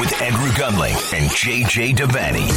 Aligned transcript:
with 0.00 0.22
Andrew 0.22 0.48
Gunling 0.52 0.94
and 1.12 1.30
JJ 1.30 1.94
Devaney. 1.94 2.48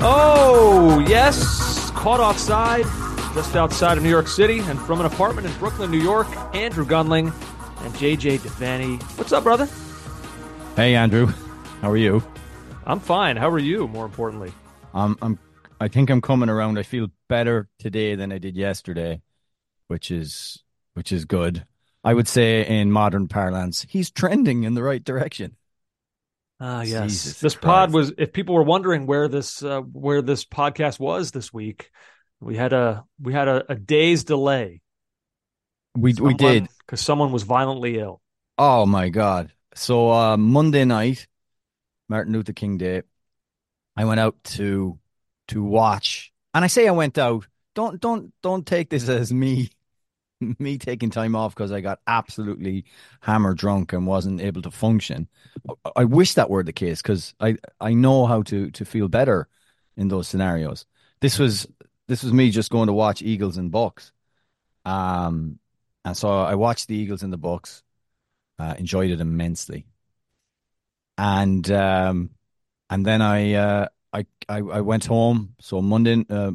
Oh, 0.00 1.04
yes. 1.08 1.90
Caught 1.90 2.20
offside 2.20 2.84
just 3.34 3.56
outside 3.56 3.98
of 3.98 4.04
New 4.04 4.08
York 4.08 4.28
City 4.28 4.60
and 4.60 4.78
from 4.78 5.00
an 5.00 5.06
apartment 5.06 5.48
in 5.48 5.52
Brooklyn, 5.54 5.90
New 5.90 5.98
York. 5.98 6.28
Andrew 6.54 6.86
Gunling 6.86 7.34
and 7.84 7.94
JJ 7.94 8.38
Devaney. 8.38 9.02
What's 9.18 9.32
up, 9.32 9.42
brother? 9.42 9.68
Hey, 10.76 10.94
Andrew. 10.94 11.26
How 11.80 11.90
are 11.90 11.96
you? 11.96 12.22
I'm 12.86 13.00
fine. 13.00 13.36
How 13.36 13.50
are 13.50 13.58
you, 13.58 13.88
more 13.88 14.04
importantly? 14.04 14.52
Um, 14.94 15.18
I'm. 15.20 15.40
I 15.80 15.88
think 15.88 16.08
I'm 16.08 16.20
coming 16.20 16.50
around. 16.50 16.78
I 16.78 16.84
feel 16.84 17.08
better 17.28 17.68
today 17.80 18.14
than 18.14 18.30
I 18.30 18.38
did 18.38 18.56
yesterday, 18.56 19.22
which 19.88 20.12
is 20.12 20.62
which 20.92 21.10
is 21.10 21.24
good. 21.24 21.66
I 22.04 22.14
would 22.14 22.28
say 22.28 22.64
in 22.64 22.92
modern 22.92 23.26
parlance, 23.26 23.86
he's 23.88 24.12
trending 24.12 24.62
in 24.62 24.74
the 24.74 24.82
right 24.82 25.02
direction. 25.02 25.56
Ah, 26.60 26.82
yes. 26.82 27.10
Jesus 27.10 27.40
this 27.40 27.54
Christ. 27.54 27.60
pod 27.60 27.92
was. 27.92 28.12
If 28.16 28.32
people 28.32 28.54
were 28.54 28.62
wondering 28.62 29.06
where 29.06 29.28
this 29.28 29.62
uh, 29.62 29.80
where 29.80 30.22
this 30.22 30.44
podcast 30.44 31.00
was 31.00 31.30
this 31.32 31.52
week, 31.52 31.90
we 32.40 32.56
had 32.56 32.72
a 32.72 33.04
we 33.20 33.32
had 33.32 33.48
a, 33.48 33.72
a 33.72 33.74
day's 33.74 34.24
delay. 34.24 34.80
We 35.96 36.14
we 36.14 36.34
did. 36.34 36.68
because 36.78 37.00
someone 37.00 37.32
was 37.32 37.42
violently 37.42 37.98
ill. 37.98 38.20
Oh 38.58 38.86
my 38.86 39.08
god! 39.08 39.52
So 39.74 40.10
uh, 40.12 40.36
Monday 40.36 40.84
night, 40.84 41.26
Martin 42.08 42.32
Luther 42.32 42.52
King 42.52 42.78
Day, 42.78 43.02
I 43.96 44.04
went 44.04 44.20
out 44.20 44.36
to 44.44 44.98
to 45.48 45.62
watch, 45.62 46.32
and 46.52 46.64
I 46.64 46.68
say 46.68 46.86
I 46.86 46.92
went 46.92 47.18
out. 47.18 47.46
Don't 47.74 48.00
don't 48.00 48.32
don't 48.42 48.64
take 48.64 48.90
this 48.90 49.08
as 49.08 49.32
me 49.32 49.70
me 50.58 50.78
taking 50.78 51.10
time 51.10 51.34
off 51.36 51.54
because 51.54 51.72
I 51.72 51.80
got 51.80 52.00
absolutely 52.06 52.84
hammer 53.20 53.54
drunk 53.54 53.92
and 53.92 54.06
wasn't 54.06 54.40
able 54.40 54.62
to 54.62 54.70
function. 54.70 55.28
I- 55.84 55.92
I 55.96 56.04
wish 56.04 56.34
that 56.34 56.50
were 56.50 56.62
the 56.62 56.72
case 56.72 57.02
because 57.02 57.34
I 57.40 57.56
I 57.80 57.94
know 57.94 58.26
how 58.26 58.42
to 58.44 58.70
to 58.70 58.84
feel 58.84 59.08
better 59.08 59.48
in 59.96 60.08
those 60.08 60.28
scenarios. 60.28 60.86
This 61.20 61.38
was 61.38 61.66
this 62.08 62.22
was 62.22 62.32
me 62.32 62.50
just 62.50 62.70
going 62.70 62.86
to 62.88 62.92
watch 62.92 63.22
Eagles 63.22 63.56
and 63.56 63.70
Bucks. 63.70 64.12
Um, 64.84 65.58
and 66.04 66.16
so 66.16 66.28
I 66.30 66.54
watched 66.56 66.88
the 66.88 66.96
Eagles 66.96 67.22
and 67.24 67.32
the 67.32 67.38
Bucks, 67.38 67.82
uh, 68.58 68.74
enjoyed 68.78 69.10
it 69.10 69.20
immensely, 69.20 69.86
and 71.18 71.70
um, 71.70 72.30
and 72.90 73.04
then 73.06 73.22
I 73.22 73.54
uh, 73.54 73.88
I, 74.12 74.26
I 74.48 74.58
I 74.58 74.80
went 74.80 75.06
home. 75.06 75.56
So 75.60 75.82
Monday 75.82 76.24
uh, 76.30 76.52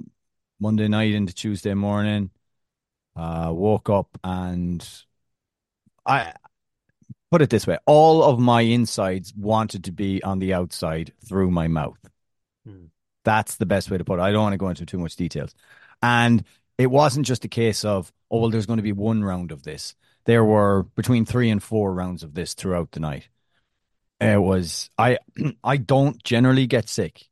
Monday 0.60 0.88
night 0.88 1.14
into 1.14 1.34
Tuesday 1.34 1.74
morning, 1.74 2.32
uh, 3.20 3.52
woke 3.52 3.90
up 3.90 4.18
and 4.24 4.88
I 6.06 6.34
put 7.32 7.42
it 7.42 7.50
this 7.50 7.68
way: 7.68 7.78
all 7.86 8.24
of 8.24 8.40
my 8.40 8.62
insides 8.62 9.34
wanted 9.36 9.84
to 9.86 9.92
be 9.92 10.24
on 10.24 10.40
the 10.40 10.54
outside 10.54 11.14
through 11.26 11.52
my 11.52 11.68
mouth. 11.68 12.00
Hmm. 12.66 12.86
That's 13.26 13.58
the 13.58 13.66
best 13.66 13.92
way 13.92 13.98
to 13.98 14.06
put 14.06 14.20
it. 14.20 14.22
I 14.22 14.32
don't 14.32 14.44
want 14.44 14.54
to 14.54 14.58
go 14.58 14.70
into 14.70 14.86
too 14.86 14.98
much 15.00 15.16
details. 15.16 15.54
And 16.02 16.44
it 16.78 16.90
wasn't 16.90 17.26
just 17.26 17.44
a 17.44 17.50
case 17.50 17.84
of, 17.84 18.12
oh, 18.32 18.40
well, 18.40 18.50
there's 18.50 18.66
going 18.66 18.78
to 18.78 18.84
be 18.84 18.94
one 18.94 19.22
round 19.22 19.52
of 19.52 19.64
this. 19.64 19.96
There 20.26 20.46
were 20.46 20.84
between 20.96 21.26
three 21.26 21.50
and 21.50 21.62
four 21.62 21.94
rounds 21.94 22.24
of 22.24 22.34
this 22.34 22.54
throughout 22.54 22.92
the 22.92 23.02
night. 23.02 23.28
It 24.22 24.42
was, 24.42 24.90
I, 24.98 25.18
I 25.64 25.76
don't 25.76 26.24
generally 26.24 26.68
get 26.68 26.88
sick. 26.88 27.28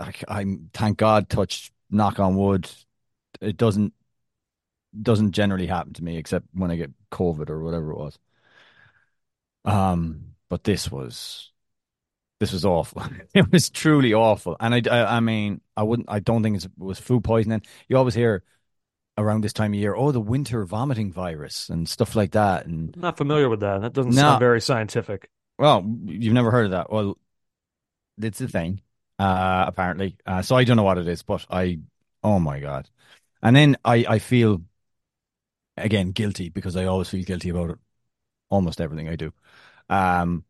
I, 0.00 0.12
I'm, 0.26 0.70
thank 0.74 0.98
God, 0.98 1.28
touch, 1.28 1.70
knock 1.90 2.18
on 2.18 2.34
wood. 2.34 2.68
It 3.40 3.56
doesn't, 3.56 3.92
doesn't 5.00 5.32
generally 5.32 5.66
happen 5.66 5.92
to 5.94 6.04
me 6.04 6.16
except 6.16 6.46
when 6.52 6.70
I 6.70 6.76
get 6.76 6.90
COVID 7.10 7.50
or 7.50 7.62
whatever 7.62 7.92
it 7.92 7.98
was. 7.98 8.18
Um, 9.64 10.34
but 10.48 10.64
this 10.64 10.90
was, 10.90 11.50
this 12.40 12.52
was 12.52 12.64
awful. 12.64 13.02
it 13.34 13.50
was 13.52 13.70
truly 13.70 14.14
awful. 14.14 14.56
And 14.60 14.74
I, 14.74 14.82
I, 14.90 15.16
I 15.16 15.20
mean, 15.20 15.60
I 15.76 15.82
wouldn't, 15.82 16.10
I 16.10 16.20
don't 16.20 16.42
think 16.42 16.62
it 16.62 16.70
was 16.78 16.98
food 16.98 17.24
poisoning. 17.24 17.62
You 17.88 17.96
always 17.96 18.14
hear 18.14 18.42
around 19.18 19.42
this 19.42 19.52
time 19.52 19.72
of 19.74 19.78
year, 19.80 19.94
oh, 19.94 20.12
the 20.12 20.20
winter 20.20 20.64
vomiting 20.64 21.12
virus 21.12 21.68
and 21.68 21.88
stuff 21.88 22.16
like 22.16 22.32
that. 22.32 22.66
And 22.66 22.94
I'm 22.96 23.02
not 23.02 23.18
familiar 23.18 23.48
with 23.48 23.60
that. 23.60 23.82
That 23.82 23.92
doesn't 23.92 24.12
No. 24.12 24.22
sound 24.22 24.40
very 24.40 24.60
scientific. 24.60 25.28
well, 25.58 25.84
you've 26.04 26.34
never 26.34 26.50
heard 26.50 26.66
of 26.66 26.70
that. 26.72 26.90
Well, 26.92 27.18
it's 28.20 28.40
a 28.40 28.48
thing, 28.48 28.80
uh, 29.18 29.64
apparently. 29.66 30.16
Uh, 30.26 30.42
so 30.42 30.56
I 30.56 30.64
don't 30.64 30.76
know 30.76 30.82
what 30.82 30.98
it 30.98 31.08
is, 31.08 31.22
but 31.22 31.46
I, 31.50 31.80
oh 32.22 32.38
my 32.38 32.60
God. 32.60 32.88
And 33.42 33.56
then 33.56 33.76
I, 33.84 34.04
I 34.08 34.18
feel, 34.18 34.62
again, 35.76 36.10
guilty 36.12 36.48
because 36.48 36.76
I 36.76 36.84
always 36.84 37.08
feel 37.08 37.24
guilty 37.24 37.48
about 37.50 37.70
it. 37.70 37.78
Almost 38.50 38.80
everything 38.80 39.08
I 39.08 39.16
do. 39.16 39.32
Um, 39.88 40.44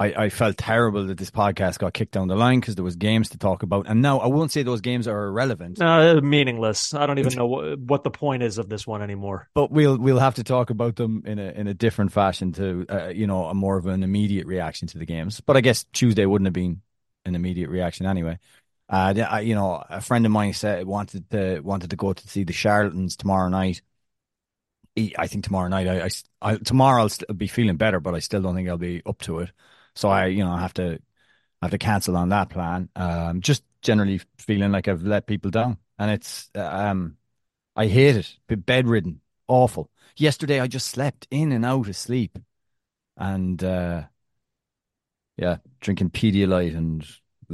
I, 0.00 0.12
I 0.26 0.28
felt 0.28 0.56
terrible 0.56 1.06
that 1.08 1.18
this 1.18 1.30
podcast 1.32 1.78
got 1.80 1.92
kicked 1.92 2.12
down 2.12 2.28
the 2.28 2.36
line 2.36 2.60
because 2.60 2.76
there 2.76 2.84
was 2.84 2.94
games 2.94 3.30
to 3.30 3.38
talk 3.38 3.64
about. 3.64 3.86
And 3.88 4.00
now 4.00 4.20
I 4.20 4.28
won't 4.28 4.52
say 4.52 4.62
those 4.62 4.80
games 4.80 5.08
are 5.08 5.26
irrelevant, 5.26 5.80
Uh, 5.82 6.20
meaningless. 6.22 6.94
I 6.94 7.06
don't 7.06 7.18
even 7.18 7.34
know 7.34 7.46
what, 7.46 7.78
what 7.80 8.04
the 8.04 8.10
point 8.10 8.44
is 8.44 8.58
of 8.58 8.68
this 8.68 8.86
one 8.86 9.02
anymore. 9.02 9.48
but 9.54 9.72
we'll 9.72 9.98
we'll 9.98 10.20
have 10.20 10.36
to 10.36 10.44
talk 10.44 10.70
about 10.70 10.94
them 10.94 11.22
in 11.26 11.40
a 11.40 11.50
in 11.50 11.66
a 11.66 11.74
different 11.74 12.12
fashion 12.12 12.52
to 12.52 12.86
uh, 12.88 13.08
you 13.08 13.26
know 13.26 13.46
a 13.46 13.54
more 13.54 13.76
of 13.76 13.86
an 13.86 14.04
immediate 14.04 14.46
reaction 14.46 14.86
to 14.88 14.98
the 14.98 15.06
games. 15.06 15.40
But 15.40 15.56
I 15.56 15.60
guess 15.62 15.84
Tuesday 15.92 16.26
wouldn't 16.26 16.46
have 16.46 16.52
been 16.54 16.80
an 17.24 17.34
immediate 17.34 17.68
reaction 17.68 18.06
anyway. 18.06 18.38
Uh, 18.88 19.14
I- 19.28 19.40
you 19.40 19.56
know, 19.56 19.82
a 19.90 20.00
friend 20.00 20.24
of 20.24 20.30
mine 20.32 20.52
said 20.52 20.86
wanted 20.86 21.28
to 21.30 21.58
wanted 21.60 21.90
to 21.90 21.96
go 21.96 22.12
to 22.12 22.28
see 22.28 22.44
the 22.44 22.52
Charlatans 22.52 23.16
tomorrow 23.16 23.48
night. 23.48 23.82
I 25.18 25.26
think 25.26 25.44
tomorrow 25.44 25.68
night, 25.68 25.86
I, 25.88 26.04
I, 26.06 26.08
I 26.52 26.56
tomorrow 26.56 27.02
I'll 27.02 27.08
st- 27.08 27.36
be 27.38 27.46
feeling 27.46 27.76
better, 27.76 28.00
but 28.00 28.14
I 28.14 28.18
still 28.20 28.42
don't 28.42 28.54
think 28.54 28.68
I'll 28.68 28.78
be 28.78 29.02
up 29.06 29.18
to 29.22 29.40
it. 29.40 29.50
So 29.94 30.08
I, 30.08 30.26
you 30.26 30.44
know, 30.44 30.50
I 30.52 30.60
have 30.60 30.74
to 30.74 31.00
I 31.62 31.66
have 31.66 31.70
to 31.72 31.78
cancel 31.78 32.16
on 32.16 32.28
that 32.30 32.50
plan. 32.50 32.88
Um, 32.96 33.40
just 33.40 33.64
generally 33.82 34.20
feeling 34.38 34.72
like 34.72 34.88
I've 34.88 35.02
let 35.02 35.26
people 35.26 35.50
down, 35.50 35.78
and 35.98 36.10
it's 36.10 36.50
um, 36.54 37.16
I 37.76 37.86
hate 37.86 38.16
it. 38.16 38.36
Bedridden, 38.48 39.20
awful. 39.46 39.90
Yesterday 40.16 40.60
I 40.60 40.66
just 40.66 40.88
slept 40.88 41.26
in 41.30 41.52
and 41.52 41.64
out 41.64 41.88
of 41.88 41.96
sleep, 41.96 42.38
and 43.16 43.62
uh, 43.62 44.04
yeah, 45.36 45.58
drinking 45.80 46.10
Pedialyte 46.10 46.76
and 46.76 47.06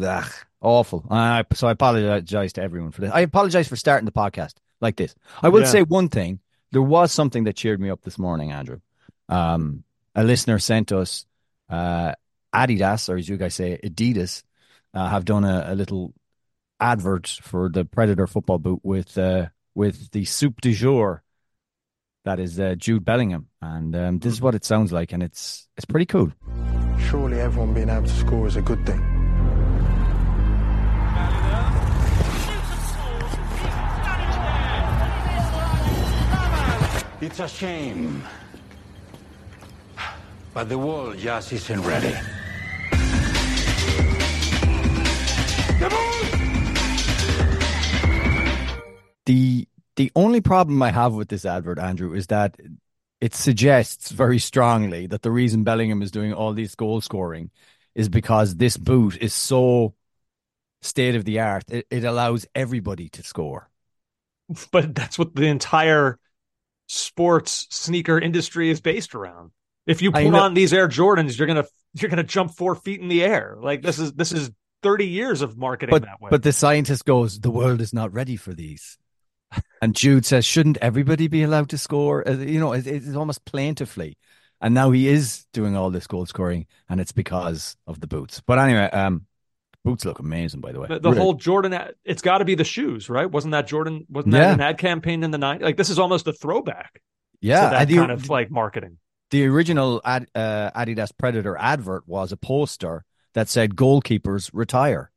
ugh, 0.02 0.31
awful. 0.61 1.06
I, 1.11 1.44
so 1.52 1.69
I 1.69 1.73
apologize 1.73 2.52
to 2.55 2.62
everyone 2.62 2.93
for 2.93 3.02
this. 3.02 3.12
I 3.12 3.20
apologize 3.20 3.69
for 3.69 3.76
starting 3.76 4.06
the 4.06 4.12
podcast. 4.12 4.55
like 4.81 4.96
this. 4.96 5.14
I 5.43 5.49
will 5.49 5.61
Yeah. 5.61 5.67
say 5.67 5.82
one 5.82 6.08
thing. 6.08 6.41
There 6.74 6.82
was 6.82 7.12
something 7.12 7.44
that 7.44 7.54
cheered 7.54 7.78
me 7.78 7.88
up 7.88 8.02
this 8.02 8.18
morning, 8.18 8.50
Andrew. 8.50 8.80
Um, 9.28 9.84
a 10.12 10.24
listener 10.24 10.58
sent 10.58 10.90
us 10.90 11.24
uh, 11.70 12.14
Adidas, 12.52 13.08
or 13.08 13.16
as 13.16 13.28
you 13.28 13.36
guys 13.36 13.54
say, 13.54 13.78
Adidas, 13.80 14.42
uh, 14.92 15.08
have 15.08 15.24
done 15.24 15.44
a, 15.44 15.66
a 15.68 15.74
little 15.76 16.12
advert 16.80 17.28
for 17.42 17.68
the 17.68 17.84
Predator 17.84 18.26
football 18.26 18.58
boot 18.58 18.80
with 18.82 19.16
uh, 19.16 19.46
with 19.76 20.10
the 20.10 20.24
soup 20.24 20.60
du 20.62 20.72
jour. 20.72 21.22
That 22.24 22.40
is 22.40 22.58
uh, 22.58 22.74
Jude 22.76 23.04
Bellingham, 23.04 23.50
and 23.62 23.94
um, 23.94 24.18
this 24.18 24.32
is 24.32 24.40
what 24.40 24.56
it 24.56 24.64
sounds 24.64 24.90
like, 24.90 25.12
and 25.12 25.22
it's 25.22 25.68
it's 25.76 25.84
pretty 25.84 26.06
cool. 26.06 26.32
Surely 26.98 27.38
everyone 27.38 27.72
being 27.72 27.88
able 27.88 28.08
to 28.08 28.12
score 28.14 28.48
is 28.48 28.56
a 28.56 28.62
good 28.62 28.84
thing. 28.84 29.13
It's 37.36 37.40
a 37.40 37.48
shame. 37.48 38.22
But 40.52 40.69
the 40.69 40.78
world 40.78 41.19
just 41.19 41.52
isn't 41.52 41.82
ready. 41.82 42.14
the 49.26 49.66
the 49.96 50.12
only 50.14 50.40
problem 50.42 50.81
I 50.81 50.92
have 50.92 51.14
with 51.14 51.26
this 51.26 51.44
advert, 51.44 51.81
Andrew, 51.81 52.14
is 52.14 52.28
that 52.28 52.56
it 53.20 53.34
suggests 53.34 54.12
very 54.12 54.38
strongly 54.38 55.08
that 55.08 55.22
the 55.22 55.32
reason 55.32 55.64
Bellingham 55.64 56.02
is 56.02 56.12
doing 56.12 56.32
all 56.32 56.52
these 56.52 56.76
goal 56.76 57.00
scoring 57.00 57.50
is 57.96 58.08
because 58.08 58.54
this 58.54 58.76
boot 58.76 59.19
is 59.20 59.34
so 59.34 59.96
state 60.82 61.16
of 61.16 61.25
the 61.25 61.40
art. 61.40 61.64
It, 61.69 61.88
it 61.90 62.04
allows 62.04 62.46
everybody 62.54 63.08
to 63.08 63.25
score. 63.25 63.69
But 64.70 64.94
that's 64.94 65.19
what 65.19 65.34
the 65.34 65.46
entire 65.46 66.20
sports 66.86 67.66
sneaker 67.70 68.19
industry 68.19 68.70
is 68.70 68.81
based 68.81 69.14
around. 69.14 69.50
If 69.86 70.00
you 70.00 70.12
put 70.12 70.34
on 70.34 70.54
these 70.54 70.72
Air 70.72 70.88
Jordans, 70.88 71.38
you're 71.38 71.46
gonna 71.46 71.66
you're 71.94 72.10
gonna 72.10 72.22
jump 72.22 72.52
four 72.52 72.75
feet 72.75 73.00
in 73.00 73.08
the 73.08 73.22
air. 73.22 73.56
Like 73.60 73.82
this 73.82 73.98
is 73.98 74.12
this 74.14 74.32
is 74.32 74.50
30 74.82 75.06
years 75.06 75.42
of 75.42 75.56
marketing 75.56 75.92
But 75.92 76.02
that 76.02 76.20
way. 76.20 76.31
but 76.31 76.42
the 76.42 76.52
scientist 76.52 77.04
goes, 77.04 77.40
the 77.40 77.50
world 77.50 77.81
is 77.81 77.92
not 77.92 78.12
ready 78.12 78.36
for 78.36 78.52
these. 78.52 78.98
And 79.81 79.94
Jude 79.94 80.26
says, 80.26 80.44
shouldn't 80.44 80.78
everybody 80.78 81.28
be 81.28 81.42
allowed 81.42 81.70
to 81.70 81.78
score? 81.78 82.26
Uh, 82.28 82.32
You 82.38 82.58
know, 82.58 82.72
it, 82.72 82.86
it's 82.86 83.14
almost 83.14 83.44
plaintively. 83.44 84.19
And 84.60 84.75
now 84.75 84.90
he 84.90 85.08
is 85.08 85.44
doing 85.52 85.76
all 85.76 85.90
this 85.90 86.06
goal 86.06 86.26
scoring, 86.26 86.66
and 86.88 87.00
it's 87.00 87.12
because 87.12 87.76
of 87.86 88.00
the 88.00 88.06
boots. 88.06 88.40
But 88.46 88.58
anyway, 88.58 88.90
um, 88.90 89.26
boots 89.84 90.04
look 90.04 90.19
amazing, 90.19 90.60
by 90.60 90.72
the 90.72 90.81
way. 90.81 90.88
the, 90.88 90.98
the 90.98 91.10
Really. 91.10 91.20
whole 91.20 91.34
Jordan, 91.34 91.72
ad- 91.75 91.94
it's 92.04 92.22
got 92.22 92.38
to 92.38 92.44
be 92.44 92.54
the 92.54 92.64
shoes, 92.64 93.08
right? 93.08 93.31
Wasn't 93.31 93.52
that 93.52 93.66
Jordan? 93.66 94.06
Wasn't 94.08 94.32
that 94.32 94.38
Yeah. 94.40 94.54
an 94.54 94.60
ad 94.60 94.78
campaign 94.78 95.22
in 95.22 95.31
the 95.31 95.38
night? 95.38 95.60
Like 95.62 95.76
this 95.76 95.90
is 95.90 95.98
almost 95.98 96.26
a 96.26 96.32
throwback 96.32 97.00
yeah, 97.40 97.64
to 97.64 97.70
that 97.76 97.88
the, 97.88 97.96
kind 97.96 98.10
of 98.10 98.28
like 98.31 98.50
marketing. 98.50 98.98
the 99.31 99.46
original 99.46 100.00
ad, 100.04 100.26
uh, 100.34 100.70
Adidas 100.75 101.10
Predator 101.16 101.56
advert 101.58 102.08
was 102.08 102.32
a 102.32 102.36
poster 102.36 103.04
that 103.34 103.48
said 103.48 103.75
"Goalkeepers 103.76 104.50
retire." 104.52 105.10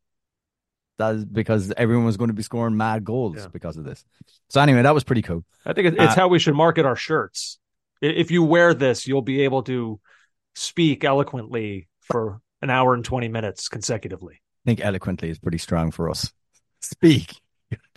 That 0.97 1.15
is 1.15 1.25
because 1.25 1.71
everyone 1.77 2.05
was 2.05 2.17
going 2.17 2.29
to 2.29 2.33
be 2.33 2.41
scoring 2.43 2.75
mad 2.75 3.03
goals 3.05 3.37
Yeah. 3.37 3.47
because 3.53 3.77
of 3.77 3.83
this. 3.83 4.03
So 4.49 4.59
anyway, 4.61 4.81
that 4.81 4.93
was 4.95 5.03
pretty 5.03 5.21
cool. 5.21 5.45
I 5.65 5.73
think 5.73 5.87
it's 5.89 5.99
Uh, 5.99 6.15
how 6.15 6.27
we 6.27 6.39
should 6.39 6.55
market 6.55 6.85
our 6.85 6.95
shirts. 6.95 7.59
If 8.01 8.31
you 8.31 8.43
wear 8.43 8.73
this, 8.73 9.07
you'll 9.07 9.21
be 9.21 9.41
able 9.41 9.61
to 9.63 9.99
speak 10.55 11.03
eloquently 11.03 11.87
for 12.01 12.41
an 12.63 12.71
hour 12.71 12.95
and 12.95 13.05
20 13.05 13.27
minutes 13.27 13.69
consecutively. 13.69 14.41
I 14.67 14.71
think 14.71 14.81
eloquently 14.83 15.29
is 15.29 15.39
pretty 15.39 15.59
strong 15.59 15.91
for 15.91 16.09
us. 16.09 16.33
Speak. 16.81 17.39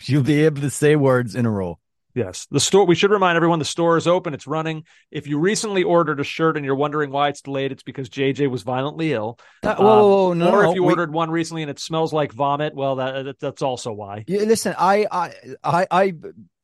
You'll 0.03 0.23
be 0.23 0.45
able 0.45 0.61
to 0.61 0.69
say 0.69 0.95
words 0.95 1.35
in 1.35 1.45
a 1.45 1.49
row. 1.51 1.79
Yes. 2.15 2.47
The 2.49 2.61
store, 2.61 2.85
we 2.85 2.95
should 2.95 3.11
remind 3.11 3.35
everyone 3.35 3.59
the 3.59 3.65
store 3.65 3.97
is 3.97 4.07
open. 4.07 4.33
It's 4.33 4.47
running. 4.47 4.85
If 5.11 5.27
you 5.27 5.37
recently 5.37 5.83
ordered 5.83 6.21
a 6.21 6.23
shirt 6.23 6.55
and 6.55 6.65
you're 6.65 6.75
wondering 6.75 7.11
why 7.11 7.27
it's 7.27 7.41
delayed, 7.41 7.73
it's 7.73 7.83
because 7.83 8.09
JJ 8.09 8.49
was 8.49 8.63
violently 8.63 9.11
ill. 9.11 9.37
That- 9.63 9.79
Um, 9.79 9.85
whoa, 9.85 9.99
whoa, 10.07 10.27
whoa, 10.27 10.33
no, 10.33 10.49
or 10.51 10.65
if 10.65 10.75
you 10.75 10.83
we- 10.83 10.91
ordered 10.93 11.11
one 11.11 11.29
recently 11.29 11.61
and 11.61 11.69
it 11.69 11.77
smells 11.79 12.13
like 12.13 12.31
vomit, 12.31 12.73
well, 12.73 12.95
that, 12.95 13.23
that 13.25 13.39
that's 13.39 13.61
also 13.61 13.91
why. 13.91 14.23
Yeah, 14.27 14.43
listen, 14.43 14.73
I, 14.79 15.07
I, 15.11 15.33
I, 15.61 15.87
I, 15.91 16.13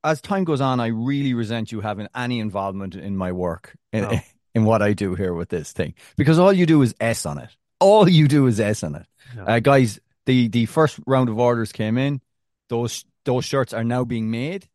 as 0.05 0.21
time 0.21 0.45
goes 0.45 0.61
on, 0.61 0.79
I 0.79 0.87
really 0.87 1.33
resent 1.33 1.73
you 1.73 1.81
having 1.81 2.07
any 2.15 2.39
involvement 2.39 2.95
in 2.95 3.17
my 3.17 3.33
work 3.33 3.75
in, 3.91 4.03
No. 4.03 4.19
in 4.55 4.63
what 4.63 4.81
I 4.81 4.93
do 4.93 5.15
here 5.15 5.33
with 5.33 5.49
this 5.49 5.73
thing 5.73 5.95
because 6.15 6.39
all 6.39 6.53
you 6.53 6.65
do 6.65 6.81
is 6.81 6.95
S 7.01 7.25
on 7.25 7.39
it. 7.39 7.49
All 7.79 8.09
you 8.09 8.27
do 8.27 8.47
is 8.47 8.59
S 8.59 8.83
on 8.83 8.95
it, 8.95 9.05
uh, 9.45 9.59
guys. 9.59 9.99
The 10.25 10.47
the 10.47 10.65
first 10.65 10.99
round 11.05 11.29
of 11.29 11.37
orders 11.39 11.71
came 11.71 11.97
in. 11.97 12.21
Those 12.69 13.05
those 13.25 13.45
shirts 13.45 13.73
are 13.73 13.83
now 13.83 14.03
being 14.03 14.31
made, 14.31 14.67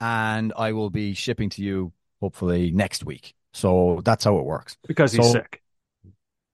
and 0.00 0.52
I 0.56 0.72
will 0.72 0.90
be 0.90 1.14
shipping 1.14 1.50
to 1.50 1.62
you 1.62 1.92
hopefully 2.20 2.70
next 2.70 3.04
week. 3.04 3.34
So 3.52 4.00
that's 4.04 4.24
how 4.24 4.38
it 4.38 4.44
works. 4.44 4.76
Because 4.86 5.12
he's 5.12 5.26
So- 5.26 5.32
sick. 5.32 5.62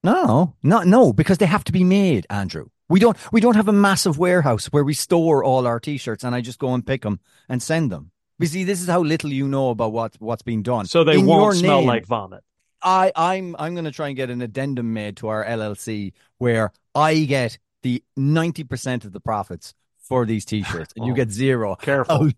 No, 0.05 0.55
no, 0.63 0.83
no, 0.83 1.13
because 1.13 1.39
they 1.39 1.47
have 1.47 1.65
to 1.65 1.73
be 1.73 1.83
made, 1.83 2.27
Andrew. 2.31 2.67
We 2.89 3.01
don't 3.01 3.17
we 3.33 3.41
don't 3.41 3.57
have 3.57 3.67
a 3.69 3.73
massive 3.73 4.19
warehouse 4.19 4.67
where 4.67 4.85
we 4.85 4.95
store 4.95 5.43
all 5.43 5.67
our 5.67 5.81
t-shirts 5.81 6.23
and 6.23 6.35
I 6.35 6.41
just 6.41 6.61
go 6.61 6.73
and 6.75 6.87
pick 6.87 7.03
them 7.03 7.19
and 7.49 7.61
send 7.61 7.91
them. 7.91 8.13
You 8.39 8.47
see, 8.47 8.63
this 8.65 8.81
is 8.81 8.87
how 8.87 9.01
little 9.03 9.33
you 9.33 9.49
know 9.49 9.71
about 9.71 9.93
what 9.93 10.15
what's 10.21 10.43
being 10.43 10.63
done. 10.63 10.87
So 10.87 11.03
they 11.03 11.19
In 11.19 11.27
won't 11.27 11.57
smell 11.57 11.79
name, 11.81 11.89
like 11.89 12.07
vomit. 12.07 12.45
I 12.87 13.13
I'm 13.17 13.55
I'm 13.59 13.75
going 13.75 13.85
to 13.85 13.93
try 13.93 14.09
and 14.09 14.17
get 14.17 14.31
an 14.31 14.41
addendum 14.41 14.95
made 14.95 15.19
to 15.19 15.29
our 15.29 15.45
LLC 15.45 16.13
where 16.39 16.73
I 16.95 17.25
get 17.25 17.59
the 17.83 18.03
90% 18.19 19.05
of 19.05 19.13
the 19.13 19.21
profits 19.21 19.75
for 20.09 20.25
these 20.25 20.45
t-shirts 20.45 20.95
and 20.97 21.05
you 21.05 21.13
Oh, 21.13 21.17
get 21.17 21.31
zero. 21.31 21.75
Careful. 21.75 22.29
Oh, 22.29 22.31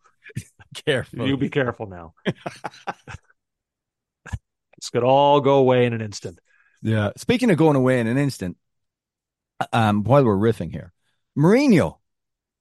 careful. 0.86 1.28
You 1.28 1.36
be 1.36 1.50
careful 1.50 1.86
now. 1.86 2.14
this 4.76 4.90
could 4.90 5.02
all 5.02 5.40
go 5.40 5.56
away 5.56 5.86
in 5.86 5.92
an 5.92 6.00
instant. 6.00 6.38
Yeah. 6.82 7.10
Speaking 7.16 7.50
of 7.50 7.58
going 7.58 7.76
away 7.76 8.00
in 8.00 8.06
an 8.06 8.16
instant, 8.16 8.56
um, 9.72 10.04
while 10.04 10.24
we're 10.24 10.36
riffing 10.36 10.70
here, 10.70 10.92
Mourinho 11.36 11.98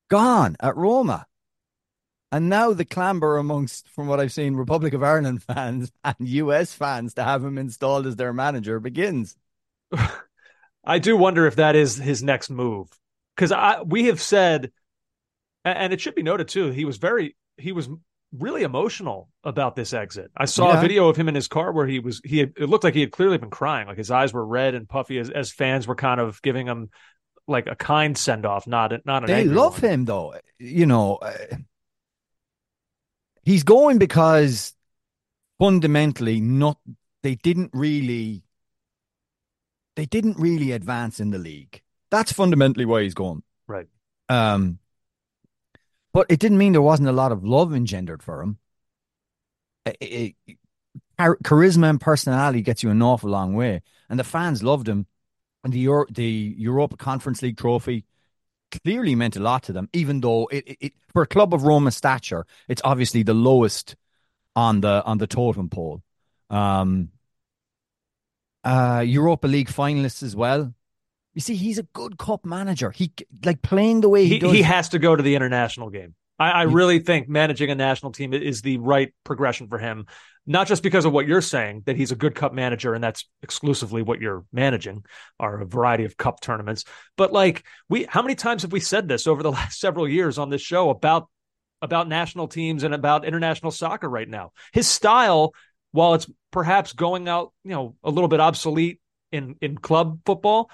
gone 0.09 0.57
at 0.59 0.75
Roma. 0.75 1.26
And 2.31 2.49
now 2.49 2.73
the 2.73 2.83
clamber 2.85 3.37
amongst, 3.37 3.87
from 3.89 4.07
what 4.07 4.19
I've 4.19 4.33
seen, 4.33 4.55
Republic 4.55 4.93
of 4.93 5.03
Ireland 5.03 5.43
fans 5.47 5.91
and 6.03 6.15
US 6.27 6.73
fans 6.73 7.13
to 7.15 7.23
have 7.23 7.43
him 7.43 7.57
installed 7.57 8.05
as 8.05 8.15
their 8.15 8.33
manager 8.33 8.79
begins. 8.79 9.35
I 10.85 10.99
do 10.99 11.17
wonder 11.17 11.45
if 11.47 11.55
that 11.57 11.75
is 11.75 11.95
his 11.97 12.23
next 12.23 12.49
move 12.49 12.87
because 13.35 13.51
I 13.51 13.81
we 13.81 14.05
have 14.05 14.21
said, 14.21 14.71
and 15.65 15.91
it 15.93 16.01
should 16.01 16.15
be 16.15 16.23
noted 16.23 16.47
too, 16.47 16.71
he 16.71 16.85
was 16.85 16.97
very 16.97 17.35
he 17.57 17.71
was 17.71 17.89
really 18.37 18.63
emotional 18.63 19.29
about 19.43 19.75
this 19.75 19.93
exit. 19.93 20.31
I 20.35 20.45
saw 20.45 20.71
Yeah. 20.71 20.77
a 20.77 20.81
video 20.81 21.07
of 21.09 21.15
him 21.17 21.29
in 21.29 21.35
his 21.35 21.47
car 21.47 21.71
where 21.71 21.87
he 21.87 21.99
was 21.99 22.21
he 22.23 22.39
had, 22.39 22.53
it 22.57 22.67
looked 22.69 22.83
like 22.83 22.93
he 22.93 23.01
had 23.01 23.11
clearly 23.11 23.37
been 23.37 23.49
crying, 23.49 23.87
like 23.87 23.97
his 23.97 24.11
eyes 24.11 24.33
were 24.33 24.45
red 24.45 24.75
and 24.75 24.87
puffy 24.87 25.17
as, 25.17 25.29
as 25.29 25.51
fans 25.51 25.87
were 25.87 25.95
kind 25.95 26.19
of 26.21 26.41
giving 26.41 26.67
him 26.67 26.89
like 27.47 27.67
a 27.67 27.75
kind 27.75 28.17
send 28.17 28.45
off, 28.45 28.67
not 28.67 28.91
a- 28.93 29.01
not 29.05 29.23
an 29.23 29.27
They 29.27 29.45
love 29.45 29.81
one. 29.81 29.91
him, 29.91 30.05
though. 30.05 30.35
You 30.59 30.85
know, 30.85 31.15
uh, 31.15 31.33
he's 33.47 33.63
going 33.63 33.97
because 33.97 34.73
fundamentally, 35.57 36.41
not 36.41 36.77
they 37.23 37.35
didn't 37.35 37.71
really, 37.73 38.43
they 39.95 40.05
didn't 40.05 40.37
really 40.37 40.73
advance 40.73 41.21
in 41.21 41.29
the 41.29 41.37
league. 41.37 41.81
That's 42.11 42.33
fundamentally 42.33 42.83
why 42.83 43.03
he's 43.03 43.13
gone. 43.13 43.43
Right. 43.65 43.87
Um, 44.27 44.79
but 46.11 46.27
it 46.29 46.39
didn't 46.39 46.57
mean 46.57 46.73
there 46.73 46.81
wasn't 46.81 47.07
a 47.07 47.13
lot 47.13 47.31
of 47.31 47.45
love 47.45 47.73
engendered 47.73 48.21
for 48.21 48.41
him. 48.41 48.57
It- 49.85 50.35
it- 50.47 50.57
char- 51.17 51.37
charisma 51.37 51.89
and 51.89 52.01
personality 52.01 52.61
gets 52.61 52.83
you 52.83 52.89
an 52.89 53.01
awful 53.01 53.29
long 53.29 53.53
way, 53.53 53.81
and 54.09 54.19
the 54.19 54.25
fans 54.25 54.61
loved 54.61 54.89
him. 54.89 55.07
And 55.63 55.71
the 55.71 55.79
Euro- 55.79 56.11
the 56.11 56.53
Europa 56.57 56.97
Conference 56.97 57.41
League 57.41 57.57
trophy 57.57 58.05
clearly 58.83 59.15
meant 59.15 59.35
a 59.35 59.39
lot 59.39 59.63
to 59.63 59.73
them, 59.73 59.89
even 59.93 60.21
though 60.21 60.47
it, 60.47 60.67
it, 60.67 60.77
it 60.79 60.93
for 61.13 61.21
a 61.21 61.27
club 61.27 61.53
of 61.53 61.63
Roma 61.63 61.91
stature, 61.91 62.45
it's 62.67 62.81
obviously 62.83 63.23
the 63.23 63.33
lowest 63.33 63.95
on 64.55 64.81
the 64.81 65.03
on 65.05 65.17
the 65.17 65.27
totem 65.27 65.69
pole. 65.69 66.01
Um, 66.49 67.09
uh, 68.63 69.03
Europa 69.05 69.47
League 69.47 69.69
finalists 69.69 70.23
as 70.23 70.35
well. 70.35 70.73
You 71.33 71.41
see, 71.41 71.55
he's 71.55 71.77
a 71.77 71.83
good 71.83 72.17
cup 72.17 72.45
manager. 72.45 72.89
He 72.91 73.11
like 73.45 73.61
playing 73.61 74.01
the 74.01 74.09
way 74.09 74.23
he, 74.23 74.29
He, 74.35 74.39
does. 74.39 74.51
he 74.51 74.61
has 74.63 74.89
to 74.89 74.99
go 74.99 75.15
to 75.15 75.21
the 75.23 75.35
international 75.35 75.89
game. 75.89 76.15
I, 76.39 76.51
I 76.51 76.61
really 76.63 76.99
think 76.99 77.27
managing 77.27 77.71
a 77.71 77.75
national 77.75 78.11
team 78.11 78.33
is 78.33 78.61
the 78.61 78.77
right 78.77 79.13
progression 79.23 79.67
for 79.67 79.77
him, 79.77 80.05
not 80.45 80.67
just 80.67 80.83
because 80.83 81.05
of 81.05 81.13
what 81.13 81.27
you're 81.27 81.41
saying 81.41 81.83
that 81.85 81.95
he's 81.95 82.11
a 82.11 82.15
good 82.15 82.35
cup 82.35 82.53
manager 82.53 82.93
and 82.93 83.03
that's 83.03 83.27
exclusively 83.41 84.01
what 84.01 84.21
you're 84.21 84.45
managing, 84.51 85.03
are 85.39 85.61
a 85.61 85.65
variety 85.65 86.05
of 86.05 86.17
cup 86.17 86.39
tournaments, 86.39 86.85
but 87.15 87.33
like 87.33 87.65
we, 87.89 88.05
how 88.05 88.21
many 88.21 88.35
times 88.35 88.61
have 88.61 88.71
we 88.71 88.79
said 88.79 89.07
this 89.07 89.27
over 89.27 89.43
the 89.43 89.51
last 89.57 89.79
several 89.79 90.07
years 90.07 90.37
on 90.37 90.49
this 90.49 90.61
show 90.61 90.89
about 90.89 91.27
about 91.83 92.07
national 92.07 92.47
teams 92.47 92.81
and 92.81 92.93
about 92.93 93.25
international 93.25 93.71
soccer 93.71 94.09
right 94.09 94.29
now? 94.29 94.51
His 94.73 94.87
style, 94.87 95.53
while 95.91 96.13
it's 96.13 96.29
perhaps 96.51 96.93
going 96.93 97.27
out, 97.27 97.53
you 97.63 97.71
know, 97.71 97.95
a 98.03 98.09
little 98.09 98.27
bit 98.27 98.39
obsolete 98.39 98.99
in 99.31 99.55
in 99.61 99.77
club 99.77 100.19
football, 100.25 100.71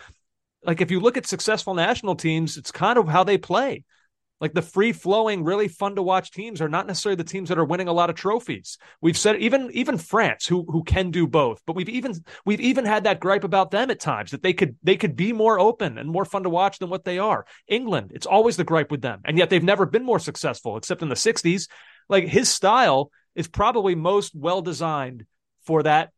like 0.63 0.81
if 0.81 0.91
you 0.91 0.99
look 0.99 1.17
at 1.17 1.25
successful 1.25 1.73
national 1.73 2.15
teams, 2.15 2.57
it's 2.57 2.71
kind 2.71 2.97
of 2.97 3.07
how 3.07 3.23
they 3.23 3.37
play 3.37 3.83
Like 4.43 4.53
the 4.53 4.61
free 4.61 4.91
flowing, 4.91 5.45
really 5.45 5.69
fun 5.69 5.95
to 5.95 6.03
watch 6.03 6.31
teams 6.31 6.59
are 6.59 6.67
not 6.67 6.85
necessarily 6.85 7.15
the 7.15 7.23
teams 7.23 7.47
that 7.47 7.57
are 7.57 7.63
winning 7.63 7.87
a 7.87 7.93
lot 7.93 8.09
of 8.09 8.17
trophies. 8.17 8.77
We've 8.99 9.17
said 9.17 9.37
even 9.37 9.71
even 9.71 9.97
France, 9.97 10.45
who 10.45 10.65
who 10.67 10.83
can 10.83 11.11
do 11.11 11.27
both, 11.27 11.61
but 11.65 11.77
we've 11.77 11.87
even 11.87 12.13
we've 12.43 12.59
even 12.59 12.83
had 12.83 13.05
that 13.05 13.21
gripe 13.21 13.45
about 13.45 13.71
them 13.71 13.89
at 13.89 14.01
times 14.01 14.31
that 14.31 14.43
they 14.43 14.51
could 14.51 14.75
they 14.83 14.97
could 14.97 15.15
be 15.15 15.31
more 15.31 15.61
open 15.61 15.97
and 15.97 16.09
more 16.09 16.25
fun 16.25 16.43
to 16.43 16.49
watch 16.49 16.79
than 16.79 16.89
what 16.89 17.05
they 17.05 17.19
are. 17.19 17.45
England, 17.69 18.11
it's 18.13 18.25
always 18.25 18.57
the 18.57 18.65
gripe 18.65 18.91
with 18.91 19.01
them, 19.01 19.21
and 19.23 19.37
yet 19.37 19.49
they've 19.49 19.63
never 19.63 19.85
been 19.85 20.03
more 20.03 20.19
successful, 20.19 20.75
except 20.75 21.01
in 21.01 21.07
the 21.07 21.15
'60s. 21.15 21.69
Like 22.09 22.27
his 22.27 22.49
style 22.49 23.11
is 23.35 23.47
probably 23.47 23.95
most 23.95 24.35
well 24.35 24.61
designed 24.61 25.25
for 25.61 25.83
that 25.83 26.11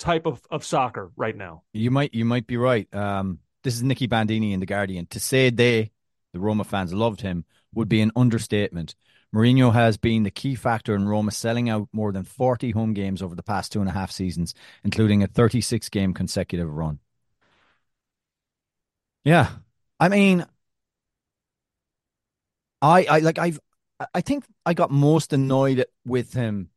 type 0.00 0.26
of, 0.26 0.42
of 0.50 0.64
soccer 0.64 1.12
right 1.16 1.36
now. 1.36 1.62
You 1.72 1.92
might 1.92 2.14
you 2.14 2.24
might 2.24 2.48
be 2.48 2.56
right. 2.56 2.92
Um, 2.92 3.38
this 3.62 3.76
is 3.76 3.84
Nicky 3.84 4.08
Bandini 4.08 4.54
in 4.54 4.58
the 4.58 4.66
Guardian. 4.66 5.06
To 5.10 5.20
say 5.20 5.50
they 5.50 5.92
the 6.34 6.40
Roma 6.40 6.64
fans 6.64 6.92
loved 6.92 7.22
him 7.22 7.44
would 7.72 7.88
be 7.88 8.02
an 8.02 8.12
understatement. 8.14 8.94
Mourinho 9.34 9.72
has 9.72 9.96
been 9.96 10.24
the 10.24 10.30
key 10.30 10.54
factor 10.54 10.94
in 10.94 11.08
Roma 11.08 11.30
selling 11.30 11.70
out 11.70 11.88
more 11.92 12.12
than 12.12 12.24
40 12.24 12.72
home 12.72 12.92
games 12.92 13.22
over 13.22 13.34
the 13.34 13.42
past 13.42 13.72
two 13.72 13.80
and 13.80 13.88
a 13.88 13.92
half 13.92 14.10
seasons, 14.10 14.54
including 14.84 15.22
a 15.22 15.26
36 15.28 15.88
game 15.88 16.12
consecutive 16.12 16.68
run. 16.68 16.98
Yeah. 19.24 19.48
I 19.98 20.08
mean, 20.08 20.44
I, 22.82 23.04
I 23.04 23.18
like, 23.20 23.38
I've, 23.38 23.60
I 24.12 24.20
think 24.20 24.44
I 24.66 24.74
got 24.74 24.90
most 24.90 25.32
annoyed 25.32 25.86
with 26.04 26.34
him 26.34 26.70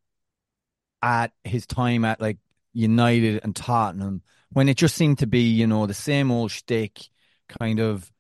at 1.02 1.32
his 1.44 1.66
time 1.66 2.06
at 2.06 2.22
like 2.22 2.38
United 2.74 3.42
and 3.44 3.56
Tottenham 3.56 4.22
when 4.52 4.70
it 4.70 4.78
just 4.78 4.96
seemed 4.96 5.20
to 5.20 5.28
be, 5.28 5.50
you 5.50 5.68
know, 5.68 5.88
the 5.88 5.94
same 5.94 6.32
old 6.32 6.52
shtick 6.52 7.10
kind 7.48 7.80
of 7.80 8.12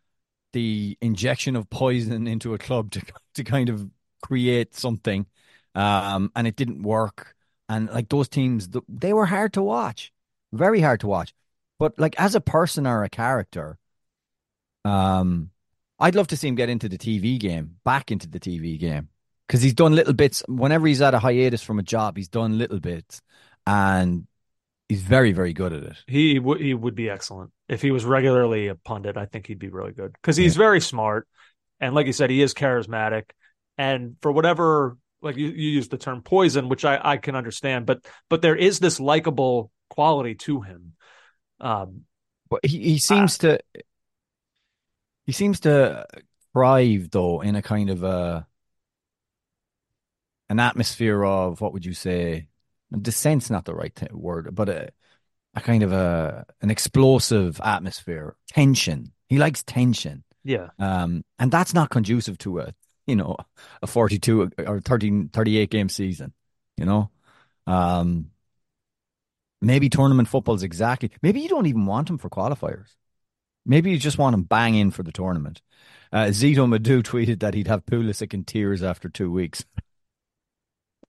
the 0.54 0.98
injection 1.02 1.56
of 1.56 1.70
poison 1.70 2.28
into 2.28 2.54
a 2.54 2.58
club 2.58 2.92
to 2.92 3.02
to 3.36 3.44
kind 3.44 3.70
of 3.70 3.90
create 4.22 4.76
something, 4.76 5.26
um, 5.76 6.32
and 6.36 6.48
it 6.48 6.56
didn't 6.56 6.84
work. 6.84 7.36
And 7.70 7.90
like 7.90 8.10
those 8.10 8.30
teams, 8.30 8.70
they 8.88 9.14
were 9.14 9.26
hard 9.26 9.54
to 9.54 9.62
watch, 9.62 10.14
very 10.54 10.80
hard 10.82 11.02
to 11.02 11.08
watch. 11.08 11.34
But 11.80 12.00
like 12.00 12.20
as 12.20 12.34
a 12.34 12.42
person 12.42 12.88
or 12.88 13.04
a 13.04 13.10
character, 13.10 13.78
um, 14.86 15.52
I'd 16.00 16.16
love 16.16 16.28
to 16.28 16.38
see 16.38 16.48
him 16.48 16.56
get 16.56 16.70
into 16.70 16.90
the 16.90 16.98
TV 16.98 17.38
game, 17.40 17.78
back 17.84 18.12
into 18.12 18.28
the 18.28 18.40
TV 18.40 18.80
game, 18.80 19.10
because 19.48 19.62
he's 19.62 19.74
done 19.74 19.96
little 19.96 20.14
bits. 20.14 20.44
Whenever 20.48 20.88
he's 20.88 21.02
at 21.02 21.14
a 21.14 21.20
hiatus 21.20 21.62
from 21.62 21.80
a 21.80 21.84
job, 21.84 22.18
he's 22.18 22.30
done 22.30 22.58
little 22.58 22.80
bits, 22.80 23.22
and 23.66 24.28
he's 24.88 25.02
very, 25.02 25.34
very 25.34 25.54
good 25.54 25.74
at 25.74 25.84
it. 25.84 25.98
He 26.08 26.40
would 26.40 26.62
he 26.62 26.74
would 26.74 26.96
be 26.96 27.10
excellent 27.10 27.52
if 27.68 27.82
he 27.82 27.92
was 27.92 28.06
regularly 28.06 28.68
a 28.68 28.76
pundit. 28.76 29.18
I 29.18 29.26
think 29.26 29.48
he'd 29.48 29.60
be 29.60 29.70
really 29.70 29.92
good 29.92 30.14
because 30.14 30.38
he's 30.38 30.56
yeah. 30.56 30.60
very 30.60 30.82
smart, 30.82 31.28
and 31.80 31.94
like 31.94 32.08
you 32.08 32.14
said, 32.14 32.30
he 32.30 32.42
is 32.42 32.54
charismatic. 32.54 33.24
And 33.78 34.16
for 34.22 34.32
whatever, 34.32 34.98
like 35.22 35.38
you, 35.38 35.48
you 35.48 35.70
use 35.70 35.88
the 35.90 35.98
term 35.98 36.22
poison, 36.22 36.70
which 36.70 36.86
I 36.86 37.00
I 37.04 37.18
can 37.18 37.36
understand, 37.36 37.86
but 37.86 38.06
but 38.30 38.42
there 38.42 38.56
is 38.56 38.80
this 38.80 39.00
likable 39.00 39.72
quality 39.90 40.36
to 40.36 40.62
him. 40.62 40.94
Um, 41.60 42.02
but 42.50 42.66
he 42.66 42.80
he 42.80 42.98
seems 42.98 43.40
to 43.40 43.60
he 45.26 45.32
seems 45.32 45.60
to 45.62 46.06
thrive 46.54 47.10
though 47.12 47.42
in 47.42 47.56
a 47.56 47.62
kind 47.62 47.90
of 47.90 48.04
a 48.04 48.48
an 50.50 50.60
atmosphere 50.60 51.24
of 51.24 51.60
what 51.60 51.74
would 51.74 51.86
you 51.86 51.94
say 51.94 52.48
dissent's 53.02 53.50
not 53.50 53.66
the 53.66 53.76
right 53.76 53.96
t- 53.96 54.08
word, 54.12 54.54
but 54.54 54.70
a, 54.70 54.90
a 55.58 55.62
kind 55.62 55.82
of 55.84 55.92
a 55.92 56.46
an 56.62 56.70
explosive 56.70 57.60
atmosphere, 57.64 58.36
tension. 58.48 59.12
He 59.28 59.40
likes 59.40 59.64
tension. 59.64 60.24
Yeah. 60.44 60.70
Um, 60.80 61.26
and 61.40 61.52
that's 61.52 61.74
not 61.74 61.90
conducive 61.90 62.38
to 62.40 62.60
a 62.60 62.74
you 63.08 63.16
know 63.16 63.36
a 63.82 63.88
42 63.88 64.52
or 64.66 64.80
13 64.80 65.30
38 65.30 65.70
game 65.70 65.88
season 65.88 66.34
you 66.76 66.84
know 66.84 67.10
um 67.66 68.32
maybe 69.62 69.88
tournament 69.88 70.28
football 70.28 70.56
is 70.56 70.64
exactly 70.64 71.10
maybe 71.22 71.40
you 71.40 71.48
don't 71.48 71.68
even 71.68 71.86
want 71.86 72.10
him 72.10 72.18
for 72.18 72.30
qualifiers 72.30 72.96
maybe 73.66 73.92
you 73.92 73.98
just 73.98 74.18
want 74.18 74.34
him 74.34 74.44
bang 74.44 74.76
in 74.76 74.92
for 74.92 75.04
the 75.04 75.14
tournament 75.14 75.62
uh, 76.12 76.26
Zito 76.26 76.68
Madu 76.68 77.02
tweeted 77.04 77.40
that 77.40 77.54
he'd 77.54 77.70
have 77.70 77.86
Pulisic 77.86 78.34
in 78.34 78.44
tears 78.44 78.84
after 78.84 79.08
two 79.08 79.32
weeks 79.32 79.64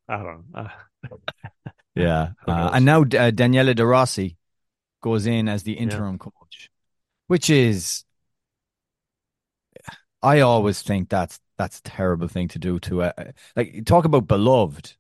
I 0.09 0.23
don't 0.23 0.45
know. 0.55 0.69
Yeah. 1.99 2.31
Uh, 2.47 2.71
and 2.75 2.85
now 2.85 3.03
uh, 3.03 3.31
Daniele 3.31 3.75
De 3.75 3.85
Rossi 3.85 4.37
goes 5.01 5.27
in 5.27 5.49
as 5.49 5.63
the 5.63 5.75
interim 5.75 6.15
yeah. 6.15 6.31
coach, 6.31 6.71
which 7.27 7.51
is, 7.51 8.05
I 10.23 10.41
always 10.41 10.83
think 10.83 11.09
that's 11.09 11.41
that's 11.57 11.79
a 11.79 11.83
terrible 11.83 12.29
thing 12.29 12.49
to 12.49 12.59
do 12.59 12.79
to 12.81 13.03
a 13.03 13.15
like 13.57 13.85
talk 13.85 14.05
about 14.05 14.27
beloved. 14.27 14.95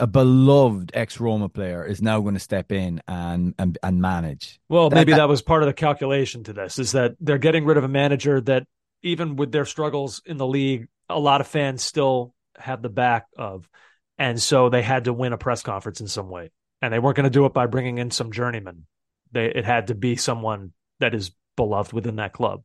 A 0.00 0.06
beloved 0.06 0.92
ex 0.94 1.18
Roma 1.18 1.48
player 1.48 1.84
is 1.84 2.00
now 2.00 2.20
going 2.20 2.34
to 2.34 2.40
step 2.40 2.70
in 2.70 3.02
and 3.08 3.52
and, 3.58 3.76
and 3.82 4.00
manage. 4.00 4.60
Well, 4.68 4.90
that, 4.90 4.94
maybe 4.94 5.10
that, 5.10 5.18
that 5.18 5.28
was 5.28 5.42
part 5.42 5.64
of 5.64 5.66
the 5.66 5.72
calculation 5.72 6.44
to 6.44 6.52
this 6.52 6.78
is 6.78 6.92
that 6.92 7.16
they're 7.18 7.36
getting 7.38 7.64
rid 7.64 7.78
of 7.78 7.82
a 7.82 7.88
manager 7.88 8.40
that 8.42 8.64
even 9.02 9.34
with 9.34 9.50
their 9.50 9.64
struggles 9.64 10.22
in 10.24 10.36
the 10.36 10.46
league, 10.46 10.86
a 11.08 11.18
lot 11.18 11.40
of 11.40 11.48
fans 11.48 11.82
still 11.82 12.32
have 12.56 12.80
the 12.80 12.88
back 12.88 13.26
of. 13.36 13.68
And 14.18 14.40
so 14.40 14.68
they 14.68 14.82
had 14.82 15.04
to 15.04 15.12
win 15.12 15.32
a 15.32 15.38
press 15.38 15.62
conference 15.62 16.00
in 16.00 16.08
some 16.08 16.28
way. 16.28 16.50
And 16.80 16.92
they 16.92 16.98
weren't 16.98 17.16
going 17.16 17.24
to 17.24 17.30
do 17.30 17.46
it 17.46 17.52
by 17.52 17.66
bringing 17.66 17.98
in 17.98 18.10
some 18.10 18.30
journeyman. 18.30 18.86
They, 19.32 19.46
it 19.46 19.64
had 19.64 19.88
to 19.88 19.94
be 19.94 20.16
someone 20.16 20.72
that 21.00 21.14
is 21.14 21.30
beloved 21.56 21.92
within 21.92 22.16
that 22.16 22.32
club 22.32 22.62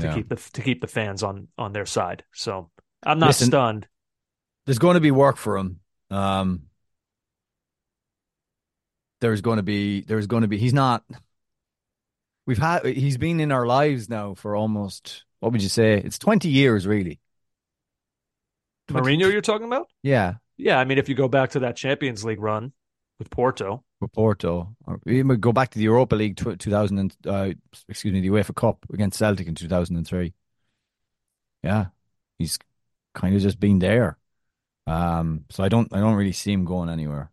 to 0.00 0.06
yeah. 0.06 0.14
keep 0.14 0.28
the 0.28 0.36
to 0.36 0.62
keep 0.62 0.80
the 0.80 0.86
fans 0.86 1.22
on 1.22 1.48
on 1.58 1.72
their 1.72 1.86
side. 1.86 2.24
So 2.32 2.70
I'm 3.02 3.18
not 3.18 3.28
Listen, 3.28 3.48
stunned. 3.48 3.88
There's 4.66 4.78
going 4.78 4.94
to 4.94 5.00
be 5.00 5.10
work 5.10 5.36
for 5.36 5.56
him. 5.56 5.80
Um, 6.10 6.62
there's 9.20 9.40
going 9.40 9.56
to 9.56 9.62
be 9.62 10.02
there's 10.02 10.26
going 10.26 10.42
to 10.42 10.48
be 10.48 10.58
he's 10.58 10.74
not. 10.74 11.04
We've 12.46 12.58
had 12.58 12.84
he's 12.84 13.18
been 13.18 13.38
in 13.40 13.52
our 13.52 13.66
lives 13.66 14.08
now 14.08 14.34
for 14.34 14.56
almost 14.56 15.24
what 15.40 15.52
would 15.52 15.62
you 15.62 15.68
say? 15.68 15.94
It's 15.98 16.18
20 16.18 16.48
years 16.48 16.86
really. 16.86 17.20
20, 18.88 19.06
Mourinho, 19.06 19.32
you're 19.32 19.40
talking 19.40 19.66
about? 19.66 19.86
Yeah, 20.02 20.34
yeah, 20.56 20.78
I 20.78 20.84
mean, 20.84 20.98
if 20.98 21.08
you 21.08 21.14
go 21.14 21.28
back 21.28 21.50
to 21.50 21.60
that 21.60 21.76
Champions 21.76 22.24
League 22.24 22.40
run 22.40 22.72
with 23.18 23.30
Porto, 23.30 23.84
Porto, 24.08 24.74
or 24.86 25.00
even 25.06 25.40
go 25.40 25.52
back 25.52 25.70
to 25.70 25.78
the 25.78 25.84
Europa 25.84 26.14
League 26.16 26.36
two 26.36 26.70
thousand 26.70 26.98
and 26.98 27.16
uh, 27.26 27.50
excuse 27.88 28.12
me, 28.12 28.20
the 28.20 28.28
UEFA 28.28 28.54
Cup 28.54 28.84
against 28.92 29.18
Celtic 29.18 29.46
in 29.46 29.54
two 29.54 29.68
thousand 29.68 29.96
and 29.96 30.06
three. 30.06 30.34
Yeah, 31.62 31.86
he's 32.38 32.58
kind 33.14 33.34
of 33.34 33.42
just 33.42 33.60
been 33.60 33.78
there. 33.78 34.18
Um, 34.86 35.44
so 35.50 35.62
I 35.62 35.68
don't, 35.68 35.92
I 35.94 36.00
don't 36.00 36.16
really 36.16 36.32
see 36.32 36.52
him 36.52 36.64
going 36.64 36.88
anywhere. 36.88 37.30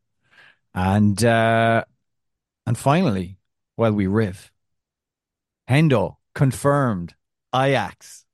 And 0.73 1.23
uh, 1.23 1.83
and 2.65 2.77
finally, 2.77 3.39
while 3.75 3.91
we 3.91 4.07
riff, 4.07 4.51
Hendo 5.67 6.17
confirmed 6.35 7.15
Ajax. 7.53 8.25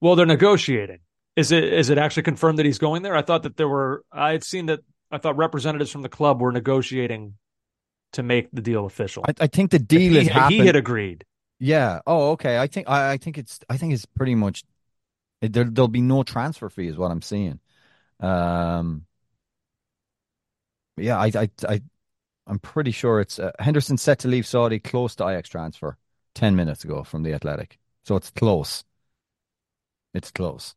Well, 0.00 0.16
they're 0.16 0.26
negotiating. 0.26 1.00
Is 1.34 1.50
it 1.50 1.64
is 1.64 1.90
it 1.90 1.98
actually 1.98 2.24
confirmed 2.24 2.58
that 2.58 2.66
he's 2.66 2.78
going 2.78 3.02
there? 3.02 3.16
I 3.16 3.22
thought 3.22 3.42
that 3.42 3.56
there 3.56 3.68
were. 3.68 4.04
I 4.12 4.32
had 4.32 4.44
seen 4.44 4.66
that. 4.66 4.80
I 5.12 5.18
thought 5.18 5.36
representatives 5.36 5.90
from 5.90 6.02
the 6.02 6.08
club 6.08 6.40
were 6.40 6.50
negotiating 6.50 7.34
to 8.14 8.22
make 8.22 8.48
the 8.52 8.62
deal 8.62 8.86
official. 8.86 9.24
I, 9.28 9.34
I 9.40 9.46
think 9.46 9.70
the 9.70 9.78
deal 9.78 10.12
he, 10.12 10.18
is 10.18 10.28
he 10.48 10.58
had 10.58 10.76
agreed. 10.76 11.24
Yeah. 11.58 12.00
Oh, 12.06 12.30
okay. 12.32 12.58
I 12.58 12.66
think 12.66 12.88
I, 12.88 13.12
I 13.12 13.16
think 13.18 13.38
it's 13.38 13.60
I 13.68 13.76
think 13.76 13.92
it's 13.92 14.06
pretty 14.06 14.34
much 14.34 14.64
there. 15.40 15.64
There'll 15.64 15.88
be 15.88 16.00
no 16.00 16.22
transfer 16.22 16.68
fee, 16.68 16.88
is 16.88 16.96
what 16.96 17.10
I'm 17.10 17.22
seeing. 17.22 17.60
Um. 18.20 19.06
Yeah, 20.96 21.18
I 21.18 21.30
I 21.34 21.50
I 21.68 21.82
I'm 22.46 22.58
pretty 22.58 22.90
sure 22.90 23.20
it's 23.20 23.38
uh, 23.38 23.52
Henderson 23.58 23.96
set 23.96 24.18
to 24.20 24.28
leave 24.28 24.46
Saudi 24.46 24.78
close 24.78 25.14
to 25.16 25.28
Ajax 25.28 25.48
transfer 25.48 25.96
ten 26.34 26.56
minutes 26.56 26.84
ago 26.84 27.04
from 27.04 27.22
the 27.22 27.32
Athletic, 27.32 27.78
so 28.04 28.16
it's 28.16 28.30
close. 28.30 28.84
It's 30.14 30.30
close. 30.30 30.74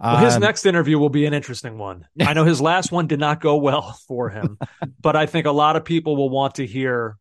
Well, 0.00 0.24
his 0.24 0.36
um, 0.36 0.42
next 0.42 0.64
interview 0.64 0.98
will 0.98 1.08
be 1.08 1.26
an 1.26 1.34
interesting 1.34 1.76
one. 1.76 2.06
I 2.20 2.32
know 2.32 2.44
his 2.44 2.60
last 2.60 2.92
one 2.92 3.08
did 3.08 3.18
not 3.18 3.40
go 3.40 3.56
well 3.56 3.98
for 4.08 4.30
him, 4.30 4.58
but 5.00 5.16
I 5.16 5.26
think 5.26 5.46
a 5.46 5.52
lot 5.52 5.76
of 5.76 5.84
people 5.84 6.16
will 6.16 6.30
want 6.30 6.56
to 6.56 6.66
hear. 6.66 7.16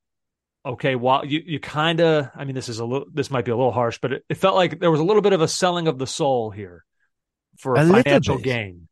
Okay, 0.66 0.96
while 0.96 1.26
you 1.26 1.42
you 1.46 1.60
kind 1.60 2.02
of, 2.02 2.30
I 2.36 2.44
mean, 2.44 2.54
this 2.54 2.68
is 2.68 2.80
a 2.80 2.86
little, 2.86 3.08
this 3.12 3.32
might 3.32 3.46
be 3.46 3.52
a 3.52 3.56
little 3.56 3.72
harsh, 3.72 4.00
but 4.02 4.14
it, 4.14 4.26
it, 4.30 4.36
felt 4.36 4.56
like 4.56 4.80
there 4.80 4.92
was 4.92 5.00
a 5.00 5.04
little 5.04 5.22
bit 5.22 5.32
of 5.32 5.40
a 5.40 5.48
selling 5.48 5.88
of 5.88 5.98
the 5.98 6.08
soul 6.08 6.52
here 6.52 6.84
for 7.58 7.76
a, 7.76 7.82
a 7.82 7.86
financial 7.86 8.38
gain, 8.38 8.90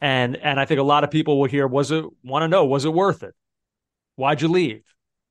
and 0.00 0.36
and 0.36 0.58
I 0.58 0.64
think 0.64 0.80
a 0.80 0.84
lot 0.84 1.04
of 1.04 1.10
people 1.10 1.38
will 1.38 1.48
hear, 1.48 1.66
was 1.66 1.90
it 1.90 2.04
want 2.24 2.42
to 2.42 2.48
know, 2.48 2.64
was 2.64 2.86
it 2.86 2.92
worth 2.92 3.22
it? 3.22 3.34
Why'd 4.16 4.40
you 4.40 4.48
leave? 4.48 4.82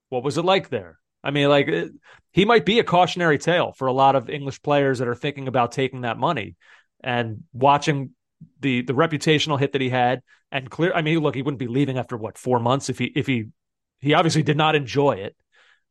What 0.10 0.24
was 0.24 0.38
it 0.38 0.46
like 0.46 0.70
there? 0.70 1.00
I 1.24 1.32
mean, 1.32 1.50
like 1.50 1.68
it, 1.68 1.92
he 2.32 2.46
might 2.46 2.66
be 2.66 2.80
a 2.80 2.84
cautionary 2.84 3.40
tale 3.40 3.74
for 3.76 3.88
a 3.88 3.94
lot 3.94 4.16
of 4.16 4.30
English 4.30 4.62
players 4.62 5.00
that 5.00 5.08
are 5.08 5.16
thinking 5.16 5.48
about 5.48 5.72
taking 5.72 6.02
that 6.02 6.20
money 6.20 6.56
and 7.04 7.44
watching 7.54 8.12
the 8.60 8.82
the 8.82 8.94
reputational 8.94 9.60
hit 9.60 9.74
that 9.74 9.82
he 9.82 9.90
had 9.90 10.22
and 10.52 10.70
clear 10.70 10.94
I 10.94 11.02
mean 11.02 11.20
look 11.20 11.36
he 11.36 11.42
wouldn't 11.42 11.60
be 11.60 11.68
leaving 11.68 11.98
after 11.98 12.18
what 12.18 12.38
4 12.38 12.60
months 12.60 12.90
if 12.90 12.98
he 12.98 13.06
if 13.06 13.28
he 13.28 13.46
he 14.00 14.14
obviously 14.14 14.44
did 14.44 14.58
not 14.58 14.76
enjoy 14.76 15.14
it 15.14 15.36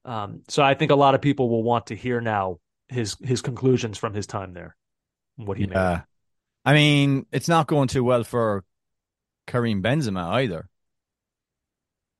um, 0.04 0.42
so 0.48 0.62
I 0.62 0.74
think 0.74 0.90
a 0.90 0.96
lot 0.96 1.14
of 1.14 1.20
people 1.20 1.50
will 1.50 1.62
want 1.62 1.88
to 1.88 1.94
hear 1.94 2.20
now 2.20 2.58
his 2.88 3.16
his 3.22 3.42
conclusions 3.42 3.98
from 3.98 4.14
his 4.14 4.26
time 4.26 4.54
there 4.54 4.74
what 5.36 5.58
he 5.58 5.66
made. 5.66 5.76
Yeah. 5.76 6.02
I 6.64 6.72
mean, 6.72 7.26
it's 7.32 7.48
not 7.48 7.66
going 7.66 7.88
too 7.88 8.04
well 8.04 8.24
for 8.24 8.64
Karim 9.46 9.82
Benzema 9.82 10.28
either. 10.34 10.68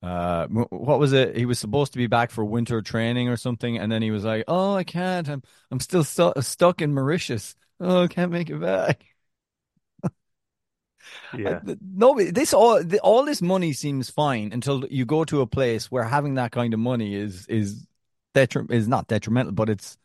Uh, 0.01 0.47
what 0.47 0.99
was 0.99 1.11
it? 1.11 1.35
He 1.35 1.45
was 1.45 1.59
supposed 1.59 1.91
to 1.91 1.97
be 1.97 2.07
back 2.07 2.31
for 2.31 2.45
winter 2.45 2.81
training 2.81 3.27
or 3.27 3.35
something, 3.35 3.77
and 3.77 3.91
then 3.91 4.01
he 4.01 4.11
was 4.11 4.23
like, 4.23 4.45
"Oh, 4.47 4.73
I 4.73 4.85
can't. 4.85 5.27
I'm 5.27 5.43
I'm 5.71 5.81
still 5.81 6.05
stu- 6.05 6.33
stuck 6.39 6.81
in 6.81 6.93
Mauritius. 6.93 7.53
Oh, 7.79 8.07
can't 8.07 8.31
make 8.31 8.49
it 8.49 8.59
back." 8.59 9.05
Yeah. 11.31 11.59
I- 11.67 11.77
no, 11.81 12.19
this 12.19 12.53
all 12.53 12.83
the, 12.83 12.99
all 12.99 13.23
this 13.25 13.41
money 13.41 13.73
seems 13.73 14.09
fine 14.09 14.51
until 14.53 14.85
you 14.89 15.05
go 15.05 15.23
to 15.25 15.41
a 15.41 15.47
place 15.47 15.91
where 15.91 16.03
having 16.03 16.35
that 16.35 16.51
kind 16.51 16.73
of 16.73 16.79
money 16.79 17.15
is 17.15 17.45
is 17.47 17.85
detri- 18.35 18.71
is 18.71 18.87
not 18.87 19.07
detrimental, 19.07 19.53
but 19.53 19.69
it's 19.69 19.97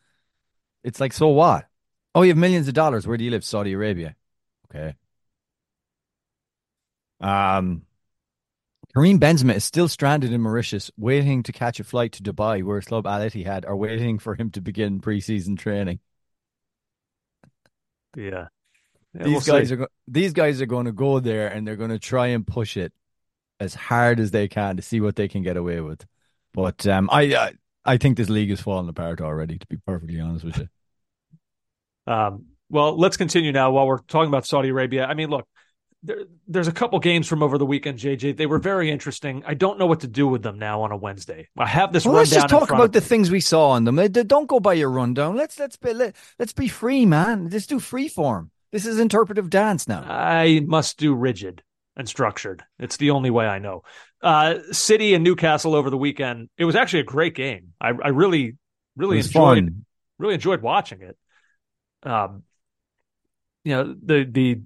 it's 0.84 1.00
like 1.00 1.12
so 1.12 1.28
what? 1.28 1.66
Oh, 2.14 2.22
you 2.22 2.30
have 2.30 2.38
millions 2.38 2.68
of 2.68 2.74
dollars. 2.74 3.06
Where 3.06 3.16
do 3.16 3.24
you 3.24 3.30
live? 3.30 3.44
Saudi 3.44 3.72
Arabia. 3.74 4.16
Okay. 4.70 4.94
Um, 7.20 7.86
Karim 8.94 9.18
Benzema 9.20 9.54
is 9.54 9.64
still 9.64 9.88
stranded 9.88 10.32
in 10.32 10.40
Mauritius, 10.40 10.90
waiting 10.96 11.42
to 11.44 11.52
catch 11.52 11.78
a 11.80 11.84
flight 11.84 12.12
to 12.12 12.22
Dubai, 12.22 12.62
where 12.62 12.76
his 12.76 12.86
club 12.86 13.06
Al 13.06 13.20
Ittihad 13.20 13.66
are 13.66 13.76
waiting 13.76 14.18
for 14.18 14.34
him 14.34 14.50
to 14.52 14.60
begin 14.60 15.00
preseason 15.00 15.58
training. 15.58 16.00
Yeah. 18.16 18.48
Yeah, 19.14 19.22
these 19.24 19.46
we'll 19.46 19.60
guys 19.60 19.68
see. 19.68 19.74
are 19.74 19.76
go- 19.76 19.88
these 20.08 20.32
guys 20.32 20.60
are 20.60 20.66
going 20.66 20.86
to 20.86 20.92
go 20.92 21.20
there 21.20 21.48
and 21.48 21.66
they're 21.66 21.76
going 21.76 21.90
to 21.90 21.98
try 21.98 22.28
and 22.28 22.46
push 22.46 22.76
it 22.76 22.92
as 23.60 23.74
hard 23.74 24.18
as 24.20 24.32
they 24.32 24.48
can 24.48 24.76
to 24.76 24.82
see 24.82 25.00
what 25.00 25.16
they 25.16 25.28
can 25.28 25.42
get 25.42 25.56
away 25.56 25.80
with. 25.80 26.04
But 26.52 26.86
um, 26.86 27.08
I, 27.12 27.22
I 27.36 27.52
I 27.84 27.96
think 27.96 28.16
this 28.16 28.28
league 28.28 28.50
is 28.50 28.60
falling 28.60 28.88
apart 28.88 29.20
already. 29.20 29.58
To 29.58 29.66
be 29.66 29.76
perfectly 29.86 30.20
honest 30.20 30.44
with 30.44 30.58
you, 30.58 30.68
Um, 32.06 32.46
well, 32.68 32.98
let's 32.98 33.16
continue 33.16 33.52
now 33.52 33.70
while 33.70 33.86
we're 33.86 33.98
talking 33.98 34.28
about 34.28 34.46
Saudi 34.46 34.68
Arabia. 34.68 35.06
I 35.06 35.14
mean, 35.14 35.30
look, 35.30 35.46
there, 36.04 36.24
there's 36.46 36.68
a 36.68 36.72
couple 36.72 36.98
games 37.00 37.26
from 37.26 37.42
over 37.42 37.56
the 37.56 37.66
weekend, 37.66 37.98
JJ. 37.98 38.36
They 38.36 38.46
were 38.46 38.58
very 38.58 38.90
interesting. 38.90 39.42
I 39.46 39.54
don't 39.54 39.78
know 39.78 39.86
what 39.86 40.00
to 40.00 40.06
do 40.06 40.28
with 40.28 40.42
them 40.42 40.58
now 40.58 40.82
on 40.82 40.92
a 40.92 40.96
Wednesday. 40.96 41.48
I 41.56 41.66
have 41.66 41.92
this 41.92 42.04
well, 42.04 42.14
let's 42.14 42.30
just 42.30 42.48
talk 42.48 42.70
about 42.70 42.92
the 42.92 43.00
things 43.00 43.30
we 43.30 43.40
saw 43.40 43.70
on 43.70 43.84
them. 43.84 43.96
Don't 43.96 44.46
go 44.46 44.60
by 44.60 44.74
your 44.74 44.90
rundown. 44.90 45.36
Let's 45.36 45.58
let's 45.58 45.76
be 45.76 45.94
let, 45.94 46.14
let's 46.38 46.52
be 46.52 46.68
free, 46.68 47.06
man. 47.06 47.48
Just 47.48 47.70
do 47.70 47.80
free 47.80 48.08
form. 48.08 48.50
This 48.70 48.86
is 48.86 48.98
interpretive 48.98 49.50
dance 49.50 49.88
now. 49.88 50.04
I 50.06 50.60
must 50.66 50.98
do 50.98 51.14
rigid 51.14 51.62
and 51.96 52.08
structured. 52.08 52.64
It's 52.78 52.96
the 52.96 53.10
only 53.10 53.30
way 53.30 53.46
I 53.46 53.58
know. 53.58 53.82
Uh, 54.20 54.58
City 54.72 55.14
and 55.14 55.24
Newcastle 55.24 55.74
over 55.74 55.90
the 55.90 55.98
weekend. 55.98 56.48
It 56.58 56.64
was 56.64 56.76
actually 56.76 57.00
a 57.00 57.04
great 57.04 57.34
game. 57.34 57.72
I, 57.80 57.88
I 57.88 58.08
really, 58.08 58.56
really 58.96 59.18
enjoyed. 59.18 59.64
fun. 59.64 59.84
Really 60.18 60.34
enjoyed 60.34 60.60
watching 60.60 61.02
it. 61.02 61.16
Um, 62.02 62.42
you 63.64 63.74
know 63.74 63.94
the 64.02 64.24
the 64.30 64.60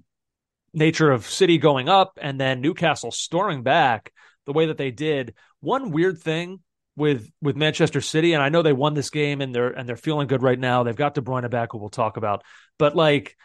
nature 0.73 1.11
of 1.11 1.25
City 1.25 1.57
going 1.57 1.89
up 1.89 2.19
and 2.21 2.39
then 2.39 2.61
Newcastle 2.61 3.11
storming 3.11 3.63
back 3.63 4.11
the 4.45 4.53
way 4.53 4.67
that 4.67 4.77
they 4.77 4.91
did. 4.91 5.35
One 5.59 5.91
weird 5.91 6.19
thing 6.19 6.59
with 6.95 7.29
with 7.41 7.55
Manchester 7.55 8.01
City, 8.01 8.33
and 8.33 8.43
I 8.43 8.49
know 8.49 8.61
they 8.61 8.73
won 8.73 8.93
this 8.93 9.09
game 9.09 9.41
and 9.41 9.53
they're 9.53 9.69
and 9.69 9.87
they're 9.87 9.95
feeling 9.95 10.27
good 10.27 10.43
right 10.43 10.59
now. 10.59 10.83
They've 10.83 10.95
got 10.95 11.13
De 11.13 11.21
Bruyne 11.21 11.49
back, 11.49 11.69
who 11.71 11.77
we'll 11.77 11.89
talk 11.89 12.17
about, 12.17 12.43
but 12.77 12.95
like 12.95 13.35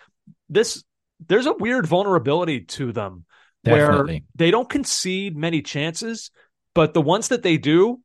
this, 0.49 0.83
there's 1.26 1.47
a 1.47 1.52
weird 1.52 1.87
vulnerability 1.87 2.62
to 2.62 2.93
them 2.93 3.25
where 3.62 4.07
they 4.35 4.50
don't 4.50 4.69
concede 4.69 5.37
many 5.37 5.62
chances, 5.62 6.31
but 6.75 6.95
the 6.95 7.00
ones 7.00 7.28
that 7.28 7.43
they 7.43 7.57
do, 7.57 8.00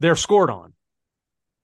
they're 0.00 0.16
scored 0.16 0.50
on. 0.50 0.72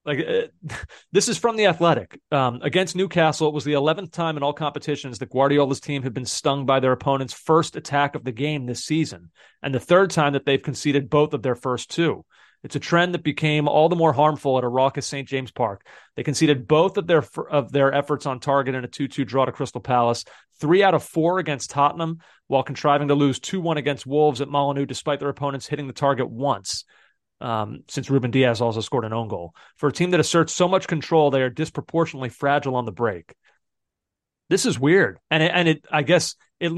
Like 0.09 0.27
uh, 0.27 0.75
this 1.13 1.29
is 1.29 1.37
from 1.37 1.57
the 1.57 1.67
Athletic 1.67 2.19
um, 2.33 2.61
against 2.63 2.97
Newcastle. 2.97 3.47
It 3.47 3.55
was 3.55 3.65
the 3.65 3.75
eleventh 3.75 4.11
time 4.11 4.39
in 4.39 4.43
all 4.43 4.55
competitions 4.55 5.19
that 5.19 5.31
Guardiola's 5.31 5.81
team 5.81 6.03
had 6.03 6.15
been 6.15 6.25
stung 6.25 6.65
by 6.65 6.81
their 6.81 6.93
opponent's 6.93 7.35
first 7.35 7.77
attack 7.77 8.15
of 8.15 8.25
the 8.25 8.33
game 8.33 8.65
this 8.65 8.87
season, 8.87 9.31
and 9.63 9.75
the 9.75 9.79
third 9.79 10.11
time 10.11 10.33
that 10.33 10.47
they've 10.47 10.63
conceded 10.63 11.11
both 11.11 11.35
of 11.35 11.43
their 11.43 11.55
first 11.55 11.91
two. 11.91 12.25
It's 12.65 12.75
a 12.75 12.81
trend 12.81 13.15
that 13.15 13.23
became 13.23 13.69
all 13.69 13.89
the 13.89 13.97
more 13.97 14.13
harmful 14.13 14.59
at 14.59 14.65
a 14.65 14.69
raucous 14.69 15.07
St. 15.07 15.29
James 15.29 15.53
Park. 15.53 15.87
They 16.17 16.25
conceded 16.25 16.67
both 16.67 16.97
of 16.97 17.07
their 17.07 17.23
of 17.51 17.71
their 17.71 17.93
efforts 17.93 18.25
on 18.25 18.41
target 18.41 18.75
in 18.75 18.85
a 18.85 18.89
2-2 18.89 19.27
draw 19.27 19.45
to 19.45 19.53
Crystal 19.53 19.81
Palace, 19.81 20.25
three 20.59 20.83
out 20.83 20.95
of 20.95 21.05
four 21.05 21.39
against 21.39 21.71
Tottenham, 21.71 22.21
while 22.47 22.63
contriving 22.63 23.09
to 23.09 23.15
lose 23.15 23.39
2-1 23.41 23.77
against 23.77 24.07
Wolves 24.07 24.41
at 24.41 24.49
Molineux, 24.49 24.87
despite 24.87 25.21
their 25.21 25.29
opponents 25.29 25.67
hitting 25.67 25.87
the 25.87 25.93
target 25.93 26.31
once. 26.31 26.85
Um, 27.41 27.85
since 27.89 28.11
Ruben 28.11 28.33
Dias 28.33 28.61
also 28.61 28.81
scored 28.81 29.05
an 29.05 29.13
own 29.13 29.29
goal. 29.29 29.55
For 29.77 29.89
a 29.89 29.93
team 29.93 30.11
that 30.11 30.21
asserts 30.21 30.53
so 30.53 30.67
much 30.67 30.89
control, 30.89 31.31
they 31.31 31.43
are 31.43 31.51
disproportionately 31.51 32.31
fragile 32.31 32.75
on 32.75 32.85
the 32.85 32.93
break. 32.93 33.33
This 34.51 34.67
is 34.67 34.79
weird, 34.79 35.19
and 35.31 35.43
it, 35.43 35.53
and 35.55 35.69
it 35.69 35.85
I 35.91 36.03
guess 36.03 36.35
it 36.59 36.73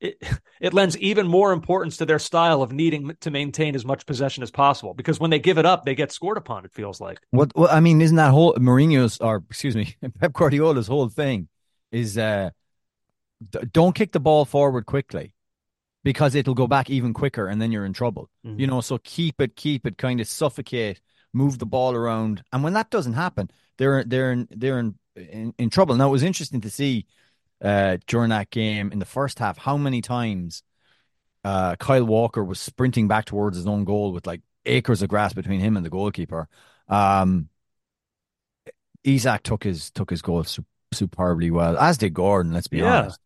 it, 0.00 0.22
it 0.60 0.74
lends 0.74 0.96
even 0.98 1.26
more 1.26 1.52
importance 1.52 1.96
to 1.98 2.06
their 2.06 2.18
style 2.18 2.62
of 2.62 2.72
needing 2.72 3.14
to 3.20 3.30
maintain 3.30 3.74
as 3.74 3.84
much 3.84 4.06
possession 4.06 4.42
as 4.42 4.50
possible 4.50 4.94
because 4.94 5.20
when 5.20 5.30
they 5.30 5.38
give 5.38 5.58
it 5.58 5.66
up, 5.66 5.84
they 5.84 5.94
get 5.94 6.12
scored 6.12 6.38
upon. 6.38 6.64
It 6.64 6.72
feels 6.72 7.00
like. 7.00 7.20
What, 7.30 7.54
what 7.54 7.72
I 7.72 7.80
mean, 7.80 8.00
isn't 8.00 8.16
that 8.16 8.30
whole 8.30 8.54
Mourinho's 8.54 9.18
or 9.18 9.42
excuse 9.50 9.76
me, 9.76 9.96
Pep 10.20 10.32
Guardiola's 10.32 10.86
whole 10.86 11.08
thing 11.08 11.48
is 11.90 12.18
uh, 12.18 12.50
don't 13.72 13.94
kick 13.94 14.12
the 14.12 14.20
ball 14.20 14.44
forward 14.44 14.86
quickly 14.86 15.34
because 16.08 16.34
it'll 16.34 16.54
go 16.54 16.66
back 16.66 16.88
even 16.88 17.12
quicker 17.12 17.48
and 17.48 17.60
then 17.60 17.70
you're 17.70 17.84
in 17.84 17.92
trouble. 17.92 18.30
Mhm. 18.46 18.58
You 18.58 18.66
know, 18.66 18.80
so 18.80 18.96
keep 19.04 19.42
it, 19.42 19.56
keep 19.56 19.86
it, 19.86 19.98
kind 19.98 20.20
of 20.22 20.26
suffocate, 20.26 21.02
move 21.34 21.58
the 21.58 21.66
ball 21.66 21.94
around, 21.94 22.42
and 22.50 22.64
when 22.64 22.72
that 22.72 22.88
doesn't 22.88 23.12
happen, 23.12 23.50
they're 23.76 24.04
they're 24.04 24.32
in, 24.32 24.48
they're 24.50 24.78
in, 24.78 24.94
in 25.16 25.52
in 25.58 25.68
trouble. 25.68 25.94
Now 25.96 26.08
it 26.08 26.12
was 26.18 26.22
interesting 26.22 26.62
to 26.62 26.70
see 26.70 27.04
uh, 27.62 27.98
during 28.06 28.30
that 28.30 28.48
game 28.48 28.90
in 28.90 29.00
the 29.00 29.04
first 29.04 29.38
half 29.38 29.58
how 29.58 29.76
many 29.76 30.00
times 30.00 30.62
uh, 31.44 31.76
Kyle 31.76 32.04
Walker 32.06 32.42
was 32.42 32.58
sprinting 32.58 33.06
back 33.06 33.26
towards 33.26 33.58
his 33.58 33.66
own 33.66 33.84
goal 33.84 34.12
with 34.12 34.26
like 34.26 34.40
acres 34.64 35.02
of 35.02 35.10
grass 35.10 35.34
between 35.34 35.60
him 35.60 35.76
and 35.76 35.84
the 35.84 35.90
goalkeeper. 35.90 36.48
Um, 36.88 37.50
Isak 39.04 39.42
took 39.42 39.62
his 39.64 39.90
took 39.90 40.08
his 40.08 40.22
goal 40.22 40.42
su- 40.44 40.64
superbly 40.92 41.50
well, 41.50 41.76
as 41.76 41.98
did 41.98 42.14
Gordon. 42.14 42.54
Let's 42.54 42.68
be 42.68 42.78
Yeah. 42.78 43.00
honest. 43.00 43.20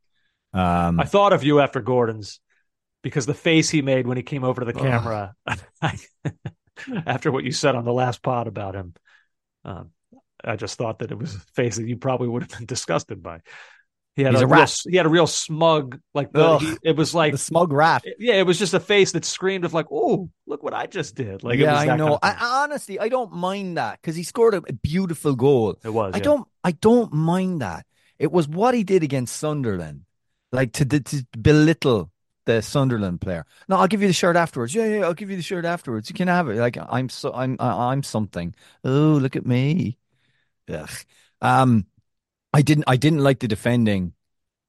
Um, 0.53 1.01
I 1.01 1.05
thought 1.05 1.33
of 1.33 1.42
you 1.45 1.61
after 1.61 1.81
Gordon's 1.81 2.38
because 3.02 3.26
the 3.26 3.34
face 3.34 3.68
he 3.68 3.82
made 3.82 4.06
when 4.06 4.16
he 4.16 4.22
came 4.22 4.44
over 4.44 4.60
to 4.60 4.64
the 4.64 4.72
camera 4.72 5.34
after 7.06 7.30
what 7.30 7.44
you 7.44 7.52
said 7.52 7.74
on 7.74 7.84
the 7.84 7.92
last 7.92 8.22
pod 8.22 8.46
about 8.46 8.74
him. 8.74 8.94
Um, 9.64 9.90
I 10.44 10.56
just 10.56 10.76
thought 10.76 11.00
that 11.00 11.10
it 11.12 11.18
was 11.18 11.34
a 11.34 11.40
face 11.54 11.76
that 11.76 11.86
you 11.86 11.96
probably 11.96 12.28
would 12.28 12.42
have 12.42 12.50
been 12.50 12.66
disgusted 12.66 13.22
by. 13.22 13.40
He 14.14 14.22
had 14.22 14.34
He's 14.34 14.42
a, 14.42 14.44
a 14.44 14.48
real, 14.48 14.66
he 14.90 14.96
had 14.96 15.06
a 15.06 15.08
real 15.08 15.26
smug 15.26 15.98
like 16.12 16.32
the, 16.32 16.58
he- 16.58 16.76
it 16.82 16.96
was 16.96 17.14
like 17.14 17.32
the 17.32 17.38
smug 17.38 17.72
rat. 17.72 18.04
yeah, 18.18 18.34
it 18.34 18.46
was 18.46 18.58
just 18.58 18.74
a 18.74 18.80
face 18.80 19.12
that 19.12 19.24
screamed 19.24 19.64
of 19.64 19.72
like, 19.72 19.86
"Oh, 19.90 20.28
look 20.46 20.62
what 20.62 20.74
I 20.74 20.86
just 20.86 21.14
did!" 21.14 21.42
Like, 21.42 21.58
it 21.58 21.62
yeah, 21.62 21.76
I 21.76 21.96
know. 21.96 21.96
kind 21.96 22.02
of. 22.02 22.18
I, 22.22 22.62
honestly, 22.64 22.98
I 23.00 23.08
don't 23.08 23.32
mind 23.32 23.78
that 23.78 24.00
because 24.02 24.14
he 24.14 24.22
scored 24.22 24.52
a, 24.52 24.58
a 24.68 24.72
beautiful 24.74 25.34
goal. 25.34 25.78
it 25.82 25.88
was. 25.88 26.12
I 26.12 26.18
yeah. 26.18 26.24
don't. 26.24 26.48
I 26.62 26.72
don't 26.72 27.10
mind 27.14 27.62
that. 27.62 27.86
It 28.18 28.30
was 28.30 28.46
what 28.46 28.74
he 28.74 28.84
did 28.84 29.02
against 29.02 29.34
Sunderland, 29.34 30.02
like 30.52 30.72
to, 30.74 30.84
to 30.84 31.26
belittle 31.40 32.12
the 32.44 32.62
Sunderland 32.62 33.20
player. 33.20 33.46
No, 33.68 33.76
I'll 33.76 33.88
give 33.88 34.02
you 34.02 34.09
the 34.09 34.12
shirt 34.14 34.37
afterwards. 34.37 34.74
Yeah, 34.74 34.87
yeah, 34.87 35.00
I'll 35.05 35.14
give 35.14 35.31
you 35.31 35.37
the 35.37 35.42
shirt 35.42 35.64
afterwards. 35.64 36.09
You 36.11 36.14
can 36.14 36.28
have 36.28 36.48
it. 36.48 36.57
Like 36.57 36.76
I'm 36.78 37.09
so 37.09 37.33
I'm 37.33 37.57
I- 37.61 37.92
I'm 37.92 38.02
something. 38.02 38.55
Oh, 38.85 39.18
look 39.22 39.37
at 39.37 39.46
me. 39.46 39.98
Ugh. 40.68 40.90
Um, 41.40 41.87
I 42.52 42.62
didn't 42.62 42.85
I 42.87 42.96
didn't 42.96 43.20
like 43.20 43.40
the 43.40 43.48
defending 43.48 44.14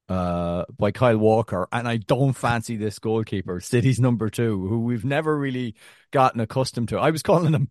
uh 0.09 0.65
by 0.77 0.91
Kyle 0.91 1.17
Walker, 1.17 1.67
and 1.71 1.87
I 1.87 1.97
don't 1.97 2.33
fancy 2.33 2.77
this 2.77 2.99
goalkeeper, 2.99 3.59
City's 3.61 3.99
number 3.99 4.29
two, 4.29 4.67
who 4.67 4.81
we've 4.81 5.05
never 5.05 5.37
really 5.37 5.75
gotten 6.11 6.41
accustomed 6.41 6.89
to. 6.89 6.99
I 6.99 7.11
was 7.11 7.23
calling 7.23 7.53
him 7.53 7.69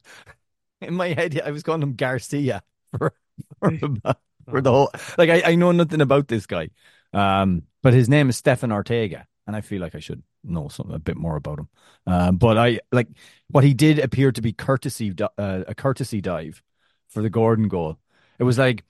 in 0.81 0.95
my 0.95 1.09
head. 1.09 1.41
I 1.45 1.51
was 1.51 1.63
calling 1.63 1.83
him 1.83 1.97
Garcia 1.97 2.63
for 2.99 3.15
for, 3.61 3.71
the- 3.73 4.17
for 4.51 4.61
the 4.61 4.71
whole. 4.73 4.91
Like 5.19 5.31
I, 5.31 5.53
I 5.53 5.55
know 5.57 5.73
nothing 5.73 6.01
about 6.01 6.29
this 6.29 6.47
guy, 6.47 6.71
um, 7.13 7.65
but 7.83 7.95
his 7.95 8.09
name 8.09 8.29
is 8.31 8.37
Stefan 8.37 8.73
Ortega, 8.73 9.27
and 9.47 9.57
I 9.57 9.61
feel 9.61 9.81
like 9.81 9.95
I 9.95 10.01
should 10.01 10.23
know 10.45 10.69
something 10.69 10.95
a 10.95 10.99
bit 10.99 11.17
more 11.17 11.37
about 11.37 11.61
him. 11.61 11.69
Um, 12.07 12.37
but 12.37 12.59
I 12.59 12.81
like 12.91 13.09
what 13.49 13.65
he 13.65 13.75
did 13.75 13.99
appear 13.99 14.33
to 14.33 14.43
be 14.43 14.53
courtesy 14.53 15.15
uh, 15.21 15.65
a 15.67 15.75
courtesy 15.75 16.21
dive 16.21 16.63
for 17.09 17.23
the 17.23 17.31
Gordon 17.31 17.69
goal. 17.69 17.99
It 18.39 18.45
was 18.45 18.59
like, 18.59 18.85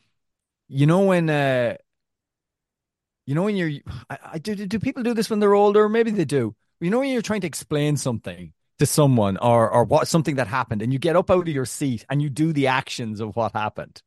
you 0.69 0.87
know 0.87 1.05
when. 1.07 1.29
Uh, 1.31 1.77
you 3.27 3.37
know 3.37 3.45
when 3.45 3.57
you're, 3.57 3.71
I, 4.11 4.19
I 4.35 4.39
do. 4.39 4.55
Do 4.55 4.79
people 4.79 5.03
do 5.03 5.15
this 5.15 5.31
when 5.31 5.39
they're 5.39 5.55
older? 5.55 5.89
Maybe 5.89 6.11
they 6.11 6.25
do. 6.25 6.55
You 6.81 6.91
know 6.91 6.99
when 6.99 7.11
you're 7.11 7.23
trying 7.23 7.43
to 7.43 7.47
explain 7.47 7.97
something 7.97 8.53
to 8.79 8.87
someone 8.87 9.37
or 9.37 9.71
or 9.71 9.85
what 9.85 10.09
something 10.09 10.37
that 10.37 10.49
happened, 10.49 10.83
and 10.83 10.93
you 10.93 10.99
get 10.99 11.17
up 11.17 11.31
out 11.31 11.49
of 11.49 11.55
your 11.55 11.65
seat 11.67 12.05
and 12.11 12.21
you 12.21 12.29
do 12.29 12.53
the 12.53 12.67
actions 12.67 13.21
of 13.21 13.37
what 13.37 13.53
happened. 13.53 14.03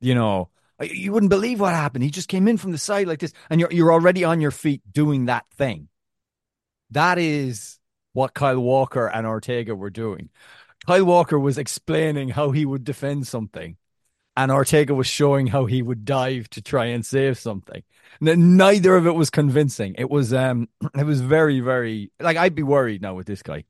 You 0.00 0.14
know, 0.14 0.50
you 0.80 1.12
wouldn't 1.12 1.30
believe 1.30 1.60
what 1.60 1.74
happened. 1.74 2.04
He 2.04 2.10
just 2.10 2.28
came 2.28 2.48
in 2.48 2.56
from 2.56 2.72
the 2.72 2.78
side 2.78 3.06
like 3.08 3.20
this, 3.20 3.32
and 3.50 3.60
you're 3.60 3.72
you're 3.72 3.92
already 3.92 4.24
on 4.24 4.40
your 4.40 4.50
feet 4.50 4.82
doing 4.90 5.26
that 5.26 5.46
thing. 5.56 5.88
That 6.90 7.18
is 7.18 7.78
what 8.12 8.34
Kyle 8.34 8.58
Walker 8.60 9.06
and 9.06 9.26
Ortega 9.26 9.74
were 9.74 9.90
doing. 9.90 10.30
Kyle 10.86 11.04
Walker 11.04 11.38
was 11.38 11.58
explaining 11.58 12.30
how 12.30 12.50
he 12.52 12.64
would 12.66 12.84
defend 12.84 13.26
something. 13.26 13.76
and 14.36 14.52
Ortega 14.52 14.94
was 14.94 15.06
showing 15.08 15.48
how 15.48 15.66
he 15.66 15.82
would 15.82 16.04
dive 16.04 16.48
to 16.50 16.62
try 16.62 16.86
and 16.86 17.04
save 17.06 17.38
something. 17.38 17.82
Neither 18.20 18.96
of 18.96 19.06
it 19.06 19.12
was 19.12 19.30
convincing. 19.30 19.96
It 19.98 20.10
was 20.10 20.32
um, 20.32 20.68
it 20.98 21.04
was 21.04 21.20
very, 21.20 21.60
very 21.60 22.12
like 22.20 22.36
I'd 22.36 22.54
be 22.54 22.62
worried 22.64 23.02
now 23.02 23.14
with 23.14 23.26
this 23.26 23.42
guy. 23.42 23.64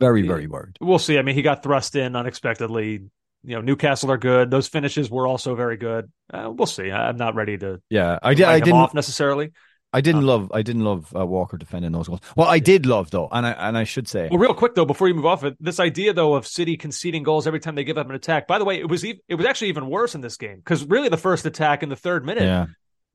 Very, 0.00 0.22
very 0.22 0.46
worried. 0.46 0.78
We'll 0.80 0.98
see. 0.98 1.18
I 1.18 1.22
mean, 1.22 1.34
he 1.34 1.42
got 1.42 1.62
thrust 1.62 1.94
in 1.96 2.16
unexpectedly. 2.16 3.10
You 3.42 3.56
know, 3.56 3.60
Newcastle 3.62 4.10
are 4.10 4.18
good. 4.18 4.50
Those 4.50 4.68
finishes 4.68 5.10
were 5.10 5.26
also 5.26 5.54
very 5.54 5.76
good. 5.76 6.10
Uh, 6.32 6.50
we'll 6.54 6.66
see. 6.66 6.90
I'm 6.90 7.16
not 7.16 7.34
ready 7.34 7.56
to 7.58 7.80
Yeah, 7.88 8.18
I 8.22 8.34
did. 8.34 8.46
I 8.46 8.60
didn't 8.60 8.74
off 8.74 8.94
necessarily. 8.94 9.52
I 9.92 10.00
didn't 10.00 10.22
love. 10.22 10.52
I 10.54 10.62
didn't 10.62 10.84
love 10.84 11.12
uh, 11.16 11.26
Walker 11.26 11.56
defending 11.56 11.90
those 11.90 12.06
goals. 12.06 12.20
Well, 12.36 12.46
I 12.46 12.60
did 12.60 12.86
love 12.86 13.10
though, 13.10 13.28
and 13.30 13.44
I 13.44 13.50
and 13.52 13.76
I 13.76 13.84
should 13.84 14.06
say, 14.06 14.28
Well, 14.30 14.38
real 14.38 14.54
quick 14.54 14.74
though, 14.74 14.84
before 14.84 15.08
you 15.08 15.14
move 15.14 15.26
off 15.26 15.42
it, 15.42 15.56
this 15.58 15.80
idea 15.80 16.12
though 16.12 16.34
of 16.34 16.46
City 16.46 16.76
conceding 16.76 17.24
goals 17.24 17.46
every 17.46 17.58
time 17.58 17.74
they 17.74 17.82
give 17.82 17.98
up 17.98 18.08
an 18.08 18.14
attack. 18.14 18.46
By 18.46 18.58
the 18.58 18.64
way, 18.64 18.78
it 18.78 18.88
was 18.88 19.04
e- 19.04 19.20
it 19.28 19.34
was 19.34 19.46
actually 19.46 19.68
even 19.68 19.88
worse 19.88 20.14
in 20.14 20.20
this 20.20 20.36
game 20.36 20.56
because 20.56 20.84
really 20.84 21.08
the 21.08 21.16
first 21.16 21.44
attack 21.44 21.82
in 21.82 21.88
the 21.88 21.96
third 21.96 22.24
minute, 22.24 22.44
yeah, 22.44 22.66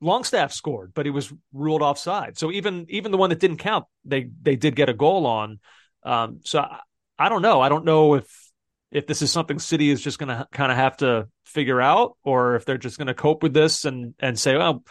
Longstaff 0.02 0.52
scored, 0.52 0.92
but 0.92 1.06
he 1.06 1.10
was 1.10 1.32
ruled 1.54 1.80
offside. 1.80 2.36
So 2.36 2.50
even 2.52 2.84
even 2.90 3.10
the 3.10 3.18
one 3.18 3.30
that 3.30 3.40
didn't 3.40 3.58
count, 3.58 3.86
they 4.04 4.28
they 4.42 4.56
did 4.56 4.76
get 4.76 4.90
a 4.90 4.94
goal 4.94 5.26
on. 5.26 5.60
Um, 6.02 6.40
so 6.44 6.60
I, 6.60 6.80
I 7.18 7.28
don't 7.30 7.42
know. 7.42 7.62
I 7.62 7.70
don't 7.70 7.86
know 7.86 8.14
if 8.16 8.45
if 8.90 9.06
this 9.06 9.22
is 9.22 9.30
something 9.30 9.58
City 9.58 9.90
is 9.90 10.00
just 10.00 10.18
going 10.18 10.28
to 10.28 10.46
kind 10.52 10.70
of 10.70 10.78
have 10.78 10.96
to 10.98 11.28
figure 11.44 11.80
out, 11.80 12.16
or 12.22 12.56
if 12.56 12.64
they're 12.64 12.78
just 12.78 12.98
going 12.98 13.08
to 13.08 13.14
cope 13.14 13.42
with 13.42 13.52
this 13.52 13.84
and 13.84 14.14
and 14.18 14.38
say, 14.38 14.56
well, 14.56 14.84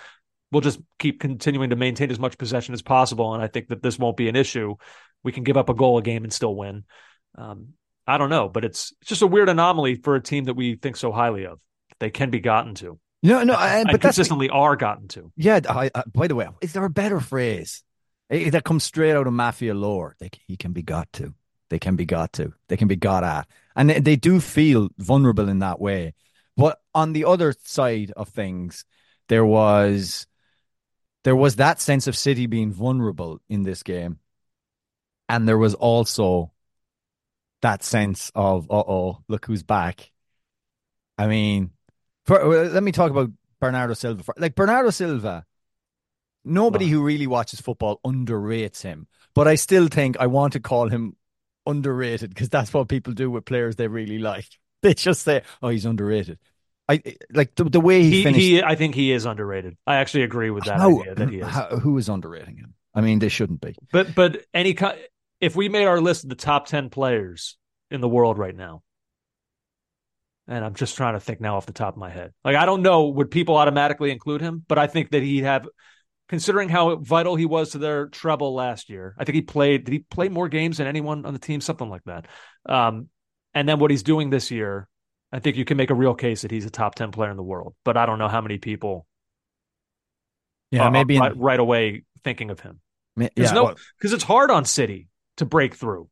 we'll 0.51 0.62
just 0.62 0.79
keep 0.99 1.19
continuing 1.19 1.71
to 1.71 1.75
maintain 1.75 2.12
as 2.12 2.19
much 2.19 2.38
possession 2.38 2.73
as 2.73 2.81
possible. 2.81 3.34
And 3.34 3.43
I 3.43 3.47
think 3.47 3.69
that 3.69 3.81
this 3.81 3.97
won't 3.97 4.17
be 4.17 4.29
an 4.29 4.36
issue. 4.36 4.75
We 5.23 5.31
can 5.31 5.43
give 5.43 5.58
up 5.58 5.69
a 5.69 5.73
goal 5.73 5.97
a 5.97 6.01
game 6.01 6.23
and 6.23 6.34
still 6.34 6.55
win. 6.55 6.84
Um, 7.38 7.69
I 8.08 8.17
don't 8.17 8.29
know, 8.29 8.49
but 8.49 8.65
it's 8.65 8.93
it's 9.01 9.10
just 9.10 9.21
a 9.21 9.27
weird 9.27 9.49
anomaly 9.49 9.95
for 9.95 10.15
a 10.15 10.21
team 10.21 10.45
that 10.45 10.55
we 10.55 10.75
think 10.75 10.97
so 10.97 11.12
highly 11.12 11.45
of. 11.45 11.60
They 11.99 12.10
can 12.10 12.29
be 12.29 12.39
gotten 12.39 12.75
to. 12.75 12.99
no, 13.23 13.43
no, 13.43 13.53
I, 13.53 13.77
and 13.77 13.89
but 13.91 14.01
consistently 14.01 14.49
are 14.49 14.75
gotten 14.75 15.08
to. 15.10 15.31
yeah. 15.36 15.62
I, 15.67 15.89
I, 15.95 16.03
by 16.13 16.27
the 16.27 16.36
way, 16.36 16.47
is 16.62 16.73
there 16.73 16.84
a 16.84 16.89
better 16.89 17.19
phrase 17.19 17.84
Eh, 18.29 18.49
that 18.49 18.63
comes 18.63 18.84
straight 18.84 19.15
out 19.15 19.27
of 19.27 19.34
mafia 19.34 19.73
lore? 19.73 20.15
They, 20.19 20.29
he 20.47 20.58
can 20.58 20.73
be 20.73 20.81
got 20.81 21.12
to. 21.13 21.34
They 21.69 21.79
can 21.79 21.95
be 21.95 22.05
got 22.05 22.34
to. 22.34 22.53
They 22.69 22.77
can 22.77 22.88
be 22.88 22.95
got 22.95 23.23
at, 23.23 23.47
and 23.76 23.90
they, 23.90 24.00
they 24.00 24.16
do 24.16 24.40
feel 24.40 24.90
vulnerable 24.98 25.50
in 25.50 25.60
that 25.60 25.80
way. 25.80 26.14
But 26.58 26.80
on 26.94 27.14
the 27.14 27.26
other 27.26 27.54
side 27.64 28.12
of 28.16 28.30
things, 28.30 28.86
there 29.28 29.46
was 29.46 30.28
there 31.24 31.36
was 31.36 31.56
that 31.58 31.82
sense 31.82 32.08
of 32.08 32.16
City 32.16 32.46
being 32.46 32.72
vulnerable 32.72 33.42
in 33.50 33.64
this 33.64 33.84
game, 33.84 34.20
and 35.28 35.48
there 35.48 35.58
was 35.58 35.74
also 35.74 36.52
that 37.62 37.84
sense 37.84 38.32
of 38.36 38.70
uh 38.72 38.84
oh, 38.88 39.24
look 39.28 39.46
who's 39.46 39.64
back. 39.64 40.12
I 41.18 41.28
mean, 41.28 41.72
for, 42.26 42.68
let 42.68 42.84
me 42.84 42.92
talk 42.92 43.12
about 43.12 43.32
Bernardo 43.60 43.94
Silva. 43.94 44.24
For, 44.24 44.36
like 44.38 44.56
Bernardo 44.56 44.92
Silva, 44.92 45.46
nobody 46.44 46.88
who 46.88 47.04
really 47.04 47.28
watches 47.28 47.60
football 47.60 48.00
underrates 48.06 48.82
him, 48.82 49.08
but 49.34 49.48
I 49.48 49.56
still 49.56 49.88
think 49.88 50.18
I 50.20 50.28
want 50.28 50.54
to 50.54 50.60
call 50.60 50.90
him 50.90 51.16
underrated 51.65 52.30
because 52.30 52.49
that's 52.49 52.73
what 52.73 52.88
people 52.89 53.13
do 53.13 53.30
with 53.32 53.45
players 53.45 53.75
they 53.75 53.88
really 53.88 54.19
like. 54.19 54.47
They 54.82 54.93
just 54.93 55.23
say, 55.23 55.41
"Oh, 55.63 55.69
he's 55.69 55.86
underrated." 55.86 56.38
I 56.88 57.01
like 57.34 57.56
the, 57.56 57.63
the 57.63 57.80
way 57.80 58.04
he, 58.04 58.12
He, 58.17 58.23
finished. 58.23 58.45
he, 58.45 58.62
I 58.62 58.75
think 58.75 58.93
he 58.93 59.12
is 59.12 59.25
underrated. 59.25 59.78
I 59.88 59.95
actually 59.95 60.23
agree 60.23 60.51
with 60.51 60.65
that 60.65 60.78
How- 60.78 60.99
idea 60.99 61.15
that 61.15 61.30
he 61.30 61.39
is. 61.39 61.47
how- 61.47 61.78
who 61.80 61.97
is 61.97 62.08
underrating 62.08 62.58
him? 62.58 62.75
I 62.93 63.01
mean, 63.01 63.17
they 63.17 63.30
shouldn't 63.30 63.62
be. 63.62 63.75
But 63.91 64.13
but 64.13 64.43
any 64.54 64.78
if 65.41 65.56
we 65.56 65.69
made 65.69 65.86
our 65.86 65.99
list 65.99 66.23
of 66.23 66.30
the 66.30 66.36
top 66.36 66.67
ten 66.67 66.89
players 66.91 67.58
in 67.89 67.99
the 68.01 68.08
world 68.10 68.38
right 68.38 68.56
now, 68.56 68.84
and 70.47 70.63
I'm 70.63 70.75
just 70.75 70.95
trying 70.95 71.15
to 71.15 71.19
think 71.19 71.41
now 71.41 71.58
off 71.58 71.65
the 71.65 71.73
top 71.73 71.95
of 71.95 71.99
my 71.99 72.10
head. 72.12 72.32
Like 72.43 72.56
I 72.56 72.65
don't 72.65 72.84
know, 72.84 73.08
would 73.08 73.32
people 73.32 73.58
automatically 73.58 74.12
include 74.12 74.41
him? 74.41 74.63
But 74.67 74.78
I 74.78 74.86
think 74.88 75.12
that 75.12 75.23
he'd 75.23 75.43
have, 75.45 75.67
considering 76.28 76.70
how 76.70 76.96
vital 76.96 77.36
he 77.36 77.46
was 77.46 77.72
to 77.72 77.78
their 77.78 78.08
treble 78.08 78.54
last 78.54 78.90
year. 78.90 79.16
I 79.18 79.26
think 79.26 79.36
he 79.36 79.42
played. 79.42 79.86
Did 79.86 79.94
he 79.94 80.00
play 80.00 80.30
more 80.30 80.50
games 80.50 80.78
than 80.78 80.88
anyone 80.88 81.26
on 81.26 81.34
the 81.34 81.40
team? 81.40 81.62
Something 81.62 81.90
like 81.90 82.04
that. 82.06 82.28
Um, 82.68 83.10
and 83.54 83.68
then 83.70 83.80
what 83.80 83.92
he's 83.92 84.04
doing 84.04 84.30
this 84.30 84.52
year, 84.52 84.88
I 85.32 85.40
think 85.40 85.58
you 85.58 85.66
can 85.66 85.78
make 85.78 85.90
a 85.90 85.96
real 85.96 86.16
case 86.16 86.42
that 86.42 86.52
he's 86.52 86.66
a 86.66 86.70
top 86.70 86.96
ten 86.96 87.12
player 87.12 87.32
in 87.32 87.38
the 87.38 87.44
world. 87.44 87.76
But 87.84 87.98
I 87.98 88.06
don't 88.06 88.20
know 88.20 88.28
how 88.28 88.42
many 88.42 88.58
people. 88.58 89.06
Yeah, 90.72 90.84
are 90.84 90.92
maybe. 90.92 91.16
in- 91.16 91.22
right, 91.22 91.38
right 91.38 91.60
away 91.60 92.04
thinking 92.24 92.50
of 92.50 92.60
him. 92.60 92.80
yeah, 93.18 93.52
no 93.54 93.64
well, 93.66 93.76
because 93.98 94.14
it's 94.14 94.24
hard 94.24 94.52
on 94.52 94.66
City 94.66 95.08
to 95.38 95.46
break 95.46 95.76
through. 95.76 96.10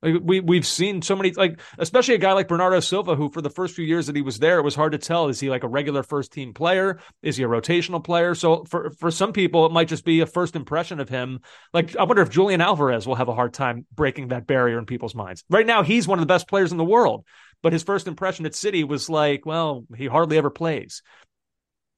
Like 0.00 0.16
we 0.22 0.40
we've 0.40 0.66
seen 0.66 1.02
so 1.02 1.16
many 1.16 1.32
like 1.32 1.60
especially 1.76 2.14
a 2.14 2.18
guy 2.18 2.32
like 2.32 2.46
Bernardo 2.46 2.78
Silva 2.78 3.16
who 3.16 3.30
for 3.30 3.42
the 3.42 3.50
first 3.50 3.74
few 3.74 3.84
years 3.84 4.06
that 4.06 4.14
he 4.14 4.22
was 4.22 4.38
there 4.38 4.58
it 4.58 4.62
was 4.62 4.76
hard 4.76 4.92
to 4.92 4.98
tell 4.98 5.28
is 5.28 5.40
he 5.40 5.50
like 5.50 5.64
a 5.64 5.68
regular 5.68 6.04
first 6.04 6.32
team 6.32 6.54
player? 6.54 7.00
Is 7.22 7.36
he 7.36 7.42
a 7.42 7.48
rotational 7.48 8.02
player? 8.02 8.34
So 8.36 8.64
for 8.64 8.90
for 8.90 9.10
some 9.10 9.32
people 9.32 9.66
it 9.66 9.72
might 9.72 9.88
just 9.88 10.04
be 10.04 10.20
a 10.20 10.26
first 10.26 10.54
impression 10.54 11.00
of 11.00 11.08
him. 11.08 11.40
Like 11.72 11.96
I 11.96 12.04
wonder 12.04 12.22
if 12.22 12.30
Julian 12.30 12.60
Alvarez 12.60 13.06
will 13.06 13.16
have 13.16 13.28
a 13.28 13.34
hard 13.34 13.52
time 13.52 13.86
breaking 13.92 14.28
that 14.28 14.46
barrier 14.46 14.78
in 14.78 14.86
people's 14.86 15.16
minds. 15.16 15.42
Right 15.50 15.66
now 15.66 15.82
he's 15.82 16.06
one 16.06 16.18
of 16.18 16.22
the 16.22 16.32
best 16.32 16.48
players 16.48 16.70
in 16.70 16.78
the 16.78 16.84
world 16.84 17.24
but 17.60 17.72
his 17.72 17.82
first 17.82 18.06
impression 18.06 18.46
at 18.46 18.54
City 18.54 18.84
was 18.84 19.10
like 19.10 19.44
well 19.44 19.84
he 19.96 20.06
hardly 20.06 20.38
ever 20.38 20.50
plays. 20.50 21.02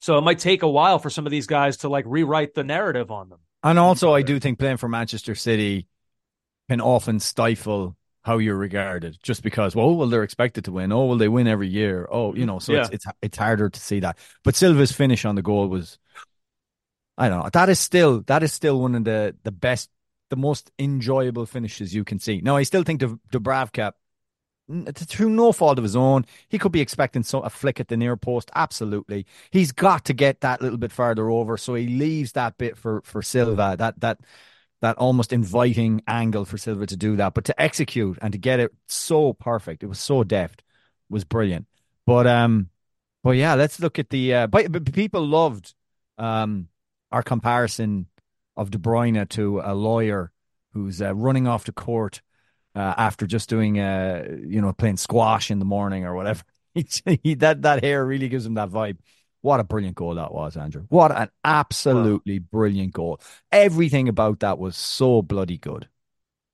So 0.01 0.17
it 0.17 0.23
might 0.23 0.39
take 0.39 0.63
a 0.63 0.71
while 0.71 0.99
for 0.99 1.11
some 1.11 1.27
of 1.27 1.31
these 1.31 1.47
guys 1.47 1.79
to 1.79 1.91
like 1.91 2.07
rewrite 2.09 2.55
the 2.55 2.65
narrative 2.65 3.11
on 3.11 3.29
them. 3.29 3.41
And 3.63 3.79
also, 3.79 4.15
I 4.15 4.23
do 4.23 4.41
think 4.41 4.59
playing 4.59 4.79
for 4.79 4.89
Manchester 4.89 5.35
City 5.35 5.87
can 6.71 6.81
often 6.81 7.19
stifle 7.19 7.97
how 8.23 8.39
you're 8.39 8.55
regarded, 8.57 9.19
just 9.25 9.43
because, 9.43 9.75
well, 9.75 9.87
oh, 9.87 9.95
well, 9.95 10.09
they're 10.09 10.23
expected 10.23 10.65
to 10.67 10.71
win. 10.73 10.93
Oh, 10.93 11.07
well, 11.07 11.19
they 11.19 11.27
win 11.27 11.49
every 11.49 11.67
year. 11.67 12.07
Oh, 12.13 12.33
you 12.35 12.47
know, 12.47 12.61
so 12.61 12.73
it's 12.75 12.89
Yeah. 12.89 12.95
it's 12.95 13.07
it's 13.23 13.39
harder 13.39 13.69
to 13.69 13.81
see 13.81 13.99
that. 14.01 14.19
But 14.45 14.55
Silva's 14.55 14.93
finish 14.93 15.25
on 15.25 15.35
the 15.35 15.43
goal 15.43 15.67
was, 15.67 15.99
I 17.19 17.29
don't 17.29 17.43
know, 17.43 17.51
that 17.53 17.69
is 17.69 17.81
still 17.81 18.21
that 18.29 18.43
is 18.45 18.53
still 18.53 18.81
one 18.81 18.95
of 18.95 19.03
the 19.05 19.35
the 19.43 19.51
best, 19.51 19.91
the 20.29 20.37
most 20.37 20.71
enjoyable 20.79 21.45
finishes 21.45 21.93
you 21.93 22.05
can 22.05 22.21
see. 22.21 22.41
Now, 22.41 22.57
I 22.57 22.63
still 22.63 22.85
think 22.85 23.01
the 23.01 23.19
Dubravka, 23.33 23.93
through 24.95 25.31
no 25.31 25.51
fault 25.51 25.79
of 25.79 25.83
his 25.85 25.97
own, 25.97 26.25
he 26.49 26.57
could 26.59 26.71
be 26.71 26.81
expecting 26.81 27.25
so, 27.25 27.41
a 27.41 27.51
flick 27.51 27.81
at 27.81 27.89
the 27.89 27.97
near 27.97 28.17
post. 28.17 28.51
Absolutely, 28.55 29.27
he's 29.51 29.73
got 29.73 30.05
to 30.05 30.13
get 30.15 30.41
that 30.43 30.63
little 30.63 30.79
bit 30.79 30.93
farther 30.93 31.29
over, 31.29 31.57
so 31.57 31.75
he 31.75 31.89
leaves 31.89 32.33
that 32.33 32.57
bit 32.59 32.77
for 32.79 33.03
for 33.03 33.23
Silva. 33.23 33.75
That 33.77 33.99
that 34.01 34.19
that 34.81 34.97
almost 34.97 35.33
inviting 35.33 36.03
angle 36.07 36.45
for 36.45 36.57
Silva 36.57 36.87
to 36.87 36.97
do 36.97 37.17
that, 37.17 37.35
but 37.35 37.45
to 37.45 37.61
execute 37.61 38.19
and 38.23 38.33
to 38.33 38.39
get 38.39 38.61
it 38.61 38.73
so 38.87 39.33
perfect, 39.35 39.83
it 39.83 39.87
was 39.87 39.99
so 39.99 40.25
deft, 40.25 40.63
was 41.09 41.25
brilliant. 41.25 41.67
But 42.07 42.27
um, 42.27 42.71
but 43.23 43.33
yeah, 43.33 43.55
let's 43.55 43.81
look 43.81 43.99
at 43.99 44.11
the. 44.11 44.35
Uh, 44.35 44.47
but, 44.47 44.73
but 44.73 44.93
people 44.93 45.27
loved 45.27 45.75
um 46.19 46.69
our 47.13 47.23
comparison 47.23 48.07
of 48.57 48.71
De 48.71 48.79
Bruyne 48.79 49.29
to 49.31 49.61
a 49.65 49.75
lawyer 49.75 50.31
who's 50.73 51.01
uh, 51.01 51.15
running 51.15 51.47
off 51.47 51.65
to 51.65 51.73
court 51.73 52.21
uh, 52.75 52.95
after 52.97 53.27
just 53.27 53.49
doing 53.49 53.81
uh 53.81 54.27
you 54.47 54.61
know 54.61 54.73
playing 54.73 54.97
squash 54.97 55.51
in 55.51 55.59
the 55.59 55.65
morning 55.65 56.05
or 56.05 56.15
whatever. 56.15 56.43
that 56.75 57.59
that 57.63 57.83
hair 57.83 58.05
really 58.05 58.29
gives 58.29 58.47
him 58.47 58.55
that 58.55 58.71
vibe. 58.71 58.99
What 59.43 59.61
a 59.61 59.65
brilliant 59.65 59.97
goal 59.97 60.17
that 60.17 60.33
was, 60.33 60.57
Andrew. 60.57 60.85
What 60.89 61.13
an 61.13 61.31
absolutely 61.45 62.39
brilliant 62.39 62.93
goal. 62.93 63.21
Everything 63.51 64.09
about 64.09 64.41
that 64.41 64.59
was 64.59 64.77
so 64.77 65.23
bloody 65.23 65.57
good. 65.57 65.89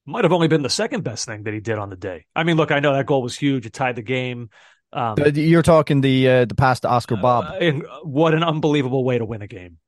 might 0.05 0.25
have 0.25 0.33
only 0.33 0.49
been 0.49 0.63
the 0.63 0.71
second 0.71 1.03
best 1.03 1.27
thing 1.27 1.43
that 1.45 1.55
he 1.55 1.61
did 1.61 1.79
on 1.79 1.91
the 1.91 1.97
day. 1.97 2.27
I 2.35 2.45
mean, 2.45 2.57
look, 2.57 2.71
I 2.71 2.79
know 2.81 2.95
that 2.95 3.07
goal 3.07 3.23
was 3.23 3.37
huge. 3.37 3.67
It 3.67 3.73
tied 3.73 3.97
the 3.97 4.03
game. 4.03 4.51
Um, 4.93 5.17
Uh, 5.21 5.31
You're 5.35 5.63
talking 5.63 6.01
the 6.01 6.29
uh, 6.29 6.45
the 6.45 6.55
pass 6.55 6.81
to 6.81 6.89
Oscar 6.89 7.17
Bobb. 7.17 7.57
uh, 7.61 7.73
what 8.05 8.35
an 8.35 8.45
unbelievable 8.45 9.03
way 9.05 9.19
to 9.19 9.25
win 9.25 9.43
a 9.43 9.49
game. 9.49 9.79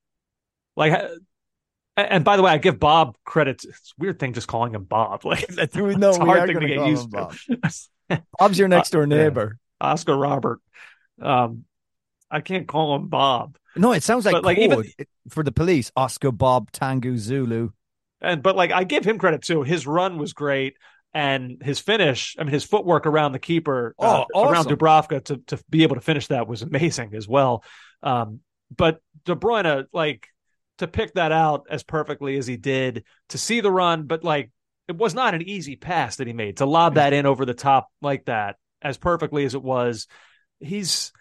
Like, 0.76 0.92
uh, 0.92 1.08
and 1.96 2.24
by 2.24 2.36
the 2.36 2.42
way, 2.42 2.50
I 2.50 2.58
give 2.58 2.78
Bob 2.78 3.16
credit. 3.24 3.64
It's 3.64 3.92
a 3.96 4.02
weird 4.02 4.18
thing 4.18 4.32
just 4.32 4.48
calling 4.48 4.74
him 4.74 4.84
Bob. 4.84 5.24
Like, 5.24 5.46
that's 5.48 5.74
No, 5.74 5.88
it's 5.88 6.18
a 6.18 6.24
hard 6.24 6.48
thing 6.48 6.60
to 6.60 6.66
get 6.66 6.86
used 6.86 7.10
Bob. 7.10 7.34
to. 7.46 8.22
Bob's 8.38 8.58
your 8.58 8.68
next 8.68 8.90
door 8.90 9.02
uh, 9.02 9.06
yeah. 9.06 9.16
neighbor. 9.16 9.58
Oscar 9.80 10.16
Robert. 10.16 10.60
Um, 11.20 11.64
I 12.30 12.40
can't 12.40 12.66
call 12.68 12.94
him 12.96 13.08
Bob. 13.08 13.56
No, 13.76 13.92
it 13.92 14.02
sounds 14.02 14.24
like, 14.26 14.32
But, 14.32 14.44
like, 14.44 14.58
even- 14.58 14.84
for 15.30 15.42
the 15.42 15.52
police. 15.52 15.90
Oscar 15.96 16.32
Bob 16.32 16.70
Tango 16.72 17.16
Zulu. 17.16 17.70
And 18.20 18.42
but 18.42 18.56
like 18.56 18.72
I 18.72 18.82
give 18.84 19.04
him 19.04 19.18
credit 19.18 19.42
too. 19.42 19.62
His 19.62 19.86
run 19.86 20.18
was 20.18 20.32
great, 20.32 20.74
and 21.14 21.62
his 21.62 21.78
finish. 21.78 22.34
I 22.38 22.42
mean, 22.42 22.52
his 22.52 22.64
footwork 22.64 23.06
around 23.06 23.30
the 23.32 23.38
keeper, 23.38 23.94
uh, 23.98 24.24
Oh, 24.34 24.42
around 24.48 24.66
awesome. 24.66 24.76
Dubravka 24.76 25.24
to 25.26 25.36
to 25.46 25.62
be 25.70 25.84
able 25.84 25.94
to 25.94 26.00
finish 26.00 26.26
that 26.26 26.48
was 26.48 26.62
amazing 26.62 27.14
as 27.14 27.28
well. 27.28 27.62
Um, 28.02 28.40
but 28.76 29.00
De 29.24 29.36
Bruyne, 29.36 29.84
like 29.92 30.26
to 30.78 30.88
pick 30.88 31.14
that 31.14 31.30
out 31.30 31.66
as 31.70 31.82
perfectly 31.84 32.36
as 32.38 32.46
he 32.48 32.56
did, 32.56 33.04
to 33.28 33.38
see 33.38 33.60
the 33.60 33.70
run, 33.70 34.04
but 34.08 34.24
like 34.24 34.50
it 34.88 34.96
was 34.96 35.14
not 35.14 35.34
an 35.34 35.42
easy 35.42 35.76
pass 35.76 36.16
that 36.16 36.26
he 36.26 36.32
made 36.32 36.56
to 36.56 36.66
lob 36.66 36.94
that 36.94 37.12
in 37.12 37.24
over 37.26 37.44
the 37.44 37.54
top 37.54 37.88
like 38.02 38.24
that 38.24 38.56
as 38.82 38.96
perfectly 38.96 39.44
as 39.44 39.54
it 39.54 39.62
was. 39.62 40.06
He's, 40.60 41.12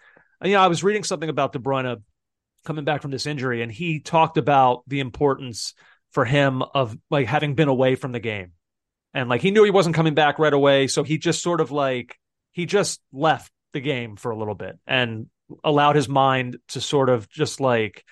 you 0.44 0.52
know, 0.52 0.60
I 0.60 0.68
was 0.68 0.84
reading 0.84 1.04
something 1.04 1.28
about 1.28 1.52
De 1.52 1.58
Bruyne 1.58 2.02
coming 2.64 2.84
back 2.84 3.02
from 3.02 3.10
this 3.10 3.26
injury, 3.26 3.62
and 3.62 3.72
he 3.72 4.00
talked 4.00 4.36
about 4.36 4.82
the 4.86 5.00
importance 5.00 5.74
for 6.12 6.24
him 6.24 6.62
of 6.62 6.96
like 7.10 7.26
having 7.26 7.54
been 7.54 7.68
away 7.68 7.94
from 7.94 8.12
the 8.12 8.20
game. 8.20 8.52
And 9.14 9.28
like 9.28 9.40
he 9.40 9.50
knew 9.50 9.64
he 9.64 9.70
wasn't 9.70 9.96
coming 9.96 10.14
back 10.14 10.38
right 10.38 10.52
away. 10.52 10.86
So 10.86 11.02
he 11.02 11.18
just 11.18 11.42
sort 11.42 11.60
of 11.60 11.70
like 11.70 12.16
he 12.52 12.66
just 12.66 13.00
left 13.12 13.50
the 13.72 13.80
game 13.80 14.16
for 14.16 14.30
a 14.30 14.36
little 14.36 14.54
bit 14.54 14.78
and 14.86 15.26
allowed 15.64 15.96
his 15.96 16.08
mind 16.08 16.58
to 16.68 16.80
sort 16.80 17.08
of 17.08 17.28
just 17.28 17.60
like 17.60 18.04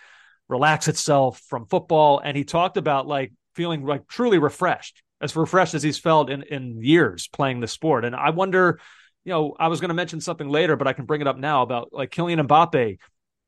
relax 0.49 0.89
itself 0.89 1.41
from 1.49 1.67
football. 1.67 2.21
And 2.23 2.37
he 2.37 2.45
talked 2.45 2.77
about 2.77 3.07
like 3.07 3.33
feeling 3.55 3.85
like 3.85 4.07
truly 4.09 4.39
refreshed, 4.39 5.03
as 5.21 5.37
refreshed 5.37 5.75
as 5.75 5.83
he's 5.83 5.99
felt 5.99 6.31
in, 6.31 6.43
in 6.43 6.83
years 6.83 7.29
playing 7.29 7.61
the 7.61 7.69
sport. 7.69 8.05
And 8.05 8.15
I 8.15 8.31
wonder, 8.31 8.81
you 9.27 9.33
know, 9.33 9.57
I 9.59 9.67
was 9.67 9.81
going 9.81 9.89
to 9.89 9.95
mention 9.95 10.21
something 10.21 10.49
later, 10.49 10.77
but 10.77 10.87
I 10.87 10.93
can 10.93 11.05
bring 11.05 11.21
it 11.21 11.27
up 11.27 11.37
now 11.37 11.63
about 11.63 11.89
like 11.93 12.13
Kylian 12.13 12.47
Mbappe 12.47 12.99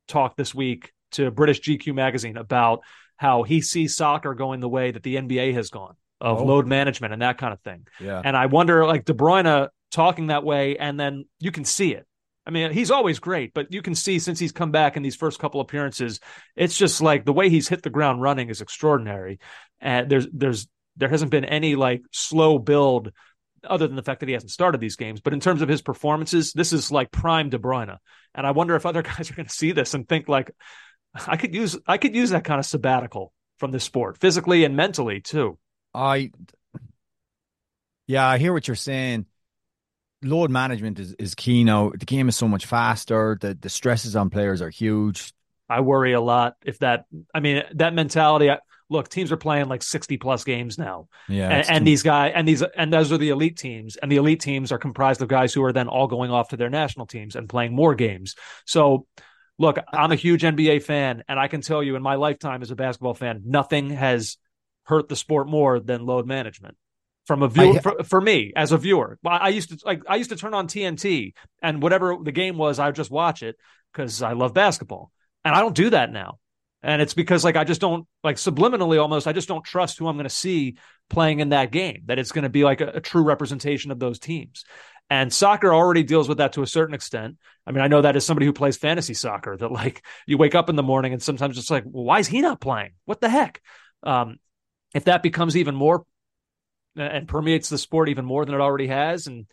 talked 0.09 0.35
this 0.35 0.53
week 0.53 0.91
to 1.13 1.31
British 1.31 1.61
GQ 1.61 1.95
magazine 1.95 2.35
about 2.35 2.81
how 3.15 3.43
he 3.43 3.61
sees 3.61 3.95
soccer 3.95 4.33
going 4.33 4.59
the 4.59 4.67
way 4.67 4.91
that 4.91 5.03
the 5.03 5.15
NBA 5.15 5.53
has 5.53 5.69
gone 5.69 5.95
of 6.19 6.41
Oh. 6.41 6.43
load 6.43 6.67
management 6.67 7.13
and 7.13 7.21
that 7.21 7.37
kind 7.37 7.53
of 7.53 7.61
thing. 7.61 7.87
Yeah. 8.01 8.21
And 8.23 8.35
I 8.35 8.47
wonder, 8.47 8.85
like 8.85 9.05
De 9.05 9.13
Bruyne 9.13 9.69
talking 9.89 10.27
that 10.27 10.43
way, 10.43 10.77
and 10.77 10.99
then 10.99 11.23
you 11.39 11.51
can 11.51 11.63
see 11.63 11.93
it. 11.93 12.05
I 12.45 12.51
mean, 12.51 12.71
he's 12.71 12.91
always 12.91 13.19
great, 13.19 13.53
but 13.53 13.71
you 13.71 13.81
can 13.81 13.95
see 13.95 14.19
since 14.19 14.37
he's 14.37 14.51
come 14.51 14.71
back 14.71 14.97
in 14.97 15.03
these 15.03 15.15
first 15.15 15.39
couple 15.39 15.61
appearances, 15.61 16.19
it's 16.57 16.77
just 16.77 16.99
like 16.99 17.23
the 17.23 17.31
way 17.31 17.49
he's 17.49 17.69
hit 17.69 17.83
the 17.83 17.89
ground 17.89 18.21
running 18.21 18.49
is 18.49 18.59
extraordinary. 18.59 19.39
And 19.79 20.09
there's 20.09 20.27
there's 20.33 20.67
there 20.97 21.07
hasn't 21.07 21.31
been 21.31 21.45
any 21.45 21.75
like 21.75 22.01
slow 22.11 22.59
build 22.59 23.13
other 23.63 23.87
than 23.87 23.95
the 23.95 24.03
fact 24.03 24.19
that 24.19 24.29
he 24.29 24.33
hasn't 24.33 24.51
started 24.51 24.81
these 24.81 24.95
games. 24.95 25.21
But 25.21 25.33
in 25.33 25.39
terms 25.39 25.61
of 25.61 25.69
his 25.69 25.81
performances, 25.81 26.53
this 26.53 26.73
is 26.73 26.91
like 26.91 27.11
prime 27.11 27.49
De 27.49 27.57
Bruyne. 27.57 27.97
And 28.35 28.47
I 28.47 28.51
wonder 28.51 28.75
if 28.75 28.85
other 28.85 29.01
guys 29.03 29.31
are 29.31 29.35
going 29.35 29.47
to 29.47 29.53
see 29.53 29.71
this 29.71 29.93
and 29.93 30.07
think 30.07 30.27
like, 30.27 30.51
I 31.27 31.37
could 31.37 31.55
use 31.55 31.77
I 31.87 31.97
could 31.97 32.15
use 32.15 32.29
that 32.31 32.43
kind 32.43 32.59
of 32.59 32.65
sabbatical 32.65 33.33
from 33.57 33.71
this 33.71 33.83
sport, 33.83 34.19
physically 34.19 34.63
and 34.63 34.75
mentally 34.75 35.21
too. 35.21 35.57
I, 35.93 36.31
yeah, 38.07 38.27
I 38.27 38.37
hear 38.37 38.53
what 38.53 38.67
you're 38.67 38.75
saying. 38.75 39.25
Load 40.21 40.51
management 40.51 40.99
is, 40.99 41.13
is 41.13 41.33
key 41.33 41.63
now. 41.63 41.91
The 41.97 42.05
game 42.05 42.29
is 42.29 42.35
so 42.35 42.47
much 42.47 42.65
faster. 42.65 43.37
The 43.39 43.57
the 43.59 43.69
stresses 43.69 44.15
on 44.15 44.29
players 44.29 44.61
are 44.61 44.69
huge. 44.69 45.33
I 45.69 45.81
worry 45.81 46.13
a 46.13 46.21
lot 46.21 46.55
if 46.63 46.79
that. 46.79 47.05
I 47.33 47.39
mean, 47.39 47.63
that 47.75 47.93
mentality. 47.93 48.51
I, 48.51 48.59
look, 48.89 49.09
teams 49.09 49.31
are 49.31 49.37
playing 49.37 49.67
like 49.67 49.83
sixty 49.83 50.17
plus 50.17 50.43
games 50.43 50.77
now, 50.77 51.07
Yeah, 51.27 51.49
and, 51.49 51.69
and 51.69 51.87
these 51.87 52.03
guys 52.03 52.31
and 52.35 52.47
these 52.47 52.61
and 52.61 52.91
those 52.91 53.11
are 53.11 53.17
the 53.17 53.29
elite 53.29 53.57
teams, 53.57 53.95
and 53.97 54.11
the 54.11 54.17
elite 54.17 54.41
teams 54.41 54.71
are 54.71 54.77
comprised 54.77 55.21
of 55.21 55.27
guys 55.27 55.53
who 55.53 55.63
are 55.63 55.73
then 55.73 55.87
all 55.87 56.07
going 56.07 56.31
off 56.31 56.49
to 56.49 56.57
their 56.57 56.69
national 56.69 57.05
teams 57.05 57.35
and 57.35 57.47
playing 57.47 57.73
more 57.73 57.95
games. 57.95 58.35
So, 58.65 59.05
look, 59.57 59.77
I'm 59.93 60.11
a 60.11 60.15
huge 60.15 60.43
NBA 60.43 60.79
fan, 60.79 61.23
and 61.27 61.39
I 61.39 61.47
can 61.47 61.61
tell 61.61 61.83
you, 61.83 61.95
in 61.95 62.01
my 62.01 62.15
lifetime 62.15 62.61
as 62.61 62.71
a 62.71 62.75
basketball 62.75 63.13
fan, 63.13 63.41
nothing 63.45 63.89
has 63.91 64.37
hurt 64.83 65.07
the 65.07 65.15
sport 65.15 65.47
more 65.47 65.79
than 65.79 66.05
load 66.05 66.25
management. 66.25 66.75
From 67.27 67.43
a 67.43 67.47
view, 67.47 67.73
I- 67.75 67.79
for, 67.79 68.03
for 68.03 68.19
me 68.19 68.53
as 68.55 68.71
a 68.71 68.77
viewer, 68.77 69.19
I 69.23 69.37
I 69.37 69.47
used 69.49 69.69
to 69.69 69.77
like 69.85 70.01
I 70.07 70.15
used 70.15 70.31
to 70.31 70.35
turn 70.35 70.55
on 70.55 70.67
TNT, 70.67 71.33
and 71.61 71.81
whatever 71.81 72.17
the 72.23 72.31
game 72.31 72.57
was, 72.57 72.79
I 72.79 72.87
would 72.87 72.95
just 72.95 73.11
watch 73.11 73.43
it 73.43 73.55
because 73.93 74.23
I 74.23 74.33
love 74.33 74.53
basketball, 74.55 75.11
and 75.45 75.53
I 75.53 75.59
don't 75.59 75.75
do 75.75 75.91
that 75.91 76.11
now. 76.11 76.39
And 76.81 77.01
it's 77.01 77.13
because 77.13 77.43
like 77.43 77.55
I 77.55 77.63
just 77.63 77.81
don't 77.81 78.07
like 78.23 78.37
subliminally 78.37 79.01
almost 79.01 79.27
I 79.27 79.33
just 79.33 79.47
don't 79.47 79.65
trust 79.65 79.97
who 79.97 80.07
I'm 80.07 80.15
going 80.15 80.23
to 80.23 80.29
see 80.29 80.77
playing 81.09 81.39
in 81.39 81.49
that 81.49 81.71
game 81.71 82.03
that 82.05 82.19
it's 82.19 82.31
going 82.31 82.43
to 82.43 82.49
be 82.49 82.63
like 82.63 82.81
a, 82.81 82.87
a 82.87 83.01
true 83.01 83.23
representation 83.23 83.91
of 83.91 83.99
those 83.99 84.19
teams. 84.19 84.63
And 85.09 85.33
soccer 85.33 85.73
already 85.73 86.03
deals 86.03 86.29
with 86.29 86.37
that 86.37 86.53
to 86.53 86.61
a 86.61 86.67
certain 86.67 86.93
extent. 86.93 87.37
I 87.65 87.71
mean, 87.71 87.81
I 87.81 87.87
know 87.87 88.01
that 88.01 88.15
as 88.15 88.25
somebody 88.25 88.45
who 88.45 88.53
plays 88.53 88.77
fantasy 88.77 89.15
soccer 89.15 89.57
that 89.57 89.71
like 89.71 90.05
you 90.27 90.37
wake 90.37 90.55
up 90.55 90.69
in 90.69 90.75
the 90.75 90.83
morning 90.83 91.13
and 91.13 91.21
sometimes 91.21 91.57
it's 91.57 91.71
like, 91.71 91.83
well, 91.85 92.03
why 92.03 92.19
is 92.19 92.27
he 92.27 92.41
not 92.41 92.61
playing? 92.61 92.91
What 93.05 93.19
the 93.19 93.29
heck? 93.29 93.61
Um, 94.03 94.37
if 94.93 95.05
that 95.05 95.23
becomes 95.23 95.57
even 95.57 95.75
more 95.75 96.05
and 96.95 97.27
permeates 97.27 97.69
the 97.69 97.77
sport 97.77 98.09
even 98.09 98.25
more 98.25 98.45
than 98.45 98.55
it 98.55 98.61
already 98.61 98.87
has, 98.87 99.27
and 99.27 99.45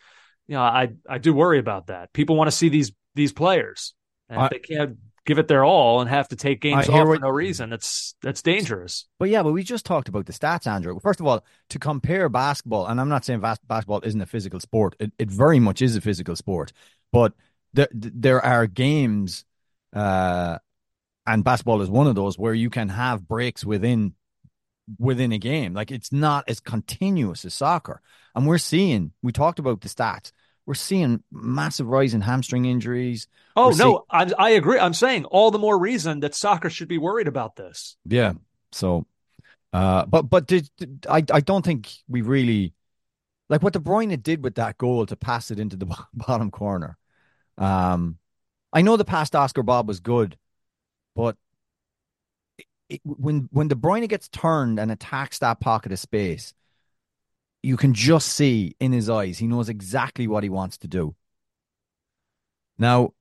you 0.47 0.55
know, 0.55 0.61
I 0.61 0.89
I 1.07 1.17
do 1.17 1.33
worry 1.33 1.59
about 1.59 1.87
that. 1.87 2.13
People 2.13 2.35
want 2.35 2.47
to 2.49 2.55
see 2.55 2.69
these 2.69 2.91
these 3.15 3.33
players, 3.33 3.93
and 4.29 4.39
I- 4.41 4.45
if 4.45 4.51
they 4.51 4.59
can't 4.59 4.97
give 5.27 5.37
it 5.37 5.47
their 5.47 5.65
all 5.65 5.99
and 5.99 6.09
have 6.09 6.29
to 6.29 6.35
take 6.35 6.61
games 6.61 6.87
off 6.87 6.95
hear 6.95 7.05
for 7.05 7.19
no 7.19 7.29
reason. 7.29 7.69
That's 7.69 8.15
that's 8.23 8.41
dangerous. 8.41 9.05
But 9.19 9.29
yeah, 9.29 9.43
but 9.43 9.51
we 9.51 9.61
just 9.61 9.85
talked 9.85 10.07
about 10.07 10.25
the 10.25 10.33
stats, 10.33 10.65
Andrew. 10.65 10.97
First 10.99 11.19
of 11.19 11.27
all, 11.27 11.45
to 11.69 11.77
compare 11.79 12.29
basketball, 12.29 12.87
and 12.87 12.99
I'm 12.99 13.09
not 13.09 13.25
saying 13.25 13.41
bas- 13.41 13.59
basketball 13.67 14.01
isn't 14.01 14.21
a 14.21 14.25
physical 14.25 14.59
sport. 14.59 14.95
It, 14.99 15.11
it 15.19 15.29
very 15.29 15.59
much 15.59 15.81
is 15.83 15.95
a 15.95 16.01
physical 16.01 16.35
sport. 16.35 16.71
But 17.11 17.33
there 17.73 17.89
there 17.93 18.43
are 18.43 18.65
games, 18.65 19.45
uh, 19.93 20.57
and 21.27 21.43
basketball 21.43 21.81
is 21.81 21.89
one 21.89 22.07
of 22.07 22.15
those 22.15 22.39
where 22.39 22.53
you 22.53 22.69
can 22.69 22.89
have 22.89 23.27
breaks 23.27 23.65
within 23.65 24.13
within 24.97 25.33
a 25.33 25.37
game. 25.37 25.73
Like 25.73 25.91
it's 25.91 26.13
not 26.13 26.45
as 26.47 26.61
continuous 26.61 27.43
as 27.43 27.53
soccer. 27.53 28.01
And 28.33 28.47
we're 28.47 28.57
seeing. 28.59 29.11
We 29.21 29.31
talked 29.33 29.59
about 29.59 29.81
the 29.81 29.89
stats. 29.89 30.31
We're 30.67 30.73
seeing 30.73 31.23
massive 31.31 31.87
rise 31.87 32.13
in 32.13 32.19
hamstring 32.19 32.65
injuries. 32.65 33.29
Oh 33.55 33.69
We're 33.69 33.77
no, 33.77 34.05
I, 34.11 34.29
I 34.37 34.49
agree. 34.51 34.77
I'm 34.77 34.93
saying 34.93 35.23
all 35.23 35.49
the 35.49 35.57
more 35.57 35.79
reason 35.79 36.19
that 36.19 36.35
soccer 36.35 36.69
should 36.69 36.89
be 36.89 36.97
worried 36.97 37.29
about 37.29 37.55
this. 37.55 37.95
Yeah. 38.05 38.33
So, 38.73 39.07
uh, 39.71 40.05
but 40.05 40.23
but 40.23 40.45
did, 40.45 40.69
did- 40.77 41.07
I 41.09 41.23
I 41.31 41.39
don't 41.39 41.63
think 41.63 41.89
we 42.09 42.21
really 42.21 42.73
like 43.47 43.63
what 43.63 43.71
De 43.71 43.79
Bruyne 43.79 44.21
did 44.21 44.43
with 44.43 44.55
that 44.55 44.77
goal 44.77 45.05
to 45.05 45.15
pass 45.15 45.51
it 45.51 45.59
into 45.59 45.77
the 45.77 45.85
bottom 46.13 46.51
corner. 46.51 46.97
Um, 47.57 48.17
I 48.73 48.81
know 48.81 48.97
the 48.97 49.05
past 49.05 49.37
Oscar 49.37 49.63
Bobb 49.63 49.87
was 49.87 50.01
good, 50.01 50.37
but 51.15 51.37
it, 52.57 52.65
it, 52.89 53.01
when 53.05 53.47
when 53.51 53.69
De 53.69 53.75
Bruyne 53.75 54.09
gets 54.09 54.27
turned 54.27 54.79
and 54.79 54.91
attacks 54.91 55.39
that 55.39 55.61
pocket 55.61 55.93
of 55.93 55.99
space, 55.99 56.53
you 57.63 57.77
can 57.77 57.93
just 57.93 58.29
see 58.29 58.75
in 58.79 58.91
his 58.91 59.09
eyes 59.09 59.37
he 59.37 59.47
knows 59.47 59.69
exactly 59.69 60.27
what 60.27 60.43
he 60.43 60.49
wants 60.49 60.77
to 60.79 60.87
do. 60.87 61.15
Now, 62.77 63.13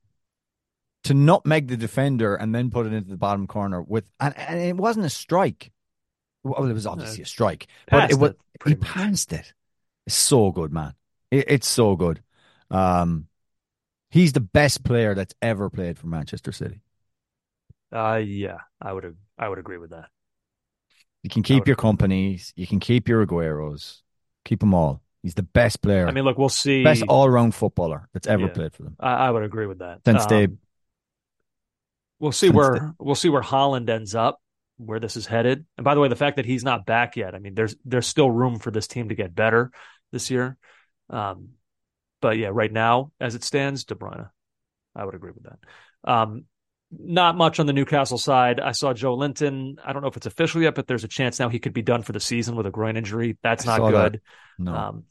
to 1.05 1.14
not 1.14 1.46
make 1.46 1.68
the 1.68 1.77
defender 1.77 2.35
and 2.35 2.55
then 2.55 2.70
put 2.70 2.87
it 2.87 2.92
into 2.92 3.11
the 3.11 3.16
bottom 3.16 3.46
corner 3.46 3.83
with 3.83 4.11
and, 4.20 4.37
and 4.37 4.61
it 4.61 4.77
wasn't 4.77 5.07
a 5.07 5.11
strike. 5.11 5.70
Well, 6.42 6.68
it 6.68 6.72
was 6.72 6.87
obviously 6.87 7.22
a 7.22 7.27
strike, 7.27 7.66
but 7.90 8.11
it 8.11 8.18
was 8.18 8.31
it, 8.31 8.37
he 8.64 8.75
much. 8.75 8.88
passed 8.88 9.33
it. 9.33 9.53
It's 10.07 10.14
so 10.14 10.53
good, 10.53 10.72
man. 10.72 10.94
It, 11.31 11.46
it's 11.49 11.68
so 11.68 11.96
good. 11.96 12.22
Um, 12.70 13.27
he's 14.11 14.33
the 14.33 14.40
best 14.40 14.85
player 14.85 15.14
that's 15.14 15.35
ever 15.42 15.70
played 15.70 15.99
for 15.99 16.07
Manchester 16.07 16.53
City. 16.53 16.83
Uh, 17.92 18.20
yeah, 18.25 18.59
I 18.81 18.92
would 18.92 19.16
I 19.38 19.49
would 19.49 19.59
agree 19.59 19.79
with 19.79 19.90
that. 19.90 20.07
You 21.22 21.31
can 21.31 21.42
keep 21.42 21.66
your 21.66 21.77
Kompanys. 21.77 22.53
You 22.55 22.66
can 22.66 22.79
keep 22.79 23.09
your 23.09 23.27
Agueros. 23.27 24.03
Keep 24.46 24.61
them 24.61 24.74
all. 24.74 25.02
He's 25.22 25.35
the 25.35 25.42
best 25.42 25.82
player, 25.82 26.06
I 26.06 26.12
mean, 26.12 26.24
look, 26.24 26.38
we'll 26.38 26.48
see. 26.48 26.85
best 26.85 27.02
all-round 27.09 27.52
footballer 27.54 28.09
that's 28.12 28.28
ever 28.28 28.46
Yeah. 28.46 28.54
played 28.54 28.72
for 28.72 28.85
them. 28.85 28.96
I, 29.00 29.26
I 29.26 29.30
would 29.30 29.42
agree 29.42 29.66
with 29.66 29.80
that. 29.80 30.00
Since 30.06 30.22
Um, 30.22 30.28
they, 30.30 30.48
We'll 32.18 32.32
see 32.32 32.48
where 32.48 32.94
we'll 32.98 33.14
see 33.14 33.28
where 33.28 33.42
Haaland 33.42 33.90
ends 33.90 34.14
up, 34.14 34.40
where 34.78 34.98
this 35.00 35.16
is 35.16 35.26
headed. 35.26 35.66
And 35.76 35.85
by 35.85 35.94
the 35.94 36.00
way, 36.00 36.09
the 36.09 36.16
fact 36.16 36.37
that 36.37 36.46
he's 36.46 36.64
not 36.64 36.87
back 36.87 37.16
yet, 37.16 37.35
I 37.35 37.38
mean, 37.38 37.54
there's 37.54 37.76
there's 37.85 38.06
still 38.06 38.30
room 38.30 38.59
for 38.59 38.70
this 38.70 38.87
team 38.87 39.11
to 39.11 39.14
get 39.14 39.35
better 39.35 39.70
this 40.12 40.30
year. 40.30 40.56
Um, 41.11 41.50
but 42.22 42.38
yeah, 42.38 42.48
right 42.52 42.72
now, 42.72 43.12
as 43.20 43.35
it 43.35 43.44
stands, 43.44 43.85
De 43.85 43.94
Bruyne, 43.94 44.30
I 44.94 45.04
would 45.04 45.14
agree 45.14 45.32
with 45.32 45.44
that. 45.44 45.59
Um, 46.11 46.44
not 46.98 47.37
much 47.37 47.61
on 47.61 47.66
the 47.66 47.72
Newcastle 47.72 48.18
side. 48.18 48.61
I 48.61 48.72
saw 48.72 48.92
Joelinton. 48.92 49.76
I 49.85 49.92
don't 49.92 50.02
know 50.02 50.09
if 50.09 50.16
it's 50.16 50.26
official 50.26 50.62
yet, 50.62 50.74
but 50.74 50.87
there's 50.87 51.04
a 51.04 51.09
chance 51.09 51.38
now 51.38 51.48
he 51.48 51.59
could 51.59 51.72
be 51.72 51.82
done 51.82 52.02
for 52.02 52.12
the 52.12 52.20
season 52.20 52.56
with 52.56 52.66
a 52.66 52.70
groin 52.70 52.96
injury. 52.96 53.38
That's 53.42 53.66
I 53.66 53.72
not 53.72 53.76
saw 53.78 53.90
that. 53.90 54.12
good. 54.12 54.20
no, 54.59 54.74
Um, 54.74 55.04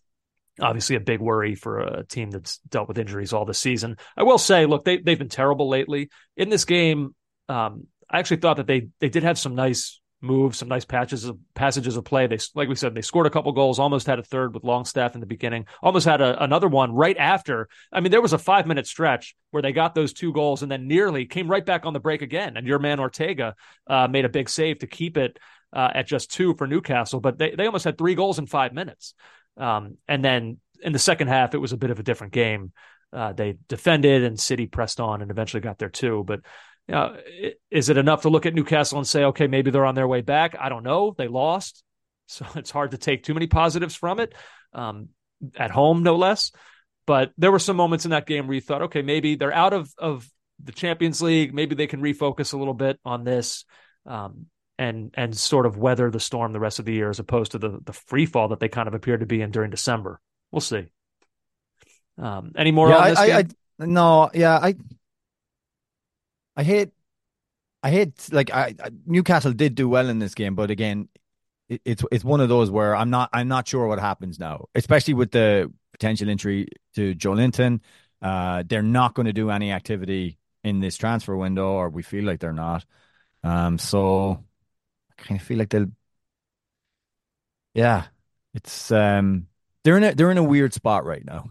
obviously, 0.60 0.96
a 0.96 1.00
big 1.02 1.20
worry 1.20 1.56
for 1.56 1.80
a 1.80 2.04
team 2.06 2.32
that's 2.32 2.60
dealt 2.70 2.88
with 2.88 2.98
injuries 2.98 3.34
all 3.34 3.46
the 3.46 3.54
season. 3.54 3.98
I 4.18 4.24
will 4.24 4.38
say, 4.38 4.66
look, 4.66 4.86
they 4.86 4.98
they've 4.98 5.20
been 5.20 5.30
terrible 5.30 5.70
lately. 5.70 6.10
In 6.38 6.50
this 6.50 6.66
game, 6.66 7.16
um, 7.50 7.88
I 8.10 8.20
actually 8.20 8.38
thought 8.38 8.58
that 8.58 8.68
they 8.68 8.88
they 9.00 9.10
did 9.10 9.24
have 9.24 9.38
some 9.40 9.56
nice 9.56 10.00
moves, 10.26 10.58
some 10.58 10.68
nice 10.68 10.86
patches 10.86 11.26
of 11.26 11.38
passages 11.54 11.96
of 11.96 12.04
play. 12.04 12.28
They 12.28 12.38
like 12.54 12.68
we 12.68 12.76
said, 12.76 12.94
they 12.96 13.02
scored 13.02 13.28
a 13.28 13.30
couple 13.30 13.52
goals, 13.52 13.80
almost 13.80 14.08
had 14.08 14.20
a 14.20 14.24
third 14.24 14.54
with 14.54 14.64
Longstaff 14.64 15.16
in 15.16 15.22
the 15.22 15.28
beginning, 15.28 15.66
almost 15.82 16.06
had 16.06 16.22
a, 16.22 16.44
another 16.44 16.68
one 16.68 16.94
right 16.94 17.18
after. 17.18 17.70
I 17.92 18.02
mean, 18.02 18.12
there 18.12 18.22
was 18.22 18.34
a 18.34 18.38
five 18.38 18.68
minute 18.68 18.88
stretch 18.88 19.36
where 19.52 19.62
they 19.62 19.72
got 19.72 19.96
those 19.96 20.14
two 20.14 20.34
goals 20.34 20.64
and 20.64 20.72
then 20.72 20.88
nearly 20.88 21.26
came 21.26 21.50
right 21.50 21.66
back 21.66 21.86
on 21.86 21.94
the 21.94 22.00
break 22.00 22.22
again. 22.22 22.58
And 22.58 22.68
your 22.68 22.80
man 22.80 23.00
Ortega 23.00 23.56
uh, 23.88 24.08
made 24.08 24.26
a 24.26 24.30
big 24.30 24.50
save 24.50 24.80
to 24.80 24.88
keep 24.88 25.18
it 25.18 25.40
uh, 25.72 25.92
at 25.94 26.08
just 26.08 26.32
two 26.32 26.56
for 26.56 26.68
Newcastle, 26.68 27.20
but 27.20 27.38
they 27.38 27.52
they 27.56 27.66
almost 27.66 27.86
had 27.86 27.98
three 27.98 28.16
goals 28.16 28.40
in 28.40 28.48
five 28.48 28.74
minutes. 28.74 29.14
Um, 29.58 29.98
and 30.08 30.24
then 30.24 30.58
in 30.82 30.94
the 30.94 31.00
second 31.00 31.28
half, 31.28 31.54
it 31.54 31.60
was 31.60 31.72
a 31.74 31.78
bit 31.78 31.92
of 31.92 32.00
a 32.00 32.04
different 32.04 32.34
game. 32.34 32.72
Uh, 33.14 33.34
they 33.34 33.58
defended 33.70 34.24
and 34.24 34.40
City 34.40 34.66
pressed 34.68 35.00
on 35.00 35.22
and 35.22 35.32
eventually 35.32 35.62
got 35.62 35.78
there 35.78 35.90
too. 35.90 36.24
But 36.26 36.42
i- 36.92 37.54
is 37.72 37.90
it 37.90 37.98
enough 37.98 38.24
to 38.24 38.30
look 38.30 38.46
at 38.46 38.54
Newcastle 38.54 38.98
and 38.98 39.08
say, 39.08 39.24
okay, 39.26 39.48
maybe 39.48 39.72
they're 39.72 39.86
on 39.86 39.96
their 39.96 40.08
way 40.08 40.22
back? 40.22 40.56
I 40.60 40.70
don't 40.70 40.84
know. 40.84 41.16
They 41.18 41.28
lost, 41.28 41.84
so 42.28 42.46
it's 42.56 42.72
hard 42.72 42.92
to 42.92 42.98
take 42.98 43.24
too 43.24 43.34
many 43.34 43.48
positives 43.48 43.96
from 43.96 44.20
it. 44.20 44.34
Um, 44.74 45.10
at 45.56 45.72
home, 45.72 46.04
no 46.04 46.16
less. 46.16 46.52
But 47.06 47.32
there 47.38 47.52
were 47.52 47.60
some 47.60 47.78
moments 47.78 48.06
in 48.06 48.12
that 48.12 48.26
game 48.26 48.48
where 48.48 48.56
you 48.56 48.62
thought, 48.62 48.84
okay, 48.84 49.02
maybe 49.02 49.36
they're 49.36 49.54
out 49.54 49.74
of 49.74 49.94
of 49.98 50.28
the 50.64 50.72
Champions 50.72 51.22
League. 51.22 51.54
Maybe 51.54 51.76
they 51.76 51.88
can 51.88 52.02
refocus 52.02 52.54
a 52.54 52.58
little 52.58 52.74
bit 52.74 53.00
on 53.06 53.24
this. 53.24 53.66
Um, 54.06 54.48
and 54.78 55.12
and 55.14 55.36
sort 55.36 55.66
of 55.66 55.78
weather 55.78 56.12
the 56.12 56.20
storm 56.20 56.52
the 56.52 56.60
rest 56.60 56.80
of 56.80 56.86
the 56.86 56.94
year 56.94 57.10
as 57.10 57.20
opposed 57.20 57.54
to 57.54 57.58
the 57.58 57.80
the 57.86 57.94
free 57.94 58.26
fall 58.26 58.50
that 58.50 58.60
they 58.60 58.68
kind 58.68 58.88
of 58.88 58.94
appeared 58.94 59.22
to 59.22 59.26
be 59.26 59.42
in 59.42 59.52
during 59.52 59.72
December. 59.72 60.20
We'll 60.52 60.62
see. 60.62 60.88
Um, 62.18 62.52
any 62.58 62.72
more 62.72 62.90
yeah, 62.90 62.98
on 62.98 63.10
this 63.10 63.20
I, 63.20 63.28
game? 63.28 63.52
I, 63.80 63.86
no, 63.86 64.30
yeah, 64.34 64.58
I, 64.58 64.76
I 66.56 66.64
hate, 66.64 66.92
I 67.84 67.92
hate 67.92 68.30
like 68.32 68.52
I, 68.54 68.76
I 68.84 68.90
Newcastle 69.06 69.54
did 69.54 69.76
do 69.76 69.90
well 69.90 70.10
in 70.10 70.20
this 70.20 70.36
game, 70.36 70.56
but 70.56 70.72
again, 70.72 71.10
it, 71.70 71.82
it's 71.86 72.04
it's 72.12 72.24
one 72.26 72.42
of 72.42 72.50
those 72.50 72.72
where 72.72 72.96
I'm 72.96 73.10
not 73.10 73.30
I'm 73.34 73.48
not 73.48 73.68
sure 73.68 73.88
what 73.88 74.00
happens 74.00 74.40
now, 74.40 74.68
especially 74.76 75.16
with 75.16 75.32
the 75.32 75.72
potential 75.94 76.30
injury 76.30 76.70
to 76.96 77.16
Joelinton. 77.16 77.82
Uh, 78.22 78.64
they're 78.68 78.82
not 78.84 79.14
going 79.16 79.28
to 79.28 79.34
do 79.34 79.50
any 79.52 79.72
activity 79.72 80.40
in 80.64 80.80
this 80.80 80.98
transfer 80.98 81.36
window, 81.38 81.68
or 81.74 81.90
we 81.90 82.04
feel 82.04 82.26
like 82.26 82.40
they're 82.40 82.54
not. 82.54 82.86
Um, 83.44 83.78
so 83.78 84.44
I 85.12 85.24
kind 85.24 85.40
of 85.40 85.48
feel 85.48 85.58
like 85.60 85.70
they'll, 85.70 85.88
yeah, 87.74 88.06
it's 88.54 88.92
um, 88.92 89.48
they're 89.84 89.98
in 89.98 90.04
a 90.04 90.16
they're 90.16 90.32
in 90.32 90.38
a 90.38 90.44
weird 90.44 90.74
spot 90.74 91.06
right 91.06 91.24
now. 91.26 91.50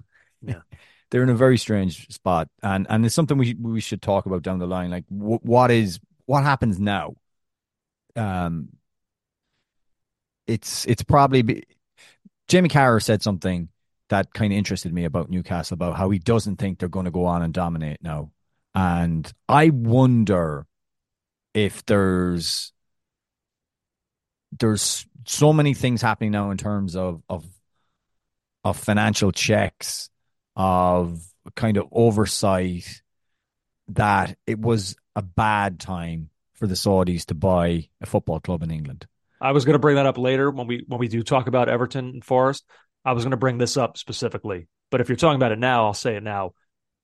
They're 1.15 1.23
in 1.23 1.29
a 1.29 1.35
very 1.37 1.59
strange 1.59 2.13
spot, 2.13 2.49
and 2.61 2.89
and 2.91 3.07
it's 3.07 3.15
something 3.15 3.39
we 3.39 3.55
we 3.55 3.81
should 3.81 4.03
talk 4.03 4.27
about 4.27 4.43
down 4.43 4.59
the 4.59 4.67
line. 4.67 4.91
Like, 4.91 5.05
w- 5.09 5.39
what 5.45 5.71
is 5.71 6.01
what 6.27 6.43
happens 6.43 6.81
now? 6.81 7.15
Um, 8.17 8.71
it's 10.49 10.85
it's 10.87 11.05
probably 11.05 11.43
be, 11.43 11.63
Jamie 12.49 12.69
Carragher 12.69 13.01
said 13.01 13.23
something 13.23 13.69
that 14.09 14.35
kind 14.35 14.53
of 14.53 14.59
interested 14.59 14.93
me 14.93 15.05
about 15.05 15.31
Newcastle 15.31 15.75
about 15.75 15.97
how 15.97 16.11
he 16.11 16.19
doesn't 16.19 16.57
think 16.57 16.81
they're 16.81 16.89
going 16.89 17.05
to 17.05 17.13
go 17.13 17.27
on 17.27 17.43
and 17.43 17.55
dominate 17.55 18.03
now, 18.03 18.33
and 18.75 19.33
I 19.49 19.71
wonder 19.71 20.67
if 21.55 21.87
there's 21.87 22.73
there's 24.59 25.07
so 25.29 25.53
many 25.53 25.75
things 25.75 26.03
happening 26.03 26.33
now 26.33 26.51
in 26.51 26.57
terms 26.57 26.97
of 26.97 27.23
of 27.29 27.47
of 28.65 28.77
financial 28.77 29.31
checks 29.31 30.11
of 30.57 31.23
kind 31.57 31.77
of 31.77 31.89
oversight 31.93 33.03
that 33.89 34.37
it 34.47 34.59
was 34.59 34.97
a 35.17 35.23
bad 35.23 35.81
time 35.81 36.31
for 36.55 36.67
the 36.67 36.75
Saudis 36.75 37.27
to 37.27 37.35
buy 37.35 37.89
a 38.01 38.07
football 38.07 38.41
club 38.41 38.63
in 38.63 38.71
England. 38.71 39.07
I 39.41 39.53
was 39.53 39.65
going 39.65 39.75
to 39.75 39.79
bring 39.79 39.97
that 39.97 40.07
up 40.07 40.19
later 40.19 40.51
when 40.51 40.67
we 40.67 40.85
when 40.87 40.99
we 40.99 41.09
do 41.09 41.23
talk 41.23 41.47
about 41.47 41.69
Everton 41.69 42.07
and 42.09 42.25
Forest. 42.25 42.65
I 43.05 43.13
was 43.13 43.25
going 43.25 43.33
to 43.33 43.37
bring 43.37 43.59
this 43.59 43.77
up 43.77 43.99
specifically, 43.99 44.69
but 44.91 45.01
if 45.01 45.09
you're 45.09 45.17
talking 45.17 45.37
about 45.37 45.53
it 45.53 45.59
now, 45.59 45.87
I'll 45.87 45.95
say 45.95 46.17
it 46.17 46.23
now. 46.23 46.53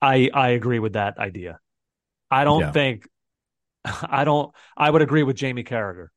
I 0.01 0.31
I 0.33 0.51
agree 0.51 0.79
with 0.79 0.95
that 0.95 1.19
idea. 1.19 1.59
I 2.31 2.45
don't 2.45 2.69
Yeah. 2.69 2.73
think 2.73 3.09
I 3.85 4.25
don't 4.25 4.55
I 4.77 4.91
would 4.91 5.03
agree 5.03 5.23
with 5.23 5.37
Jamie 5.37 5.65
Carragher 5.65 6.09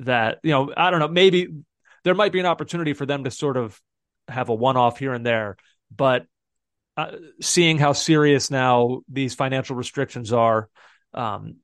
that 0.00 0.38
you 0.42 0.52
know 0.52 0.72
I 0.76 0.90
don't 0.90 1.00
know 1.00 1.08
maybe 1.08 1.48
there 2.04 2.14
might 2.14 2.32
be 2.32 2.40
an 2.40 2.46
opportunity 2.46 2.94
for 2.94 3.06
them 3.06 3.24
to 3.24 3.30
sort 3.30 3.56
of 3.56 3.80
have 4.28 4.48
a 4.50 4.54
one 4.54 4.76
off 4.76 4.98
here 4.98 5.14
and 5.14 5.26
there, 5.26 5.56
but 5.94 6.26
uh, 6.96 7.12
seeing 7.40 7.78
how 7.78 7.92
serious 7.92 8.50
now 8.50 9.00
these 9.08 9.34
financial 9.34 9.76
restrictions 9.76 10.32
are, 10.32 10.68
um, 11.14 11.56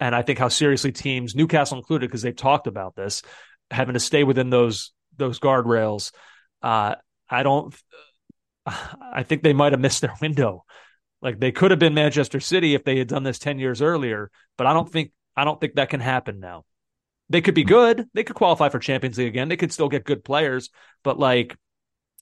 and 0.00 0.14
I 0.14 0.22
think 0.22 0.38
how 0.38 0.48
seriously 0.48 0.92
teams, 0.92 1.34
Newcastle 1.34 1.78
included, 1.78 2.08
because 2.08 2.22
they've 2.22 2.36
talked 2.36 2.66
about 2.66 2.94
this, 2.94 3.22
having 3.70 3.94
to 3.94 4.00
stay 4.00 4.24
within 4.24 4.50
those 4.50 4.92
those 5.16 5.40
guardrails. 5.40 6.12
Uh, 6.62 6.94
I 7.28 7.42
don't. 7.42 7.74
I 8.66 9.22
think 9.22 9.42
they 9.42 9.52
might 9.52 9.72
have 9.72 9.80
missed 9.80 10.00
their 10.00 10.14
window. 10.20 10.64
Like 11.20 11.40
they 11.40 11.52
could 11.52 11.70
have 11.72 11.80
been 11.80 11.94
Manchester 11.94 12.38
City 12.38 12.74
if 12.74 12.84
they 12.84 12.98
had 12.98 13.08
done 13.08 13.24
this 13.24 13.38
ten 13.38 13.58
years 13.58 13.82
earlier, 13.82 14.30
but 14.56 14.66
I 14.66 14.72
don't 14.72 14.90
think 14.90 15.10
I 15.36 15.44
don't 15.44 15.60
think 15.60 15.74
that 15.74 15.90
can 15.90 16.00
happen 16.00 16.38
now. 16.38 16.64
They 17.30 17.40
could 17.40 17.54
be 17.54 17.64
good. 17.64 18.06
They 18.14 18.24
could 18.24 18.36
qualify 18.36 18.68
for 18.68 18.78
Champions 18.78 19.18
League 19.18 19.28
again. 19.28 19.48
They 19.48 19.56
could 19.56 19.72
still 19.72 19.88
get 19.88 20.04
good 20.04 20.24
players, 20.24 20.70
but 21.02 21.18
like 21.18 21.56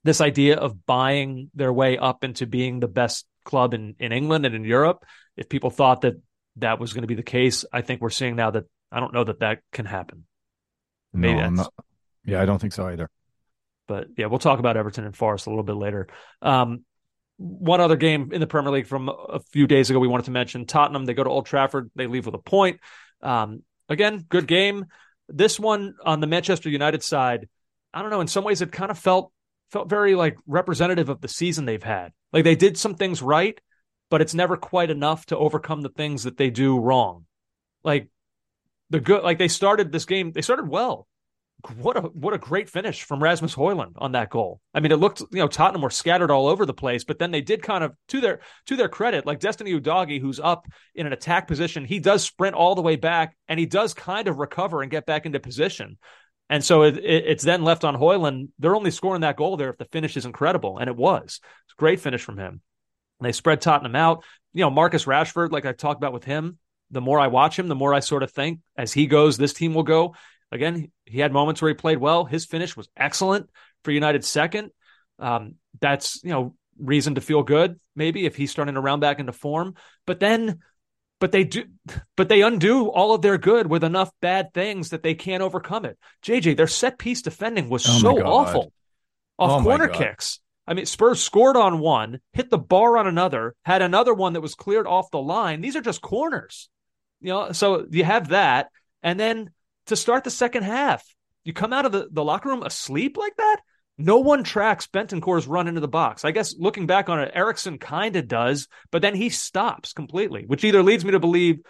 this 0.06 0.20
idea 0.20 0.56
of 0.56 0.86
buying 0.86 1.50
their 1.54 1.72
way 1.72 1.98
up 1.98 2.24
into 2.24 2.46
being 2.46 2.80
the 2.80 2.88
best 2.88 3.26
club 3.44 3.74
in, 3.74 3.94
in 3.98 4.12
England 4.12 4.46
and 4.46 4.54
in 4.54 4.64
Europe, 4.64 5.04
if 5.36 5.48
people 5.48 5.70
thought 5.70 6.00
that 6.02 6.14
that 6.56 6.80
was 6.80 6.92
going 6.92 7.02
to 7.02 7.08
be 7.08 7.14
the 7.14 7.22
case, 7.22 7.64
I 7.72 7.82
think 7.82 8.00
we're 8.00 8.10
seeing 8.10 8.36
now 8.36 8.50
that 8.52 8.64
I 8.90 9.00
don't 9.00 9.12
know 9.12 9.24
that 9.24 9.40
that 9.40 9.58
can 9.72 9.84
happen. 9.86 10.24
Maybe 11.12 11.34
No, 11.34 11.40
I'm 11.40 11.54
not- 11.54 11.74
yeah, 12.24 12.40
I 12.42 12.46
don't 12.46 12.58
think 12.60 12.72
so 12.72 12.86
either. 12.88 13.08
but 13.86 14.08
yeah, 14.16 14.26
we'll 14.26 14.38
talk 14.40 14.58
about 14.58 14.76
Everton 14.76 15.04
and 15.04 15.14
Forest 15.16 15.46
a 15.46 15.50
little 15.50 15.62
bit 15.62 15.76
later. 15.76 16.08
Um, 16.42 16.84
one 17.36 17.80
other 17.80 17.96
game 17.96 18.32
in 18.32 18.40
the 18.40 18.46
Premier 18.46 18.72
League 18.72 18.86
from 18.86 19.08
a 19.08 19.38
few 19.52 19.66
days 19.66 19.90
ago 19.90 19.98
we 20.00 20.08
wanted 20.08 20.24
to 20.24 20.30
mention 20.32 20.66
Tottenham. 20.66 21.04
They 21.04 21.14
go 21.14 21.22
to 21.22 21.30
Old 21.30 21.46
Trafford, 21.46 21.90
they 21.94 22.06
leave 22.06 22.26
with 22.26 22.34
a 22.34 22.38
point. 22.38 22.80
Um, 23.22 23.62
again, 23.88 24.24
good 24.28 24.46
game. 24.46 24.86
This 25.28 25.60
one 25.60 25.94
on 26.04 26.20
the 26.20 26.26
Manchester 26.26 26.68
United 26.70 27.02
side, 27.02 27.48
I 27.92 28.00
don't 28.02 28.10
know. 28.10 28.20
In 28.20 28.26
some 28.28 28.42
ways, 28.44 28.62
it 28.62 28.72
kind 28.72 28.90
of 28.90 28.98
felt 28.98 29.32
felt 29.70 29.88
very 29.88 30.14
like 30.14 30.37
representative 30.46 31.09
of 31.09 31.20
the 31.20 31.29
season 31.29 31.64
they've 31.64 31.83
had. 31.83 32.12
Like 32.33 32.44
they 32.44 32.57
did 32.57 32.79
some 32.79 32.94
things 32.94 33.22
right, 33.22 33.59
but 34.11 34.20
it's 34.20 34.35
never 34.35 34.57
quite 34.57 34.90
enough 34.90 35.26
to 35.26 35.38
overcome 35.38 35.83
the 35.83 35.88
things 35.88 36.24
that 36.24 36.37
they 36.37 36.50
do 36.50 36.79
wrong. 36.79 37.26
Like 37.83 38.09
the 38.90 39.00
good, 39.00 39.22
like 39.22 39.38
they 39.38 39.48
started 39.48 39.92
this 39.92 40.05
game, 40.05 40.33
they 40.33 40.42
started 40.42 40.68
well 40.68 41.07
what 41.79 41.96
a 41.96 42.00
what 42.00 42.35
a 42.35 42.38
great 42.38 42.68
finish 42.68 43.02
from 43.02 43.22
Rasmus 43.22 43.55
Højlund 43.55 43.94
on 43.96 44.12
that 44.12 44.31
goal. 44.31 44.61
I 44.74 44.81
mean, 44.81 44.92
it 44.92 44.96
looked 44.96 45.20
you 45.20 45.38
know 45.38 45.48
Tottenham 45.48 45.83
were 45.83 45.90
scattered 45.90 46.31
all 46.31 46.46
over 46.46 46.66
the 46.66 46.74
place, 46.74 47.05
but 47.05 47.18
then 47.18 47.31
they 47.31 47.40
did 47.40 47.62
kind 47.62 47.83
of 47.83 47.92
to 48.09 48.20
their 48.20 48.40
to 48.66 48.76
their 48.76 48.88
credit, 48.88 49.26
like 49.26 49.40
Destiny 49.40 49.72
Udogie, 49.72 50.20
who's 50.20 50.40
up 50.40 50.66
in 50.94 51.07
an 51.07 51.12
attack 51.12 51.48
position, 51.48 51.85
he 51.85 51.98
does 51.98 52.22
sprint 52.22 52.55
all 52.55 52.74
the 52.74 52.83
way 52.83 52.96
back 52.96 53.37
and 53.48 53.59
he 53.59 53.66
does 53.66 53.94
kind 53.94 54.29
of 54.29 54.38
recover 54.38 54.83
and 54.83 54.90
get 54.90 55.07
back 55.07 55.26
into 55.26 55.40
position. 55.40 55.98
And 56.48 56.64
so 56.64 56.82
it, 56.82 56.96
it, 56.98 57.24
it's 57.26 57.44
then 57.44 57.64
left 57.64 57.85
on 57.85 57.96
Højlund. 57.96 58.48
They're 58.59 58.76
only 58.76 58.90
scoring 58.90 59.22
that 59.22 59.37
goal 59.37 59.56
there 59.56 59.70
if 59.70 59.78
the 59.78 59.85
finish 59.87 60.16
is 60.16 60.26
incredible, 60.26 60.78
and 60.78 60.88
it 60.88 60.96
was. 60.96 61.40
It's 61.64 61.74
a 61.76 61.80
great 61.80 62.00
finish 62.00 62.22
from 62.22 62.38
him. 62.38 62.61
They 63.20 63.32
spread 63.32 63.61
Tottenham 63.61 63.96
out. 63.96 64.24
You 64.52 64.62
know, 64.62 64.70
Marcus 64.70 65.04
Rashford, 65.04 65.50
like 65.50 65.66
I 65.66 65.72
talked 65.72 65.98
about 65.98 66.12
with 66.12 66.24
him, 66.24 66.59
the 66.90 67.00
more 67.00 67.18
I 67.18 67.26
watch 67.26 67.59
him, 67.59 67.68
the 67.68 67.74
more 67.74 67.92
I 67.92 68.00
sort 68.00 68.22
of 68.22 68.30
think 68.30 68.61
as 68.76 68.92
he 68.92 69.06
goes, 69.06 69.37
this 69.37 69.52
team 69.52 69.74
will 69.74 69.82
go. 69.82 70.14
Again, 70.52 70.92
he 71.04 71.18
had 71.18 71.32
moments 71.32 71.61
where 71.61 71.68
he 71.68 71.74
played 71.74 71.98
well. 71.98 72.24
His 72.24 72.44
finish 72.44 72.76
was 72.76 72.88
excellent 72.96 73.50
for 73.82 73.90
United 73.90 74.24
second. 74.24 74.70
Um, 75.18 75.56
that's 75.80 76.22
you 76.22 76.30
know 76.30 76.54
reason 76.78 77.14
to 77.14 77.20
feel 77.20 77.42
good 77.42 77.80
maybe 77.96 78.26
if 78.26 78.37
he's 78.37 78.50
starting 78.50 78.74
to 78.74 78.80
round 78.80 79.00
back 79.00 79.18
into 79.18 79.32
form. 79.32 79.74
But 80.06 80.20
then, 80.20 80.61
but 81.18 81.33
they 81.33 81.44
do, 81.44 81.64
but 82.16 82.29
they 82.29 82.42
undo 82.42 82.88
all 82.88 83.14
of 83.14 83.22
their 83.22 83.38
good 83.38 83.66
with 83.66 83.85
enough 83.85 84.11
bad 84.20 84.52
things 84.52 84.90
that 84.90 85.02
they 85.02 85.14
can't 85.14 85.42
overcome 85.42 85.85
it. 85.85 85.98
JJ, 86.22 86.57
their 86.57 86.66
set 86.66 86.98
piece 86.98 87.22
defending 87.22 87.68
was 87.68 87.87
Oh 87.88 87.98
so 87.98 88.24
awful 88.24 88.72
off 89.38 89.61
Oh 89.61 89.62
corner 89.62 89.88
kicks. 89.88 90.40
I 90.66 90.74
mean, 90.74 90.87
Spurs 90.87 91.22
scored 91.22 91.57
on 91.57 91.79
one, 91.79 92.20
hit 92.33 92.50
the 92.50 92.59
bar 92.59 92.98
on 92.98 93.07
another, 93.07 93.55
had 93.64 93.83
another 93.83 94.12
one 94.12 94.33
that 94.33 94.40
was 94.40 94.55
cleared 94.55 94.87
off 94.87 95.11
the 95.11 95.20
line. 95.20 95.61
These 95.61 95.76
are 95.76 95.81
just 95.81 96.02
corners, 96.02 96.68
you 97.20 97.29
know. 97.29 97.52
So 97.52 97.87
you 97.90 98.05
have 98.05 98.29
that, 98.29 98.70
and 99.02 99.18
then 99.18 99.50
to 99.87 99.96
start 99.96 100.24
the 100.24 100.31
second 100.31 100.64
half, 100.64 101.05
you 101.44 101.52
come 101.52 101.72
out 101.72 101.87
of 101.87 101.92
the, 101.92 102.09
the 102.11 102.24
locker 102.24 102.48
room 102.48 102.64
asleep 102.64 103.16
like 103.16 103.37
that. 103.37 103.61
No 103.98 104.18
one 104.18 104.44
tracks 104.44 104.87
Bentancur's 104.87 105.46
run 105.46 105.68
into 105.68 105.80
the 105.80 105.88
box. 105.88 106.24
I 106.24 106.30
guess 106.30 106.54
looking 106.59 106.87
back 106.87 107.09
on 107.09 107.20
it, 107.20 107.32
Eriksen 107.35 107.78
kind 107.78 108.14
of 108.16 108.28
does, 108.28 108.68
but 108.90 109.00
then 109.00 109.14
he 109.14 109.30
stops 109.30 109.92
completely, 109.94 110.44
which 110.46 110.64
either 110.64 110.82
leads 110.82 111.04
me 111.04 111.12
to 111.12 111.20
believe 111.20 111.61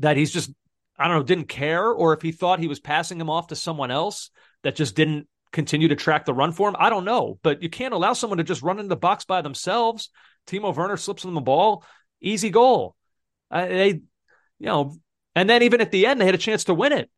that 0.00 0.16
he's 0.16 0.32
just, 0.32 0.50
I 0.98 1.06
don't 1.06 1.18
know, 1.18 1.22
didn't 1.22 1.48
care, 1.48 1.90
or 1.90 2.12
if 2.12 2.22
he 2.22 2.32
thought 2.32 2.58
he 2.58 2.68
was 2.68 2.80
passing 2.80 3.20
him 3.20 3.30
off 3.30 3.48
to 3.48 3.56
someone 3.56 3.92
else 3.92 4.30
that 4.64 4.74
just 4.74 4.96
didn't 4.96 5.28
continue 5.52 5.88
to 5.88 5.96
track 5.96 6.24
the 6.24 6.34
run 6.34 6.52
for 6.52 6.68
him. 6.68 6.76
I 6.78 6.90
don't 6.90 7.04
know, 7.04 7.38
but 7.42 7.62
you 7.62 7.70
can't 7.70 7.94
allow 7.94 8.14
someone 8.14 8.38
to 8.38 8.44
just 8.44 8.62
run 8.62 8.78
into 8.78 8.88
the 8.88 8.96
box 8.96 9.24
by 9.24 9.40
themselves. 9.40 10.10
Timo 10.46 10.74
Werner 10.74 10.96
slips 10.96 11.22
them 11.22 11.34
the 11.34 11.40
ball, 11.40 11.84
easy 12.20 12.50
goal. 12.50 12.96
They, 13.50 14.00
you 14.58 14.66
know, 14.66 14.96
and 15.34 15.48
then 15.48 15.62
even 15.62 15.80
at 15.80 15.92
the 15.92 16.06
end, 16.06 16.20
they 16.20 16.26
had 16.26 16.34
a 16.34 16.38
chance 16.38 16.64
to 16.64 16.74
win 16.74 16.92
it. 16.92 17.10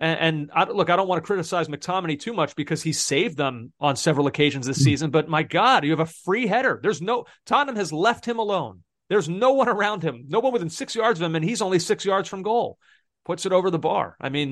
And, 0.00 0.18
and 0.18 0.50
I, 0.54 0.64
look, 0.64 0.90
I 0.90 0.96
don't 0.96 1.06
want 1.06 1.22
to 1.22 1.26
criticize 1.26 1.68
McTominay 1.68 2.18
too 2.18 2.32
much 2.32 2.56
because 2.56 2.82
he 2.82 2.92
saved 2.92 3.36
them 3.36 3.72
on 3.78 3.96
several 3.96 4.26
occasions 4.26 4.66
this 4.66 4.78
hmm. 4.78 4.84
season. 4.84 5.10
But 5.10 5.28
my 5.28 5.42
God, 5.42 5.84
you 5.84 5.90
have 5.90 6.00
a 6.00 6.06
free 6.06 6.46
header. 6.46 6.80
There's 6.82 7.02
no 7.02 7.26
Tottenham 7.46 7.76
has 7.76 7.92
left 7.92 8.26
him 8.26 8.38
alone. 8.38 8.82
There's 9.08 9.28
no 9.28 9.52
one 9.52 9.68
around 9.68 10.02
him, 10.02 10.26
no 10.28 10.38
one 10.38 10.52
within 10.52 10.70
six 10.70 10.94
yards 10.94 11.20
of 11.20 11.26
him, 11.26 11.34
and 11.34 11.44
he's 11.44 11.62
only 11.62 11.80
six 11.80 12.04
yards 12.04 12.28
from 12.28 12.42
goal. 12.42 12.78
Puts 13.24 13.44
it 13.44 13.52
over 13.52 13.70
the 13.70 13.78
bar. 13.78 14.16
I 14.20 14.28
mean, 14.28 14.50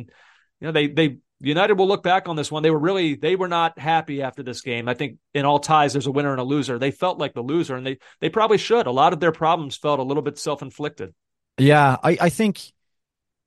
you 0.60 0.66
know, 0.66 0.72
they 0.72 0.88
they 0.88 1.18
United 1.40 1.74
will 1.74 1.86
look 1.86 2.02
back 2.02 2.28
on 2.28 2.34
this 2.34 2.50
one. 2.50 2.64
They 2.64 2.70
were 2.70 2.78
really 2.78 3.14
they 3.14 3.36
were 3.36 3.48
not 3.48 3.78
happy 3.78 4.22
after 4.22 4.42
this 4.42 4.60
game. 4.60 4.88
I 4.88 4.94
think 4.94 5.18
in 5.32 5.44
all 5.44 5.60
ties, 5.60 5.92
there's 5.92 6.08
a 6.08 6.10
winner 6.10 6.32
and 6.32 6.40
a 6.40 6.44
loser. 6.44 6.78
They 6.78 6.90
felt 6.90 7.18
like 7.18 7.34
the 7.34 7.42
loser, 7.42 7.76
and 7.76 7.86
they 7.86 7.98
they 8.20 8.28
probably 8.28 8.58
should. 8.58 8.86
A 8.86 8.90
lot 8.90 9.12
of 9.12 9.20
their 9.20 9.32
problems 9.32 9.76
felt 9.76 10.00
a 10.00 10.02
little 10.02 10.22
bit 10.22 10.38
self 10.38 10.60
inflicted. 10.60 11.14
Yeah, 11.56 11.96
I, 12.02 12.18
I 12.20 12.28
think 12.28 12.60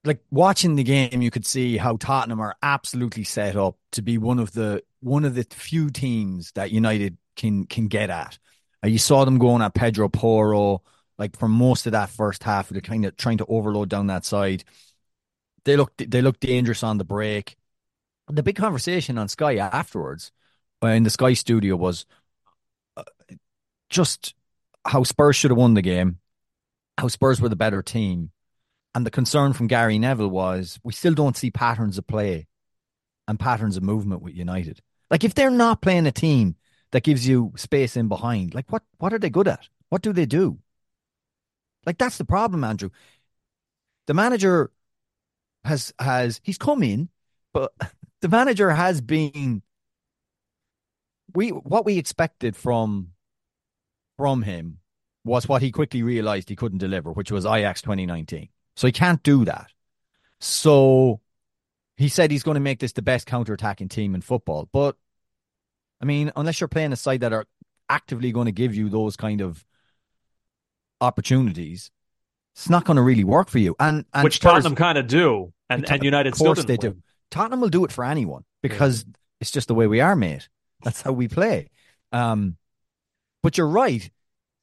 like 0.04 0.20
watching 0.32 0.76
the 0.76 0.84
game, 0.84 1.22
you 1.22 1.32
could 1.32 1.46
see 1.46 1.78
how 1.78 1.98
Tottenham 1.98 2.40
are 2.40 2.56
absolutely 2.62 3.24
set 3.24 3.56
up 3.56 3.78
to 3.92 4.02
be 4.02 4.18
one 4.18 4.40
of 4.40 4.52
the 4.54 4.84
one 5.00 5.26
of 5.26 5.36
the 5.36 5.46
few 5.50 5.90
teams 5.90 6.52
that 6.54 6.72
United 6.72 7.18
can 7.36 7.66
can 7.66 7.88
get 7.88 8.10
at. 8.10 8.40
Uh, 8.84 8.88
you 8.88 8.98
saw 8.98 9.26
them 9.26 9.38
going 9.38 9.62
at 9.62 9.74
Pedro 9.74 10.10
Porro 10.10 10.82
like 11.18 11.38
for 11.38 11.48
most 11.48 11.86
of 11.86 11.92
that 11.92 12.10
first 12.10 12.44
half. 12.44 12.70
They're 12.70 12.82
kind 12.82 13.06
of 13.06 13.16
trying 13.16 13.38
to 13.38 13.46
overload 13.46 13.90
down 13.90 14.08
that 14.08 14.26
side. 14.26 14.64
They 15.66 15.78
look 15.78 15.94
they 15.98 16.22
look 16.22 16.40
dangerous 16.40 16.82
on 16.84 16.98
the 16.98 17.04
break. 17.04 17.56
The 18.28 18.44
big 18.44 18.56
conversation 18.56 19.18
on 19.18 19.28
Sky 19.28 19.58
afterwards, 19.58 20.32
uh, 20.84 20.88
in 20.88 21.04
the 21.04 21.10
Sky 21.10 21.34
studio, 21.34 21.76
was 21.76 22.06
uh, 22.98 23.04
just 23.90 24.34
how 24.84 25.04
Spurs 25.04 25.36
should 25.36 25.52
have 25.52 25.58
won 25.58 25.76
the 25.76 25.82
game, 25.84 26.18
how 26.98 27.08
Spurs 27.08 27.40
were 27.40 27.50
the 27.50 27.56
better 27.56 27.84
team. 27.84 28.32
And 28.94 29.06
the 29.06 29.12
concern 29.12 29.54
from 29.54 29.68
Gary 29.68 29.98
Neville 29.98 30.28
was 30.30 30.80
we 30.84 30.94
still 30.94 31.14
don't 31.14 31.38
see 31.38 31.50
patterns 31.50 31.98
of 31.98 32.08
play 32.08 32.48
and 33.28 33.40
patterns 33.40 33.78
of 33.78 33.84
movement 33.84 34.22
with 34.22 34.36
United. 34.36 34.82
Like 35.10 35.24
if 35.24 35.34
they're 35.34 35.50
not 35.50 35.82
playing 35.82 36.08
a 36.08 36.12
team 36.12 36.56
that 36.92 37.04
gives 37.04 37.28
you 37.28 37.54
space 37.56 37.96
in 37.96 38.08
behind, 38.08 38.54
like 38.54 38.72
what 38.72 38.84
what 38.98 39.14
are 39.14 39.20
they 39.20 39.30
good 39.30 39.48
at? 39.48 39.68
What 39.90 40.02
do 40.02 40.14
they 40.14 40.26
do? 40.26 40.60
Like 41.86 41.98
that's 41.98 42.18
the 42.18 42.26
problem, 42.26 42.64
Andrew. 42.64 42.90
The 44.08 44.14
manager 44.14 44.72
has 45.64 45.94
has 46.00 46.42
he's 46.44 46.58
come 46.58 46.84
in, 46.84 47.10
but 47.54 47.74
the 48.22 48.30
manager 48.30 48.72
has 48.72 49.02
been 49.02 49.62
we 51.34 51.50
what 51.50 51.86
we 51.86 51.98
expected 51.98 52.56
from 52.56 53.12
from 54.18 54.42
him 54.44 54.80
was 55.24 55.48
what 55.48 55.62
he 55.62 55.72
quickly 55.72 56.04
realized 56.04 56.50
he 56.50 56.56
couldn't 56.56 56.80
deliver, 56.80 57.12
which 57.12 57.32
was 57.32 57.46
Ajax 57.46 57.82
2019. 57.82 58.50
So 58.76 58.88
he 58.88 58.92
can't 58.92 59.22
do 59.24 59.46
that. 59.46 59.68
So 60.40 61.22
he 61.98 62.08
said 62.10 62.32
he's 62.32 62.44
going 62.44 62.56
to 62.56 62.62
make 62.62 62.80
this 62.80 62.94
the 62.94 63.02
best 63.02 63.28
counter-attacking 63.28 63.90
team 63.90 64.16
in 64.16 64.22
football. 64.22 64.68
But 64.72 64.96
I 66.02 66.06
mean, 66.06 66.32
unless 66.36 66.60
you're 66.60 66.68
playing 66.68 66.94
a 66.94 66.96
side 66.96 67.20
that 67.20 67.34
are 67.34 67.46
actively 67.90 68.32
going 68.32 68.46
to 68.46 68.52
give 68.52 68.74
you 68.74 68.90
those 68.90 69.16
kind 69.16 69.42
of 69.42 69.64
opportunities, 71.00 71.92
it's 72.56 72.70
not 72.70 72.86
going 72.86 72.98
to 72.98 73.04
really 73.04 73.24
work 73.24 73.50
for 73.50 73.60
you. 73.60 73.76
And, 73.80 74.06
and 74.14 74.24
which 74.24 74.36
Spurs- 74.36 74.64
Tottenham 74.64 74.76
kind 74.76 74.98
of 74.98 75.08
do, 75.08 75.54
and, 75.70 75.90
and 75.90 76.04
United 76.04 76.30
of 76.30 76.36
still 76.36 76.56
course 76.56 76.66
they 76.66 76.78
win. 76.82 76.94
do. 76.94 77.04
Tottenham 77.30 77.62
will 77.62 77.70
do 77.70 77.86
it 77.86 77.92
for 77.92 78.04
anyone 78.04 78.44
because 78.62 79.06
it's 79.40 79.52
just 79.52 79.68
the 79.68 79.76
way 79.76 79.88
we 79.88 80.02
are, 80.02 80.16
mate. 80.16 80.50
That's 80.84 81.02
how 81.02 81.12
we 81.12 81.28
play. 81.28 81.70
Um, 82.12 82.58
but 83.44 83.58
you're 83.58 83.68
right. 83.68 84.10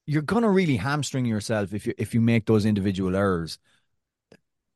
You're 0.07 0.23
gonna 0.23 0.51
really 0.51 0.77
hamstring 0.77 1.25
yourself 1.27 1.73
if 1.73 1.87
you 1.87 1.95
if 1.99 2.15
you 2.15 2.21
make 2.21 2.47
those 2.47 2.65
individual 2.65 3.15
errors. 3.15 3.59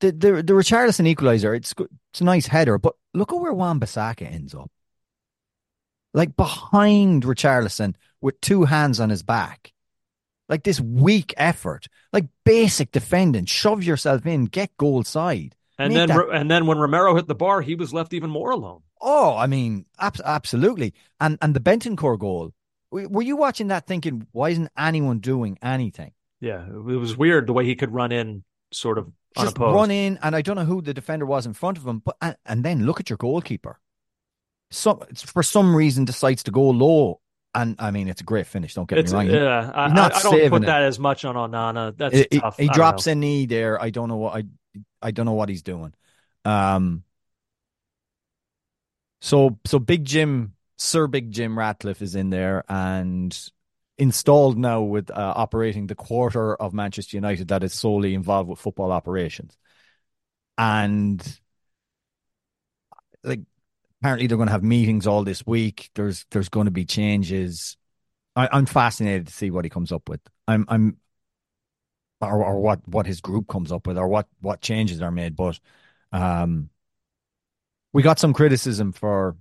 The 0.03 0.11
the 0.11 0.43
the 0.43 0.53
Richarlison 0.53 1.07
equalizer, 1.07 1.55
it's 1.55 1.73
it's 2.13 2.21
a 2.21 2.25
nice 2.25 2.47
header, 2.49 2.77
but 2.77 2.95
look 3.15 3.33
at 3.33 3.39
where 3.39 3.53
Wan 3.53 3.79
Bissaka 3.79 4.31
ends 4.31 4.53
up. 4.53 4.69
Like 6.13 6.37
behind 6.37 7.23
Richarlison 7.23 7.95
with 8.21 8.41
two 8.41 8.65
hands 8.65 8.99
on 8.99 9.11
his 9.11 9.23
back. 9.23 9.73
Like 10.49 10.65
this 10.65 10.81
weak 10.81 11.33
effort, 11.37 11.87
like 12.13 12.27
basic 12.45 12.91
defending, 12.91 13.45
shove 13.47 13.85
yourself 13.85 14.27
in, 14.27 14.47
get 14.47 14.77
goal 14.77 15.05
side. 15.05 15.55
And 15.79 15.95
then 15.95 16.09
that- 16.09 16.29
and 16.33 16.51
then 16.51 16.67
when 16.67 16.79
Romero 16.79 17.15
hit 17.15 17.29
the 17.29 17.35
bar, 17.37 17.63
he 17.63 17.77
was 17.77 17.95
left 17.95 18.13
even 18.13 18.29
more 18.29 18.51
alone. 18.51 18.83
Oh, 19.01 19.37
I 19.37 19.47
mean, 19.47 19.87
ab- 20.01 20.21
absolutely. 20.25 20.95
And 21.21 21.39
and 21.41 21.55
the 21.55 21.61
Bentancur 21.61 22.19
goal. 22.19 22.53
Were 22.91 23.23
you 23.23 23.37
watching 23.37 23.69
that 23.69 23.87
thinking, 23.87 24.27
why 24.33 24.51
isn't 24.51 24.69
anyone 24.77 25.21
doing 25.21 25.59
anything? 25.63 26.13
Yeah, 26.41 26.67
it 26.67 26.99
was 27.07 27.17
weird 27.17 27.47
the 27.47 27.53
way 27.55 27.65
he 27.65 27.77
could 27.77 27.95
run 27.95 28.11
in 28.11 28.43
sort 28.73 28.99
of 28.99 29.11
Just 29.37 29.59
run 29.59 29.91
in, 29.91 30.19
and 30.23 30.35
I 30.37 30.43
don't 30.43 30.57
know 30.57 30.65
who 30.65 30.83
the 30.83 30.95
defender 30.95 31.25
was 31.27 31.47
in 31.47 31.53
front 31.53 31.79
of 31.79 31.87
him, 31.87 32.01
but 32.05 32.17
and, 32.21 32.37
and 32.47 32.65
then 32.65 32.85
look 32.87 33.01
at 33.01 33.09
your 33.11 33.17
goalkeeper. 33.17 33.79
Some 34.71 35.01
for 35.17 35.43
some 35.43 35.75
reason 35.77 36.05
decides 36.05 36.43
to 36.45 36.51
go 36.51 36.71
low, 36.71 37.21
and 37.55 37.77
I 37.79 37.91
mean 37.91 38.09
it's 38.09 38.21
a 38.21 38.25
great 38.25 38.47
finish. 38.47 38.75
Don't 38.75 38.89
get 38.89 38.99
It's, 38.99 39.13
me 39.13 39.19
wrong. 39.19 39.27
He- 39.27 39.35
yeah, 39.35 39.71
I, 39.75 39.83
I, 39.85 39.87
I 39.87 40.23
don't 40.23 40.51
put 40.51 40.63
it. 40.63 40.67
that 40.67 40.83
as 40.83 40.99
much 40.99 41.25
on 41.25 41.35
Onana. 41.35 41.97
That's 41.97 42.15
He- 42.15 42.27
he, 42.31 42.41
tough. 42.41 42.57
he 42.59 42.67
don't 42.67 42.75
drops 42.75 43.07
know. 43.07 43.13
a 43.13 43.15
knee 43.17 43.47
there. 43.47 43.81
I 43.83 43.91
don't 43.91 44.09
know 44.09 44.17
what 44.17 44.35
I 44.37 44.45
I 45.03 45.11
don't 45.11 45.27
know 45.27 45.33
what 45.35 45.49
he's 45.49 45.63
doing. 45.63 45.93
Um. 46.45 47.05
So 49.21 49.59
so 49.67 49.79
Big 49.79 50.05
Jim 50.05 50.55
Sir 50.79 51.07
Big 51.07 51.31
Jim 51.31 51.57
Ratcliffe 51.59 52.03
is 52.03 52.15
in 52.17 52.31
there 52.31 52.65
and 52.69 53.39
installed 53.99 54.59
now 54.59 54.83
with 54.83 55.11
uh, 55.11 55.33
operating 55.37 55.87
the 55.87 55.95
quarter 55.95 56.55
of 56.55 56.73
Manchester 56.73 57.17
United 57.17 57.49
that 57.49 57.63
is 57.63 57.75
solely 57.75 58.15
involved 58.15 58.49
with 58.49 58.59
football 58.59 58.93
operations, 58.93 59.57
and 60.59 61.41
like 63.25 63.41
apparently 64.01 64.27
they're 64.27 64.37
going 64.37 64.49
to 64.49 64.53
have 64.53 64.65
meetings 64.65 65.07
all 65.07 65.25
this 65.25 65.47
week. 65.47 65.91
There's 65.95 66.27
there's 66.31 66.49
going 66.49 66.67
to 66.67 66.71
be 66.71 66.85
changes. 66.85 67.77
I, 68.35 68.49
I'm 68.51 68.67
fascinated 68.67 69.27
to 69.29 69.33
see 69.33 69.51
what 69.51 69.65
he 69.65 69.71
comes 69.71 69.93
up 69.93 70.09
with. 70.09 70.21
I'm 70.49 70.65
I'm 70.69 70.97
or, 72.21 72.45
or 72.45 72.61
what 72.61 72.87
what 72.89 73.07
his 73.07 73.21
group 73.21 73.49
comes 73.49 73.73
up 73.73 73.87
with 73.87 73.99
or 73.99 74.09
what 74.09 74.27
what 74.41 74.61
changes 74.61 75.01
are 75.03 75.11
made. 75.11 75.37
But 75.37 75.59
um, 76.13 76.71
we 77.93 78.03
got 78.03 78.19
some 78.19 78.33
criticism 78.33 78.93
for 78.93 79.37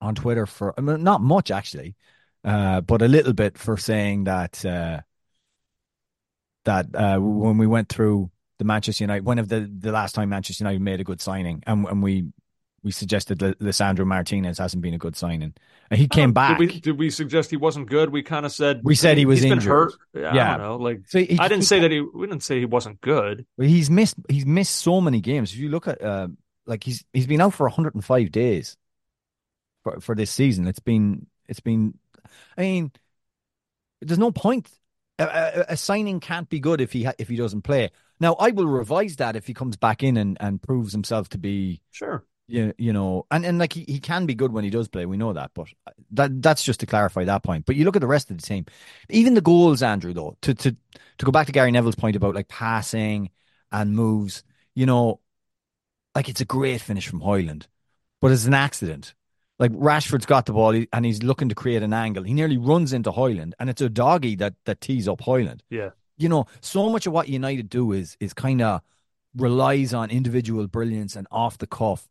on 0.00 0.14
Twitter 0.14 0.46
for 0.46 0.74
I 0.76 0.80
mean, 0.80 1.02
not 1.02 1.20
much 1.20 1.50
actually, 1.50 1.96
uh, 2.44 2.80
but 2.80 3.02
a 3.02 3.08
little 3.08 3.32
bit 3.32 3.58
for 3.58 3.76
saying 3.76 4.24
that 4.24 4.64
uh, 4.64 5.00
that 6.64 6.86
uh, 6.94 7.18
when 7.18 7.58
we 7.58 7.66
went 7.66 7.88
through 7.88 8.30
the 8.58 8.64
Manchester 8.64 9.04
United, 9.04 9.24
one 9.24 9.38
of 9.38 9.48
the 9.48 9.60
the 9.78 9.92
last 9.92 10.14
time 10.14 10.28
Manchester 10.28 10.64
United 10.64 10.80
made 10.82 11.00
a 11.00 11.04
good 11.04 11.20
signing, 11.20 11.62
and 11.66 11.86
and 11.86 12.02
we 12.02 12.26
we 12.82 12.90
suggested 12.90 13.38
that 13.40 13.58
Lisandro 13.58 14.06
Martinez 14.06 14.56
hasn't 14.58 14.82
been 14.82 14.94
a 14.94 14.98
good 14.98 15.16
signing, 15.16 15.54
and 15.90 15.98
he 16.00 16.08
came 16.08 16.32
back. 16.32 16.58
Did 16.58 16.70
we, 16.72 16.80
did 16.80 16.98
we 16.98 17.10
suggest 17.10 17.50
he 17.50 17.56
wasn't 17.58 17.88
good? 17.90 18.10
We 18.10 18.22
kind 18.22 18.46
of 18.46 18.52
said 18.52 18.80
We 18.84 18.94
said 18.94 19.18
he 19.18 19.26
was 19.26 19.38
he's 19.40 19.44
been 19.50 19.58
injured. 19.58 19.70
hurt. 19.70 19.92
Yeah, 20.14 20.34
Yeah. 20.34 20.54
I 20.54 20.56
don't 20.58 20.66
know. 20.66 20.76
Like 20.76 21.00
So 21.06 21.18
he- 21.18 21.38
I 21.38 21.48
didn't 21.48 21.62
he- 21.62 21.66
say 21.66 21.80
that 21.80 21.90
he. 21.90 22.00
We 22.00 22.26
didn't 22.26 22.42
say 22.42 22.58
he 22.58 22.64
wasn't 22.66 23.00
good. 23.00 23.44
He's 23.58 23.90
missed 23.90 24.16
he's 24.28 24.46
missed 24.46 24.76
so 24.76 25.00
many 25.00 25.20
games. 25.20 25.52
If 25.52 25.58
you 25.58 25.68
look 25.68 25.88
at 25.88 26.00
uh, 26.02 26.28
like 26.66 26.84
he's 26.84 27.04
he's 27.12 27.26
been 27.26 27.40
out 27.40 27.52
for 27.54 27.64
105 27.66 28.30
days 28.32 28.76
for 29.82 30.00
for 30.00 30.14
this 30.14 30.30
season. 30.30 30.66
It's 30.66 30.78
been 30.80 31.26
it's 31.48 31.60
been 31.60 31.98
I 32.56 32.62
mean 32.62 32.92
there's 34.00 34.18
no 34.18 34.30
point 34.30 34.68
a, 35.18 35.24
a, 35.24 35.64
a 35.70 35.76
signing 35.76 36.20
can't 36.20 36.48
be 36.48 36.60
good 36.60 36.80
if 36.80 36.92
he 36.92 37.04
ha- 37.04 37.12
if 37.18 37.28
he 37.28 37.36
doesn't 37.36 37.62
play. 37.62 37.90
Now 38.20 38.34
I 38.34 38.50
will 38.50 38.66
revise 38.66 39.16
that 39.16 39.36
if 39.36 39.46
he 39.46 39.54
comes 39.54 39.76
back 39.76 40.02
in 40.02 40.16
and, 40.16 40.36
and 40.40 40.62
proves 40.62 40.92
himself 40.92 41.28
to 41.30 41.38
be 41.38 41.80
Sure. 41.90 42.24
you, 42.48 42.74
you 42.78 42.92
know 42.92 43.26
and, 43.30 43.44
and 43.46 43.58
like 43.58 43.72
he, 43.72 43.84
he 43.88 44.00
can 44.00 44.26
be 44.26 44.34
good 44.34 44.52
when 44.52 44.64
he 44.64 44.70
does 44.70 44.88
play. 44.88 45.06
We 45.06 45.16
know 45.16 45.32
that, 45.34 45.52
but 45.54 45.68
uh, 45.86 45.92
that 46.12 46.42
that's 46.42 46.64
just 46.64 46.80
to 46.80 46.86
clarify 46.86 47.24
that 47.24 47.42
point. 47.42 47.66
But 47.66 47.76
you 47.76 47.84
look 47.84 47.96
at 47.96 48.00
the 48.02 48.08
rest 48.08 48.30
of 48.30 48.38
the 48.38 48.42
team, 48.46 48.66
even 49.10 49.34
the 49.34 49.40
goals, 49.42 49.82
Andrew, 49.82 50.12
though, 50.14 50.36
to 50.42 50.54
to 50.54 50.76
to 51.18 51.24
go 51.26 51.32
back 51.32 51.46
to 51.46 51.52
Gary 51.52 51.72
Neville's 51.72 51.96
point 51.96 52.16
about 52.16 52.34
like 52.34 52.48
passing 52.48 53.30
and 53.72 53.94
moves, 53.94 54.42
you 54.74 54.86
know, 54.86 55.20
like 56.14 56.28
it's 56.28 56.40
a 56.40 56.44
great 56.46 56.80
finish 56.80 57.08
from 57.08 57.20
Højlund, 57.20 57.66
but 58.20 58.32
it's 58.32 58.46
an 58.46 58.54
accident. 58.54 59.14
Like 59.60 59.72
Rashford's 59.72 60.24
got 60.24 60.46
the 60.46 60.54
ball 60.54 60.84
and 60.90 61.04
he's 61.04 61.22
looking 61.22 61.50
to 61.50 61.54
create 61.54 61.82
an 61.82 61.92
angle. 61.92 62.24
He 62.24 62.32
nearly 62.32 62.56
runs 62.56 62.94
into 62.94 63.12
Højlund, 63.12 63.52
and 63.60 63.68
it's 63.68 63.82
Udogie 63.82 64.38
that 64.38 64.54
that 64.64 64.80
tees 64.80 65.06
up 65.06 65.20
Højlund. 65.20 65.60
Yeah. 65.68 65.90
You 66.16 66.30
know, 66.30 66.46
so 66.62 66.88
much 66.88 67.06
of 67.06 67.12
what 67.12 67.28
United 67.28 67.68
do 67.68 67.92
is 67.92 68.16
is 68.20 68.32
kind 68.32 68.62
of 68.62 68.80
relies 69.36 69.92
on 69.92 70.10
individual 70.10 70.66
brilliance 70.66 71.14
and 71.14 71.26
off 71.30 71.58
the 71.58 71.66
cuff. 71.66 72.08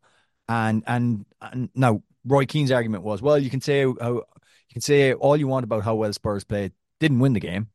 And 0.47 0.83
and 0.85 1.25
and 1.41 1.69
now 1.73 2.03
Roy 2.23 2.45
Keane's 2.45 2.71
argument 2.71 3.03
was, 3.03 3.19
well, 3.19 3.39
you 3.39 3.49
can 3.49 3.61
say 3.61 3.81
how 3.81 4.13
you 4.13 4.73
can 4.73 4.81
say 4.81 5.13
all 5.13 5.35
you 5.35 5.47
want 5.47 5.63
about 5.63 5.83
how 5.83 5.95
well 5.95 6.13
Spurs 6.13 6.43
played, 6.43 6.73
didn't 6.99 7.19
win 7.19 7.33
the 7.33 7.39
game. 7.39 7.69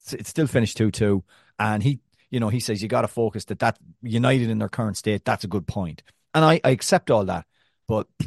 It's, 0.00 0.14
it's 0.14 0.30
still 0.30 0.48
finished 0.48 0.76
two 0.76 0.90
two, 0.90 1.22
and 1.60 1.80
he, 1.80 2.00
you 2.28 2.40
know, 2.40 2.48
he 2.48 2.58
says 2.58 2.82
you 2.82 2.88
got 2.88 3.02
to 3.02 3.08
focus 3.08 3.44
that 3.46 3.60
that 3.60 3.78
United 4.02 4.50
in 4.50 4.58
their 4.58 4.68
current 4.68 4.96
state. 4.96 5.24
That's 5.24 5.44
a 5.44 5.48
good 5.48 5.68
point, 5.68 6.02
and 6.34 6.44
I, 6.44 6.60
I 6.64 6.70
accept 6.70 7.08
all 7.08 7.24
that, 7.26 7.46
but 7.86 8.08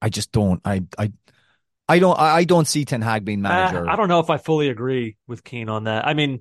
I 0.00 0.08
just 0.08 0.32
don't. 0.32 0.60
I 0.64 0.82
I 0.98 1.12
I 1.88 1.98
don't. 1.98 2.18
I 2.18 2.44
don't 2.44 2.66
see 2.66 2.84
Ten 2.84 3.00
Hag 3.00 3.24
being 3.24 3.40
manager. 3.40 3.88
Uh, 3.88 3.92
I 3.92 3.96
don't 3.96 4.08
know 4.08 4.20
if 4.20 4.30
I 4.30 4.36
fully 4.36 4.68
agree 4.68 5.16
with 5.26 5.42
Keane 5.42 5.68
on 5.68 5.84
that. 5.84 6.06
I 6.06 6.14
mean, 6.14 6.40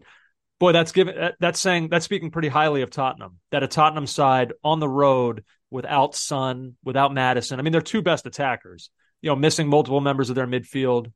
boy, 0.60 0.74
that's 0.74 0.92
given 0.92 1.32
that's 1.40 1.60
saying 1.60 1.90
that's 1.90 2.06
speaking 2.06 2.32
pretty 2.32 2.50
highly 2.50 2.82
of 2.82 2.90
Tottenham. 2.90 3.40
That 3.52 3.64
a 3.64 3.68
Tottenham 3.68 4.08
side 4.08 4.54
on 4.64 4.80
the 4.80 4.90
road 4.90 5.44
without 5.70 6.16
Son, 6.16 6.76
without 6.84 7.14
Maddison. 7.14 7.60
I 7.60 7.64
mean, 7.64 7.72
they're 7.72 7.82
two 7.82 8.02
best 8.02 8.26
attackers. 8.26 8.90
You 9.22 9.30
know, 9.30 9.36
missing 9.36 9.68
multiple 9.68 10.02
members 10.02 10.30
of 10.30 10.36
their 10.36 10.48
midfield. 10.48 11.12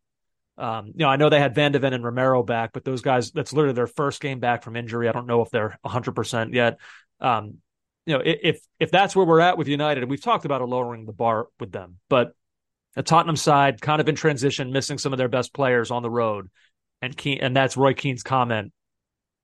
Um, 0.57 0.87
you 0.87 0.99
know, 0.99 1.09
I 1.09 1.15
know 1.15 1.29
they 1.29 1.39
had 1.39 1.55
Van 1.55 1.71
de 1.71 1.79
Ven 1.79 1.93
and 1.93 2.03
Romero 2.03 2.43
back, 2.43 2.71
but 2.73 2.83
those 2.83 3.01
guys, 3.01 3.31
that's 3.31 3.53
literally 3.53 3.73
their 3.73 3.87
first 3.87 4.21
game 4.21 4.39
back 4.39 4.63
from 4.63 4.75
injury. 4.75 5.07
I 5.07 5.11
don't 5.11 5.27
know 5.27 5.41
if 5.41 5.49
they're 5.49 5.77
100% 5.85 6.53
yet. 6.53 6.77
Um, 7.19 7.57
you 8.05 8.17
know, 8.17 8.23
if 8.25 8.61
if 8.79 8.91
that's 8.91 9.15
where 9.15 9.25
we're 9.25 9.39
at 9.39 9.57
with 9.57 9.67
United, 9.67 10.03
and 10.03 10.09
we've 10.09 10.21
talked 10.21 10.45
about 10.45 10.61
a 10.61 10.65
lowering 10.65 11.05
the 11.05 11.13
bar 11.13 11.47
with 11.59 11.71
them, 11.71 11.97
but 12.09 12.33
a 12.95 13.03
Tottenham 13.03 13.35
side 13.35 13.79
kind 13.79 14.01
of 14.01 14.09
in 14.09 14.15
transition, 14.15 14.71
missing 14.71 14.97
some 14.97 15.13
of 15.13 15.17
their 15.17 15.27
best 15.27 15.53
players 15.53 15.91
on 15.91 16.01
the 16.01 16.09
road, 16.09 16.49
and 17.01 17.15
Keane, 17.15 17.39
and 17.41 17.55
that's 17.55 17.77
Roy 17.77 17.93
Keane's 17.93 18.23
comment 18.23 18.73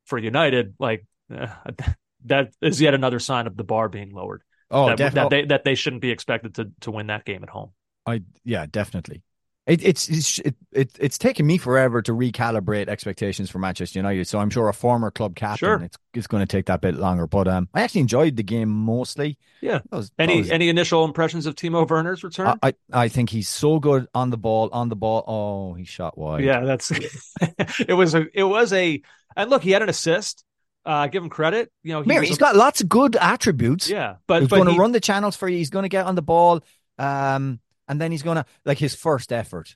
for 0.06 0.18
United. 0.18 0.74
Like 0.80 1.06
eh, 1.34 1.48
that 2.26 2.54
is 2.62 2.82
yet 2.82 2.94
another 2.94 3.20
sign 3.20 3.48
of 3.48 3.56
the 3.56 3.64
bar 3.64 3.90
being 3.90 4.12
lowered. 4.12 4.42
Oh, 4.70 4.88
that, 4.88 4.98
def- 4.98 5.14
that 5.14 5.30
they 5.30 5.46
that 5.46 5.64
they 5.64 5.76
shouldn't 5.76 6.02
be 6.02 6.12
expected 6.12 6.56
to 6.56 6.72
to 6.82 6.92
win 6.92 7.08
that 7.08 7.26
game 7.26 7.44
at 7.44 7.50
home. 7.50 7.72
I 8.06 8.24
yeah, 8.44 8.66
definitely. 8.70 9.22
It, 9.68 9.84
it's 9.84 10.08
it's 10.08 10.40
it, 10.40 10.56
it, 10.72 10.92
it's 10.98 11.18
taken 11.18 11.46
me 11.46 11.58
forever 11.58 12.02
to 12.02 12.14
recalibrate 12.14 12.88
expectations 12.88 13.50
for 13.50 13.60
Manchester 13.60 14.00
United. 14.00 14.26
So 14.28 14.40
I'm 14.40 14.50
sure 14.50 14.70
a 14.70 14.74
former 14.74 15.12
club 15.12 15.36
captain, 15.36 15.58
Sure. 15.58 15.84
it's 15.84 15.98
it's 16.14 16.26
going 16.28 16.42
to 16.42 16.48
take 16.48 16.68
that 16.68 16.80
bit 16.80 16.96
longer. 16.96 17.28
But 17.28 17.50
um, 17.50 17.68
I 17.74 17.82
actually 17.82 18.02
enjoyed 18.02 18.38
the 18.38 18.44
game 18.44 18.70
mostly. 18.70 19.38
Yeah. 19.62 19.80
Was- 19.92 20.10
Any 20.18 20.38
was- 20.40 20.52
any 20.52 20.70
initial 20.70 21.04
impressions 21.04 21.46
of 21.46 21.56
Timo 21.56 21.86
Werner's 21.88 22.24
return? 22.24 22.58
I, 22.64 22.70
I 22.70 22.74
I 23.04 23.08
think 23.10 23.30
he's 23.30 23.50
so 23.50 23.80
good 23.80 24.08
on 24.16 24.30
the 24.30 24.38
ball, 24.38 24.70
on 24.72 24.88
the 24.88 24.96
ball. 24.96 25.24
Oh, 25.28 25.74
he 25.74 25.84
shot 25.84 26.18
wide. 26.18 26.46
yeah, 26.46 26.62
that's 26.62 26.90
it 27.80 27.94
was 27.94 28.16
a 28.16 28.26
it 28.34 28.44
was 28.44 28.72
a 28.72 29.02
and 29.36 29.50
look, 29.50 29.64
he 29.64 29.72
had 29.72 29.82
an 29.82 29.90
assist. 29.90 30.46
Uh 30.86 31.08
give 31.08 31.22
him 31.22 31.30
credit. 31.30 31.70
You 31.84 31.92
know, 31.92 32.02
he 32.04 32.08
Mary, 32.08 32.22
was 32.22 32.30
he's 32.30 32.38
a- 32.38 32.40
got 32.40 32.56
lots 32.56 32.80
of 32.80 32.88
good 32.88 33.18
attributes. 33.18 33.90
Yeah, 33.90 34.16
but 34.28 34.44
he's 34.44 34.50
but 34.50 34.56
going 34.64 34.74
to 34.74 34.80
run 34.80 34.94
the 34.94 35.02
channels 35.02 35.36
for 35.36 35.50
you. 35.50 35.58
He's 35.58 35.70
going 35.72 35.84
to 35.84 35.90
get 35.90 36.06
on 36.06 36.16
the 36.16 36.22
ball. 36.22 36.62
Um, 36.98 37.60
and 37.88 38.00
then 38.00 38.12
he's 38.12 38.24
going 38.24 38.38
to 38.38 38.46
like 38.66 38.78
his 38.78 38.96
first 38.96 39.32
effort, 39.32 39.76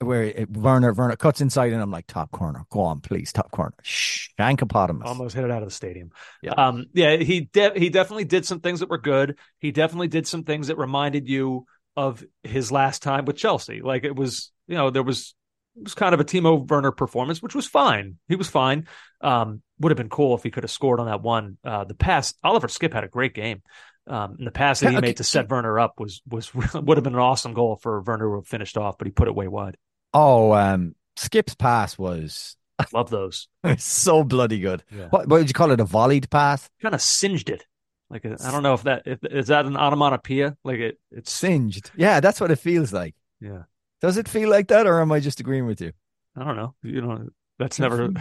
where 0.00 0.24
it, 0.24 0.50
Werner 0.50 0.92
Werner 0.92 1.16
cuts 1.16 1.40
inside, 1.40 1.72
and 1.72 1.82
I'm 1.82 1.90
like, 1.90 2.06
top 2.06 2.30
corner, 2.30 2.64
go 2.70 2.80
on, 2.80 3.00
please, 3.00 3.32
top 3.32 3.50
corner, 3.50 3.74
shh, 3.82 4.28
Shankopotamus. 4.38 5.04
almost 5.04 5.34
hit 5.34 5.44
it 5.44 5.50
out 5.50 5.62
of 5.62 5.68
the 5.68 5.74
stadium. 5.74 6.10
Yeah. 6.42 6.52
Um, 6.52 6.86
yeah, 6.92 7.16
he 7.16 7.42
de- 7.42 7.78
he 7.78 7.88
definitely 7.88 8.24
did 8.24 8.44
some 8.46 8.60
things 8.60 8.80
that 8.80 8.90
were 8.90 8.98
good. 8.98 9.38
He 9.58 9.70
definitely 9.72 10.08
did 10.08 10.26
some 10.26 10.44
things 10.44 10.68
that 10.68 10.78
reminded 10.78 11.28
you 11.28 11.66
of 11.96 12.24
his 12.42 12.72
last 12.72 13.02
time 13.02 13.24
with 13.24 13.36
Chelsea. 13.36 13.82
Like 13.82 14.04
it 14.04 14.16
was, 14.16 14.50
you 14.66 14.76
know, 14.76 14.90
there 14.90 15.02
was 15.02 15.34
it 15.76 15.84
was 15.84 15.94
kind 15.94 16.14
of 16.14 16.20
a 16.20 16.24
Timo 16.24 16.68
Werner 16.68 16.92
performance, 16.92 17.42
which 17.42 17.54
was 17.54 17.66
fine. 17.66 18.18
He 18.28 18.36
was 18.36 18.48
fine. 18.48 18.86
Um, 19.20 19.62
would 19.78 19.90
have 19.90 19.96
been 19.96 20.08
cool 20.08 20.34
if 20.34 20.42
he 20.42 20.50
could 20.50 20.64
have 20.64 20.70
scored 20.70 21.00
on 21.00 21.06
that 21.06 21.22
one. 21.22 21.58
Uh, 21.64 21.84
the 21.84 21.94
pass, 21.94 22.34
Oliver 22.42 22.68
Skipp 22.68 22.92
had 22.92 23.04
a 23.04 23.08
great 23.08 23.34
game. 23.34 23.62
Um, 24.06 24.36
and 24.38 24.46
the 24.46 24.50
pass 24.50 24.80
that 24.80 24.88
he 24.88 24.94
Yeah, 24.94 25.00
made 25.00 25.16
to 25.18 25.24
set 25.24 25.48
Werner 25.48 25.78
up 25.78 26.00
was 26.00 26.22
was 26.28 26.52
would 26.74 26.96
have 26.96 27.04
been 27.04 27.14
an 27.14 27.20
awesome 27.20 27.54
goal 27.54 27.76
for 27.76 28.00
Werner 28.02 28.28
to 28.28 28.34
have 28.36 28.46
finished 28.46 28.76
off, 28.76 28.98
but 28.98 29.06
he 29.06 29.12
put 29.12 29.28
it 29.28 29.34
way 29.34 29.48
wide. 29.48 29.76
Oh, 30.12 30.52
um, 30.52 30.94
Skipp's 31.16 31.54
pass 31.54 31.96
was 31.96 32.56
I 32.78 32.86
Love 32.92 33.10
those. 33.10 33.48
so 33.78 34.24
bloody 34.24 34.58
good. 34.58 34.82
Yeah. 34.90 35.08
What, 35.08 35.28
what 35.28 35.38
would 35.38 35.48
you 35.48 35.54
call 35.54 35.70
it? 35.70 35.80
A 35.80 35.84
volleyed 35.84 36.28
pass? 36.30 36.68
Kind 36.80 36.94
of 36.94 37.02
singed 37.02 37.48
it. 37.48 37.64
Like 38.10 38.26
I 38.26 38.50
don't 38.50 38.62
know 38.62 38.74
if 38.74 38.82
that 38.82 39.02
if, 39.06 39.24
is 39.24 39.46
that 39.46 39.64
an 39.64 39.76
onomatopoeia. 39.76 40.56
Like 40.64 40.78
it, 40.80 40.98
it's 41.10 41.32
Singed. 41.32 41.90
Yeah, 41.96 42.20
that's 42.20 42.40
what 42.40 42.50
it 42.50 42.56
feels 42.58 42.92
like. 42.92 43.14
yeah. 43.40 43.62
Does 44.02 44.16
it 44.16 44.28
feel 44.28 44.50
like 44.50 44.66
that, 44.68 44.86
or 44.86 45.00
am 45.00 45.12
I 45.12 45.20
just 45.20 45.38
agreeing 45.40 45.64
with 45.64 45.80
you? 45.80 45.92
I 46.36 46.44
don't 46.44 46.56
know. 46.56 46.74
You 46.82 47.00
know, 47.02 47.28
that's 47.58 47.78
never. 47.78 48.10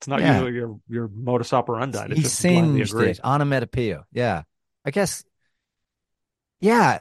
It's 0.00 0.08
not 0.08 0.20
Yeah. 0.20 0.32
usually 0.34 0.52
your 0.52 0.80
your 0.88 1.08
modus 1.08 1.52
operandi. 1.54 2.14
he 2.14 2.22
singed 2.24 2.94
it 2.94 3.20
onomatopoeia. 3.24 4.04
Yeah, 4.12 4.42
I 4.84 4.90
guess. 4.90 5.24
Yeah, 6.60 7.00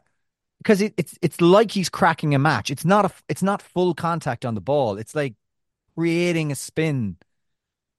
because 0.57 0.81
it, 0.81 0.93
it's 0.97 1.17
it's 1.21 1.39
like 1.41 1.71
he's 1.71 1.89
cracking 1.89 2.33
a 2.35 2.39
match. 2.39 2.69
It's 2.71 2.85
not 2.85 3.05
a 3.05 3.11
it's 3.29 3.43
not 3.43 3.61
full 3.61 3.93
contact 3.93 4.45
on 4.45 4.55
the 4.55 4.61
ball. 4.61 4.97
It's 4.97 5.15
like 5.15 5.35
creating 5.95 6.51
a 6.51 6.55
spin. 6.55 7.17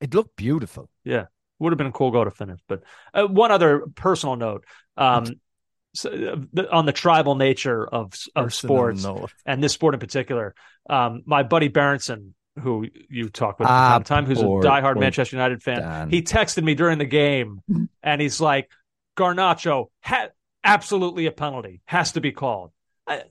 It 0.00 0.14
looked 0.14 0.36
beautiful. 0.36 0.90
Yeah, 1.04 1.26
would 1.58 1.72
have 1.72 1.78
been 1.78 1.86
a 1.86 1.92
cool 1.92 2.10
goal 2.10 2.24
to 2.24 2.30
finish. 2.30 2.60
But 2.68 2.82
uh, 3.14 3.26
one 3.26 3.50
other 3.50 3.84
personal 3.94 4.36
note. 4.36 4.64
Um, 4.96 5.26
so, 5.94 6.10
uh, 6.10 6.36
the, 6.52 6.70
on 6.70 6.86
the 6.86 6.92
tribal 6.92 7.34
nature 7.36 7.86
of 7.86 8.12
of 8.34 8.46
Personal 8.46 8.76
sports 8.76 9.04
note. 9.04 9.32
and 9.46 9.62
this 9.62 9.72
sport 9.72 9.94
in 9.94 10.00
particular, 10.00 10.54
um, 10.90 11.22
my 11.24 11.42
buddy 11.44 11.68
Berenson, 11.68 12.34
who 12.60 12.86
you 13.08 13.28
talk 13.30 13.58
with 13.58 13.68
Ah, 13.68 13.94
from 13.94 14.02
time 14.02 14.02
to 14.02 14.08
time, 14.08 14.24
who's 14.26 14.42
poor- 14.42 14.60
a 14.60 14.64
diehard 14.64 14.94
poor 14.94 15.00
Manchester 15.00 15.36
United 15.36 15.62
fan, 15.62 15.80
Dan. 15.80 16.10
he 16.10 16.22
texted 16.22 16.62
me 16.64 16.74
during 16.74 16.98
the 16.98 17.04
game, 17.04 17.60
and 18.02 18.20
he's 18.20 18.40
like, 18.40 18.70
"Garnacho, 19.16 19.86
ha- 20.02 20.28
absolutely 20.62 21.26
a 21.26 21.32
penalty, 21.32 21.80
has 21.86 22.12
to 22.12 22.20
be 22.20 22.32
called." 22.32 22.72
I, 23.06 23.22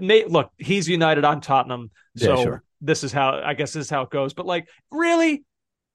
may, 0.00 0.24
look, 0.24 0.50
he's 0.56 0.88
United. 0.88 1.24
I'm 1.24 1.40
Tottenham, 1.40 1.90
Yeah, 2.14 2.36
so 2.36 2.42
sure. 2.42 2.62
this 2.80 3.04
is 3.04 3.12
how 3.12 3.40
I 3.44 3.54
guess 3.54 3.72
this 3.72 3.86
is 3.86 3.90
how 3.90 4.02
it 4.02 4.10
goes. 4.10 4.34
But 4.34 4.46
like, 4.46 4.68
really, 4.90 5.44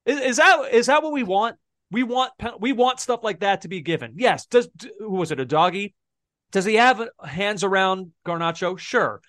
is, 0.06 0.20
is 0.20 0.36
that 0.36 0.68
is 0.72 0.86
that 0.86 1.02
what 1.02 1.12
we 1.12 1.22
want? 1.22 1.56
We 1.90 2.02
want 2.02 2.32
we 2.60 2.72
want 2.72 3.00
stuff 3.00 3.22
like 3.22 3.40
that 3.40 3.62
to 3.62 3.68
be 3.68 3.80
given. 3.80 4.14
Yes. 4.16 4.46
Does 4.46 4.68
who 4.98 5.10
was 5.10 5.30
it? 5.30 5.38
Udogie? 5.38 5.94
Does 6.52 6.64
he 6.64 6.74
have 6.74 7.00
uh, 7.00 7.06
hands 7.26 7.64
around 7.64 8.12
Garnacho? 8.26 8.78
Sure. 8.78 9.20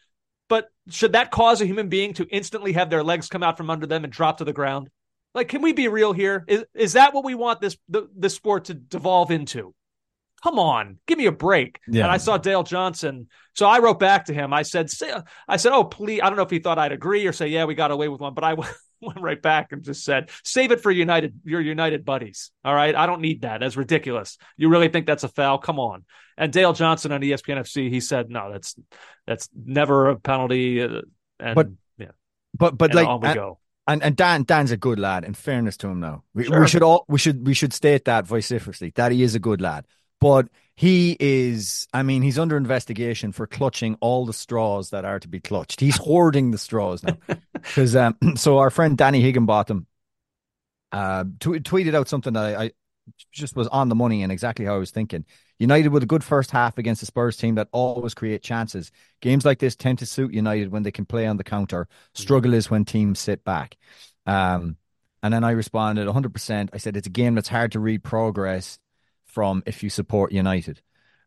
But 0.48 0.68
should 0.90 1.14
that 1.14 1.32
cause 1.32 1.60
a 1.62 1.66
human 1.66 1.90
being 1.90 2.14
to 2.14 2.26
instantly 2.26 2.74
have 2.74 2.90
their 2.90 3.04
legs 3.04 3.28
come 3.28 3.42
out 3.42 3.58
from 3.58 3.70
under 3.72 3.88
them 3.88 4.04
and 4.04 4.14
drop 4.14 4.38
to 4.38 4.46
the 4.46 4.54
ground? 4.54 4.90
Like, 5.34 5.48
can 5.50 5.62
we 5.62 5.74
be 5.74 5.88
real 5.88 6.14
here? 6.14 6.46
Is 6.48 6.66
is 6.74 6.94
that 6.94 7.14
what 7.14 7.26
we 7.26 7.36
want 7.36 7.62
this 7.62 7.78
the, 7.90 8.08
this 8.16 8.36
sport 8.36 8.66
to 8.66 8.74
devolve 8.74 9.32
into? 9.32 9.74
Come 10.46 10.60
on, 10.60 11.00
give 11.08 11.18
me 11.18 11.26
a 11.26 11.32
break. 11.32 11.80
Yeah. 11.88 12.04
And 12.04 12.12
I 12.12 12.18
saw 12.18 12.38
Dale 12.38 12.62
Johnson, 12.62 13.30
so 13.56 13.66
I 13.66 13.80
wrote 13.80 14.00
back 14.00 14.26
to 14.26 14.34
him. 14.34 14.54
I 14.54 14.62
said, 14.62 14.92
I 15.48 15.58
said, 15.58 15.72
oh 15.74 15.84
please. 15.86 16.22
I 16.22 16.28
don't 16.30 16.36
know 16.38 16.44
if 16.44 16.52
he 16.52 16.60
thought 16.60 16.78
I'd 16.78 16.92
agree 16.92 17.26
or 17.26 17.34
say, 17.34 17.48
yeah, 17.48 17.66
we 17.66 17.74
got 17.74 17.90
away 17.90 18.10
with 18.10 18.22
one, 18.22 18.36
but 18.36 18.44
I 18.44 18.54
went 19.02 19.20
right 19.20 19.42
back 19.42 19.72
and 19.72 19.82
just 19.82 20.04
said, 20.04 20.30
save 20.44 20.72
it 20.72 20.82
for 20.82 20.92
United, 20.92 21.40
your 21.46 21.62
United 21.62 22.06
buddies. 22.06 22.52
All 22.64 22.76
right, 22.76 22.94
I 22.96 23.08
don't 23.08 23.22
need 23.22 23.42
that. 23.42 23.62
That's 23.62 23.76
ridiculous. 23.76 24.38
You 24.56 24.70
really 24.70 24.88
think 24.90 25.08
that's 25.08 25.24
a 25.24 25.30
foul? 25.30 25.58
Come 25.58 25.80
on. 25.80 26.06
And 26.38 26.54
Dale 26.54 26.74
Johnson 26.74 27.12
on 27.12 27.22
ESPN 27.22 27.58
FC, 27.62 27.90
he 27.90 28.00
said, 28.00 28.30
no, 28.30 28.52
that's 28.52 28.76
that's 29.26 29.50
never 29.56 30.10
a 30.10 30.16
penalty. 30.20 30.84
uh, 30.84 31.02
And 31.40 31.56
But- 31.56 31.70
yeah, 31.98 32.12
But 32.54 32.78
but 32.78 32.92
and 32.92 32.96
like 32.98 33.08
on 33.08 33.22
we 33.22 33.28
and, 33.30 33.36
go. 33.36 33.58
and 33.88 34.04
and 34.04 34.16
Dan 34.16 34.44
Dan's 34.44 34.70
a 34.70 34.78
good 34.78 35.00
lad. 35.00 35.24
In 35.24 35.34
fairness 35.34 35.76
to 35.78 35.88
him, 35.88 36.02
now 36.02 36.24
we, 36.36 36.44
Sure. 36.44 36.62
we 36.62 36.68
should 36.68 36.84
all 36.84 37.04
we 37.08 37.18
should 37.18 37.48
we 37.48 37.56
should 37.56 37.74
state 37.74 38.06
that 38.06 38.28
vociferously 38.28 38.92
that 38.94 39.12
he 39.12 39.24
is 39.24 39.34
a 39.34 39.40
good 39.40 39.60
lad. 39.60 39.86
But 40.26 40.48
he 40.76 41.16
is, 41.20 41.88
I 41.94 42.02
mean, 42.02 42.24
he's 42.24 42.40
under 42.40 42.58
investigation 42.58 43.32
for 43.32 43.46
clutching 43.46 43.96
all 44.02 44.26
the 44.26 44.34
straws 44.34 44.90
that 44.90 45.06
are 45.06 45.20
to 45.20 45.28
be 45.28 45.40
clutched. 45.40 45.80
He's 45.80 45.98
hoarding 45.98 46.50
the 46.50 46.58
straws 46.58 47.04
now. 47.04 47.18
Because 47.54 47.96
um, 47.96 48.18
so 48.36 48.58
our 48.58 48.72
friend 48.72 48.98
Danny 48.98 49.22
Higginbotham 49.22 49.86
uh, 50.92 51.26
tw- 51.40 51.62
tweeted 51.62 51.94
out 51.94 52.08
something 52.08 52.34
that 52.34 52.60
I, 52.60 52.64
I 52.64 52.72
just 53.32 53.56
was 53.56 53.68
on 53.68 53.88
the 53.88 53.94
money 53.94 54.24
and 54.24 54.32
exactly 54.32 54.66
how 54.66 54.74
I 54.74 54.80
was 54.80 54.90
thinking. 54.90 55.26
United 55.60 55.90
with 55.90 56.02
a 56.02 56.08
good 56.08 56.24
first 56.24 56.50
half 56.50 56.80
against 56.80 57.02
the 57.02 57.06
Spurs 57.06 57.38
team 57.38 57.54
that 57.56 57.70
always 57.72 58.16
create 58.16 58.42
chances. 58.42 58.92
Games 59.22 59.46
like 59.46 59.60
this 59.60 59.76
tend 59.76 60.00
to 60.00 60.08
suit 60.08 60.34
United 60.34 60.72
when 60.72 60.82
they 60.82 60.92
can 60.92 61.06
play 61.06 61.28
on 61.28 61.38
the 61.38 61.44
counter. 61.44 61.88
Struggle 62.16 62.56
is 62.56 62.72
when 62.72 62.84
teams 62.84 63.20
sit 63.20 63.44
back. 63.44 63.78
Um, 64.26 64.78
and 65.22 65.32
then 65.32 65.44
I 65.44 65.52
responded 65.52 66.08
100%. 66.08 66.70
I 66.74 66.78
said 66.78 66.98
it's 66.98 67.06
a 67.06 67.12
game 67.12 67.36
that's 67.36 67.48
hard 67.48 67.74
to 67.74 67.80
read 67.80 68.04
progress 68.04 68.80
from 69.36 69.62
if 69.66 69.84
you 69.84 69.90
support 69.90 70.32
United. 70.32 70.82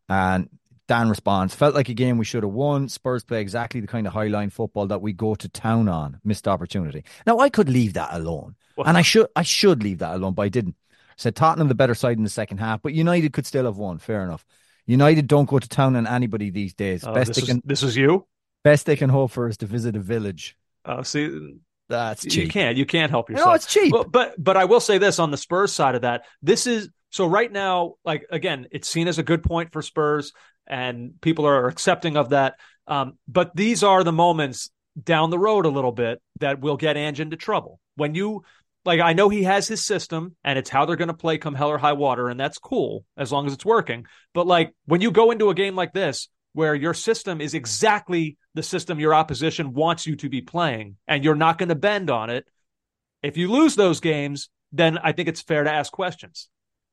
And 0.09 0.49
Dan 0.87 1.07
responds, 1.07 1.53
felt 1.53 1.75
like 1.75 1.87
a 1.87 1.93
game 1.93 2.17
we 2.17 2.25
should 2.25 2.41
have 2.41 2.51
won. 2.51 2.89
Spurs 2.89 3.23
play 3.23 3.39
exactly 3.39 3.79
the 3.79 3.87
kind 3.87 4.07
of 4.07 4.13
high 4.13 4.27
line 4.27 4.49
football 4.49 4.87
that 4.87 5.03
we 5.03 5.13
go 5.13 5.35
to 5.35 5.47
town 5.47 5.87
on. 5.87 6.19
Missed 6.23 6.47
opportunity. 6.47 7.03
Now 7.27 7.37
I 7.37 7.49
could 7.49 7.69
leave 7.69 7.93
that 7.93 8.09
alone. 8.11 8.55
And 8.83 8.97
I 8.97 9.03
should 9.03 9.27
I 9.35 9.43
should 9.43 9.83
leave 9.83 9.99
that 9.99 10.15
alone, 10.15 10.33
but 10.33 10.41
I 10.41 10.49
didn't. 10.49 10.75
Said 11.15 11.35
Tottenham 11.35 11.67
the 11.67 11.75
better 11.75 11.93
side 11.93 12.17
in 12.17 12.23
the 12.23 12.29
second 12.29 12.57
half, 12.57 12.81
but 12.81 12.93
United 12.93 13.33
could 13.33 13.45
still 13.45 13.65
have 13.65 13.77
won. 13.77 13.99
Fair 13.99 14.23
enough. 14.23 14.43
United 14.87 15.27
don't 15.27 15.49
go 15.49 15.59
to 15.59 15.69
town 15.69 15.95
on 15.95 16.07
anybody 16.07 16.49
these 16.49 16.73
days. 16.73 17.03
Oh, 17.05 17.13
best 17.13 17.35
this, 17.35 17.45
they 17.45 17.53
is, 17.53 17.59
this 17.63 17.83
is 17.83 17.95
you. 17.95 18.25
best 18.63 18.87
they 18.87 18.95
can 18.95 19.09
hope 19.09 19.31
for 19.31 19.47
is 19.47 19.57
to 19.57 19.67
visit 19.67 19.95
a 19.95 19.99
village. 19.99 20.57
Uh, 20.83 21.03
see, 21.03 21.59
That's 21.89 22.23
cheap. 22.23 22.45
you 22.45 22.47
can't 22.47 22.77
you 22.77 22.85
can't 22.87 23.11
help 23.11 23.29
yourself. 23.29 23.47
No, 23.47 23.53
it's 23.53 23.67
cheap. 23.67 23.93
Well, 23.93 24.05
but 24.05 24.41
but 24.41 24.57
I 24.57 24.65
will 24.65 24.79
say 24.79 24.97
this 24.97 25.19
on 25.19 25.29
the 25.29 25.37
Spurs 25.37 25.71
side 25.71 25.93
of 25.93 26.01
that. 26.01 26.25
This 26.41 26.65
is 26.65 26.89
so 27.09 27.25
right 27.25 27.51
now. 27.51 27.95
Like 28.03 28.25
again, 28.31 28.67
it's 28.71 28.87
seen 28.87 29.07
as 29.07 29.19
a 29.19 29.23
good 29.23 29.43
point 29.43 29.71
for 29.71 29.81
Spurs, 29.81 30.33
and 30.67 31.19
people 31.21 31.45
are 31.45 31.67
accepting 31.67 32.17
of 32.17 32.29
that. 32.29 32.55
Um, 32.87 33.17
but 33.27 33.55
these 33.55 33.83
are 33.83 34.03
the 34.03 34.11
moments 34.11 34.69
down 35.01 35.29
the 35.29 35.39
road 35.39 35.65
a 35.65 35.69
little 35.69 35.91
bit 35.91 36.21
that 36.39 36.59
will 36.59 36.77
get 36.77 36.97
Ange 36.97 37.19
into 37.19 37.37
trouble. 37.37 37.79
When 37.95 38.15
you 38.15 38.43
like, 38.85 38.99
I 38.99 39.13
know 39.13 39.29
he 39.29 39.43
has 39.43 39.67
his 39.67 39.85
system, 39.85 40.35
and 40.43 40.57
it's 40.57 40.69
how 40.69 40.85
they're 40.85 40.95
going 40.95 41.09
to 41.09 41.13
play 41.13 41.37
come 41.37 41.55
hell 41.55 41.69
or 41.69 41.77
high 41.77 41.93
water, 41.93 42.29
and 42.29 42.39
that's 42.39 42.57
cool 42.57 43.05
as 43.17 43.31
long 43.31 43.45
as 43.47 43.53
it's 43.53 43.65
working. 43.65 44.05
But 44.33 44.47
like 44.47 44.73
when 44.85 45.01
you 45.01 45.11
go 45.11 45.31
into 45.31 45.49
a 45.49 45.55
game 45.55 45.75
like 45.75 45.93
this. 45.93 46.29
Where 46.53 46.73
your 46.73 46.95
system 46.95 47.41
is 47.41 47.53
exactly 47.53 48.35
the 48.55 48.63
system 48.63 48.99
your 48.99 49.13
opposition 49.13 49.71
wants 49.71 50.07
you 50.07 50.15
to 50.15 50.29
be 50.29 50.41
playing, 50.41 50.97
and 51.07 51.23
you're 51.23 51.35
not 51.35 51.59
going 51.59 51.69
to 51.69 51.75
bend 51.75 52.09
on 52.09 52.31
it, 52.31 52.47
if 53.21 53.37
you 53.37 53.51
lose 53.51 53.75
those 53.75 53.99
games, 53.99 54.49
then 54.71 54.97
I 54.97 55.11
think 55.11 55.29
it's 55.29 55.43
fair 55.43 55.63
to 55.63 55.71
ask 55.71 55.91
questions. 55.91 56.49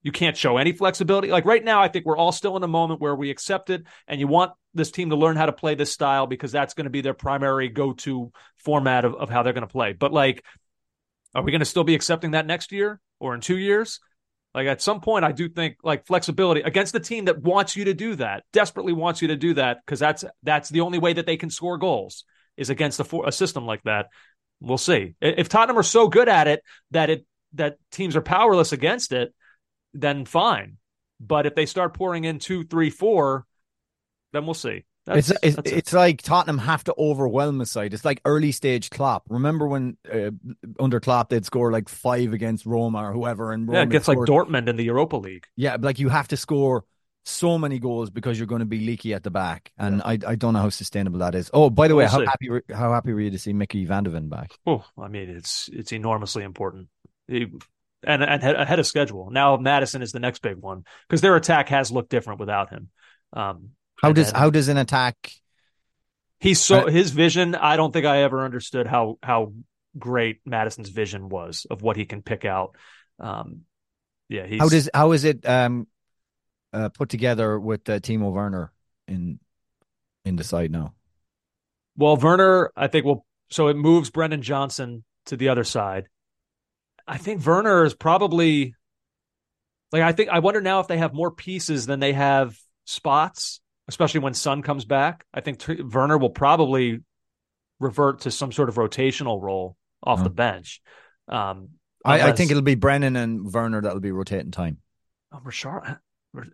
You 0.07 0.13
can't 0.13 0.37
show 0.37 0.57
any 0.57 0.71
flexibility. 0.71 1.33
Like 1.33 1.47
right 1.47 1.65
now, 1.65 1.83
I 1.83 1.89
think 1.89 2.07
we're 2.07 2.17
all 2.17 2.31
still 2.31 2.57
in 2.57 2.63
a 2.63 2.69
moment 2.69 3.01
where 3.01 3.17
we 3.17 3.29
accept 3.29 3.71
it 3.71 3.83
and 4.07 4.21
you 4.21 4.29
want 4.29 4.53
this 4.73 4.93
team 4.93 5.11
to 5.11 5.17
learn 5.17 5.35
how 5.35 5.47
to 5.47 5.53
play 5.53 5.75
this 5.75 5.93
style 5.93 6.29
because 6.29 6.53
that's 6.53 6.75
going 6.75 6.85
to 6.85 6.91
be 6.91 7.01
their 7.01 7.13
primary 7.13 7.69
go 7.69 7.93
to 7.93 8.31
format 8.57 9.05
of, 9.05 9.17
of 9.17 9.31
how 9.31 9.43
they're 9.43 9.53
going 9.53 9.67
to 9.67 9.73
play. 9.73 9.95
But 9.95 10.13
like, 10.13 10.45
are 11.35 11.43
we 11.43 11.51
going 11.51 11.59
to 11.59 11.65
still 11.65 11.83
be 11.83 11.97
accepting 11.97 12.31
that 12.31 12.47
next 12.47 12.71
year 12.71 13.01
or 13.19 13.35
in 13.35 13.41
two 13.41 13.59
years? 13.59 13.99
Like 14.55 14.69
at 14.69 14.81
some 14.81 15.01
point, 15.01 15.25
I 15.25 15.33
do 15.33 15.49
think 15.49 15.79
like 15.83 16.07
flexibility 16.07 16.61
against 16.61 16.93
the 16.93 17.01
team 17.01 17.25
that 17.25 17.43
wants 17.43 17.75
you 17.75 17.87
to 17.87 17.95
do 17.95 18.15
that, 18.15 18.45
desperately 18.53 18.93
wants 18.93 19.23
you 19.23 19.27
to 19.27 19.37
do 19.37 19.55
that 19.55 19.79
because 19.85 19.99
that's 19.99 20.25
that's 20.45 20.69
the 20.69 20.83
only 20.83 21.01
way 21.01 21.15
that 21.15 21.27
they 21.27 21.37
can 21.37 21.51
score 21.51 21.79
goals 21.79 22.23
is 22.57 22.71
against 22.71 23.01
a, 23.01 23.05
for, 23.05 23.27
a 23.27 23.33
system 23.33 23.67
like 23.67 23.83
that. 23.83 24.07
We'll 24.61 24.79
see. 24.79 25.17
If 25.21 25.49
Tottenham 25.49 25.79
are 25.79 25.83
so 25.83 26.07
good 26.07 26.29
at 26.29 26.47
it 26.47 26.63
that 26.93 27.11
it 27.11 27.27
that 27.55 27.79
teams 27.91 28.15
are 28.15 28.23
powerless 28.23 28.71
against 28.71 29.11
it, 29.11 29.35
then 30.01 30.25
fine. 30.25 30.79
But 31.19 31.47
if 31.47 31.55
they 31.55 31.67
start 31.67 31.95
pouring 31.95 32.25
in 32.25 32.39
two, 32.39 32.65
three, 32.65 32.91
four, 32.91 33.47
then 34.33 34.45
we'll 34.45 34.55
see. 34.55 34.85
That's, 35.07 35.31
it's 35.31 35.41
it's, 35.43 35.59
a- 35.59 35.77
it's 35.77 35.93
like 35.93 36.21
Tottenham 36.21 36.59
have 36.59 36.83
to 36.85 36.95
overwhelm 36.99 37.61
a 37.61 37.67
side. 37.67 37.95
It's 37.95 38.05
like 38.05 38.21
early 38.25 38.51
stage 38.53 38.91
Klopp. 38.91 39.23
Remember 39.29 39.67
when 39.69 39.97
uh, 40.13 40.31
under 40.81 40.99
Klopp 41.01 41.29
they'd 41.31 41.47
score 41.47 41.71
like 41.71 41.89
five 41.89 42.33
against 42.33 42.67
Roma 42.67 42.99
or 43.09 43.13
whoever, 43.13 43.53
and 43.53 43.69
Roma 43.69 43.79
yeah, 43.79 43.85
it 43.85 43.91
gets 43.91 44.09
like 44.09 44.19
Dortmund 44.19 44.69
in 44.69 44.77
the 44.77 44.85
Europa 44.85 45.17
League. 45.17 45.47
Yeah, 45.57 45.77
like 45.81 46.01
you 46.01 46.09
have 46.09 46.27
to 46.29 46.37
score 46.37 46.85
so 47.25 47.57
many 47.57 47.79
goals 47.79 48.11
because 48.11 48.37
you're 48.37 48.47
going 48.49 48.61
to 48.61 48.67
be 48.67 48.81
leaky 48.81 49.15
at 49.15 49.23
the 49.23 49.31
back, 49.31 49.71
and 49.79 50.03
I 50.03 50.19
I 50.27 50.35
don't 50.35 50.55
know 50.55 50.61
how 50.61 50.71
sustainable 50.71 51.21
that 51.21 51.37
is. 51.37 51.51
Oh, 51.55 51.71
by 51.71 51.87
the 51.87 51.95
way, 51.95 52.03
We'll 52.05 52.11
how 52.11 52.19
see. 52.19 52.25
happy 52.27 52.51
were- 52.51 52.65
how 52.73 52.93
happy 52.93 53.13
were 53.13 53.21
you 53.21 53.31
to 53.31 53.39
see 53.39 53.53
Mickey 53.53 53.85
Van 53.85 54.03
de 54.03 54.11
Ven 54.11 54.29
back? 54.29 54.59
Oh, 54.67 54.85
I 54.99 55.07
mean, 55.07 55.31
it's 55.31 55.71
it's 55.73 55.93
enormously 55.93 56.43
important, 56.43 56.89
He- 57.29 57.47
and 58.05 58.23
and 58.23 58.43
ahead- 58.43 58.79
of 58.79 58.87
schedule. 58.87 59.31
Now 59.31 59.57
Maddison 59.57 60.03
is 60.03 60.13
the 60.13 60.21
next 60.21 60.41
big 60.43 60.57
one 60.57 60.85
because 61.09 61.21
their 61.21 61.37
attack 61.37 61.69
has 61.71 61.91
looked 61.91 62.11
different 62.11 62.41
without 62.41 62.71
him. 62.71 62.91
Um, 63.33 63.71
How 64.01 64.13
does 64.13 64.31
how 64.31 64.51
does 64.51 64.69
an 64.69 64.77
attack? 64.77 65.33
he's 66.39 66.61
so 66.61 66.87
his 66.87 67.11
vision? 67.11 67.55
I 67.55 67.77
don't 67.77 67.93
think 67.93 68.07
I 68.07 68.23
ever 68.23 68.45
understood 68.45 68.87
how 68.87 69.19
how 69.23 69.53
great 69.99 70.41
Maddison's 70.45 70.91
vision 70.91 71.29
was 71.29 71.67
of 71.71 71.83
what 71.83 71.97
he 71.97 72.05
can 72.05 72.23
pick 72.23 72.45
out. 72.45 72.77
Um, 73.19 73.63
yeah, 74.29 74.47
he's 74.47 74.61
How 74.61 74.69
does 74.69 74.91
how 74.93 75.13
is 75.13 75.25
it 75.25 75.49
um 75.49 75.87
uh, 76.73 76.91
put 76.91 77.09
together 77.09 77.59
with 77.59 77.89
uh, 77.89 78.01
Timo 78.01 78.31
Werner 78.33 78.73
in 79.09 79.39
in 80.25 80.37
the 80.37 80.45
side 80.45 80.71
now? 80.71 80.93
Well, 81.97 82.17
Werner, 82.17 82.71
I 82.77 82.89
think 82.89 83.07
will 83.07 83.25
so 83.49 83.69
it 83.69 83.77
moves 83.77 84.11
Brennan 84.11 84.43
Johnson 84.43 85.05
to 85.27 85.37
the 85.37 85.49
other 85.49 85.65
side. 85.65 86.09
I 87.07 87.19
think 87.19 87.45
Werner 87.47 87.85
is 87.85 87.95
probably 87.95 88.75
like 89.93 90.03
I 90.03 90.13
think 90.13 90.31
I 90.31 90.41
wonder 90.41 90.61
now 90.61 90.81
if 90.81 90.89
they 90.89 90.99
have 90.99 91.15
more 91.15 91.31
pieces 91.31 91.87
than 91.87 92.01
they 92.01 92.13
have 92.13 92.59
spots, 92.85 93.61
especially 93.89 94.21
when 94.21 94.35
Son 94.35 94.63
comes 94.63 94.85
back. 94.85 95.25
I 95.33 95.41
think 95.41 95.61
T- 95.61 95.83
Werner 95.83 96.19
will 96.19 96.31
probably 96.31 97.01
revert 97.79 98.23
to 98.23 98.31
some 98.31 98.53
sort 98.53 98.69
of 98.69 98.77
rotational 98.77 99.41
role 99.41 99.77
off 100.03 100.23
the 100.23 100.31
bench. 100.31 100.81
Um, 101.29 101.71
I, 102.05 102.23
I 102.23 102.33
think 102.33 102.51
it'll 102.51 102.63
be 102.63 102.77
Brennan 102.77 103.17
and 103.17 103.53
Werner 103.53 103.83
that'll 103.83 104.01
be 104.01 104.13
rotating 104.13 104.53
time. 104.53 104.79
Oh, 105.33 105.41
Richard, 105.43 105.99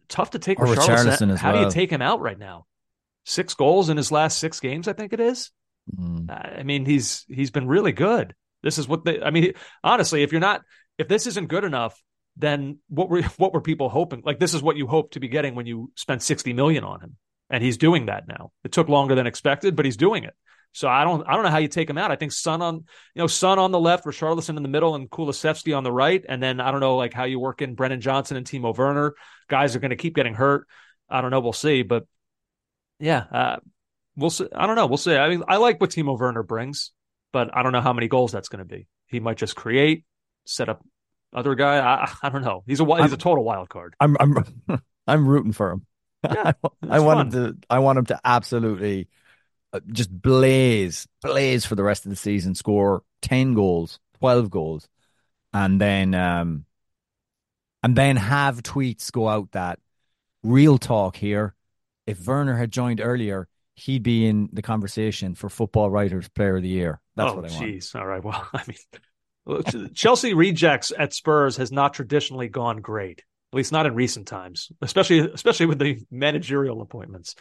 tough 0.09 0.31
to 0.31 0.39
take 0.39 0.59
Or 0.59 0.67
Richarlison. 0.67 1.37
How 1.37 1.53
do 1.53 1.61
you 1.61 1.71
take 1.71 1.91
him 1.91 2.03
out 2.03 2.21
right 2.21 2.39
now? 2.39 2.67
Six 3.25 3.55
goals 3.55 3.89
in 3.89 3.97
his 3.97 4.11
last 4.11 4.39
six 4.39 4.61
games, 4.61 4.89
I 4.89 4.95
think 4.95 5.13
it 5.13 5.21
is. 5.21 5.51
Mm. 5.97 6.59
I 6.59 6.63
mean, 6.63 6.85
he's 6.85 7.25
he's 7.29 7.51
been 7.51 7.69
really 7.69 7.93
good. 7.93 8.35
This 8.63 8.79
is 8.79 8.89
what 8.89 9.05
they. 9.05 9.21
I 9.21 9.31
mean, 9.31 9.53
honestly, 9.83 10.23
if 10.23 10.33
you're 10.33 10.41
not, 10.41 10.63
if 10.99 11.09
this 11.09 11.27
isn't 11.27 11.49
good 11.49 11.65
enough, 11.65 12.01
then 12.37 12.79
what 12.89 13.09
were 13.09 13.23
what 13.37 13.53
were 13.53 13.61
people 13.61 13.89
hoping? 13.89 14.23
Like 14.25 14.39
this 14.39 14.55
is 14.55 14.63
what 14.63 14.77
you 14.77 14.87
hope 14.87 15.13
to 15.13 15.21
be 15.21 15.29
getting 15.29 15.55
when 15.55 15.67
you 15.67 15.91
spend 15.97 16.23
sixty 16.23 16.53
million 16.53 16.85
on 16.85 17.01
him, 17.01 17.17
and 17.51 17.63
he's 17.63 17.77
doing 17.77 18.07
that 18.07 18.29
now. 18.29 18.53
It 18.65 18.73
took 18.73 18.89
longer 18.89 19.15
than 19.15 19.27
expected, 19.27 19.77
but 19.77 19.85
he's 19.85 19.97
doing 19.97 20.25
it. 20.25 20.35
So 20.73 20.89
I 20.89 21.05
don't 21.05 21.27
I 21.29 21.35
don't 21.35 21.45
know 21.45 21.51
how 21.51 21.59
you 21.59 21.69
take 21.69 21.89
him 21.89 21.99
out. 21.99 22.11
I 22.11 22.17
think 22.17 22.33
Son 22.33 22.63
on 22.63 22.77
you 22.77 22.83
know 23.17 23.27
Son 23.27 23.59
on 23.59 23.73
the 23.73 23.81
left, 23.81 24.05
Richarlison 24.05 24.57
in 24.57 24.63
the 24.63 24.69
middle, 24.69 24.95
and 24.95 25.11
Kulusevski 25.11 25.77
on 25.77 25.85
the 25.85 25.93
right, 25.93 26.25
and 26.27 26.43
then 26.43 26.61
I 26.61 26.71
don't 26.71 26.81
know 26.81 26.97
like 26.97 27.13
how 27.13 27.25
you 27.25 27.39
work 27.39 27.61
in 27.61 27.75
Brennan 27.75 28.01
Johnson 28.01 28.37
and 28.37 28.47
Timo 28.47 28.77
Werner. 28.77 29.15
Guys 29.49 29.77
are 29.77 29.81
going 29.81 29.91
to 29.91 29.97
keep 29.97 30.15
getting 30.15 30.35
hurt. 30.35 30.67
I 31.11 31.21
don't 31.21 31.31
know. 31.31 31.41
We'll 31.41 31.53
see, 31.53 31.83
but 31.83 32.07
yeah, 32.99 33.25
uh, 33.31 33.57
we'll 34.17 34.31
see. 34.31 34.47
I 34.55 34.67
don't 34.67 34.77
know. 34.77 34.87
We'll 34.87 34.97
see. 34.97 35.15
I 35.15 35.29
mean, 35.29 35.43
I 35.47 35.59
like 35.59 35.79
what 35.79 35.91
Timo 35.91 36.19
Werner 36.19 36.43
brings, 36.43 36.93
but 37.33 37.57
I 37.57 37.63
don't 37.63 37.73
know 37.73 37.81
how 37.81 37.93
many 37.93 38.09
goals 38.09 38.33
that's 38.33 38.49
going 38.49 38.59
to 38.59 38.65
be. 38.65 38.87
He 39.07 39.21
might 39.21 39.37
just 39.37 39.57
create, 39.57 40.05
set 40.45 40.69
up 40.69 40.85
other 41.33 41.55
guy. 41.55 41.79
I, 41.79 42.13
I 42.23 42.29
don't 42.29 42.43
know. 42.43 42.63
He's 42.67 42.81
a 42.81 43.03
he's 43.03 43.13
a 43.13 43.17
total 43.17 43.45
wild 43.45 43.69
card. 43.69 43.95
I'm 44.01 44.17
I'm 44.21 44.45
I'm 45.07 45.27
rooting 45.27 45.53
for 45.53 45.71
him. 45.71 45.87
Yeah, 46.25 46.53
I 46.89 46.97
it's 46.97 47.05
want 47.05 47.19
fun. 47.19 47.27
him 47.27 47.31
to 47.33 47.59
I 47.71 47.79
want 47.81 47.99
him 47.99 48.07
to 48.07 48.21
absolutely 48.25 49.09
uh, 49.73 49.81
just 49.93 50.11
blaze 50.11 51.07
blaze 51.23 51.65
for 51.65 51.75
the 51.75 51.83
rest 51.83 52.05
of 52.07 52.11
the 52.11 52.17
season, 52.17 52.55
score 52.55 53.03
10 53.23 53.55
goals, 53.55 53.99
12 54.19 54.51
goals 54.51 54.89
and 55.53 55.81
then 55.81 56.15
um 56.15 56.65
and 57.83 57.97
then 57.97 58.17
have 58.17 58.63
tweets 58.63 59.11
go 59.11 59.29
out 59.29 59.53
that 59.53 59.79
real 60.43 60.79
talk 60.79 61.17
here 61.17 61.55
if 62.07 62.27
Werner 62.27 62.57
had 62.57 62.73
joined 62.73 63.01
earlier, 63.01 63.49
he'd 63.75 64.03
be 64.03 64.27
in 64.27 64.49
the 64.53 64.63
conversation 64.63 65.35
for 65.35 65.49
football 65.49 65.91
writers 65.91 66.29
player 66.29 66.57
of 66.57 66.63
the 66.63 66.69
year. 66.69 67.01
That's 67.17 67.33
oh, 67.33 67.37
what 67.37 67.51
I 67.51 67.55
want. 67.55 67.67
jeez. 67.67 67.95
All 67.95 68.07
right. 68.07 68.23
Well, 68.23 68.47
I 68.53 68.63
mean, 68.67 69.91
Chelsea 69.95 70.35
rejects 70.35 70.93
at 70.97 71.13
Spurs 71.13 71.57
has 71.57 71.73
not 71.73 71.95
traditionally 71.95 72.49
gone 72.49 72.81
great, 72.81 73.21
at 73.53 73.57
least 73.57 73.73
not 73.73 73.87
in 73.87 73.95
recent 73.95 74.29
times, 74.29 74.71
especially 74.81 75.21
especially 75.21 75.67
with 75.67 75.79
the 75.79 75.99
managerial 76.11 76.81
appointments. 76.81 77.35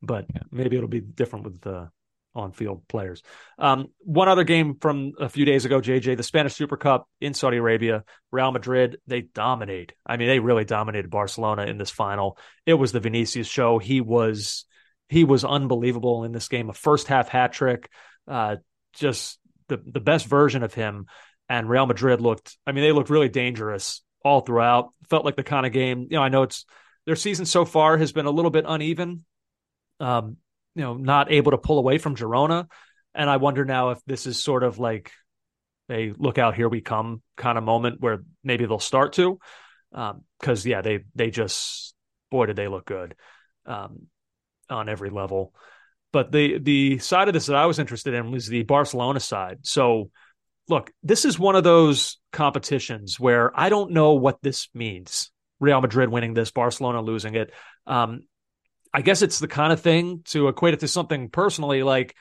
But 0.00 0.26
maybe 0.52 0.76
it'll 0.76 0.88
be 0.88 1.00
different 1.00 1.44
with 1.44 1.60
the 1.60 1.90
on-field 2.34 2.86
players. 2.86 3.22
Um, 3.58 3.88
one 3.98 4.28
other 4.28 4.44
game 4.44 4.76
from 4.80 5.12
a 5.18 5.28
few 5.28 5.44
days 5.44 5.64
ago, 5.64 5.80
JJ, 5.80 6.16
the 6.16 6.22
Spanish 6.22 6.54
Super 6.54 6.76
Cup 6.76 7.08
in 7.20 7.34
Saudi 7.34 7.56
Arabia, 7.56 8.04
Real 8.30 8.52
Madrid, 8.52 8.98
they 9.08 9.22
dominate. 9.22 9.94
I 10.06 10.18
mean, 10.18 10.28
they 10.28 10.38
really 10.38 10.64
dominated 10.64 11.10
Barcelona 11.10 11.64
in 11.64 11.78
this 11.78 11.90
final. 11.90 12.38
It 12.64 12.74
was 12.74 12.92
the 12.92 13.00
Vinicius 13.00 13.48
show. 13.48 13.78
He 13.78 14.00
was 14.00 14.66
he 15.08 15.24
was 15.24 15.44
unbelievable 15.44 16.24
in 16.24 16.32
this 16.32 16.48
game. 16.48 16.68
A 16.70 16.74
first 16.74 17.08
half 17.08 17.28
hat 17.28 17.52
trick, 17.52 17.88
uh, 18.26 18.56
just 18.94 19.38
the 19.68 19.78
the 19.84 20.00
best 20.00 20.26
version 20.26 20.62
of 20.62 20.74
him. 20.74 21.06
And 21.48 21.68
Real 21.68 21.86
Madrid 21.86 22.20
looked. 22.20 22.58
I 22.66 22.72
mean, 22.72 22.84
they 22.84 22.92
looked 22.92 23.10
really 23.10 23.30
dangerous 23.30 24.02
all 24.22 24.40
throughout. 24.40 24.92
Felt 25.08 25.24
like 25.24 25.36
the 25.36 25.42
kind 25.42 25.64
of 25.64 25.72
game. 25.72 26.08
You 26.10 26.18
know, 26.18 26.22
I 26.22 26.28
know 26.28 26.42
it's 26.42 26.66
their 27.06 27.16
season 27.16 27.46
so 27.46 27.64
far 27.64 27.96
has 27.96 28.12
been 28.12 28.26
a 28.26 28.30
little 28.30 28.50
bit 28.50 28.66
uneven. 28.68 29.24
Um, 29.98 30.36
you 30.74 30.82
know, 30.82 30.94
not 30.94 31.32
able 31.32 31.52
to 31.52 31.58
pull 31.58 31.78
away 31.78 31.98
from 31.98 32.16
Girona. 32.16 32.66
And 33.14 33.30
I 33.30 33.38
wonder 33.38 33.64
now 33.64 33.90
if 33.90 33.98
this 34.06 34.26
is 34.26 34.42
sort 34.42 34.62
of 34.62 34.78
like 34.78 35.10
a 35.90 36.12
look 36.18 36.36
out, 36.36 36.54
here 36.54 36.68
we 36.68 36.82
come 36.82 37.22
kind 37.36 37.56
of 37.56 37.64
moment 37.64 38.00
where 38.00 38.22
maybe 38.44 38.66
they'll 38.66 38.78
start 38.78 39.14
to. 39.14 39.38
Because 39.90 40.66
yeah, 40.66 40.82
they 40.82 41.04
they 41.14 41.30
just 41.30 41.94
boy 42.30 42.44
did 42.44 42.56
they 42.56 42.68
look 42.68 42.84
good 42.84 43.14
um, 43.68 44.06
on 44.70 44.88
every 44.88 45.10
level. 45.10 45.54
But 46.12 46.32
the 46.32 46.58
the 46.58 46.98
side 46.98 47.28
of 47.28 47.34
this 47.34 47.46
that 47.46 47.56
I 47.56 47.66
was 47.66 47.78
interested 47.78 48.14
in 48.14 48.30
was 48.30 48.46
the 48.46 48.62
Barcelona 48.62 49.20
side. 49.20 49.58
So 49.62 50.10
look, 50.68 50.90
this 51.02 51.24
is 51.24 51.38
one 51.38 51.56
of 51.56 51.64
those 51.64 52.18
competitions 52.32 53.18
where 53.18 53.52
I 53.58 53.68
don't 53.68 53.92
know 53.92 54.14
what 54.14 54.40
this 54.42 54.68
means. 54.74 55.30
Real 55.60 55.80
Madrid 55.80 56.08
winning 56.08 56.34
this, 56.34 56.50
Barcelona 56.50 57.02
losing 57.02 57.34
it. 57.34 57.52
Um, 57.86 58.22
I 58.92 59.02
guess 59.02 59.22
it's 59.22 59.38
the 59.38 59.48
kind 59.48 59.72
of 59.72 59.80
thing 59.80 60.22
to 60.26 60.48
equate 60.48 60.74
it 60.74 60.80
to 60.80 60.88
something 60.88 61.28
personally, 61.28 61.82
like 61.82 62.14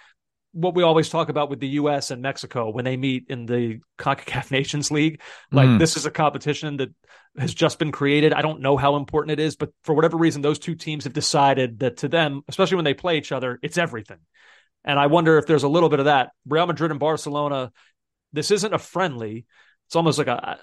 what 0.57 0.73
we 0.73 0.81
always 0.81 1.07
talk 1.09 1.29
about 1.29 1.49
with 1.51 1.59
the 1.59 1.67
U.S. 1.81 2.09
and 2.09 2.21
Mexico 2.21 2.71
when 2.71 2.83
they 2.83 2.97
meet 2.97 3.25
in 3.29 3.45
the 3.45 3.79
CONCACAF 3.99 4.49
Nations 4.57 4.89
League. 4.89 5.21
Like 5.51 5.69
Mm. 5.69 5.79
this 5.79 5.95
is 5.97 6.05
a 6.05 6.11
competition 6.11 6.77
that 6.77 6.89
has 7.37 7.53
just 7.53 7.77
been 7.77 7.91
created. 7.91 8.33
I 8.33 8.41
don't 8.41 8.61
know 8.61 8.75
how 8.75 8.95
important 8.95 9.39
it 9.39 9.43
is, 9.43 9.55
but 9.55 9.69
for 9.83 9.93
whatever 9.93 10.17
reason, 10.17 10.41
those 10.41 10.57
two 10.57 10.73
teams 10.73 11.03
have 11.03 11.13
decided 11.13 11.79
that 11.79 11.97
to 11.97 12.07
them, 12.07 12.41
especially 12.47 12.77
when 12.77 12.85
they 12.85 12.95
play 12.95 13.17
each 13.19 13.31
other, 13.31 13.59
it's 13.61 13.77
everything. 13.77 14.17
And 14.83 14.97
I 14.97 15.07
wonder 15.07 15.37
if 15.37 15.45
there's 15.45 15.63
a 15.63 15.67
little 15.69 15.89
bit 15.89 15.99
of 15.99 16.05
that. 16.05 16.31
Real 16.47 16.65
Madrid 16.65 16.89
and 16.91 16.99
Barcelona, 16.99 17.71
this 18.33 18.49
isn't 18.49 18.73
a 18.73 18.79
friendly. 18.79 19.45
It's 19.87 19.95
almost 19.95 20.17
like 20.17 20.27
a, 20.27 20.57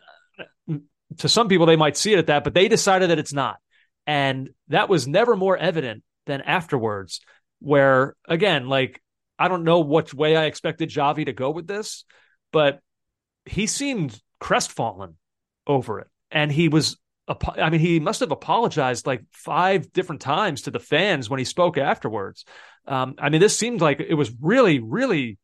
to 1.18 1.28
some 1.28 1.48
people, 1.48 1.66
they 1.66 1.76
might 1.76 1.96
see 1.96 2.12
it 2.12 2.18
at 2.18 2.26
that, 2.26 2.42
but 2.42 2.54
they 2.54 2.66
decided 2.66 3.10
that 3.10 3.18
it's 3.20 3.32
not. 3.32 3.58
And 4.06 4.50
that 4.68 4.88
was 4.88 5.06
never 5.06 5.36
more 5.36 5.56
evident 5.56 6.02
than 6.26 6.40
afterwards, 6.40 7.20
where 7.60 8.16
again, 8.26 8.66
like, 8.68 9.00
I 9.38 9.48
don't 9.48 9.64
know 9.64 9.80
which 9.80 10.14
way 10.14 10.36
I 10.36 10.44
expected 10.44 10.90
Xavi 10.90 11.26
to 11.26 11.32
go 11.32 11.50
with 11.50 11.66
this, 11.66 12.04
but 12.52 12.80
he 13.44 13.66
seemed 13.66 14.20
crestfallen 14.40 15.14
over 15.66 16.00
it. 16.00 16.08
And 16.30 16.50
he 16.50 16.68
was, 16.68 16.96
I 17.28 17.70
mean, 17.70 17.80
he 17.80 18.00
must 18.00 18.20
have 18.20 18.30
apologized 18.30 19.06
like 19.06 19.22
five 19.32 19.92
different 19.92 20.20
times 20.20 20.62
to 20.62 20.70
the 20.70 20.78
fans 20.80 21.28
when 21.30 21.38
he 21.38 21.44
spoke 21.44 21.78
afterwards. 21.78 22.44
Um, 22.86 23.14
I 23.18 23.28
mean, 23.30 23.40
this 23.40 23.56
seemed 23.58 23.80
like 23.80 24.00
it 24.00 24.14
was 24.14 24.32
really, 24.40 24.78
really 24.78 25.38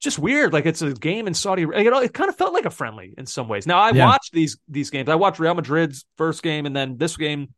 just 0.00 0.18
weird. 0.18 0.52
Like 0.52 0.66
it's 0.66 0.82
a 0.82 0.92
game 0.92 1.26
in 1.26 1.34
Saudi. 1.34 1.62
You 1.62 1.90
know, 1.90 2.00
it 2.00 2.12
kind 2.14 2.28
of 2.28 2.36
felt 2.36 2.52
like 2.54 2.66
a 2.66 2.70
friendly 2.70 3.14
in 3.16 3.26
some 3.26 3.48
ways. 3.48 3.66
Now 3.66 3.80
I 3.80 3.90
Yeah. 3.90 4.06
watched 4.06 4.32
these 4.32 4.58
these 4.68 4.90
games. 4.90 5.08
I 5.08 5.14
watched 5.16 5.40
Real 5.40 5.54
Madrid's 5.54 6.04
first 6.18 6.42
game 6.42 6.66
and 6.66 6.76
then 6.76 6.98
this 6.98 7.16
game. 7.16 7.52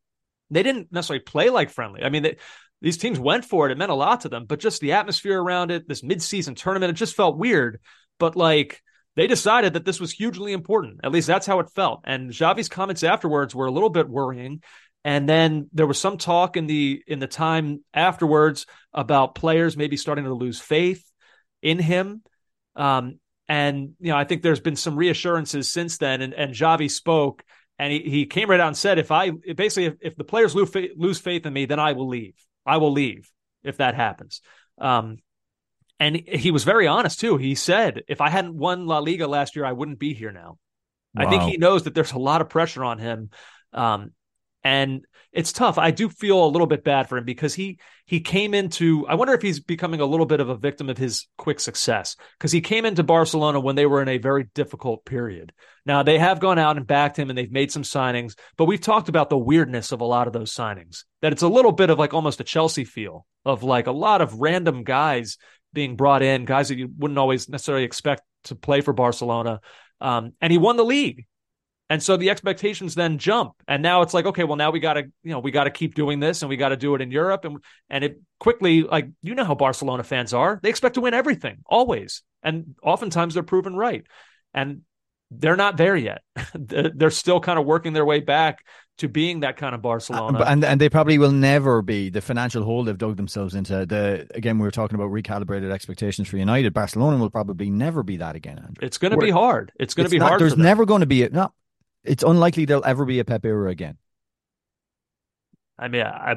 They 0.50 0.62
didn't 0.62 0.92
necessarily 0.92 1.24
play 1.24 1.50
like 1.50 1.70
friendly. 1.70 2.04
I 2.04 2.08
mean, 2.08 2.22
they, 2.22 2.36
these 2.80 2.98
teams 2.98 3.18
went 3.18 3.44
for 3.44 3.66
it. 3.66 3.72
It 3.72 3.78
meant 3.78 3.90
a 3.90 3.94
lot 3.94 4.22
to 4.22 4.28
them, 4.28 4.44
but 4.46 4.60
just 4.60 4.80
the 4.80 4.92
atmosphere 4.92 5.40
around 5.40 5.70
it, 5.70 5.88
this 5.88 6.02
mid-season 6.02 6.54
tournament, 6.54 6.90
it 6.90 6.94
just 6.94 7.16
felt 7.16 7.38
weird. 7.38 7.80
But 8.18 8.36
like 8.36 8.82
they 9.16 9.26
decided 9.26 9.72
that 9.72 9.84
this 9.84 9.98
was 9.98 10.12
hugely 10.12 10.52
important. 10.52 11.00
At 11.02 11.10
least 11.10 11.26
that's 11.26 11.46
how 11.46 11.58
it 11.60 11.70
felt. 11.74 12.02
And 12.04 12.30
Xavi's 12.30 12.68
comments 12.68 13.02
afterwards 13.02 13.54
were 13.54 13.66
a 13.66 13.70
little 13.70 13.88
bit 13.88 14.08
worrying. 14.08 14.62
And 15.04 15.28
then 15.28 15.70
there 15.72 15.86
was 15.86 16.00
some 16.00 16.18
talk 16.18 16.56
in 16.56 16.66
the 16.66 17.02
in 17.06 17.18
the 17.18 17.26
time 17.26 17.82
afterwards 17.94 18.66
about 18.92 19.34
players 19.34 19.76
maybe 19.76 19.96
starting 19.96 20.24
to 20.24 20.34
lose 20.34 20.60
faith 20.60 21.02
in 21.62 21.78
him. 21.78 22.22
Um, 22.74 23.18
and 23.48 23.94
you 24.00 24.10
know, 24.10 24.16
I 24.16 24.24
think 24.24 24.42
there's 24.42 24.60
been 24.60 24.76
some 24.76 24.96
reassurances 24.96 25.72
since 25.72 25.98
then. 25.98 26.22
And, 26.22 26.34
and 26.34 26.52
Xavi 26.52 26.90
spoke, 26.90 27.44
and 27.78 27.92
he, 27.92 28.00
he 28.00 28.26
came 28.26 28.50
right 28.50 28.58
out 28.58 28.66
and 28.66 28.76
said, 28.76 28.98
"If 28.98 29.12
I 29.12 29.30
basically 29.30 29.86
if, 29.86 29.94
if 30.00 30.16
the 30.16 30.24
players 30.24 30.54
lose 30.54 30.74
lose 30.96 31.20
faith 31.20 31.46
in 31.46 31.52
me, 31.52 31.66
then 31.66 31.78
I 31.78 31.92
will 31.92 32.08
leave. 32.08 32.34
I 32.66 32.78
will 32.78 32.92
leave. 32.92 33.30
if 33.66 33.78
that 33.78 33.94
happens. 33.94 34.40
Um, 34.78 35.18
and 35.98 36.16
he 36.16 36.50
was 36.50 36.64
very 36.64 36.86
honest 36.86 37.20
too. 37.20 37.36
He 37.36 37.54
said, 37.54 38.02
if 38.08 38.20
I 38.20 38.30
hadn't 38.30 38.56
won 38.56 38.86
La 38.86 38.98
Liga 38.98 39.26
last 39.26 39.56
year, 39.56 39.64
I 39.64 39.72
wouldn't 39.72 39.98
be 39.98 40.14
here 40.14 40.32
now. 40.32 40.58
Wow. 41.14 41.26
I 41.26 41.30
think 41.30 41.42
he 41.44 41.56
knows 41.56 41.84
that 41.84 41.94
there's 41.94 42.12
a 42.12 42.18
lot 42.18 42.40
of 42.40 42.48
pressure 42.48 42.84
on 42.84 42.98
him. 42.98 43.30
Um, 43.72 44.12
and 44.66 45.06
it's 45.30 45.52
tough. 45.52 45.78
I 45.78 45.92
do 45.92 46.08
feel 46.08 46.44
a 46.44 46.48
little 46.48 46.66
bit 46.66 46.82
bad 46.82 47.08
for 47.08 47.18
him 47.18 47.24
because 47.24 47.54
he 47.54 47.78
he 48.04 48.18
came 48.18 48.52
into 48.52 49.06
I 49.06 49.14
wonder 49.14 49.32
if 49.32 49.42
he's 49.42 49.60
becoming 49.60 50.00
a 50.00 50.06
little 50.06 50.26
bit 50.26 50.40
of 50.40 50.48
a 50.48 50.56
victim 50.56 50.90
of 50.90 50.98
his 50.98 51.28
quick 51.38 51.60
success 51.60 52.16
because 52.36 52.50
he 52.50 52.60
came 52.60 52.84
into 52.84 53.04
Barcelona 53.04 53.60
when 53.60 53.76
they 53.76 53.86
were 53.86 54.02
in 54.02 54.08
a 54.08 54.18
very 54.18 54.48
difficult 54.54 55.04
period. 55.04 55.52
Now 55.84 56.02
they 56.02 56.18
have 56.18 56.40
gone 56.40 56.58
out 56.58 56.76
and 56.76 56.86
backed 56.86 57.16
him 57.16 57.30
and 57.30 57.38
they've 57.38 57.52
made 57.52 57.70
some 57.70 57.84
signings, 57.84 58.34
but 58.56 58.64
we've 58.64 58.80
talked 58.80 59.08
about 59.08 59.30
the 59.30 59.38
weirdness 59.38 59.92
of 59.92 60.00
a 60.00 60.04
lot 60.04 60.26
of 60.26 60.32
those 60.32 60.52
signings. 60.52 61.04
That 61.22 61.32
it's 61.32 61.42
a 61.42 61.48
little 61.48 61.72
bit 61.72 61.90
of 61.90 61.98
like 61.98 62.12
almost 62.12 62.40
a 62.40 62.44
Chelsea 62.44 62.84
feel 62.84 63.24
of 63.44 63.62
like 63.62 63.86
a 63.86 63.92
lot 63.92 64.22
of 64.22 64.40
random 64.40 64.82
guys 64.82 65.38
being 65.72 65.94
brought 65.94 66.22
in, 66.22 66.44
guys 66.44 66.70
that 66.70 66.78
you 66.78 66.88
wouldn't 66.98 67.18
always 67.18 67.48
necessarily 67.48 67.84
expect 67.84 68.22
to 68.44 68.56
play 68.56 68.80
for 68.80 68.92
Barcelona. 68.92 69.60
Um, 70.00 70.32
and 70.40 70.50
he 70.50 70.58
won 70.58 70.76
the 70.76 70.84
league. 70.84 71.26
And 71.88 72.02
so 72.02 72.16
the 72.16 72.30
expectations 72.30 72.94
then 72.94 73.18
jump. 73.18 73.52
And 73.68 73.82
now 73.82 74.02
it's 74.02 74.12
like, 74.12 74.26
okay, 74.26 74.44
well, 74.44 74.56
now 74.56 74.70
we 74.70 74.80
got 74.80 74.94
to, 74.94 75.02
you 75.22 75.30
know, 75.30 75.38
we 75.38 75.52
got 75.52 75.64
to 75.64 75.70
keep 75.70 75.94
doing 75.94 76.18
this 76.18 76.42
and 76.42 76.48
we 76.48 76.56
got 76.56 76.70
to 76.70 76.76
do 76.76 76.94
it 76.94 77.00
in 77.00 77.10
Europe. 77.10 77.44
And, 77.44 77.58
and 77.88 78.02
it 78.02 78.20
quickly, 78.40 78.82
like, 78.82 79.08
you 79.22 79.34
know 79.34 79.44
how 79.44 79.54
Barcelona 79.54 80.02
fans 80.02 80.34
are. 80.34 80.58
They 80.62 80.68
expect 80.68 80.94
to 80.96 81.00
win 81.00 81.14
everything, 81.14 81.58
always. 81.64 82.22
And 82.42 82.74
oftentimes 82.82 83.34
they're 83.34 83.44
proven 83.44 83.76
right. 83.76 84.04
And 84.52 84.82
they're 85.30 85.56
not 85.56 85.76
there 85.76 85.96
yet. 85.96 86.22
they're 86.54 87.10
still 87.10 87.40
kind 87.40 87.58
of 87.58 87.66
working 87.66 87.92
their 87.92 88.04
way 88.04 88.20
back 88.20 88.64
to 88.98 89.08
being 89.08 89.40
that 89.40 89.56
kind 89.56 89.74
of 89.74 89.82
Barcelona. 89.82 90.38
Uh, 90.38 90.44
and 90.44 90.64
and 90.64 90.80
they 90.80 90.88
probably 90.88 91.18
will 91.18 91.32
never 91.32 91.82
be 91.82 92.08
the 92.08 92.20
financial 92.20 92.62
hole 92.62 92.84
they've 92.84 92.96
dug 92.96 93.16
themselves 93.16 93.54
into. 93.54 93.84
The 93.84 94.26
again, 94.34 94.58
we 94.58 94.64
were 94.64 94.70
talking 94.70 94.94
about 94.94 95.10
recalibrated 95.10 95.70
expectations 95.70 96.28
for 96.28 96.38
United. 96.38 96.72
Barcelona 96.72 97.18
will 97.18 97.28
probably 97.28 97.68
never 97.68 98.02
be 98.02 98.16
that 98.18 98.36
again. 98.36 98.58
Andrew. 98.58 98.74
It's 98.80 98.98
going 98.98 99.10
to 99.10 99.18
be 99.18 99.30
hard. 99.30 99.72
It's 99.78 99.94
going 99.94 100.06
to 100.06 100.10
be 100.10 100.18
not, 100.18 100.28
hard. 100.28 100.40
There's 100.40 100.56
never 100.56 100.86
going 100.86 101.00
to 101.00 101.06
be 101.06 101.24
a, 101.24 101.28
no 101.28 101.52
it's 102.06 102.22
unlikely 102.22 102.64
there'll 102.64 102.84
ever 102.84 103.04
be 103.04 103.18
a 103.18 103.24
Pep 103.24 103.44
era 103.44 103.70
again. 103.70 103.96
I 105.78 105.88
mean, 105.88 106.02
I 106.02 106.36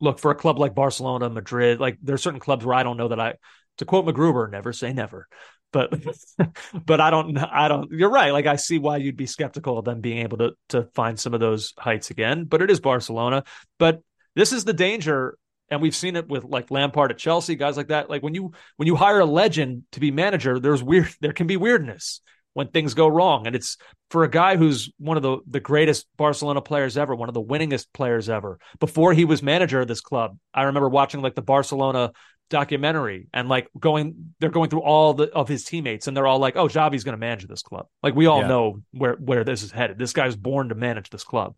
look 0.00 0.18
for 0.18 0.30
a 0.30 0.34
club 0.34 0.58
like 0.58 0.74
Barcelona, 0.74 1.30
Madrid. 1.30 1.80
Like 1.80 1.98
there 2.02 2.14
are 2.14 2.18
certain 2.18 2.40
clubs 2.40 2.64
where 2.64 2.74
I 2.74 2.82
don't 2.82 2.96
know 2.96 3.08
that 3.08 3.20
I, 3.20 3.34
to 3.78 3.84
quote 3.84 4.06
MacGruber, 4.06 4.50
never 4.50 4.72
say 4.72 4.92
never. 4.92 5.28
But, 5.72 5.92
but 6.86 7.00
I 7.00 7.10
don't, 7.10 7.36
I 7.38 7.68
don't. 7.68 7.90
You're 7.90 8.10
right. 8.10 8.32
Like 8.32 8.46
I 8.46 8.56
see 8.56 8.78
why 8.78 8.98
you'd 8.98 9.16
be 9.16 9.26
skeptical 9.26 9.78
of 9.78 9.84
them 9.84 10.00
being 10.00 10.18
able 10.18 10.38
to 10.38 10.52
to 10.70 10.88
find 10.94 11.18
some 11.18 11.34
of 11.34 11.40
those 11.40 11.72
heights 11.78 12.10
again. 12.10 12.44
But 12.44 12.62
it 12.62 12.70
is 12.70 12.80
Barcelona. 12.80 13.44
But 13.78 14.02
this 14.36 14.52
is 14.52 14.64
the 14.64 14.72
danger 14.72 15.38
and 15.70 15.80
we've 15.80 15.96
seen 15.96 16.16
it 16.16 16.28
with 16.28 16.44
like 16.44 16.70
Lampard 16.70 17.10
at 17.10 17.18
Chelsea, 17.18 17.56
guys 17.56 17.76
like 17.76 17.88
that. 17.88 18.10
Like 18.10 18.22
when 18.22 18.34
you 18.34 18.52
when 18.76 18.86
you 18.86 18.96
hire 18.96 19.20
a 19.20 19.24
legend 19.24 19.84
to 19.92 20.00
be 20.00 20.10
manager, 20.10 20.60
there's 20.60 20.82
weird 20.82 21.08
there 21.20 21.32
can 21.32 21.46
be 21.46 21.56
weirdness 21.56 22.20
when 22.54 22.68
things 22.68 22.94
go 22.94 23.06
wrong. 23.06 23.46
And 23.46 23.54
it's 23.54 23.76
for 24.10 24.24
a 24.24 24.30
guy 24.30 24.56
who's 24.56 24.90
one 24.98 25.16
of 25.16 25.22
the, 25.22 25.38
the 25.46 25.60
greatest 25.60 26.06
Barcelona 26.16 26.62
players 26.62 26.96
ever, 26.96 27.14
one 27.14 27.28
of 27.28 27.34
the 27.34 27.42
winningest 27.42 27.88
players 27.92 28.30
ever. 28.30 28.58
Before 28.80 29.12
he 29.12 29.24
was 29.24 29.42
manager 29.42 29.80
of 29.80 29.88
this 29.88 30.00
club, 30.00 30.38
I 30.54 30.62
remember 30.62 30.88
watching 30.88 31.20
like 31.20 31.34
the 31.34 31.42
Barcelona 31.42 32.12
documentary 32.50 33.28
and 33.32 33.48
like 33.48 33.68
going 33.78 34.34
they're 34.38 34.50
going 34.50 34.68
through 34.70 34.82
all 34.82 35.14
the 35.14 35.24
of 35.30 35.48
his 35.48 35.64
teammates 35.64 36.06
and 36.06 36.16
they're 36.16 36.26
all 36.26 36.38
like 36.38 36.56
oh 36.56 36.68
Xavi's 36.68 37.02
going 37.02 37.14
to 37.14 37.18
manage 37.18 37.46
this 37.48 37.62
club 37.62 37.86
like 38.02 38.14
we 38.14 38.26
all 38.26 38.42
yeah. 38.42 38.48
know 38.48 38.82
where 38.92 39.14
where 39.14 39.44
this 39.44 39.62
is 39.62 39.72
headed 39.72 39.98
this 39.98 40.12
guy's 40.12 40.36
born 40.36 40.68
to 40.68 40.74
manage 40.74 41.08
this 41.08 41.24
club 41.24 41.56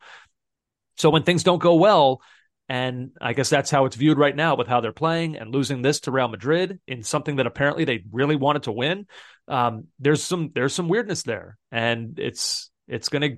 so 0.97 1.11
when 1.11 1.25
things 1.25 1.43
don't 1.43 1.59
go 1.59 1.75
well 1.75 2.23
and 2.69 3.13
I 3.21 3.33
guess 3.33 3.49
that's 3.49 3.71
how 3.71 3.85
it's 3.85 3.97
viewed 3.97 4.19
right 4.19 4.35
now 4.35 4.57
with 4.57 4.67
how 4.67 4.81
they're 4.81 4.93
playing 4.93 5.37
and 5.37 5.53
losing 5.53 5.83
this 5.83 6.01
to 6.01 6.11
Real 6.11 6.29
Madrid 6.29 6.81
in 6.87 7.03
something 7.03 7.37
that 7.37 7.47
apparently 7.47 7.85
they 7.85 8.03
really 8.11 8.37
wanted 8.37 8.65
to 8.65 8.73
win 8.73 9.07
um, 9.49 9.85
there's 9.99 10.23
some 10.23 10.51
there's 10.55 10.75
some 10.75 10.89
weirdness 10.89 11.23
there, 11.23 11.59
and 11.71 12.19
it's 12.19 12.71
it's 12.89 13.09
gonna 13.09 13.31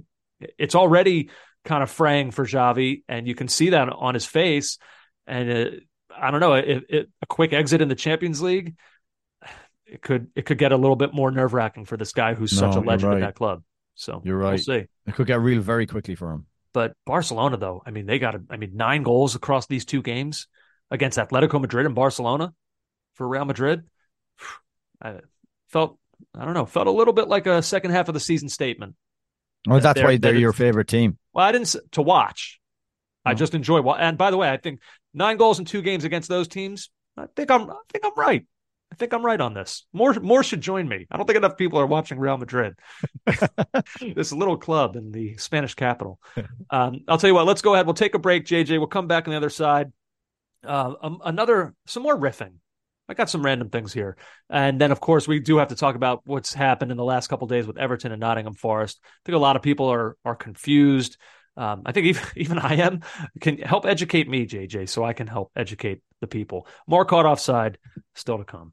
it's 0.59 0.75
already 0.75 1.31
kind 1.65 1.83
of 1.83 1.91
fraying 1.91 2.31
for 2.31 2.45
Xavi, 2.45 3.03
and 3.09 3.27
you 3.27 3.35
can 3.35 3.49
see 3.49 3.71
that 3.71 3.89
on 3.89 4.15
his 4.15 4.25
face. 4.25 4.79
And 5.27 5.51
it, 5.51 5.83
I 6.17 6.31
don't 6.31 6.41
know, 6.41 6.55
it, 6.55 6.85
it, 6.89 7.09
a 7.21 7.27
quick 7.27 7.53
exit 7.53 7.83
in 7.83 7.89
the 7.89 7.95
Champions 7.95 8.41
League, 8.41 8.77
it 9.87 10.01
could 10.01 10.29
it 10.35 10.47
could 10.47 10.59
get 10.59 10.73
a 10.73 10.77
little 10.77 10.97
bit 10.97 11.13
more 11.13 11.31
nerve 11.31 11.53
wracking 11.53 11.85
for 11.85 11.97
this 11.97 12.13
guy 12.13 12.35
who's 12.35 12.59
no, 12.59 12.71
such 12.71 12.77
a 12.77 12.81
legend 12.81 13.13
right. 13.13 13.23
at 13.23 13.27
that 13.27 13.35
club. 13.35 13.63
So 13.95 14.23
you're 14.25 14.39
right. 14.39 14.51
We'll 14.51 14.59
see. 14.59 14.87
It 15.07 15.15
could 15.15 15.27
get 15.27 15.41
real 15.41 15.61
very 15.61 15.87
quickly 15.87 16.15
for 16.15 16.33
him. 16.33 16.47
But 16.79 16.93
Barcelona, 17.05 17.57
though, 17.57 17.83
I 17.85 17.91
mean, 17.91 18.07
they 18.07 18.21
got, 18.21 18.37
I 18.51 18.57
mean, 18.57 18.77
nine 18.77 19.03
goals 19.03 19.35
across 19.35 19.67
these 19.67 19.85
two 19.85 20.01
games 20.01 20.47
against 20.93 21.19
Atletico 21.19 21.61
Madrid 21.61 21.87
and 21.87 21.95
Barcelona 21.97 22.55
for 23.15 23.27
Real 23.27 23.45
Madrid. 23.45 23.83
I, 25.03 25.15
felt 25.71 25.99
I 26.37 26.45
don't 26.45 26.55
know, 26.55 26.67
felt 26.67 26.87
a 26.87 26.93
little 26.93 27.13
bit 27.13 27.27
like 27.27 27.49
a 27.49 27.63
second 27.63 27.91
half 27.91 28.07
of 28.07 28.15
the 28.15 28.21
season 28.21 28.49
statement. 28.49 28.95
Oh, 29.67 29.73
well, 29.73 29.81
that's 29.81 30.01
why 30.01 30.19
they're 30.19 30.37
your 30.37 30.53
favorite 30.53 30.87
team. 30.87 31.19
Well, 31.33 31.45
I 31.45 31.51
didn't 31.51 31.75
to 31.91 32.03
watch. 32.03 32.61
I 33.25 33.33
oh. 33.33 33.35
just 33.35 33.57
enjoy. 33.57 33.81
And 33.81 34.17
by 34.17 34.31
the 34.31 34.37
way, 34.37 34.49
I 34.49 34.57
think 34.57 34.81
nine 35.13 35.37
goals 35.37 35.59
in 35.59 35.65
two 35.65 35.83
games 35.83 36.05
against 36.05 36.29
those 36.29 36.47
teams. 36.47 36.91
I 37.17 37.27
think 37.35 37.51
I'm. 37.51 37.69
I 37.69 37.77
think 37.91 38.05
I'm 38.05 38.15
right. 38.17 38.47
I 38.99 39.01
think 39.01 39.13
I'm 39.13 39.25
right 39.25 39.41
on 39.41 39.55
this. 39.55 39.87
More, 39.93 40.13
more 40.15 40.43
should 40.43 40.61
join 40.61 40.89
me. 40.89 41.07
I 41.09 41.17
don't 41.17 41.27
think 41.27 41.37
enough 41.37 41.57
people 41.57 41.79
are 41.79 41.87
watching 41.87 42.19
Real 42.19 42.37
Madrid. 42.37 42.75
this 44.01 44.33
little 44.33 44.57
club 44.57 44.97
in 44.97 45.13
the 45.13 45.37
Spanish 45.37 45.75
capital. 45.75 46.19
Um, 46.71 47.01
I'll 47.09 47.17
tell 47.17 47.29
you 47.29 47.35
what. 47.35 47.47
Let's 47.47 47.63
go 47.63 47.73
ahead. 47.73 47.87
We'll 47.87 47.95
take 47.95 48.15
a 48.15 48.19
break, 48.19 48.45
JJ. 48.45 48.77
We'll 48.77 48.89
come 48.89 49.07
back 49.07 49.27
on 49.27 49.31
the 49.31 49.39
other 49.39 49.49
side. 49.49 49.91
Uh, 50.63 50.95
um, 51.01 51.21
another, 51.25 51.75
some 51.87 52.03
more 52.03 52.19
riffing 52.19 52.57
I 53.09 53.15
got 53.15 53.31
some 53.31 53.43
random 53.43 53.71
things 53.71 53.93
here. 53.93 54.17
And 54.51 54.79
then, 54.79 54.93
of 54.93 55.01
course, 55.01 55.27
we 55.27 55.41
do 55.41 55.57
have 55.57 55.69
to 55.69 55.77
talk 55.77 55.95
about 55.95 56.21
what's 56.27 56.53
happened 56.53 56.91
in 56.91 56.99
the 56.99 57.05
last 57.05 57.29
couple 57.29 57.47
days 57.47 57.67
with 57.67 57.79
Everton 57.79 58.13
and 58.13 58.21
Nottingham 58.21 58.53
Forest. 58.53 59.01
I 59.03 59.09
think 59.25 59.37
a 59.37 59.41
lot 59.41 59.57
of 59.57 59.63
people 59.63 59.89
are 59.89 60.17
are 60.25 60.37
confused. 60.37 61.17
Um, 61.57 61.83
I 61.87 61.93
think 61.93 62.07
even, 62.07 62.23
even 62.37 62.59
I 62.59 62.75
am. 62.75 63.01
Can 63.41 63.59
help 63.59 63.87
educate 63.87 64.29
me, 64.29 64.47
JJ, 64.47 64.89
so 64.89 65.05
I 65.05 65.15
can 65.15 65.27
help 65.27 65.51
educate 65.57 66.03
the 66.21 66.27
people. 66.27 66.67
More 66.87 67.05
caught 67.05 67.27
offside 67.27 67.79
still 68.15 68.39
to 68.39 68.45
come. 68.45 68.73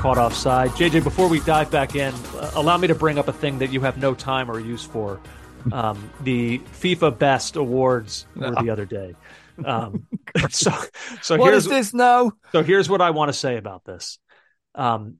caught 0.00 0.16
offside. 0.16 0.70
JJ, 0.70 1.04
before 1.04 1.28
we 1.28 1.40
dive 1.40 1.70
back 1.70 1.94
in, 1.94 2.14
uh, 2.14 2.52
allow 2.54 2.78
me 2.78 2.88
to 2.88 2.94
bring 2.94 3.18
up 3.18 3.28
a 3.28 3.34
thing 3.34 3.58
that 3.58 3.70
you 3.70 3.82
have 3.82 3.98
no 3.98 4.14
time 4.14 4.50
or 4.50 4.58
use 4.58 4.84
for. 4.84 5.20
Um, 5.72 6.10
the 6.22 6.58
FIFA 6.80 7.18
Best 7.18 7.56
Awards 7.56 8.26
were 8.34 8.52
the 8.62 8.70
other 8.70 8.86
day. 8.86 9.14
Um, 9.62 10.06
so, 10.48 10.70
so 11.20 11.36
what 11.36 11.50
here's 11.50 11.66
is 11.66 11.70
this 11.70 11.92
now. 11.92 12.32
So 12.52 12.62
here's 12.62 12.88
what 12.88 13.02
I 13.02 13.10
want 13.10 13.28
to 13.28 13.34
say 13.34 13.58
about 13.58 13.84
this. 13.84 14.18
Um, 14.74 15.16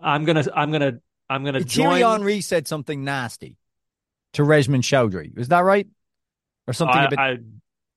I'm 0.00 0.24
gonna, 0.24 0.44
I'm 0.54 0.70
gonna, 0.70 1.00
I'm 1.28 1.42
gonna. 1.42 1.64
Thierry 1.64 1.98
join... 1.98 2.20
Henry 2.20 2.40
said 2.42 2.68
something 2.68 3.02
nasty 3.02 3.56
to 4.34 4.42
Reshmin 4.42 4.82
Chowdhury. 4.82 5.36
Is 5.36 5.48
that 5.48 5.64
right? 5.64 5.88
Or 6.68 6.72
something? 6.72 6.96
I, 6.96 7.06
bit... 7.08 7.18
I, 7.18 7.38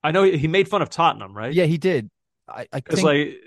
I 0.03 0.09
know 0.09 0.23
he 0.23 0.47
made 0.47 0.69
fun 0.69 0.81
of 0.81 0.89
Tottenham, 0.89 1.37
right? 1.37 1.53
Yeah, 1.53 1.65
he 1.65 1.77
did. 1.77 2.09
I, 2.47 2.65
I 2.73 2.79
think 2.79 3.03
like 3.03 3.39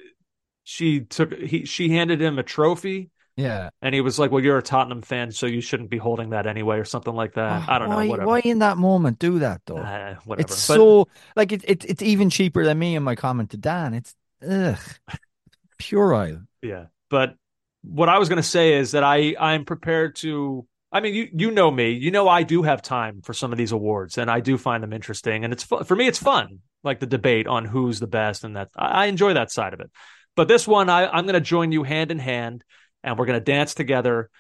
she 0.65 1.01
took 1.01 1.33
he 1.33 1.65
she 1.65 1.89
handed 1.91 2.21
him 2.21 2.39
a 2.39 2.43
trophy 2.43 3.11
Yeah. 3.37 3.71
And 3.81 3.95
he 3.95 4.01
was 4.03 4.19
like, 4.19 4.31
"Well, 4.31 4.43
you're 4.45 4.59
a 4.59 4.63
Tottenham 4.63 5.01
fan, 5.03 5.33
so 5.33 5.47
you 5.47 5.61
shouldn't 5.63 5.89
be 5.91 5.97
holding 5.99 6.31
that 6.31 6.47
anyway," 6.47 6.79
or 6.79 6.85
something 6.85 7.15
like 7.15 7.35
that. 7.35 7.69
I 7.69 7.79
don't 7.79 7.89
why, 7.89 8.05
know. 8.05 8.11
Whatever. 8.11 8.27
Why 8.29 8.41
in 8.41 8.59
that 8.59 8.77
moment 8.77 9.19
do 9.19 9.39
that 9.41 9.63
though? 9.67 9.79
Uh, 9.79 10.17
whatever. 10.27 10.45
It's 10.47 10.67
But- 10.69 10.75
so 10.75 11.09
like 11.35 11.53
it, 11.53 11.65
it 11.67 11.85
it's 11.87 12.03
even 12.03 12.29
cheaper 12.31 12.65
than 12.65 12.79
me 12.79 12.95
and 12.95 13.05
my 13.05 13.15
comment 13.15 13.51
to 13.51 13.57
Dan. 13.57 13.95
It's 13.95 14.15
ugh, 14.47 14.79
puerile. 15.79 16.43
Yeah. 16.63 16.87
But 17.11 17.35
what 17.83 18.09
I 18.09 18.19
was 18.19 18.29
going 18.29 18.37
to 18.37 18.43
say 18.43 18.75
is 18.75 18.93
that 18.93 19.03
I 19.05 19.35
I'm 19.41 19.65
prepared 19.65 20.17
to 20.17 20.67
I 20.93 21.01
mean 21.01 21.15
you 21.15 21.29
you 21.33 21.51
know 21.51 21.71
me. 21.71 21.93
You 21.93 22.11
know 22.11 22.29
I 22.29 22.43
do 22.43 22.63
have 22.63 22.83
time 22.83 23.23
for 23.23 23.33
some 23.33 23.51
of 23.53 23.59
these 23.59 23.73
awards 23.73 24.19
and 24.19 24.31
I 24.31 24.41
do 24.41 24.57
find 24.59 24.83
them 24.83 24.93
interesting 24.93 25.45
and 25.45 25.53
it's 25.53 25.65
for 25.65 25.97
me 25.97 26.07
it's 26.07 26.19
fun 26.19 26.61
like 26.85 27.01
the 27.01 27.07
debate 27.07 27.47
on 27.47 27.65
who's 27.65 27.99
the 28.01 28.07
best 28.07 28.45
and 28.45 28.57
that 28.57 28.69
I 28.77 29.07
enjoy 29.07 29.35
that 29.35 29.51
side 29.51 29.73
of 29.75 29.81
it. 29.81 29.91
But 30.37 30.49
this 30.49 30.67
one 30.67 30.89
I 30.89 31.07
I'm 31.07 31.25
going 31.25 31.35
to 31.35 31.41
join 31.41 31.73
you 31.73 31.83
hand 31.83 32.11
in 32.11 32.19
hand 32.19 32.65
and 33.03 33.19
we're 33.19 33.27
going 33.27 33.39
to 33.39 33.45
dance 33.45 33.75
together 33.75 34.31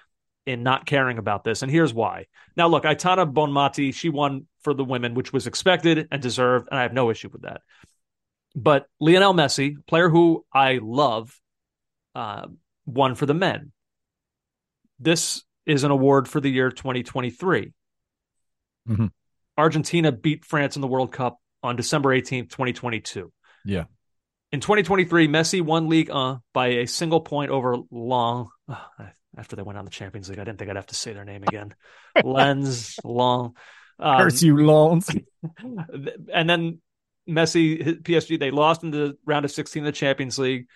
in 0.46 0.62
not 0.62 0.86
caring 0.86 1.18
about 1.18 1.44
this 1.44 1.62
and 1.62 1.70
here's 1.70 1.94
why. 1.94 2.26
Now 2.56 2.68
look, 2.68 2.84
Aitana 2.84 3.30
Bonmati, 3.32 3.94
she 3.94 4.08
won 4.08 4.46
for 4.62 4.74
the 4.74 4.84
women 4.84 5.14
which 5.14 5.32
was 5.32 5.46
expected 5.46 6.08
and 6.10 6.22
deserved 6.22 6.68
and 6.70 6.78
I 6.78 6.82
have 6.82 6.92
no 6.92 7.10
issue 7.10 7.28
with 7.32 7.42
that. 7.42 7.60
But 8.54 8.86
Lionel 9.00 9.34
Messi, 9.34 9.76
player 9.86 10.08
who 10.08 10.44
I 10.52 10.78
love, 10.82 11.38
uh, 12.14 12.46
won 12.84 13.14
for 13.14 13.26
the 13.26 13.34
men. 13.34 13.72
This 14.98 15.42
is 15.66 15.84
an 15.84 15.90
award 15.90 16.28
for 16.28 16.40
the 16.40 16.50
year 16.50 16.70
2023. 16.70 17.72
Mhm. 18.88 19.10
Argentina 19.56 20.12
beat 20.12 20.44
France 20.44 20.76
in 20.76 20.82
the 20.82 20.88
World 20.88 21.12
Cup 21.12 21.38
on 21.62 21.76
December 21.76 22.12
18th, 22.12 22.50
2022. 22.50 23.32
Yeah. 23.64 23.84
In 24.52 24.60
2023, 24.60 25.28
Messi 25.28 25.62
won 25.62 25.88
Ligue 25.88 26.10
1 26.10 26.40
by 26.52 26.66
a 26.66 26.86
single 26.86 27.22
point 27.22 27.50
over 27.50 27.76
Long. 27.90 28.50
after 29.36 29.56
they 29.56 29.62
went 29.62 29.78
on 29.78 29.86
the 29.86 29.90
Champions 29.90 30.28
League, 30.28 30.38
I 30.38 30.44
didn't 30.44 30.58
think 30.58 30.70
I'd 30.70 30.76
have 30.76 30.86
to 30.88 30.94
say 30.94 31.14
their 31.14 31.24
name 31.24 31.42
again. 31.42 31.74
Lens 32.22 32.98
Long. 33.02 33.56
Um, 33.98 34.18
Curse 34.18 34.42
you, 34.42 34.58
loans. 34.58 35.08
and 36.34 36.50
then 36.50 36.80
Messi, 37.26 38.02
PSG, 38.02 38.38
they 38.38 38.50
lost 38.50 38.82
in 38.82 38.90
the 38.90 39.16
round 39.24 39.46
of 39.46 39.50
16 39.50 39.84
of 39.84 39.86
the 39.86 39.92
Champions 39.92 40.38
League. 40.38 40.66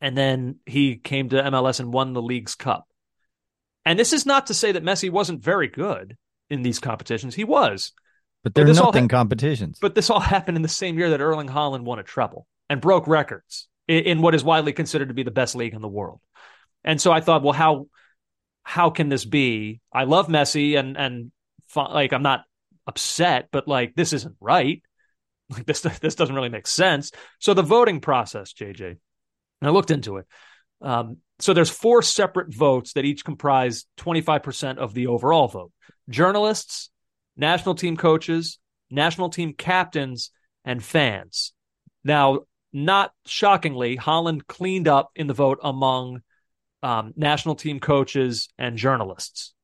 And 0.00 0.16
then 0.16 0.60
he 0.64 0.96
came 0.96 1.28
to 1.28 1.42
MLS 1.42 1.80
and 1.80 1.92
won 1.92 2.14
the 2.14 2.22
league's 2.22 2.54
cup. 2.54 2.86
And 3.84 3.98
this 3.98 4.14
is 4.14 4.24
not 4.24 4.46
to 4.46 4.54
say 4.54 4.72
that 4.72 4.84
Messi 4.84 5.10
wasn't 5.10 5.42
very 5.42 5.68
good 5.68 6.16
in 6.48 6.62
these 6.62 6.78
competitions. 6.78 7.34
He 7.34 7.44
was. 7.44 7.92
But 8.44 8.54
they're 8.54 8.68
all 8.68 8.74
nothing 8.74 9.10
ha- 9.10 9.18
competitions. 9.18 9.78
But 9.78 9.94
this 9.94 10.08
all 10.08 10.20
happened 10.36 10.56
in 10.56 10.62
the 10.62 10.68
same 10.68 10.98
year 10.98 11.10
that 11.10 11.20
Erling 11.20 11.48
Haaland 11.48 11.82
won 11.82 11.98
a 11.98 12.02
treble 12.02 12.46
and 12.68 12.80
broke 12.80 13.06
records 13.06 13.68
in, 13.86 14.04
in 14.04 14.22
what 14.22 14.34
is 14.34 14.44
widely 14.44 14.72
considered 14.72 15.08
to 15.08 15.14
be 15.14 15.22
the 15.22 15.30
best 15.30 15.54
league 15.54 15.74
in 15.74 15.82
the 15.82 15.88
world. 15.88 16.20
And 16.84 17.00
so 17.00 17.12
I 17.12 17.20
thought, 17.20 17.42
well, 17.42 17.52
how 17.52 17.86
how 18.62 18.90
can 18.90 19.08
this 19.08 19.24
be? 19.24 19.80
I 19.92 20.04
love 20.04 20.28
Messi 20.28 20.78
and 20.78 20.96
and 20.96 21.32
like 21.74 22.12
I'm 22.12 22.22
not 22.22 22.44
upset, 22.86 23.48
but 23.50 23.66
like 23.68 23.94
this 23.94 24.12
isn't 24.12 24.36
right. 24.40 24.82
Like 25.50 25.64
this 25.64 25.80
this 25.80 26.14
doesn't 26.14 26.34
really 26.34 26.50
make 26.50 26.66
sense. 26.66 27.10
So 27.38 27.54
the 27.54 27.62
voting 27.62 28.00
process, 28.00 28.52
JJ, 28.52 28.86
and 28.86 28.98
I 29.62 29.70
looked 29.70 29.90
into 29.90 30.18
it. 30.18 30.26
Um, 30.82 31.18
so 31.38 31.54
there's 31.54 31.70
four 31.70 32.02
separate 32.02 32.52
votes 32.52 32.92
that 32.92 33.06
each 33.06 33.24
comprise 33.24 33.86
25% 33.98 34.76
of 34.76 34.92
the 34.92 35.06
overall 35.06 35.48
vote. 35.48 35.72
Journalists, 36.10 36.90
national 37.34 37.76
team 37.76 37.96
coaches, 37.96 38.58
national 38.90 39.30
team 39.30 39.54
captains, 39.54 40.32
and 40.64 40.84
fans. 40.84 41.54
Now, 42.04 42.40
not 42.72 43.12
shockingly, 43.26 43.96
Haaland 43.96 44.46
cleaned 44.46 44.88
up 44.88 45.10
in 45.14 45.26
the 45.26 45.34
vote 45.34 45.58
among 45.62 46.22
um, 46.82 47.12
national 47.16 47.54
team 47.54 47.80
coaches 47.80 48.48
and 48.58 48.76
journalists. 48.76 49.54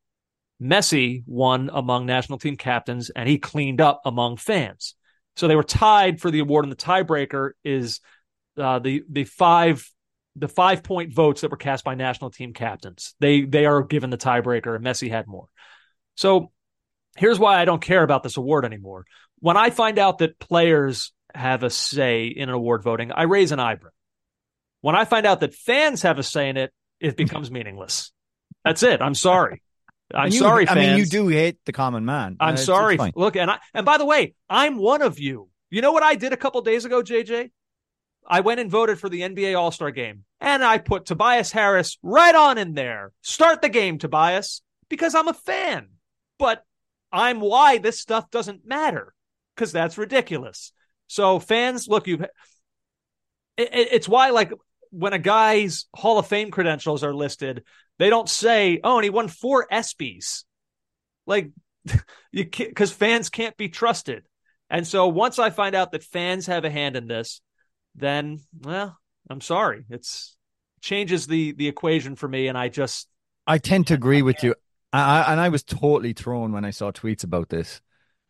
Messi 0.63 1.23
won 1.27 1.71
among 1.73 2.07
national 2.07 2.39
team 2.39 2.57
captains, 2.57 3.11
and 3.11 3.29
he 3.29 3.39
cleaned 3.39 3.81
up 3.81 4.01
among 4.05 4.37
fans. 4.37 4.95
So 5.37 5.49
they 5.49 5.57
were 5.57 5.65
tied 5.65 6.21
for 6.21 6.31
the 6.31 6.39
award, 6.39 6.65
and 6.65 6.73
the 6.73 6.77
tiebreaker 6.77 7.51
is 7.65 8.01
uh, 8.57 8.79
the 8.79 9.03
the 9.11 9.25
five 9.25 9.89
the 10.37 10.49
five 10.49 10.83
point 10.83 11.13
votes 11.13 11.41
that 11.41 11.51
were 11.51 11.57
cast 11.57 11.85
by 11.85 11.95
national 11.95 12.31
team 12.31 12.53
captains. 12.53 13.15
They 13.21 13.43
they 13.43 13.67
are 13.67 13.83
given 13.83 14.11
the 14.11 14.17
tiebreaker, 14.17 14.75
and 14.77 14.85
Messi 14.85 15.11
had 15.11 15.27
more. 15.27 15.49
So 16.17 16.53
here's 17.17 17.39
why 17.39 17.61
I 17.61 17.65
don't 17.65 17.83
care 17.83 18.03
about 18.03 18.23
this 18.23 18.37
award 18.37 18.65
anymore. 18.65 19.05
When 19.41 19.57
I 19.57 19.71
find 19.71 19.99
out 19.99 20.19
that 20.19 20.39
players 20.39 21.13
have 21.35 21.63
a 21.63 21.71
say 21.71 22.27
in 22.27 22.49
an 22.49 22.55
award 22.55 22.83
voting, 22.83 23.13
I 23.13 23.23
raise 23.25 23.53
an 23.53 23.61
eyebrow. 23.61 23.91
When 24.81 24.95
I 24.95 25.05
find 25.05 25.27
out 25.27 25.41
that 25.41 25.55
fans 25.55 26.03
have 26.03 26.19
a 26.19 26.23
say 26.23 26.49
in 26.49 26.57
it, 26.57 26.73
it 27.01 27.17
becomes 27.17 27.51
meaningless. 27.51 28.13
That's 28.65 28.83
it. 28.83 29.01
I'm 29.03 29.15
sorry. 29.15 29.63
I'm 30.15 30.31
you- 30.31 30.39
sorry, 30.39 30.69
I 30.69 30.75
mean, 30.75 30.99
you 30.99 31.07
do 31.07 31.29
hate 31.29 31.59
the 31.65 31.73
common 31.73 32.05
man. 32.05 32.37
I'm 32.39 32.49
Uh, 32.49 32.53
it's- 32.53 32.61
it's 32.61 32.67
sorry. 32.67 32.97
fine. 32.99 33.13
Look, 33.17 33.37
and 33.37 33.51
I 33.51 33.59
and 33.73 33.87
by 33.87 33.99
the 33.99 34.05
way, 34.05 34.35
I'm 34.49 34.77
one 34.77 35.03
of 35.03 35.19
you. 35.19 35.49
You 35.71 35.81
know 35.81 35.93
what 35.93 36.03
I 36.03 36.15
did 36.15 36.33
a 36.33 36.37
couple 36.37 36.61
days 36.63 36.85
ago, 36.85 37.03
JJ? 37.03 37.51
I 38.27 38.41
went 38.41 38.61
and 38.61 38.71
voted 38.71 38.99
for 39.01 39.09
the 39.09 39.23
NBA 39.23 39.59
All 39.59 39.71
Star 39.71 39.91
game, 39.91 40.25
and 40.41 40.63
I 40.63 40.79
put 40.79 41.07
Tobias 41.07 41.51
Harris 41.53 41.99
right 42.03 42.35
on 42.35 42.59
in 42.59 42.75
there. 42.75 43.13
Start 43.23 43.61
the 43.63 43.69
game, 43.69 43.99
Tobias, 43.99 44.63
because 44.89 45.15
I'm 45.15 45.29
a 45.29 45.35
fan. 45.35 45.89
But 46.39 46.63
I'm 47.11 47.41
why 47.41 47.79
this 47.79 48.01
stuff 48.01 48.31
doesn't 48.31 48.67
matter 48.67 49.15
because 49.55 49.73
that's 49.73 49.99
ridiculous. 49.99 50.73
So 51.07 51.39
fans, 51.39 51.89
look, 51.89 52.07
you. 52.07 52.25
It, 53.57 53.69
it- 53.73 53.89
it's 53.93 54.09
why, 54.09 54.31
like, 54.31 54.53
when 54.91 55.13
a 55.13 55.19
guy's 55.19 55.87
Hall 55.95 56.19
of 56.19 56.27
Fame 56.27 56.51
credentials 56.51 57.03
are 57.03 57.15
listed, 57.15 57.65
they 57.99 58.11
don't 58.11 58.29
say, 58.29 58.81
"Oh, 58.85 58.97
and 58.97 59.05
he 59.05 59.11
won 59.11 59.29
four 59.29 59.67
ESPYS." 59.71 60.45
Like, 61.27 61.51
you 62.33 62.47
can't 62.47 62.71
because 62.71 62.93
fans 62.93 63.29
can't 63.31 63.57
be 63.57 63.69
trusted. 63.69 64.25
And 64.71 64.87
so 64.87 65.09
once 65.09 65.39
I 65.39 65.51
find 65.51 65.75
out 65.75 65.93
that 65.93 66.03
fans 66.03 66.47
have 66.47 66.65
a 66.65 66.71
hand 66.71 66.97
in 66.97 67.07
this, 67.07 67.41
then 67.95 68.41
well, 68.61 68.99
I'm 69.29 69.41
sorry. 69.41 69.85
It's 69.91 70.37
changes 70.81 71.27
the 71.27 71.53
the 71.53 71.69
equation 71.69 72.15
for 72.17 72.29
me, 72.29 72.49
and 72.49 72.57
I 72.57 72.69
just 72.69 73.09
I 73.47 73.59
tend 73.59 73.89
to 73.89 73.95
agree 73.95 74.23
with 74.23 74.43
you. 74.43 74.55
I, 74.93 75.21
I, 75.23 75.33
and 75.33 75.41
I 75.41 75.49
was 75.49 75.63
totally 75.65 76.13
thrown 76.13 76.53
when 76.53 76.65
I 76.65 76.71
saw 76.71 76.93
tweets 76.93 77.25
about 77.25 77.49
this. 77.49 77.81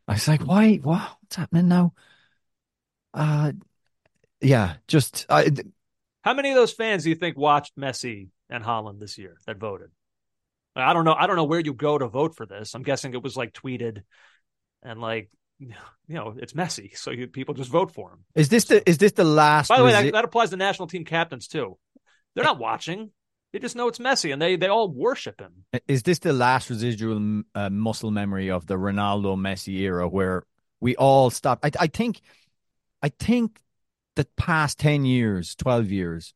I 0.09 0.15
was 0.15 0.29
like, 0.29 0.43
why? 0.47 0.77
What? 0.77 1.17
What's 1.21 1.37
happening 1.37 1.69
now? 1.69 1.95
Uh, 3.15 3.53
yeah, 4.41 4.75
just 4.89 5.27
I, 5.29 5.51
how 6.23 6.35
many 6.35 6.51
of 6.51 6.57
those 6.57 6.73
fans 6.73 7.05
do 7.05 7.11
you 7.11 7.15
think 7.15 7.39
watched 7.39 7.77
Messi 7.77 8.29
and 8.51 8.65
Haaland 8.65 9.01
this 9.01 9.17
year 9.19 9.37
that 9.47 9.59
voted? 9.59 9.91
I 10.77 10.93
don't 10.93 11.05
know. 11.05 11.15
I 11.15 11.27
don't 11.27 11.37
know 11.37 11.45
where 11.45 11.61
you 11.61 11.73
go 11.73 11.97
to 11.97 12.09
vote 12.09 12.35
for 12.35 12.47
this. 12.47 12.75
I'm 12.75 12.83
guessing 12.83 13.15
it 13.15 13.23
was 13.23 13.37
like 13.37 13.53
tweeted, 13.53 14.03
and 14.83 15.01
like 15.01 15.31
you 15.59 15.75
know, 16.09 16.35
it's 16.37 16.53
Messi 16.53 16.97
so 16.97 17.11
you, 17.11 17.29
people 17.29 17.55
just 17.55 17.71
vote 17.71 17.93
for 17.93 18.11
him. 18.11 18.25
is 18.35 18.49
this 18.49 18.65
the 18.65 18.89
is 18.89 18.99
this 18.99 19.13
the 19.13 19.25
last? 19.25 19.69
By 19.69 19.79
the 19.79 19.85
way, 19.85 19.93
that, 19.93 20.13
that 20.13 20.25
applies 20.25 20.51
to 20.51 20.57
national 20.57 20.89
team 20.89 21.05
captains 21.05 21.47
too. 21.47 21.79
They're 22.35 22.45
not 22.45 22.59
watching; 22.59 23.11
they 23.53 23.61
just 23.61 23.77
know 23.77 23.87
it's 23.89 23.99
Messi 23.99 24.33
and 24.33 24.43
they 24.43 24.57
they 24.57 24.67
all 24.67 24.89
worship 24.89 25.41
him. 25.41 25.65
Is 25.87 26.03
this 26.03 26.19
the 26.19 26.33
last 26.33 26.71
residual 26.71 27.43
uh, 27.55 27.71
muscle 27.71 28.11
memory 28.11 28.51
of 28.51 28.67
the 28.67 28.75
Ronaldo 28.75 29.37
Messi 29.37 29.79
era 29.81 30.09
where 30.09 30.45
we 30.81 30.97
all 30.97 31.31
stopped? 31.31 31.65
I, 31.65 31.71
I 31.79 31.87
think, 31.87 32.21
I 33.05 33.11
think 33.11 33.61
the 34.17 34.25
past 34.39 34.79
10 34.79 35.05
years, 35.05 35.55
12 35.57 35.91
years 35.91 36.33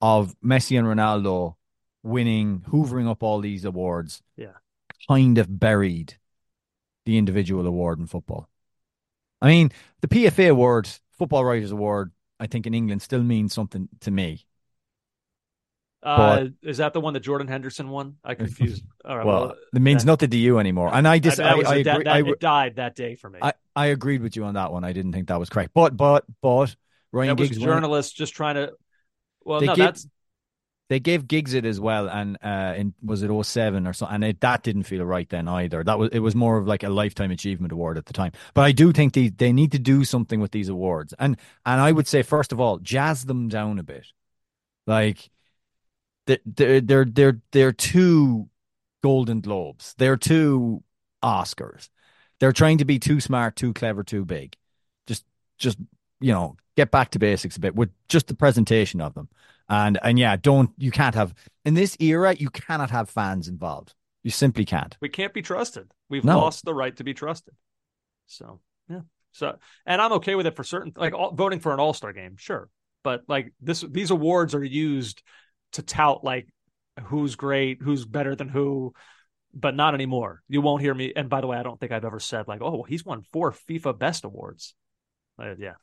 of 0.00 0.36
Messi 0.40 0.78
and 0.78 0.86
Ronaldo 0.86 1.56
winning, 2.04 2.60
hoovering 2.68 3.08
up 3.08 3.24
all 3.24 3.40
these 3.40 3.64
awards, 3.64 4.22
Yeah. 4.36 4.52
kind 5.08 5.38
of 5.38 5.58
buried 5.58 6.14
the 7.04 7.18
individual 7.18 7.66
award 7.66 7.98
in 7.98 8.06
football. 8.06 8.48
I 9.42 9.48
mean, 9.48 9.72
the 10.02 10.06
PFA 10.06 10.50
award, 10.50 10.88
Football 11.10 11.44
Writers 11.44 11.72
Award, 11.72 12.12
I 12.38 12.46
think 12.46 12.64
in 12.68 12.74
England 12.74 13.02
still 13.02 13.24
means 13.24 13.52
something 13.52 13.88
to 13.98 14.12
me. 14.12 14.46
Uh, 16.04 16.46
is 16.62 16.76
that 16.78 16.92
the 16.92 17.00
one 17.00 17.14
that 17.14 17.20
Jordan 17.20 17.48
Henderson 17.48 17.88
won? 17.88 18.16
I 18.22 18.34
confused. 18.34 18.84
All 19.04 19.16
right, 19.16 19.26
Well, 19.26 19.54
it 19.74 19.80
means 19.80 20.02
that- 20.04 20.06
nothing 20.06 20.30
to 20.30 20.36
you 20.36 20.58
anymore. 20.58 20.90
And 20.92 21.08
I 21.08 21.18
just, 21.18 21.40
I, 21.40 21.54
was 21.54 21.66
I 21.66 21.76
a- 21.76 21.80
agree. 21.80 22.04
that- 22.04 22.08
I, 22.08 22.18
it 22.28 22.40
died 22.40 22.76
that 22.76 22.94
day 22.94 23.14
for 23.14 23.30
me. 23.30 23.38
I, 23.40 23.54
I 23.74 23.86
agreed 23.86 24.20
with 24.22 24.36
you 24.36 24.44
on 24.44 24.54
that 24.54 24.70
one. 24.70 24.84
I 24.84 24.92
didn't 24.92 25.12
think 25.12 25.28
that 25.28 25.38
was 25.40 25.48
correct. 25.48 25.70
But 25.74 25.96
but 25.96 26.24
but 26.42 26.76
Ryan 27.10 27.28
that 27.36 27.40
was 27.40 27.48
Giggs 27.48 27.60
won- 27.60 27.68
journalists 27.70 28.12
just 28.12 28.34
trying 28.34 28.56
to. 28.56 28.72
Well, 29.44 29.60
They 29.60 29.66
no, 29.66 29.74
give- 29.74 29.84
that's 29.86 30.06
they 30.90 31.00
gave 31.00 31.26
Giggs 31.26 31.54
it 31.54 31.64
as 31.64 31.80
well, 31.80 32.10
and 32.10 32.36
uh, 32.42 32.74
in 32.76 32.92
was 33.02 33.22
it 33.22 33.30
07 33.46 33.86
or 33.86 33.94
so, 33.94 34.04
and 34.06 34.22
it, 34.22 34.40
that 34.42 34.62
didn't 34.62 34.82
feel 34.82 35.02
right 35.06 35.26
then 35.30 35.48
either. 35.48 35.82
That 35.82 35.98
was 35.98 36.10
it 36.12 36.18
was 36.18 36.34
more 36.34 36.58
of 36.58 36.66
like 36.66 36.82
a 36.82 36.90
lifetime 36.90 37.30
achievement 37.30 37.72
award 37.72 37.96
at 37.96 38.04
the 38.04 38.12
time. 38.12 38.32
But 38.52 38.62
I 38.66 38.72
do 38.72 38.92
think 38.92 39.14
they 39.14 39.28
they 39.30 39.50
need 39.52 39.72
to 39.72 39.78
do 39.78 40.04
something 40.04 40.40
with 40.40 40.50
these 40.52 40.68
awards, 40.68 41.14
and 41.18 41.38
and 41.64 41.80
I 41.80 41.90
would 41.90 42.06
say 42.06 42.20
first 42.22 42.52
of 42.52 42.60
all, 42.60 42.78
jazz 42.80 43.24
them 43.24 43.48
down 43.48 43.78
a 43.78 43.82
bit, 43.82 44.06
like 44.86 45.30
they're 46.26 46.38
they're 46.80 47.04
they're 47.04 47.40
they're, 47.52 47.72
two 47.72 48.48
Golden 49.02 49.40
Globes, 49.40 49.94
they're 49.98 50.16
two 50.16 50.82
Oscars, 51.22 51.88
they're 52.40 52.52
trying 52.52 52.78
to 52.78 52.84
be 52.84 52.98
too 52.98 53.20
smart, 53.20 53.56
too 53.56 53.72
clever, 53.72 54.02
too 54.02 54.24
big. 54.24 54.56
Just 55.06 55.24
just 55.58 55.78
you 56.20 56.32
know 56.32 56.56
get 56.76 56.90
back 56.90 57.10
to 57.10 57.18
basics 57.18 57.56
a 57.56 57.60
bit 57.60 57.74
with 57.74 57.90
just 58.08 58.26
the 58.26 58.34
presentation 58.34 59.00
of 59.00 59.14
them. 59.14 59.28
And 59.68 59.98
and 60.02 60.18
yeah, 60.18 60.36
don't 60.36 60.70
you 60.78 60.90
can't 60.90 61.14
have 61.14 61.34
in 61.64 61.74
this 61.74 61.96
era 62.00 62.34
you 62.34 62.50
cannot 62.50 62.90
have 62.90 63.08
fans 63.10 63.48
involved. 63.48 63.94
You 64.22 64.30
simply 64.30 64.64
can't. 64.64 64.96
We 65.00 65.08
can't 65.10 65.34
be 65.34 65.42
trusted. 65.42 65.90
We've 66.08 66.24
No. 66.24 66.38
lost 66.38 66.64
the 66.64 66.74
right 66.74 66.96
to 66.96 67.04
be 67.04 67.14
trusted. 67.14 67.54
So 68.26 68.60
yeah. 68.88 69.00
So 69.32 69.56
and 69.86 70.00
I'm 70.00 70.12
okay 70.12 70.34
with 70.34 70.46
it 70.46 70.56
for 70.56 70.64
certain 70.64 70.92
like 70.96 71.12
all, 71.12 71.32
voting 71.32 71.60
for 71.60 71.72
an 71.72 71.80
All 71.80 71.92
Star 71.92 72.12
game, 72.12 72.36
sure. 72.36 72.68
But 73.02 73.24
like 73.28 73.52
this, 73.60 73.82
these 73.82 74.10
awards 74.10 74.54
are 74.54 74.64
used 74.64 75.22
to 75.74 75.82
tout 75.82 76.24
like 76.24 76.48
who's 77.04 77.36
great, 77.36 77.82
who's 77.82 78.04
better 78.04 78.34
than 78.34 78.48
who, 78.48 78.94
but 79.52 79.74
not 79.74 79.94
anymore. 79.94 80.42
You 80.48 80.60
won't 80.60 80.82
hear 80.82 80.94
me. 80.94 81.12
And 81.14 81.28
by 81.28 81.40
the 81.40 81.46
way, 81.46 81.56
I 81.56 81.62
don't 81.62 81.78
think 81.78 81.92
I've 81.92 82.04
ever 82.04 82.20
said 82.20 82.48
like, 82.48 82.60
oh, 82.62 82.70
well, 82.72 82.82
he's 82.84 83.04
won 83.04 83.22
four 83.32 83.52
FIFA 83.52 83.98
Best 83.98 84.24
awards. 84.24 84.74
Uh, 85.38 85.54
yeah, 85.58 85.74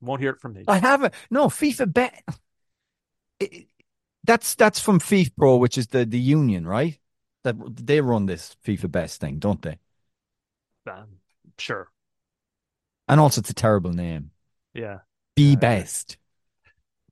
won't 0.00 0.20
hear 0.20 0.30
it 0.30 0.40
from 0.40 0.54
me. 0.54 0.64
I 0.68 0.78
haven't. 0.78 1.14
No, 1.30 1.46
FIFA 1.48 1.92
it- 3.40 3.68
That's 4.24 4.54
that's 4.56 4.80
from 4.80 4.98
FIFPRO, 5.00 5.58
which 5.60 5.78
is 5.78 5.88
the 5.88 6.04
the 6.04 6.18
union, 6.18 6.66
right? 6.66 6.98
That 7.44 7.56
they 7.86 8.00
run 8.00 8.26
this 8.26 8.56
FIFA 8.64 8.90
best 8.90 9.20
thing, 9.20 9.38
don't 9.38 9.62
they? 9.62 9.78
Um, 10.86 11.18
sure. 11.58 11.90
And 13.08 13.20
also, 13.20 13.40
it's 13.40 13.50
a 13.50 13.54
terrible 13.54 13.92
name. 13.92 14.30
Yeah. 14.74 15.00
Be 15.36 15.52
Yeah. 15.52 15.56
best. 15.56 16.18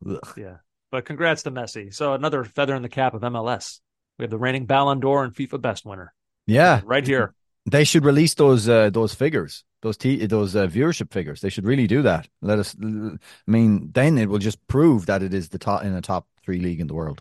Ugh. 0.06 0.34
Yeah. 0.36 0.56
But 0.94 1.06
congrats 1.06 1.42
to 1.42 1.50
Messi. 1.50 1.92
So 1.92 2.12
another 2.12 2.44
feather 2.44 2.72
in 2.76 2.82
the 2.82 2.88
cap 2.88 3.14
of 3.14 3.22
MLS. 3.22 3.80
We 4.16 4.22
have 4.22 4.30
the 4.30 4.38
reigning 4.38 4.66
Ballon 4.66 5.00
d'Or 5.00 5.24
and 5.24 5.34
FIFA 5.34 5.60
Best 5.60 5.84
winner 5.84 6.14
Yeah, 6.46 6.82
right 6.84 7.04
here. 7.04 7.34
they 7.66 7.82
should 7.82 8.04
release 8.04 8.34
those 8.34 8.68
uh, 8.68 8.90
those 8.90 9.12
figures, 9.12 9.64
those 9.82 9.96
t- 9.96 10.24
those 10.26 10.54
uh, 10.54 10.68
viewership 10.68 11.12
figures. 11.12 11.40
They 11.40 11.48
should 11.48 11.64
really 11.64 11.88
do 11.88 12.02
that. 12.02 12.28
Let 12.42 12.60
us. 12.60 12.76
I 12.80 13.18
mean, 13.48 13.90
then 13.92 14.18
it 14.18 14.28
will 14.28 14.38
just 14.38 14.64
prove 14.68 15.06
that 15.06 15.24
it 15.24 15.34
is 15.34 15.48
the 15.48 15.58
top 15.58 15.82
in 15.82 15.92
a 15.96 16.00
top 16.00 16.28
three 16.44 16.60
league 16.60 16.78
in 16.78 16.86
the 16.86 16.94
world. 16.94 17.20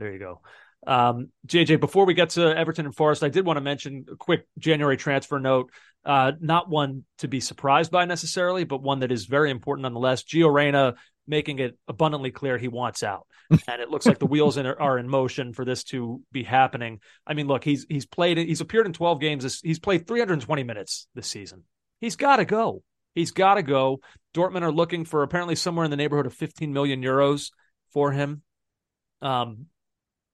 There 0.00 0.12
you 0.12 0.18
go. 0.18 0.40
Um, 0.84 1.28
JJ, 1.46 1.78
before 1.78 2.06
we 2.06 2.14
get 2.14 2.30
to 2.30 2.42
Everton 2.58 2.84
and 2.84 2.96
Forest, 2.96 3.22
I 3.22 3.28
did 3.28 3.46
want 3.46 3.58
to 3.58 3.60
mention 3.60 4.06
a 4.10 4.16
quick 4.16 4.48
January 4.58 4.96
transfer 4.96 5.38
note. 5.38 5.70
Uh, 6.04 6.32
not 6.40 6.68
one 6.68 7.04
to 7.18 7.28
be 7.28 7.38
surprised 7.38 7.92
by 7.92 8.06
necessarily, 8.06 8.64
but 8.64 8.82
one 8.82 8.98
that 9.00 9.12
is 9.12 9.26
very 9.26 9.52
important 9.52 9.84
nonetheless. 9.84 10.24
Gio 10.24 10.52
Reyna 10.52 10.96
making 11.26 11.58
it 11.58 11.78
abundantly 11.88 12.30
clear 12.30 12.58
he 12.58 12.68
wants 12.68 13.02
out, 13.02 13.26
and 13.50 13.80
it 13.80 13.90
looks 13.90 14.06
like 14.06 14.18
the 14.18 14.26
wheels 14.26 14.56
in, 14.56 14.66
are 14.66 14.98
in 14.98 15.08
motion 15.08 15.52
for 15.52 15.64
this 15.64 15.84
to 15.84 16.20
be 16.32 16.42
happening. 16.42 17.00
I 17.26 17.34
mean, 17.34 17.46
look, 17.46 17.64
he's 17.64 17.86
he's 17.88 18.06
played, 18.06 18.38
he's 18.38 18.60
appeared 18.60 18.86
in 18.86 18.92
12 18.92 19.20
games. 19.20 19.42
This, 19.44 19.60
he's 19.60 19.78
played 19.78 20.06
320 20.06 20.62
minutes 20.62 21.06
this 21.14 21.26
season. 21.26 21.64
He's 22.00 22.16
got 22.16 22.36
to 22.36 22.44
go. 22.44 22.82
He's 23.14 23.30
got 23.30 23.54
to 23.54 23.62
go. 23.62 24.00
Dortmund 24.34 24.62
are 24.62 24.72
looking 24.72 25.04
for 25.04 25.22
apparently 25.22 25.54
somewhere 25.54 25.84
in 25.84 25.90
the 25.90 25.96
neighborhood 25.96 26.26
of 26.26 26.34
15 26.34 26.72
million 26.72 27.02
euros 27.02 27.50
for 27.92 28.10
him. 28.10 28.42
Um, 29.22 29.66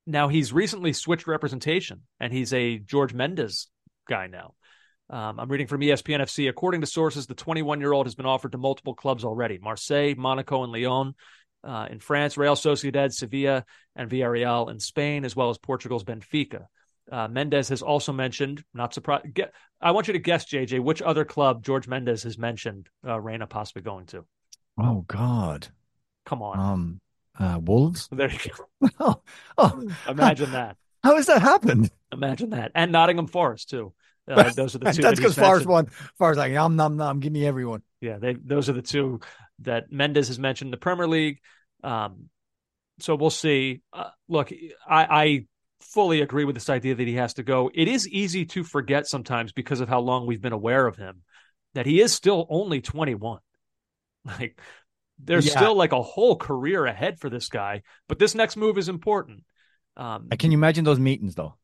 now 0.06 0.28
he's 0.28 0.52
recently 0.52 0.92
switched 0.92 1.26
representation 1.26 2.02
and 2.18 2.32
he's 2.32 2.52
a 2.52 2.82
Jorge 2.90 3.14
Mendes 3.14 3.68
guy 4.08 4.26
now. 4.26 4.54
Um, 5.10 5.40
I'm 5.40 5.48
reading 5.48 5.66
from 5.66 5.80
ESPN 5.80 6.20
FC. 6.20 6.48
According 6.48 6.82
to 6.82 6.86
sources, 6.86 7.26
the 7.26 7.34
21 7.34 7.80
year 7.80 7.92
old 7.92 8.06
has 8.06 8.14
been 8.14 8.26
offered 8.26 8.52
to 8.52 8.58
multiple 8.58 8.94
clubs 8.94 9.24
already 9.24 9.58
Marseille, 9.58 10.14
Monaco, 10.16 10.62
and 10.62 10.72
Lyon. 10.72 11.14
Uh, 11.62 11.86
in 11.90 11.98
France, 11.98 12.38
Real 12.38 12.54
Sociedad, 12.54 13.12
Sevilla, 13.12 13.66
and 13.94 14.08
Villarreal 14.08 14.70
in 14.70 14.80
Spain, 14.80 15.26
as 15.26 15.36
well 15.36 15.50
as 15.50 15.58
Portugal's 15.58 16.04
Benfica. 16.04 16.64
Uh, 17.12 17.28
Mendes 17.28 17.68
has 17.68 17.82
also 17.82 18.12
mentioned, 18.12 18.64
not 18.72 18.94
surprised. 18.94 19.34
Get, 19.34 19.52
I 19.78 19.90
want 19.90 20.06
you 20.06 20.14
to 20.14 20.18
guess, 20.18 20.46
JJ, 20.46 20.80
which 20.80 21.02
other 21.02 21.26
club 21.26 21.66
Jorge 21.66 21.88
Mendes 21.88 22.22
has 22.22 22.38
mentioned 22.38 22.88
uh, 23.06 23.20
Reyna 23.20 23.46
possibly 23.46 23.82
going 23.82 24.06
to? 24.06 24.24
Oh 24.80 25.04
God. 25.06 25.68
Come 26.24 26.40
on. 26.42 26.58
Um. 26.58 27.00
Uh, 27.38 27.58
Wolves. 27.62 28.08
there 28.12 28.30
you 28.30 28.38
go. 28.80 28.88
oh, 29.00 29.22
oh, 29.56 29.90
Imagine 30.08 30.52
that. 30.52 30.76
how 31.02 31.16
has 31.16 31.26
that 31.26 31.40
happened? 31.40 31.90
Imagine 32.12 32.50
that. 32.50 32.72
And 32.74 32.92
Nottingham 32.92 33.28
Forest, 33.28 33.70
too. 33.70 33.92
Uh, 34.30 34.50
those 34.50 34.74
are 34.74 34.78
the 34.78 34.86
two. 34.92 35.02
that 35.02 35.08
That's 35.08 35.20
because 35.20 35.34
Forest 35.34 35.66
mentioned. 35.66 35.70
one. 35.70 35.86
Forest 36.18 36.38
like 36.38 36.52
nom 36.52 36.76
nom 36.76 36.96
nom. 36.96 37.20
Give 37.20 37.32
me 37.32 37.46
everyone. 37.46 37.82
Yeah, 38.00 38.18
they, 38.18 38.34
those 38.34 38.68
are 38.68 38.72
the 38.72 38.82
two 38.82 39.20
that 39.60 39.90
Mendes 39.92 40.28
has 40.28 40.38
mentioned 40.38 40.68
in 40.68 40.72
the 40.72 40.76
Premier 40.78 41.06
League. 41.06 41.40
Um, 41.84 42.30
so 42.98 43.14
we'll 43.14 43.30
see. 43.30 43.82
Uh, 43.92 44.10
look, 44.28 44.52
I, 44.88 45.04
I 45.04 45.46
fully 45.80 46.20
agree 46.20 46.44
with 46.44 46.54
this 46.54 46.70
idea 46.70 46.94
that 46.94 47.06
he 47.06 47.14
has 47.14 47.34
to 47.34 47.42
go. 47.42 47.70
It 47.74 47.88
is 47.88 48.06
easy 48.08 48.44
to 48.46 48.64
forget 48.64 49.06
sometimes 49.06 49.52
because 49.52 49.80
of 49.80 49.88
how 49.88 50.00
long 50.00 50.26
we've 50.26 50.40
been 50.40 50.52
aware 50.52 50.86
of 50.86 50.96
him 50.96 51.22
that 51.74 51.86
he 51.86 52.00
is 52.00 52.12
still 52.12 52.46
only 52.50 52.80
21. 52.80 53.40
Like, 54.24 54.60
there's 55.18 55.46
Yeah. 55.46 55.56
still 55.56 55.74
like 55.74 55.92
a 55.92 56.02
whole 56.02 56.36
career 56.36 56.84
ahead 56.84 57.18
for 57.18 57.30
this 57.30 57.48
guy, 57.48 57.82
but 58.08 58.18
this 58.18 58.34
next 58.34 58.56
move 58.56 58.76
is 58.76 58.88
important. 58.90 59.44
Um, 59.96 60.28
Can 60.38 60.50
you 60.52 60.58
imagine 60.58 60.84
those 60.84 60.98
meetings 60.98 61.34
though? 61.34 61.54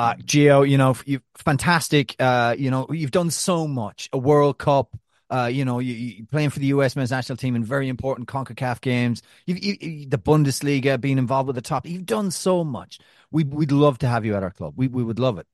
Uh, 0.00 0.14
Gio, 0.14 0.66
you 0.66 0.78
know, 0.78 0.96
you 1.04 1.20
fantastic. 1.36 2.16
Uh, 2.18 2.56
you 2.58 2.70
know, 2.70 2.86
you've 2.90 3.10
done 3.10 3.30
so 3.30 3.68
much. 3.68 4.08
A 4.14 4.18
World 4.18 4.56
Cup. 4.56 4.96
Uh, 5.28 5.50
you 5.52 5.66
know, 5.66 5.78
you, 5.78 5.92
you 5.92 6.24
playing 6.24 6.48
for 6.48 6.58
the 6.58 6.68
U.S. 6.68 6.96
men's 6.96 7.10
national 7.10 7.36
team 7.36 7.54
in 7.54 7.62
very 7.62 7.86
important 7.86 8.26
Concacaf 8.26 8.80
games. 8.80 9.22
You, 9.44 9.56
you, 9.56 10.06
the 10.08 10.16
Bundesliga, 10.16 10.98
being 10.98 11.18
involved 11.18 11.48
with 11.48 11.56
the 11.56 11.60
top. 11.60 11.86
You've 11.86 12.06
done 12.06 12.30
so 12.30 12.64
much. 12.64 12.98
We 13.30 13.44
we'd 13.44 13.72
love 13.72 13.98
to 13.98 14.08
have 14.08 14.24
you 14.24 14.34
at 14.36 14.42
our 14.42 14.50
club. 14.50 14.72
We 14.74 14.88
we 14.88 15.04
would 15.04 15.18
love 15.18 15.38
it. 15.38 15.46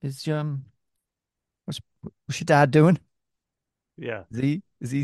Is 0.00 0.26
um, 0.28 0.64
what's 1.66 1.80
what's 2.24 2.40
your 2.40 2.46
dad 2.46 2.70
doing? 2.70 2.98
yeah. 3.98 4.22
Is 4.30 4.38
he 4.38 4.62
is 4.80 4.90
he? 4.90 4.98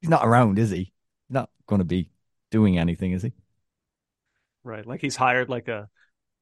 He's 0.00 0.08
not 0.08 0.24
around, 0.24 0.60
is 0.60 0.70
he? 0.70 0.76
He's 0.76 0.90
not 1.30 1.50
going 1.66 1.80
to 1.80 1.84
be 1.84 2.10
doing 2.52 2.78
anything, 2.78 3.10
is 3.10 3.22
he? 3.22 3.32
Right. 4.62 4.86
Like 4.86 5.00
he's 5.00 5.16
hired 5.16 5.48
like 5.48 5.66
a 5.66 5.88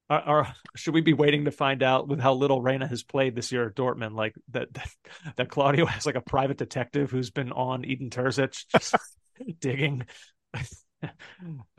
are, 0.08 0.20
are 0.20 0.54
should 0.76 0.94
we 0.94 1.00
be 1.00 1.12
waiting 1.12 1.46
to 1.46 1.50
find 1.50 1.82
out 1.82 2.08
with 2.08 2.20
how 2.20 2.34
little 2.34 2.60
Reyna 2.62 2.86
has 2.86 3.02
played 3.02 3.34
this 3.34 3.50
year 3.52 3.66
at 3.68 3.74
Dortmund? 3.74 4.14
Like 4.14 4.34
that 4.52 4.72
that, 4.74 4.88
that 5.36 5.48
Claudio 5.50 5.86
has 5.86 6.06
like 6.06 6.14
a 6.14 6.20
private 6.20 6.58
detective 6.58 7.10
who's 7.10 7.30
been 7.30 7.52
on 7.52 7.84
Edin 7.84 8.10
Terzic 8.10 8.64
just 8.72 8.94
digging. 9.60 10.06
uh, 11.02 11.08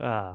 uh, 0.00 0.34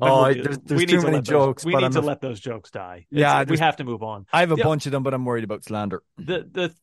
Oh, 0.00 0.28
we- 0.28 0.34
there's- 0.42 0.58
there's 0.64 0.78
we 0.78 0.86
too 0.86 0.96
need 0.96 1.00
to 1.00 1.06
many 1.06 1.16
let 1.16 1.24
those- 1.24 1.28
jokes, 1.28 1.64
we 1.64 1.74
need 1.74 1.84
I'm 1.84 1.92
to 1.92 1.98
af- 2.00 2.04
let 2.04 2.20
those 2.20 2.38
jokes 2.40 2.70
die. 2.70 3.06
Yeah, 3.10 3.44
we 3.48 3.58
have 3.58 3.76
to 3.76 3.84
move 3.84 4.02
on. 4.02 4.26
I 4.32 4.40
have 4.40 4.52
a 4.52 4.56
Yeah. 4.56 4.64
bunch 4.64 4.86
of 4.86 4.92
them, 4.92 5.02
but 5.02 5.14
I'm 5.14 5.24
worried 5.24 5.44
about 5.44 5.64
slander. 5.64 6.02
the 6.18 6.46
the 6.50 6.74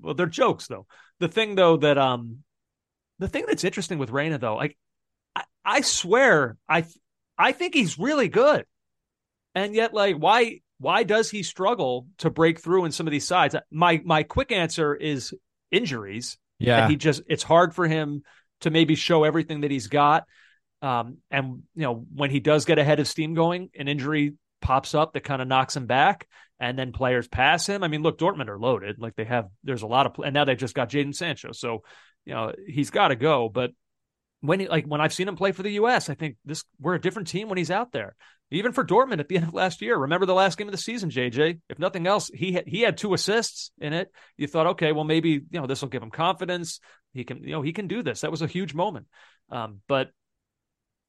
well 0.00 0.14
they're 0.14 0.26
jokes 0.26 0.66
though 0.66 0.86
the 1.20 1.28
thing 1.28 1.54
though 1.54 1.78
that 1.78 1.96
um 1.96 2.44
the 3.18 3.28
thing 3.28 3.44
that's 3.48 3.64
interesting 3.64 3.98
with 3.98 4.10
Reyna 4.10 4.36
though 4.36 4.54
like 4.56 4.76
I, 5.34 5.44
I 5.64 5.80
swear 5.80 6.58
i 6.68 6.84
i 7.38 7.52
think 7.52 7.72
he's 7.72 7.98
really 7.98 8.28
good 8.28 8.66
and 9.56 9.74
yet 9.74 9.94
like 9.94 10.16
why 10.16 10.60
why 10.78 11.02
does 11.02 11.30
he 11.30 11.42
struggle 11.42 12.06
to 12.18 12.28
break 12.30 12.60
through 12.60 12.84
in 12.84 12.92
some 12.92 13.06
of 13.06 13.10
these 13.10 13.26
sides? 13.26 13.56
My 13.70 14.00
my 14.04 14.22
quick 14.22 14.52
answer 14.52 14.94
is 14.94 15.34
injuries. 15.72 16.38
Yeah, 16.58 16.82
and 16.82 16.90
he 16.90 16.96
just 16.96 17.22
it's 17.26 17.42
hard 17.42 17.74
for 17.74 17.88
him 17.88 18.22
to 18.60 18.70
maybe 18.70 18.94
show 18.94 19.24
everything 19.24 19.62
that 19.62 19.70
he's 19.70 19.88
got. 19.88 20.24
Um 20.82 21.18
and 21.30 21.62
you 21.74 21.82
know 21.82 22.04
when 22.14 22.30
he 22.30 22.38
does 22.38 22.66
get 22.66 22.78
ahead 22.78 23.00
of 23.00 23.08
steam 23.08 23.34
going 23.34 23.70
an 23.74 23.88
injury 23.88 24.34
pops 24.60 24.94
up 24.94 25.14
that 25.14 25.24
kind 25.24 25.40
of 25.40 25.48
knocks 25.48 25.74
him 25.74 25.86
back 25.86 26.28
and 26.60 26.78
then 26.78 26.92
players 26.92 27.26
pass 27.26 27.66
him. 27.66 27.82
I 27.82 27.88
mean 27.88 28.02
look 28.02 28.18
dortmund 28.18 28.48
are 28.48 28.58
loaded. 28.58 28.98
Like 28.98 29.16
they 29.16 29.24
have 29.24 29.48
there's 29.64 29.82
a 29.82 29.86
lot 29.86 30.04
of 30.04 30.22
and 30.22 30.34
now 30.34 30.44
they've 30.44 30.58
just 30.58 30.74
got 30.74 30.90
Jadon 30.90 31.14
Sancho. 31.14 31.52
So 31.52 31.82
you 32.26 32.34
know 32.34 32.52
he's 32.66 32.90
got 32.90 33.08
to 33.08 33.16
go 33.16 33.48
but 33.48 33.70
when 34.46 34.60
he, 34.60 34.68
like 34.68 34.86
when 34.86 35.00
i've 35.00 35.12
seen 35.12 35.28
him 35.28 35.36
play 35.36 35.52
for 35.52 35.62
the 35.62 35.70
us 35.72 36.08
i 36.08 36.14
think 36.14 36.36
this 36.44 36.64
we're 36.80 36.94
a 36.94 37.00
different 37.00 37.28
team 37.28 37.48
when 37.48 37.58
he's 37.58 37.70
out 37.70 37.92
there. 37.92 38.16
Even 38.52 38.70
for 38.70 38.84
dortmund 38.84 39.18
at 39.18 39.28
the 39.28 39.36
end 39.38 39.48
of 39.48 39.54
last 39.54 39.82
year 39.82 39.96
remember 39.96 40.26
the 40.26 40.34
last 40.34 40.56
game 40.56 40.68
of 40.68 40.72
the 40.72 40.78
season 40.78 41.10
jj 41.10 41.60
if 41.68 41.78
nothing 41.78 42.06
else 42.06 42.30
he 42.32 42.52
had, 42.52 42.64
he 42.66 42.82
had 42.82 42.96
two 42.96 43.14
assists 43.14 43.70
in 43.80 43.92
it. 43.92 44.10
You 44.36 44.46
thought 44.46 44.68
okay 44.68 44.92
well 44.92 45.04
maybe 45.04 45.30
you 45.30 45.60
know 45.60 45.66
this 45.66 45.82
will 45.82 45.88
give 45.88 46.02
him 46.02 46.10
confidence. 46.10 46.80
He 47.12 47.24
can 47.24 47.42
you 47.42 47.52
know 47.52 47.62
he 47.62 47.72
can 47.72 47.88
do 47.88 48.02
this. 48.02 48.20
That 48.20 48.30
was 48.30 48.42
a 48.42 48.46
huge 48.46 48.74
moment. 48.74 49.06
Um, 49.50 49.80
but 49.88 50.10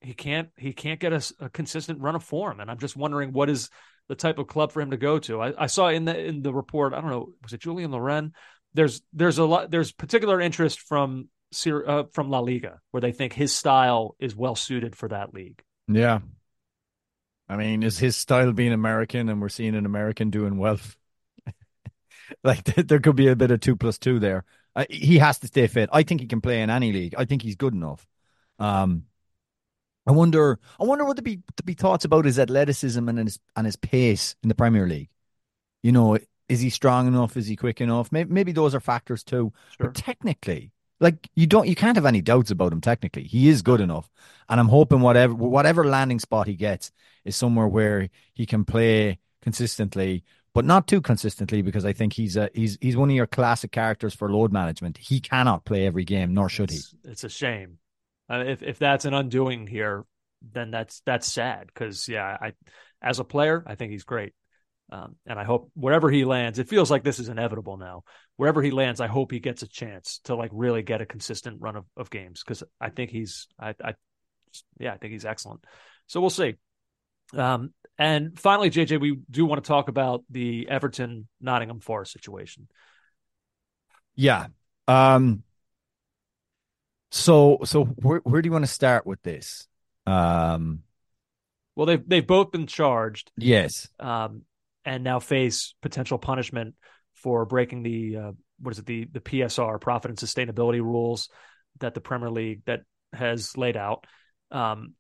he 0.02 0.14
can't 0.14 0.50
he 0.56 0.74
can't 0.74 1.00
get 1.00 1.14
a, 1.14 1.34
a 1.40 1.50
consistent 1.50 2.02
run 2.02 2.16
of 2.16 2.24
form. 2.24 2.60
And 2.60 2.70
i'm 2.70 2.80
just 2.80 2.96
wondering 2.96 3.34
what 3.34 3.50
is 3.50 3.70
the 4.08 4.16
type 4.16 4.40
of 4.40 4.48
club 4.48 4.72
for 4.72 4.82
him 4.82 4.92
to 4.92 4.98
go 4.98 5.20
to. 5.20 5.42
I, 5.42 5.64
I 5.64 5.68
saw 5.68 5.90
in 5.90 6.06
the 6.06 6.18
in 6.18 6.42
the 6.42 6.54
report 6.54 6.94
i 6.94 7.02
don't 7.02 7.10
know 7.10 7.30
was 7.44 7.54
it 7.54 7.62
Julien 7.62 7.92
Laurens? 7.92 8.32
There's 8.74 9.02
there's 9.14 9.38
a 9.38 9.46
lot 9.46 9.72
there's 9.72 9.92
particular 9.92 10.42
interest 10.42 10.82
from 10.82 11.30
uh, 11.66 12.04
from 12.12 12.30
la 12.30 12.40
liga 12.40 12.82
where 12.92 13.02
they 13.02 13.12
think 13.12 13.34
his 13.34 13.54
style 13.54 14.16
is 14.20 14.36
well 14.36 14.56
suited 14.56 14.96
for 14.96 15.08
that 15.08 15.34
league 15.34 15.64
yeah. 15.88 16.20
I 17.50 17.56
mean, 17.56 17.84
is 17.84 17.98
his 17.98 18.18
style 18.18 18.52
being 18.52 18.74
American, 18.74 19.30
and 19.30 19.42
we're 19.42 19.50
seeing 19.50 19.76
an 19.76 19.86
American 19.86 20.30
doing 20.30 20.58
well? 20.58 20.80
like 22.44 22.64
there 22.66 23.00
could 23.00 23.16
be 23.16 23.28
a 23.28 23.36
bit 23.36 23.52
of 23.52 23.62
two 23.62 23.76
plus 23.76 23.98
two 23.98 24.20
there. 24.20 24.44
Uh, 24.76 24.86
he 24.90 25.18
has 25.18 25.40
to 25.40 25.48
stay 25.48 25.68
fit. 25.68 25.90
I 25.94 26.04
think 26.04 26.22
he 26.22 26.28
can 26.28 26.42
play 26.42 26.62
in 26.62 26.70
any 26.70 26.92
league. 26.92 27.16
I 27.18 27.26
think 27.26 27.42
he's 27.42 27.56
good 27.56 27.74
enough. 27.74 28.06
Um, 28.60 29.06
I 30.06 30.12
wonder. 30.12 30.60
I 30.80 30.84
wonder 30.84 31.06
what 31.06 31.18
to 31.18 31.24
be 31.24 31.42
to 31.56 31.64
be 31.64 31.74
thoughts 31.74 32.06
about 32.06 32.26
his 32.26 32.38
athleticism 32.38 33.08
and 33.08 33.20
his 33.20 33.40
and 33.56 33.66
his 33.66 33.78
pace 33.78 34.36
in 34.44 34.50
the 34.50 34.56
Premier 34.56 34.88
League. 34.88 35.10
You 35.84 35.94
know, 35.94 36.18
is 36.50 36.60
he 36.60 36.70
strong 36.70 37.08
enough? 37.08 37.38
Is 37.38 37.48
he 37.48 37.56
quick 37.56 37.80
enough? 37.80 38.12
Maybe, 38.12 38.34
maybe 38.34 38.52
those 38.52 38.76
are 38.76 38.82
factors 38.82 39.24
too. 39.24 39.54
Sure. 39.78 39.88
But 39.88 39.96
technically, 39.96 40.74
Like 41.00 41.30
you 41.36 41.48
don't, 41.48 41.68
you 41.68 41.76
can't 41.76 41.96
have 41.98 42.06
any 42.06 42.22
doubts 42.22 42.52
about 42.52 42.74
him. 42.74 42.82
Technically, 42.82 43.24
he 43.24 43.50
is 43.50 43.62
good 43.62 43.82
enough, 43.82 44.10
and 44.50 44.60
I'm 44.60 44.70
hoping 44.70 45.02
whatever 45.02 45.34
whatever 45.34 45.84
landing 45.84 46.20
spot 46.20 46.48
he 46.48 46.56
gets 46.56 46.92
is 47.24 47.36
somewhere 47.36 47.68
where 47.68 48.10
he 48.34 48.46
can 48.46 48.66
play 48.66 49.20
consistently, 49.42 50.24
but 50.54 50.66
not 50.66 50.88
too 50.88 51.02
consistently 51.02 51.62
because 51.62 51.86
I 51.86 51.94
think 51.94 52.14
he's 52.14 52.36
a 52.36 52.50
he's 52.54 52.78
he's 52.82 52.98
one 52.98 53.10
of 53.10 53.16
your 53.16 53.28
classic 53.28 53.72
characters 53.72 54.16
for 54.16 54.32
load 54.32 54.52
management. 54.52 54.98
He 54.98 55.20
cannot 55.20 55.66
play 55.66 55.86
every 55.86 56.04
game, 56.04 56.34
nor 56.34 56.50
should 56.50 56.72
it's, 56.72 56.96
he. 57.04 57.10
It's 57.12 57.24
a 57.24 57.30
shame. 57.30 57.78
Uh, 58.30 58.44
if 58.48 58.64
if 58.64 58.80
that's 58.80 59.06
an 59.06 59.14
undoing 59.14 59.68
here, 59.68 60.04
then 60.42 60.72
that's 60.72 61.02
that's 61.06 61.32
sad 61.32 61.68
because 61.68 62.10
yeah, 62.10 62.38
I 62.42 62.54
as 63.02 63.20
a 63.20 63.24
player, 63.24 63.64
I 63.68 63.76
think 63.76 63.92
he's 63.92 64.04
great. 64.04 64.34
Um, 64.90 65.16
and 65.26 65.38
I 65.38 65.44
hope 65.44 65.70
wherever 65.74 66.10
he 66.10 66.24
lands, 66.24 66.60
it 66.60 66.70
feels 66.70 66.90
like 66.90 67.04
this 67.04 67.20
is 67.20 67.30
inevitable 67.30 67.78
now. 67.78 68.04
Wherever 68.38 68.62
he 68.62 68.72
lands, 68.72 69.02
I 69.02 69.08
hope 69.08 69.32
he 69.32 69.40
gets 69.40 69.62
a 69.62 69.68
chance 69.68 70.22
to 70.26 70.36
like 70.36 70.52
really 70.54 70.82
get 70.82 71.02
a 71.02 71.06
consistent 71.06 71.58
run 71.60 71.76
of, 71.76 71.86
of 71.98 72.10
games 72.10 72.42
because 72.44 72.64
I 72.80 72.90
think 72.90 73.12
he's, 73.12 73.48
I, 73.60 73.76
I, 73.84 73.96
yeah, 74.80 74.94
I 74.94 74.98
think 74.98 75.12
he's 75.12 75.26
excellent. 75.26 75.66
So 76.08 76.22
we'll 76.22 76.30
see. 76.30 76.56
Um, 77.34 77.74
and 77.98 78.40
finally, 78.40 78.70
JJ, 78.70 79.02
we 79.02 79.18
do 79.30 79.46
want 79.46 79.64
to 79.64 79.68
talk 79.68 79.90
about 79.90 80.24
the 80.30 80.68
Everton 80.70 81.28
Nottingham 81.42 81.80
Forest 81.80 82.14
situation. 82.14 82.68
Yeah. 84.16 84.48
Um. 84.88 85.44
So, 87.12 87.60
so 87.64 87.86
where 87.86 88.20
where 88.24 88.42
do 88.42 88.48
you 88.48 88.54
want 88.54 88.66
to 88.66 88.72
start 88.72 89.06
with 89.06 89.22
this? 89.24 89.68
Um. 90.06 90.84
Well, 91.76 91.86
they've 91.86 92.08
they've 92.08 92.26
both 92.26 92.52
been 92.52 92.68
charged. 92.68 93.32
Yes. 93.38 93.88
Um, 94.00 94.42
and 94.88 95.04
now 95.04 95.20
face 95.20 95.76
potential 95.82 96.18
punishment 96.18 96.74
for 97.14 97.46
breaking 97.46 97.84
the 97.84 98.16
uh, 98.16 98.32
what 98.60 98.72
is 98.72 98.80
it 98.80 98.86
the 98.86 99.06
the 99.12 99.20
PSR 99.20 99.80
profit 99.82 100.10
and 100.10 100.18
sustainability 100.18 100.82
rules 100.82 101.30
that 101.82 101.94
the 101.94 102.02
Premier 102.02 102.32
League 102.32 102.62
that 102.66 102.82
has 103.14 103.58
laid 103.58 103.76
out. 103.76 104.08
Um, 104.50 104.94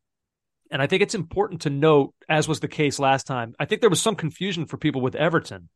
and 0.69 0.81
I 0.81 0.87
think 0.87 1.01
it's 1.01 1.15
important 1.15 1.61
to 1.61 1.69
note, 1.69 2.13
as 2.27 2.47
was 2.47 2.59
the 2.59 2.67
case 2.67 2.99
last 2.99 3.25
time, 3.25 3.55
I 3.57 3.63
think 3.65 3.79
there 3.79 3.89
was 3.89 4.01
some 4.01 4.15
confusion 4.15 4.65
for 4.65 4.77
people 4.77 5.01
with 5.01 5.15
Everton 5.15 5.69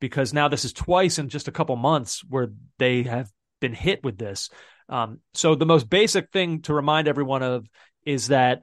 because 0.00 0.32
now 0.32 0.46
this 0.46 0.64
is 0.64 0.72
twice 0.72 1.18
in 1.18 1.28
just 1.28 1.48
a 1.48 1.52
couple 1.52 1.74
months 1.74 2.22
where 2.28 2.52
they 2.78 3.02
have 3.02 3.28
been 3.60 3.74
hit 3.74 4.04
with 4.04 4.16
this. 4.16 4.48
Um, 4.88 5.18
so 5.34 5.56
the 5.56 5.66
most 5.66 5.90
basic 5.90 6.30
thing 6.30 6.62
to 6.62 6.74
remind 6.74 7.08
everyone 7.08 7.42
of 7.42 7.66
is 8.04 8.28
that 8.28 8.62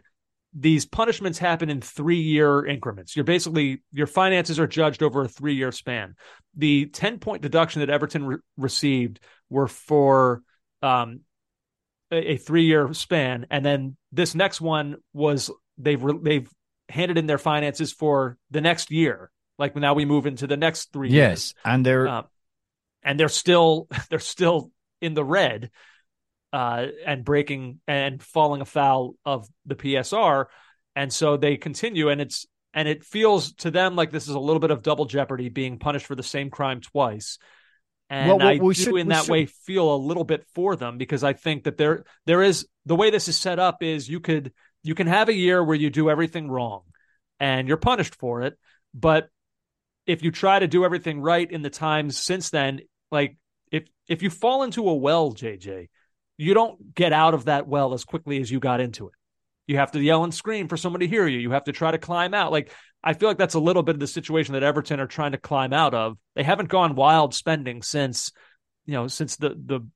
these 0.55 0.85
punishments 0.85 1.39
happen 1.39 1.69
in 1.69 1.81
three 1.81 2.21
year 2.21 2.65
increments. 2.65 3.15
You're 3.15 3.25
basically 3.25 3.81
your 3.91 4.07
finances 4.07 4.59
are 4.59 4.67
judged 4.67 5.01
over 5.01 5.23
a 5.23 5.27
three 5.27 5.55
year 5.55 5.71
span. 5.71 6.15
The 6.55 6.85
10 6.87 7.19
point 7.19 7.41
deduction 7.41 7.79
that 7.79 7.89
Everton 7.89 8.25
re- 8.25 8.37
received 8.57 9.19
were 9.49 9.67
for 9.67 10.43
um, 10.81 11.21
a, 12.11 12.33
a 12.33 12.37
three 12.37 12.65
year 12.65 12.93
span. 12.93 13.47
And 13.49 13.65
then 13.65 13.97
this 14.11 14.35
next 14.35 14.61
one 14.61 14.97
was 15.13 15.49
they've, 15.77 16.01
re- 16.01 16.19
they've 16.21 16.49
handed 16.89 17.17
in 17.17 17.25
their 17.25 17.39
finances 17.39 17.91
for 17.91 18.37
the 18.51 18.61
next 18.61 18.91
year. 18.91 19.31
Like 19.57 19.75
now 19.75 19.93
we 19.93 20.05
move 20.05 20.27
into 20.27 20.45
the 20.45 20.57
next 20.57 20.91
three 20.93 21.09
yes, 21.09 21.15
years. 21.15 21.53
and 21.65 21.85
they're, 21.85 22.07
Um, 22.07 22.25
and 23.01 23.19
they're 23.19 23.29
still, 23.29 23.87
they're 24.09 24.19
still 24.19 24.71
in 25.01 25.15
the 25.15 25.23
red 25.23 25.71
uh, 26.53 26.85
and 27.05 27.25
breaking 27.25 27.79
and 27.87 28.23
falling 28.23 28.61
afoul 28.61 29.15
of 29.25 29.47
the 29.65 29.75
PSR, 29.75 30.45
and 30.95 31.11
so 31.11 31.35
they 31.35 31.57
continue, 31.57 32.07
and 32.09 32.21
it's 32.21 32.45
and 32.73 32.87
it 32.87 33.03
feels 33.03 33.53
to 33.55 33.71
them 33.71 33.95
like 33.95 34.11
this 34.11 34.27
is 34.29 34.35
a 34.35 34.39
little 34.39 34.59
bit 34.59 34.71
of 34.71 34.81
double 34.83 35.05
jeopardy, 35.05 35.49
being 35.49 35.79
punished 35.79 36.05
for 36.05 36.15
the 36.15 36.23
same 36.23 36.49
crime 36.49 36.79
twice. 36.79 37.37
And 38.09 38.29
Well, 38.29 38.47
I 38.47 38.57
do, 38.57 38.73
should- 38.73 38.95
in 38.97 39.07
that 39.09 39.25
should- 39.25 39.31
way, 39.31 39.45
feel 39.47 39.93
a 39.93 39.97
little 39.97 40.23
bit 40.23 40.45
for 40.53 40.75
them 40.75 40.97
because 40.97 41.23
I 41.23 41.33
think 41.33 41.63
that 41.63 41.77
there 41.77 42.05
there 42.25 42.41
is 42.43 42.67
the 42.85 42.95
way 42.95 43.09
this 43.09 43.27
is 43.27 43.35
set 43.37 43.57
up 43.59 43.81
is 43.81 44.07
you 44.07 44.19
could 44.19 44.53
you 44.83 44.93
can 44.95 45.07
have 45.07 45.29
a 45.29 45.33
year 45.33 45.63
where 45.63 45.75
you 45.75 45.89
do 45.89 46.09
everything 46.09 46.49
wrong, 46.49 46.83
and 47.39 47.67
you're 47.67 47.77
punished 47.77 48.15
for 48.15 48.43
it, 48.43 48.57
but 48.93 49.29
if 50.05 50.21
you 50.21 50.31
try 50.31 50.59
to 50.59 50.67
do 50.67 50.83
everything 50.85 51.21
right 51.21 51.49
in 51.49 51.61
the 51.63 51.69
times 51.69 52.17
since 52.17 52.49
then, 52.51 52.81
like 53.11 53.37
if 53.71 53.85
if 54.07 54.21
you 54.21 54.29
fall 54.29 54.63
into 54.63 54.87
a 54.89 54.93
well, 54.95 55.31
JJ, 55.33 55.87
you 56.43 56.53
don't 56.53 56.93
get 56.93 57.13
out 57.13 57.33
of 57.33 57.45
that 57.45 57.67
well 57.67 57.93
as 57.93 58.03
quickly 58.03 58.39
as 58.41 58.51
you 58.51 58.59
got 58.59 58.81
into 58.81 59.07
it. 59.07 59.13
You 59.65 59.77
have 59.77 59.91
to 59.93 60.01
yell 60.01 60.23
and 60.23 60.33
scream 60.33 60.67
for 60.67 60.75
someone 60.75 60.99
to 60.99 61.07
hear 61.07 61.25
you. 61.25 61.39
You 61.39 61.51
have 61.51 61.63
to 61.65 61.71
try 61.71 61.91
to 61.91 61.97
climb 61.97 62.33
out. 62.33 62.51
Like 62.51 62.71
I 63.03 63.13
feel 63.13 63.29
like 63.29 63.37
that's 63.37 63.53
a 63.53 63.59
little 63.59 63.83
bit 63.83 63.95
of 63.95 63.99
the 63.99 64.07
situation 64.07 64.53
that 64.53 64.63
Everton 64.63 64.99
are 64.99 65.07
trying 65.07 65.31
to 65.31 65.37
climb 65.37 65.73
out 65.73 65.93
of. 65.93 66.17
They 66.35 66.43
haven't 66.43 66.69
gone 66.69 66.95
wild 66.95 67.33
spending 67.33 67.81
since, 67.81 68.31
you 68.85 68.93
know, 68.93 69.07
since 69.07 69.37
the 69.37 69.49
the 69.49 69.87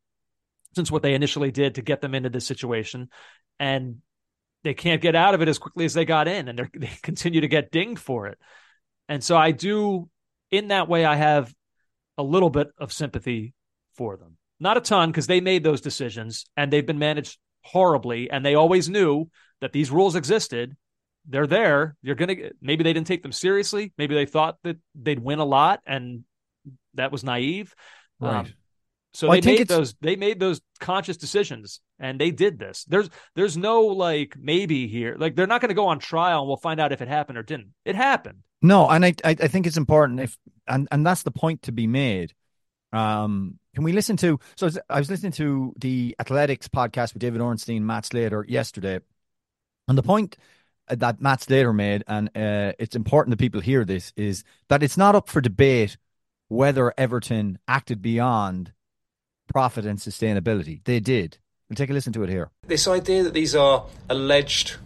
since 0.75 0.91
what 0.91 1.01
they 1.01 1.15
initially 1.15 1.51
did 1.51 1.75
to 1.75 1.81
get 1.81 2.01
them 2.01 2.15
into 2.15 2.29
this 2.29 2.45
situation, 2.45 3.09
and 3.59 3.97
they 4.63 4.73
can't 4.73 5.01
get 5.01 5.15
out 5.15 5.33
of 5.33 5.41
it 5.41 5.47
as 5.47 5.59
quickly 5.59 5.85
as 5.85 5.93
they 5.93 6.05
got 6.05 6.27
in, 6.27 6.47
and 6.47 6.59
they 6.59 6.69
they 6.87 6.91
continue 7.01 7.41
to 7.41 7.47
get 7.47 7.71
dinged 7.71 8.01
for 8.01 8.27
it. 8.27 8.37
And 9.09 9.23
so 9.23 9.35
I 9.35 9.51
do, 9.51 10.09
in 10.51 10.69
that 10.69 10.87
way, 10.87 11.05
I 11.05 11.15
have 11.15 11.53
a 12.17 12.23
little 12.23 12.49
bit 12.49 12.69
of 12.77 12.91
sympathy 12.93 13.53
for 13.95 14.17
them. 14.17 14.36
Not 14.59 14.77
a 14.77 14.81
ton 14.81 15.09
because 15.11 15.27
they 15.27 15.39
made 15.41 15.63
those 15.63 15.81
decisions 15.81 16.45
and 16.57 16.71
they've 16.71 16.85
been 16.85 16.99
managed 16.99 17.37
horribly, 17.63 18.29
and 18.29 18.45
they 18.45 18.55
always 18.55 18.89
knew 18.89 19.29
that 19.61 19.71
these 19.73 19.91
rules 19.91 20.15
existed. 20.15 20.75
They're 21.29 21.47
there. 21.47 21.95
You're 22.01 22.15
gonna 22.15 22.35
maybe 22.61 22.83
they 22.83 22.93
didn't 22.93 23.07
take 23.07 23.21
them 23.23 23.31
seriously. 23.33 23.93
Maybe 23.97 24.15
they 24.15 24.25
thought 24.25 24.57
that 24.63 24.77
they'd 24.95 25.19
win 25.19 25.39
a 25.39 25.45
lot, 25.45 25.81
and 25.85 26.23
that 26.95 27.11
was 27.11 27.23
naive. 27.23 27.75
Um, 28.21 28.29
Right. 28.29 28.53
so 29.13 29.27
Well, 29.27 29.41
they 29.41 29.45
made 29.45 29.59
it's- 29.61 29.77
those 29.77 29.93
they 30.01 30.15
made 30.15 30.39
those 30.39 30.61
conscious 30.79 31.17
decisions, 31.17 31.81
and 31.99 32.19
they 32.19 32.31
did 32.31 32.57
this. 32.57 32.85
There's 32.85 33.09
there's 33.35 33.57
no 33.57 33.81
like 33.87 34.35
maybe 34.39 34.87
here. 34.87 35.17
Like 35.19 35.35
they're 35.35 35.47
not 35.47 35.59
going 35.61 35.69
to 35.69 35.75
go 35.75 35.87
on 35.87 35.99
trial, 35.99 36.39
and 36.41 36.47
we'll 36.47 36.57
find 36.57 36.79
out 36.79 36.91
if 36.93 37.01
it 37.01 37.07
happened 37.09 37.37
or 37.37 37.43
didn't. 37.43 37.73
It 37.83 37.95
happened. 37.95 38.39
No, 38.61 38.89
and 38.89 39.03
I, 39.05 39.13
I 39.23 39.31
I 39.31 39.47
think 39.49 39.67
it's 39.67 39.77
important 39.77 40.19
if 40.21 40.37
and 40.65 40.87
and 40.91 41.05
that's 41.05 41.23
the 41.23 41.31
point 41.31 41.63
to 41.63 41.71
be 41.71 41.87
made. 41.87 42.33
Um, 42.93 43.59
can 43.75 43.83
we 43.83 43.91
listen 43.91 44.17
to? 44.17 44.39
So 44.55 44.69
I 44.89 44.99
was 44.99 45.09
listening 45.09 45.33
to 45.33 45.73
the 45.77 46.15
Athletics 46.19 46.67
podcast 46.67 47.13
with 47.13 47.21
David 47.21 47.41
Ornstein, 47.41 47.85
Matt 47.85 48.05
Slater 48.05 48.45
yesterday, 48.47 48.99
and 49.87 49.97
the 49.97 50.03
point 50.03 50.37
that 50.89 51.21
Matt 51.21 51.41
Slater 51.41 51.73
made, 51.73 52.03
and 52.07 52.29
uh, 52.29 52.73
it's 52.79 52.95
important 52.95 53.31
that 53.31 53.43
people 53.43 53.61
hear 53.61 53.83
this, 53.85 54.13
is 54.15 54.43
that 54.69 54.83
it's 54.83 54.97
not 54.97 55.15
up 55.15 55.27
for 55.27 55.41
debate 55.41 55.97
whether 56.47 56.93
Everton 56.97 57.59
acted 57.67 58.01
beyond 58.01 58.71
profit 59.47 59.85
and 59.85 59.99
sustainability. 59.99 60.83
They 60.83 60.99
did. 60.99 61.37
We'll 61.69 61.75
take 61.75 61.89
a 61.89 61.93
listen 61.93 62.13
to 62.13 62.23
it 62.23 62.29
here. 62.29 62.49
this 62.67 62.87
idea 62.87 63.23
that 63.23 63.33
these 63.33 63.55
are 63.55 63.85
alleged 64.09 64.77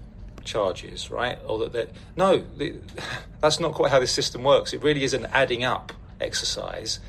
charges, 0.43 1.11
right? 1.11 1.37
Or 1.45 1.59
that 1.59 1.73
that 1.73 1.89
no, 2.15 2.43
that's 3.41 3.59
not 3.59 3.73
quite 3.73 3.91
how 3.91 3.99
this 3.99 4.11
system 4.11 4.43
works. 4.43 4.73
It 4.73 4.81
really 4.81 5.03
is 5.03 5.13
an 5.13 5.27
adding 5.27 5.63
up 5.63 5.93
exercise. 6.19 6.99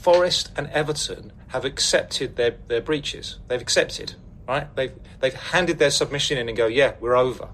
Forest 0.00 0.50
and 0.56 0.66
Everton 0.68 1.32
have 1.48 1.64
accepted 1.64 2.36
their, 2.36 2.56
their 2.68 2.80
breaches. 2.80 3.38
They've 3.48 3.60
accepted, 3.60 4.14
right? 4.48 4.74
They've 4.74 4.92
they've 5.20 5.34
handed 5.34 5.78
their 5.78 5.90
submission 5.90 6.38
in 6.38 6.48
and 6.48 6.56
go, 6.56 6.66
yeah, 6.66 6.94
we're 7.00 7.16
over. 7.16 7.48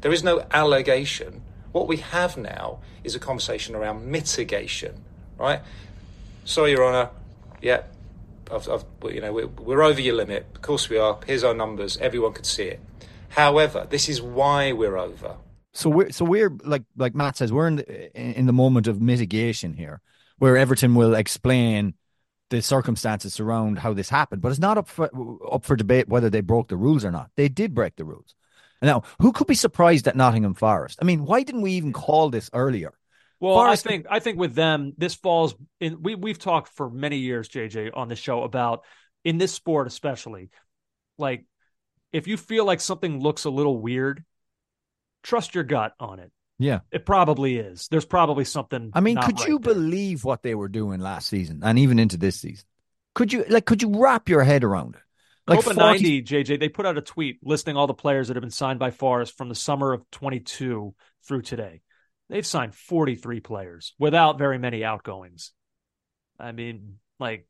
There 0.00 0.12
is 0.12 0.24
no 0.24 0.44
allegation. 0.50 1.42
What 1.70 1.86
we 1.86 1.98
have 1.98 2.36
now 2.36 2.80
is 3.04 3.14
a 3.14 3.20
conversation 3.20 3.74
around 3.74 4.06
mitigation, 4.06 5.04
right? 5.38 5.60
Sorry, 6.44 6.72
Your 6.72 6.84
Honour. 6.84 7.10
Yeah, 7.60 7.82
I've, 8.50 8.68
I've, 8.68 8.84
you 9.04 9.20
know, 9.20 9.32
we're, 9.32 9.46
we're 9.46 9.82
over 9.82 10.00
your 10.00 10.16
limit. 10.16 10.46
Of 10.54 10.62
course 10.62 10.88
we 10.88 10.98
are. 10.98 11.18
Here's 11.26 11.44
our 11.44 11.54
numbers. 11.54 11.96
Everyone 11.98 12.32
could 12.32 12.46
see 12.46 12.64
it. 12.64 12.80
However, 13.28 13.86
this 13.88 14.08
is 14.08 14.20
why 14.20 14.72
we're 14.72 14.98
over. 14.98 15.36
So 15.72 15.88
we're 15.88 16.10
so 16.10 16.26
we're 16.26 16.50
like 16.64 16.82
like 16.96 17.14
Matt 17.14 17.38
says 17.38 17.50
we're 17.50 17.66
in 17.68 17.76
the 17.76 18.38
in 18.38 18.44
the 18.44 18.52
moment 18.52 18.86
of 18.86 19.00
mitigation 19.00 19.72
here, 19.72 20.02
where 20.42 20.56
Everton 20.56 20.96
will 20.96 21.14
explain 21.14 21.94
the 22.50 22.60
circumstances 22.60 23.38
around 23.38 23.78
how 23.78 23.92
this 23.92 24.08
happened, 24.08 24.42
but 24.42 24.48
it's 24.48 24.58
not 24.58 24.76
up 24.76 24.88
for 24.88 25.08
up 25.48 25.64
for 25.64 25.76
debate 25.76 26.08
whether 26.08 26.28
they 26.28 26.40
broke 26.40 26.66
the 26.66 26.76
rules 26.76 27.04
or 27.04 27.12
not. 27.12 27.30
They 27.36 27.48
did 27.48 27.76
break 27.76 27.94
the 27.94 28.04
rules. 28.04 28.34
Now, 28.82 29.04
who 29.20 29.30
could 29.30 29.46
be 29.46 29.54
surprised 29.54 30.08
at 30.08 30.16
Nottingham 30.16 30.54
Forest? 30.54 30.98
I 31.00 31.04
mean, 31.04 31.26
why 31.26 31.44
didn't 31.44 31.62
we 31.62 31.74
even 31.74 31.92
call 31.92 32.28
this 32.28 32.50
earlier? 32.52 32.92
Well, 33.38 33.54
Forest- 33.54 33.86
I 33.86 33.88
think 33.88 34.06
I 34.10 34.18
think 34.18 34.36
with 34.36 34.56
them, 34.56 34.94
this 34.98 35.14
falls 35.14 35.54
in. 35.78 36.02
We 36.02 36.16
we've 36.16 36.40
talked 36.40 36.70
for 36.74 36.90
many 36.90 37.18
years, 37.18 37.48
JJ, 37.48 37.92
on 37.94 38.08
the 38.08 38.16
show 38.16 38.42
about 38.42 38.82
in 39.22 39.38
this 39.38 39.54
sport 39.54 39.86
especially, 39.86 40.50
like 41.18 41.44
if 42.12 42.26
you 42.26 42.36
feel 42.36 42.64
like 42.64 42.80
something 42.80 43.20
looks 43.20 43.44
a 43.44 43.50
little 43.50 43.80
weird, 43.80 44.24
trust 45.22 45.54
your 45.54 45.62
gut 45.62 45.94
on 46.00 46.18
it. 46.18 46.32
Yeah. 46.62 46.80
It 46.90 47.04
probably 47.04 47.56
is. 47.58 47.88
There's 47.88 48.04
probably 48.04 48.44
something. 48.44 48.90
I 48.94 49.00
mean, 49.00 49.16
could 49.16 49.38
right 49.40 49.48
you 49.48 49.58
there. 49.58 49.74
believe 49.74 50.24
what 50.24 50.42
they 50.42 50.54
were 50.54 50.68
doing 50.68 51.00
last 51.00 51.28
season 51.28 51.60
and 51.62 51.78
even 51.78 51.98
into 51.98 52.16
this 52.16 52.40
season? 52.40 52.64
Could 53.14 53.32
you 53.32 53.44
like 53.48 53.66
could 53.66 53.82
you 53.82 53.92
wrap 54.00 54.28
your 54.28 54.42
head 54.42 54.64
around 54.64 54.94
it? 54.94 55.02
Like 55.46 55.64
Copa 55.64 55.74
40 55.74 56.20
90, 56.20 56.22
JJ, 56.22 56.60
they 56.60 56.68
put 56.68 56.86
out 56.86 56.96
a 56.96 57.02
tweet 57.02 57.40
listing 57.42 57.76
all 57.76 57.86
the 57.88 57.94
players 57.94 58.28
that 58.28 58.36
have 58.36 58.42
been 58.42 58.50
signed 58.50 58.78
by 58.78 58.90
Forest 58.92 59.36
from 59.36 59.48
the 59.48 59.54
summer 59.56 59.92
of 59.92 60.08
22 60.12 60.94
through 61.26 61.42
today. 61.42 61.82
They've 62.28 62.46
signed 62.46 62.74
43 62.74 63.40
players 63.40 63.94
without 63.98 64.38
very 64.38 64.58
many 64.58 64.84
outgoings. 64.84 65.52
I 66.38 66.52
mean, 66.52 66.98
like, 67.18 67.46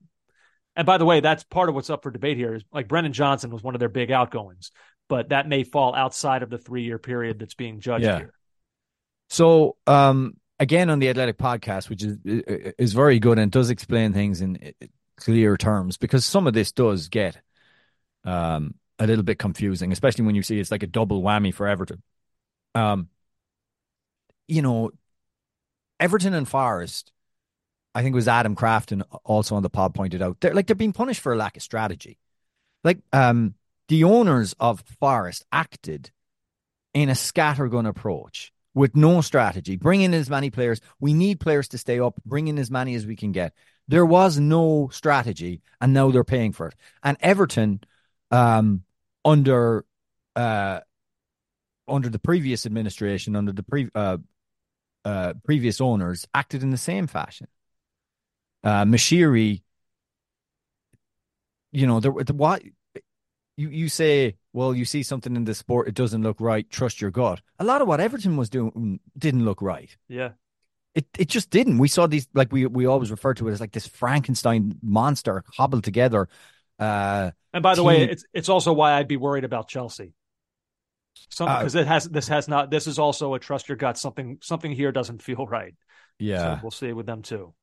And 0.74 0.86
by 0.86 0.96
the 0.98 1.04
way, 1.04 1.20
that's 1.20 1.44
part 1.44 1.68
of 1.68 1.74
what's 1.74 1.90
up 1.90 2.02
for 2.02 2.10
debate 2.10 2.38
here. 2.38 2.54
Is 2.54 2.64
like 2.72 2.88
Brennan 2.88 3.12
Johnson 3.12 3.50
was 3.50 3.62
one 3.62 3.74
of 3.74 3.78
their 3.78 3.88
big 3.90 4.10
outgoings, 4.10 4.72
but 5.08 5.28
that 5.28 5.46
may 5.46 5.62
fall 5.62 5.94
outside 5.94 6.42
of 6.42 6.50
the 6.50 6.58
three 6.58 6.82
year 6.84 6.98
period 6.98 7.38
that's 7.38 7.54
being 7.54 7.78
judged 7.80 8.04
Yeah. 8.04 8.18
here. 8.18 8.34
So, 9.32 9.76
um, 9.86 10.36
again, 10.60 10.90
on 10.90 10.98
the 10.98 11.08
Athletic 11.08 11.38
podcast, 11.38 11.88
which 11.88 12.02
is 12.04 12.18
is 12.78 12.92
very 12.92 13.18
good 13.18 13.38
and 13.38 13.50
does 13.50 13.70
explain 13.70 14.12
things 14.12 14.42
in 14.42 14.74
clear 15.16 15.56
terms, 15.56 15.96
because 15.96 16.26
some 16.26 16.46
of 16.46 16.52
this 16.52 16.70
does 16.70 17.08
get 17.08 17.40
um, 18.24 18.74
a 18.98 19.06
little 19.06 19.24
bit 19.24 19.38
confusing, 19.38 19.90
especially 19.90 20.26
when 20.26 20.34
you 20.34 20.42
see 20.42 20.60
it's 20.60 20.70
like 20.70 20.82
a 20.82 20.86
double 20.86 21.22
whammy 21.22 21.54
for 21.54 21.66
Everton. 21.66 22.02
Um, 22.74 23.08
you 24.48 24.60
know, 24.60 24.90
Everton 25.98 26.34
and 26.34 26.46
Forest, 26.46 27.10
I 27.94 28.02
think 28.02 28.12
it 28.12 28.16
was 28.16 28.28
Adam 28.28 28.54
Crafton 28.54 29.02
also 29.24 29.54
on 29.54 29.62
the 29.62 29.70
pod 29.70 29.94
pointed 29.94 30.20
out, 30.20 30.42
they're 30.42 30.52
like 30.52 30.66
they're 30.66 30.76
being 30.76 30.92
punished 30.92 31.22
for 31.22 31.32
a 31.32 31.36
lack 31.36 31.56
of 31.56 31.62
strategy. 31.62 32.18
Like 32.84 32.98
um, 33.14 33.54
the 33.88 34.04
owners 34.04 34.54
of 34.60 34.84
Forest 35.00 35.46
acted 35.50 36.10
in 36.92 37.08
a 37.08 37.12
scattergun 37.12 37.88
approach 37.88 38.51
with 38.74 38.96
no 38.96 39.20
strategy, 39.20 39.76
bring 39.76 40.00
in 40.00 40.14
as 40.14 40.30
many 40.30 40.50
players. 40.50 40.80
We 40.98 41.12
need 41.12 41.40
players 41.40 41.68
to 41.68 41.78
stay 41.78 42.00
up, 42.00 42.20
bring 42.24 42.48
in 42.48 42.58
as 42.58 42.70
many 42.70 42.94
as 42.94 43.06
we 43.06 43.16
can 43.16 43.32
get. 43.32 43.52
There 43.88 44.06
was 44.06 44.38
no 44.38 44.88
strategy, 44.92 45.60
and 45.80 45.92
now 45.92 46.10
they're 46.10 46.24
paying 46.24 46.52
for 46.52 46.68
it. 46.68 46.74
And 47.02 47.16
Everton, 47.20 47.80
um, 48.30 48.84
under 49.24 49.84
uh, 50.34 50.80
under 51.88 52.08
the 52.08 52.18
previous 52.18 52.64
administration, 52.64 53.36
under 53.36 53.52
the 53.52 53.62
pre 53.62 53.88
uh, 53.94 54.18
uh, 55.04 55.34
previous 55.44 55.80
owners, 55.80 56.26
acted 56.32 56.62
in 56.62 56.70
the 56.70 56.78
same 56.78 57.06
fashion. 57.06 57.48
Uh, 58.64 58.84
Moshiri, 58.84 59.62
you 61.72 61.86
know, 61.86 62.00
there, 62.00 62.12
the, 62.12 62.32
what 62.32 62.62
you 63.56 63.68
you 63.68 63.88
say, 63.88 64.36
well, 64.52 64.74
you 64.74 64.84
see 64.84 65.02
something 65.02 65.36
in 65.36 65.44
the 65.44 65.54
sport, 65.54 65.88
it 65.88 65.94
doesn't 65.94 66.22
look 66.22 66.40
right. 66.40 66.68
Trust 66.70 67.00
your 67.00 67.10
gut. 67.10 67.40
A 67.58 67.64
lot 67.64 67.80
of 67.82 67.88
what 67.88 68.00
Everton 68.00 68.36
was 68.36 68.50
doing 68.50 69.00
didn't 69.16 69.44
look 69.44 69.62
right. 69.62 69.96
Yeah. 70.08 70.30
It 70.94 71.06
it 71.18 71.28
just 71.28 71.48
didn't. 71.50 71.78
We 71.78 71.88
saw 71.88 72.06
these 72.06 72.28
like 72.34 72.52
we 72.52 72.66
we 72.66 72.86
always 72.86 73.10
refer 73.10 73.32
to 73.34 73.48
it 73.48 73.52
as 73.52 73.60
like 73.60 73.72
this 73.72 73.86
Frankenstein 73.86 74.78
monster 74.82 75.42
hobbled 75.56 75.84
together. 75.84 76.28
Uh, 76.78 77.30
And 77.52 77.62
by 77.62 77.74
the 77.74 77.82
team. 77.82 77.86
way, 77.86 78.02
it's 78.04 78.24
it's 78.34 78.48
also 78.50 78.72
why 78.74 78.92
I'd 78.92 79.08
be 79.08 79.16
worried 79.16 79.44
about 79.44 79.68
Chelsea. 79.68 80.12
Some 81.30 81.48
Uh, 81.48 81.58
because 81.58 81.74
it 81.74 81.86
has 81.86 82.04
this 82.04 82.28
has 82.28 82.48
not 82.48 82.70
this 82.70 82.86
is 82.86 82.98
also 82.98 83.34
a 83.34 83.38
trust 83.38 83.68
your 83.68 83.76
gut. 83.76 83.96
Something 83.98 84.38
something 84.42 84.72
here 84.72 84.92
doesn't 84.92 85.22
feel 85.22 85.46
right. 85.46 85.74
yeah, 86.18 86.56
So 86.56 86.60
we'll 86.62 86.70
see 86.70 86.92
with 86.92 87.06
them 87.06 87.22
too. 87.22 87.54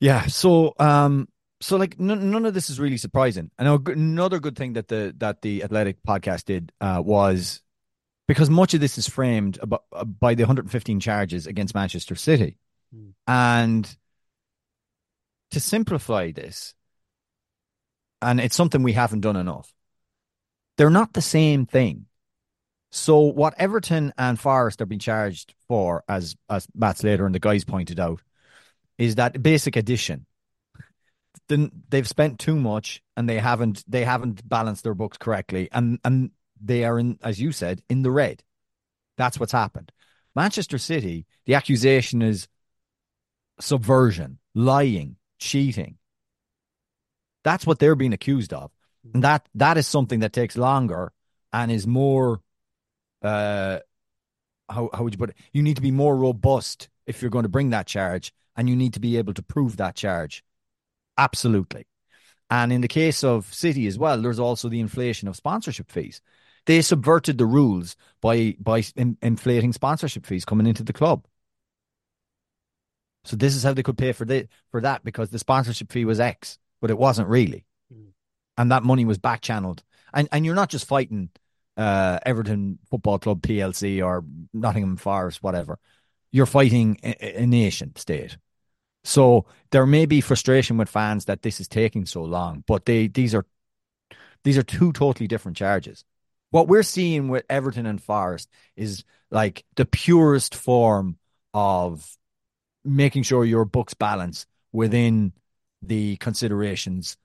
Yeah. 0.00 0.26
So, 0.26 0.74
um, 0.78 1.28
so 1.60 1.76
like 1.76 1.98
none, 1.98 2.30
none 2.30 2.44
of 2.46 2.54
this 2.54 2.68
is 2.70 2.78
really 2.80 2.96
surprising. 2.96 3.50
I 3.58 3.64
know 3.64 3.78
g- 3.78 3.92
another 3.92 4.38
good 4.40 4.56
thing 4.56 4.74
that 4.74 4.88
the 4.88 5.14
that 5.18 5.42
the 5.42 5.62
Athletic 5.64 6.02
podcast 6.06 6.44
did 6.44 6.72
uh, 6.80 7.02
was 7.04 7.62
because 8.28 8.48
much 8.50 8.74
of 8.74 8.80
this 8.80 8.96
is 8.98 9.08
framed 9.08 9.58
about, 9.60 9.84
uh, 9.92 10.04
by 10.04 10.34
the 10.34 10.42
115 10.44 10.98
charges 11.00 11.46
against 11.46 11.74
Manchester 11.74 12.14
City, 12.14 12.56
Hmm. 12.92 13.10
and 13.26 13.96
to 15.50 15.60
simplify 15.60 16.32
this, 16.32 16.74
and 18.22 18.40
it's 18.40 18.56
something 18.56 18.82
we 18.82 18.92
haven't 18.94 19.20
done 19.20 19.36
enough. 19.36 19.72
They're 20.76 20.90
not 20.90 21.12
the 21.12 21.22
same 21.22 21.66
thing. 21.66 22.06
So 22.90 23.18
what 23.20 23.54
Everton 23.58 24.12
and 24.16 24.38
Forest 24.38 24.80
are 24.80 24.86
being 24.86 24.98
charged 25.00 25.54
for, 25.68 26.04
as 26.08 26.36
as 26.48 26.66
Matt 26.74 26.98
Slater 26.98 27.26
and 27.26 27.34
the 27.34 27.40
guys 27.40 27.64
pointed 27.64 27.98
out, 28.00 28.20
is 28.98 29.16
that 29.16 29.42
basic 29.42 29.76
addition. 29.76 30.26
Then 31.48 31.70
they've 31.90 32.08
spent 32.08 32.38
too 32.38 32.56
much 32.56 33.02
and 33.16 33.28
they 33.28 33.38
haven't 33.38 33.84
they 33.86 34.04
haven't 34.04 34.48
balanced 34.48 34.84
their 34.84 34.94
books 34.94 35.18
correctly, 35.18 35.68
and 35.72 35.98
and 36.04 36.30
they 36.60 36.84
are 36.84 36.98
in, 36.98 37.18
as 37.22 37.40
you 37.40 37.52
said, 37.52 37.82
in 37.88 38.02
the 38.02 38.10
red. 38.10 38.42
That's 39.16 39.38
what's 39.38 39.52
happened. 39.52 39.92
Manchester 40.34 40.78
City, 40.78 41.26
the 41.46 41.54
accusation 41.54 42.22
is 42.22 42.48
subversion, 43.60 44.38
lying, 44.54 45.16
cheating. 45.38 45.98
That's 47.44 47.66
what 47.66 47.78
they're 47.78 47.94
being 47.94 48.14
accused 48.14 48.52
of. 48.52 48.72
And 49.12 49.22
that 49.22 49.46
that 49.54 49.76
is 49.76 49.86
something 49.86 50.20
that 50.20 50.32
takes 50.32 50.56
longer 50.56 51.12
and 51.52 51.70
is 51.70 51.86
more 51.86 52.40
uh 53.22 53.80
how 54.68 54.88
how 54.94 55.04
would 55.04 55.12
you 55.12 55.18
put 55.18 55.30
it? 55.30 55.36
You 55.52 55.62
need 55.62 55.76
to 55.76 55.82
be 55.82 55.90
more 55.90 56.16
robust 56.16 56.88
if 57.06 57.20
you're 57.20 57.30
going 57.30 57.42
to 57.42 57.50
bring 57.50 57.70
that 57.70 57.86
charge 57.86 58.32
and 58.56 58.68
you 58.68 58.76
need 58.76 58.94
to 58.94 59.00
be 59.00 59.18
able 59.18 59.34
to 59.34 59.42
prove 59.42 59.76
that 59.76 59.94
charge. 59.94 60.42
Absolutely. 61.16 61.86
And 62.50 62.72
in 62.72 62.80
the 62.80 62.88
case 62.88 63.24
of 63.24 63.52
City 63.52 63.86
as 63.86 63.98
well, 63.98 64.20
there's 64.20 64.38
also 64.38 64.68
the 64.68 64.80
inflation 64.80 65.28
of 65.28 65.36
sponsorship 65.36 65.90
fees. 65.90 66.20
They 66.66 66.82
subverted 66.82 67.38
the 67.38 67.46
rules 67.46 67.96
by 68.20 68.56
by 68.58 68.84
in, 68.96 69.16
inflating 69.22 69.72
sponsorship 69.72 70.26
fees 70.26 70.44
coming 70.44 70.66
into 70.66 70.82
the 70.82 70.92
club. 70.92 71.26
So 73.24 73.36
this 73.36 73.56
is 73.56 73.62
how 73.62 73.72
they 73.72 73.82
could 73.82 73.98
pay 73.98 74.12
for 74.12 74.24
the, 74.24 74.48
for 74.70 74.80
that 74.82 75.02
because 75.04 75.30
the 75.30 75.38
sponsorship 75.38 75.90
fee 75.90 76.04
was 76.04 76.20
X, 76.20 76.58
but 76.80 76.90
it 76.90 76.98
wasn't 76.98 77.28
really, 77.28 77.64
Mm. 77.92 78.12
and 78.56 78.70
that 78.72 78.82
money 78.82 79.04
was 79.04 79.18
back 79.18 79.40
channeled. 79.42 79.82
And 80.12 80.28
and 80.32 80.44
you're 80.46 80.54
not 80.54 80.70
just 80.70 80.86
fighting 80.86 81.30
uh, 81.76 82.18
Everton 82.24 82.78
Football 82.90 83.18
Club 83.18 83.42
PLC 83.42 84.02
or 84.02 84.24
Nottingham 84.52 84.96
Forest, 84.96 85.42
whatever. 85.42 85.78
You're 86.32 86.46
fighting 86.46 86.98
a, 87.02 87.42
a 87.42 87.46
nation 87.46 87.94
state. 87.96 88.36
So 89.04 89.46
there 89.70 89.86
may 89.86 90.06
be 90.06 90.20
frustration 90.20 90.76
with 90.76 90.88
fans 90.88 91.26
that 91.26 91.42
this 91.42 91.60
is 91.60 91.68
taking 91.68 92.06
so 92.06 92.22
long, 92.22 92.64
but 92.66 92.86
they 92.86 93.06
these 93.06 93.34
are 93.34 93.44
these 94.44 94.58
are 94.58 94.62
two 94.62 94.92
totally 94.92 95.26
different 95.26 95.56
charges. 95.56 96.04
What 96.50 96.68
we're 96.68 96.82
seeing 96.82 97.28
with 97.28 97.44
Everton 97.48 97.86
and 97.86 98.02
Forest 98.02 98.48
is 98.76 99.04
like 99.30 99.64
the 99.76 99.84
purest 99.84 100.54
form 100.54 101.18
of 101.52 102.16
making 102.84 103.24
sure 103.24 103.44
your 103.44 103.64
books 103.64 103.94
balance 103.94 104.46
within 104.72 105.32
the 105.82 106.16
considerations 106.16 107.16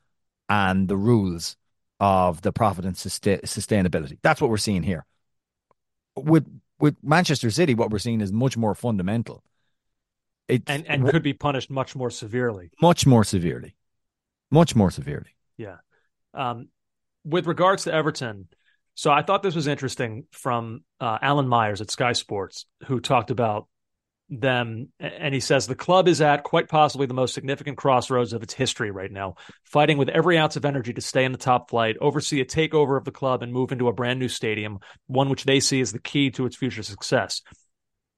and 0.49 0.87
the 0.87 0.97
rules 0.97 1.55
of 1.99 2.41
the 2.41 2.51
profit 2.51 2.85
and 2.85 2.97
sustain- 2.97 3.41
sustainability. 3.41 4.17
That's 4.21 4.41
what 4.41 4.49
we're 4.49 4.57
seeing 4.57 4.83
here. 4.83 5.05
With 6.15 6.45
with 6.79 6.95
Manchester 7.03 7.51
City, 7.51 7.75
what 7.75 7.91
we're 7.91 7.99
seeing 7.99 8.21
is 8.21 8.31
much 8.31 8.55
more 8.57 8.73
fundamental. 8.73 9.43
It 10.49 10.63
And 10.67 10.85
and 10.87 11.07
could 11.07 11.23
be 11.23 11.33
punished 11.33 11.69
much 11.69 11.95
more 11.95 12.09
severely. 12.09 12.71
much 12.81 13.05
more 13.05 13.23
severely, 13.23 13.75
much 14.49 14.75
more 14.75 14.91
severely. 14.91 15.35
Yeah. 15.57 15.77
Um, 16.33 16.69
with 17.23 17.45
regards 17.45 17.83
to 17.83 17.93
Everton, 17.93 18.47
so 18.95 19.11
I 19.11 19.21
thought 19.21 19.43
this 19.43 19.55
was 19.55 19.67
interesting 19.67 20.25
from 20.31 20.83
uh, 20.99 21.19
Alan 21.21 21.47
Myers 21.47 21.81
at 21.81 21.91
Sky 21.91 22.13
Sports, 22.13 22.65
who 22.87 22.99
talked 22.99 23.31
about 23.31 23.67
them. 24.29 24.89
And 24.99 25.33
he 25.33 25.39
says 25.39 25.67
the 25.67 25.75
club 25.75 26.07
is 26.07 26.21
at 26.21 26.43
quite 26.43 26.67
possibly 26.67 27.07
the 27.07 27.13
most 27.13 27.33
significant 27.33 27.77
crossroads 27.77 28.33
of 28.33 28.43
its 28.43 28.53
history 28.53 28.91
right 28.91 29.11
now, 29.11 29.35
fighting 29.63 29.97
with 29.97 30.09
every 30.09 30.37
ounce 30.37 30.55
of 30.55 30.65
energy 30.65 30.93
to 30.93 31.01
stay 31.01 31.23
in 31.25 31.31
the 31.31 31.37
top 31.37 31.69
flight, 31.69 31.97
oversee 32.01 32.41
a 32.41 32.45
takeover 32.45 32.97
of 32.97 33.05
the 33.05 33.11
club, 33.11 33.41
and 33.41 33.53
move 33.53 33.71
into 33.71 33.87
a 33.87 33.93
brand 33.93 34.19
new 34.19 34.27
stadium, 34.27 34.79
one 35.07 35.29
which 35.29 35.45
they 35.45 35.59
see 35.59 35.81
as 35.81 35.91
the 35.91 35.99
key 35.99 36.31
to 36.31 36.45
its 36.45 36.55
future 36.55 36.83
success. 36.83 37.41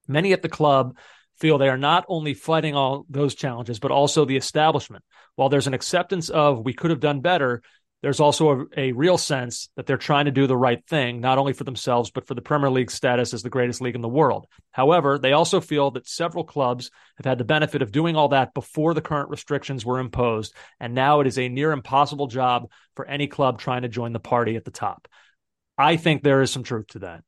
Many 0.07 0.33
at 0.33 0.41
the 0.41 0.49
club 0.49 0.97
feel 1.41 1.57
they 1.57 1.69
are 1.69 1.77
not 1.77 2.05
only 2.07 2.33
fighting 2.33 2.75
all 2.75 3.05
those 3.09 3.35
challenges, 3.35 3.79
but 3.79 3.91
also 3.91 4.23
the 4.23 4.37
establishment. 4.37 5.03
While 5.35 5.49
there's 5.49 5.67
an 5.67 5.73
acceptance 5.73 6.29
of 6.29 6.63
we 6.63 6.73
could 6.73 6.91
have 6.91 6.99
done 6.99 7.19
better, 7.19 7.61
there's 8.01 8.19
also 8.19 8.67
a, 8.75 8.89
a 8.89 8.91
real 8.93 9.17
sense 9.17 9.69
that 9.75 9.85
they're 9.85 9.97
trying 9.97 10.25
to 10.25 10.31
do 10.31 10.47
the 10.47 10.57
right 10.57 10.83
thing, 10.87 11.19
not 11.19 11.37
only 11.37 11.53
for 11.53 11.63
themselves, 11.63 12.09
but 12.09 12.27
for 12.27 12.33
the 12.33 12.41
Premier 12.41 12.69
League 12.69 12.89
status 12.89 13.33
as 13.33 13.43
the 13.43 13.49
greatest 13.49 13.81
league 13.81 13.95
in 13.95 14.01
the 14.01 14.07
world. 14.07 14.47
However, 14.71 15.19
they 15.19 15.33
also 15.33 15.61
feel 15.61 15.91
that 15.91 16.07
several 16.07 16.43
clubs 16.43 16.89
have 17.17 17.25
had 17.25 17.37
the 17.37 17.43
benefit 17.43 17.81
of 17.81 17.91
doing 17.91 18.15
all 18.15 18.29
that 18.29 18.53
before 18.53 18.93
the 18.93 19.01
current 19.01 19.29
restrictions 19.29 19.85
were 19.85 19.99
imposed, 19.99 20.55
and 20.79 20.95
now 20.95 21.19
it 21.19 21.27
is 21.27 21.37
a 21.37 21.49
near 21.49 21.71
impossible 21.71 22.27
job 22.27 22.69
for 22.95 23.05
any 23.05 23.27
club 23.27 23.59
trying 23.59 23.83
to 23.83 23.89
join 23.89 24.13
the 24.13 24.19
party 24.19 24.55
at 24.55 24.65
the 24.65 24.71
top. 24.71 25.07
I 25.77 25.97
think 25.97 26.23
there 26.23 26.41
is 26.41 26.51
some 26.51 26.63
truth 26.63 26.87
to 26.89 26.99
that. 26.99 27.23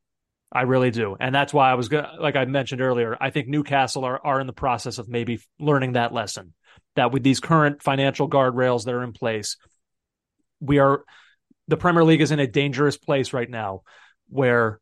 I 0.53 0.61
really 0.61 0.91
do. 0.91 1.17
And 1.19 1.33
that's 1.33 1.53
why 1.53 1.71
I 1.71 1.73
was 1.73 1.89
going 1.89 2.05
like 2.19 2.35
I 2.35 2.45
mentioned 2.45 2.81
earlier, 2.81 3.17
I 3.19 3.31
think 3.31 3.47
Newcastle 3.47 4.05
are, 4.05 4.19
are 4.23 4.39
in 4.39 4.47
the 4.47 4.53
process 4.53 4.99
of 4.99 5.09
maybe 5.09 5.39
learning 5.59 5.93
that 5.93 6.13
lesson 6.13 6.53
that 6.95 7.11
with 7.11 7.23
these 7.23 7.39
current 7.39 7.81
financial 7.81 8.29
guardrails 8.29 8.85
that 8.85 8.93
are 8.93 9.03
in 9.03 9.13
place, 9.13 9.57
we 10.59 10.77
are, 10.77 11.03
the 11.67 11.77
Premier 11.77 12.03
League 12.03 12.21
is 12.21 12.31
in 12.31 12.39
a 12.39 12.47
dangerous 12.47 12.97
place 12.97 13.33
right 13.33 13.49
now 13.49 13.81
where 14.29 14.79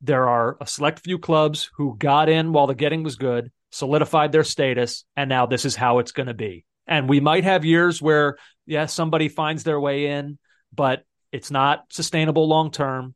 there 0.00 0.28
are 0.28 0.56
a 0.60 0.66
select 0.66 1.00
few 1.00 1.18
clubs 1.18 1.70
who 1.76 1.96
got 1.98 2.28
in 2.28 2.52
while 2.52 2.68
the 2.68 2.74
getting 2.74 3.02
was 3.02 3.16
good, 3.16 3.50
solidified 3.70 4.30
their 4.30 4.44
status, 4.44 5.04
and 5.16 5.28
now 5.28 5.46
this 5.46 5.64
is 5.64 5.74
how 5.74 5.98
it's 5.98 6.12
going 6.12 6.28
to 6.28 6.34
be. 6.34 6.64
And 6.86 7.08
we 7.08 7.20
might 7.20 7.44
have 7.44 7.64
years 7.64 8.00
where, 8.00 8.36
yeah, 8.66 8.86
somebody 8.86 9.28
finds 9.28 9.64
their 9.64 9.80
way 9.80 10.06
in, 10.06 10.38
but 10.72 11.04
it's 11.32 11.50
not 11.50 11.84
sustainable 11.90 12.48
long 12.48 12.70
term. 12.70 13.14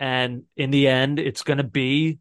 And 0.00 0.44
in 0.56 0.70
the 0.70 0.88
end, 0.88 1.18
it's 1.18 1.42
going 1.42 1.58
to 1.58 1.64
be 1.64 2.18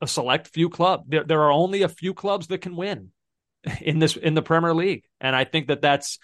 a 0.00 0.06
select 0.06 0.48
few 0.48 0.68
club. 0.68 1.04
There, 1.06 1.24
there 1.24 1.42
are 1.42 1.52
only 1.52 1.82
a 1.82 1.88
few 1.88 2.12
clubs 2.12 2.48
that 2.48 2.58
can 2.58 2.76
win 2.76 3.10
in 3.80 4.00
this 4.00 4.16
in 4.16 4.34
the 4.34 4.42
Premier 4.42 4.74
League, 4.74 5.04
and 5.20 5.34
I 5.34 5.44
think 5.44 5.68
that 5.68 5.80
that's 5.80 6.18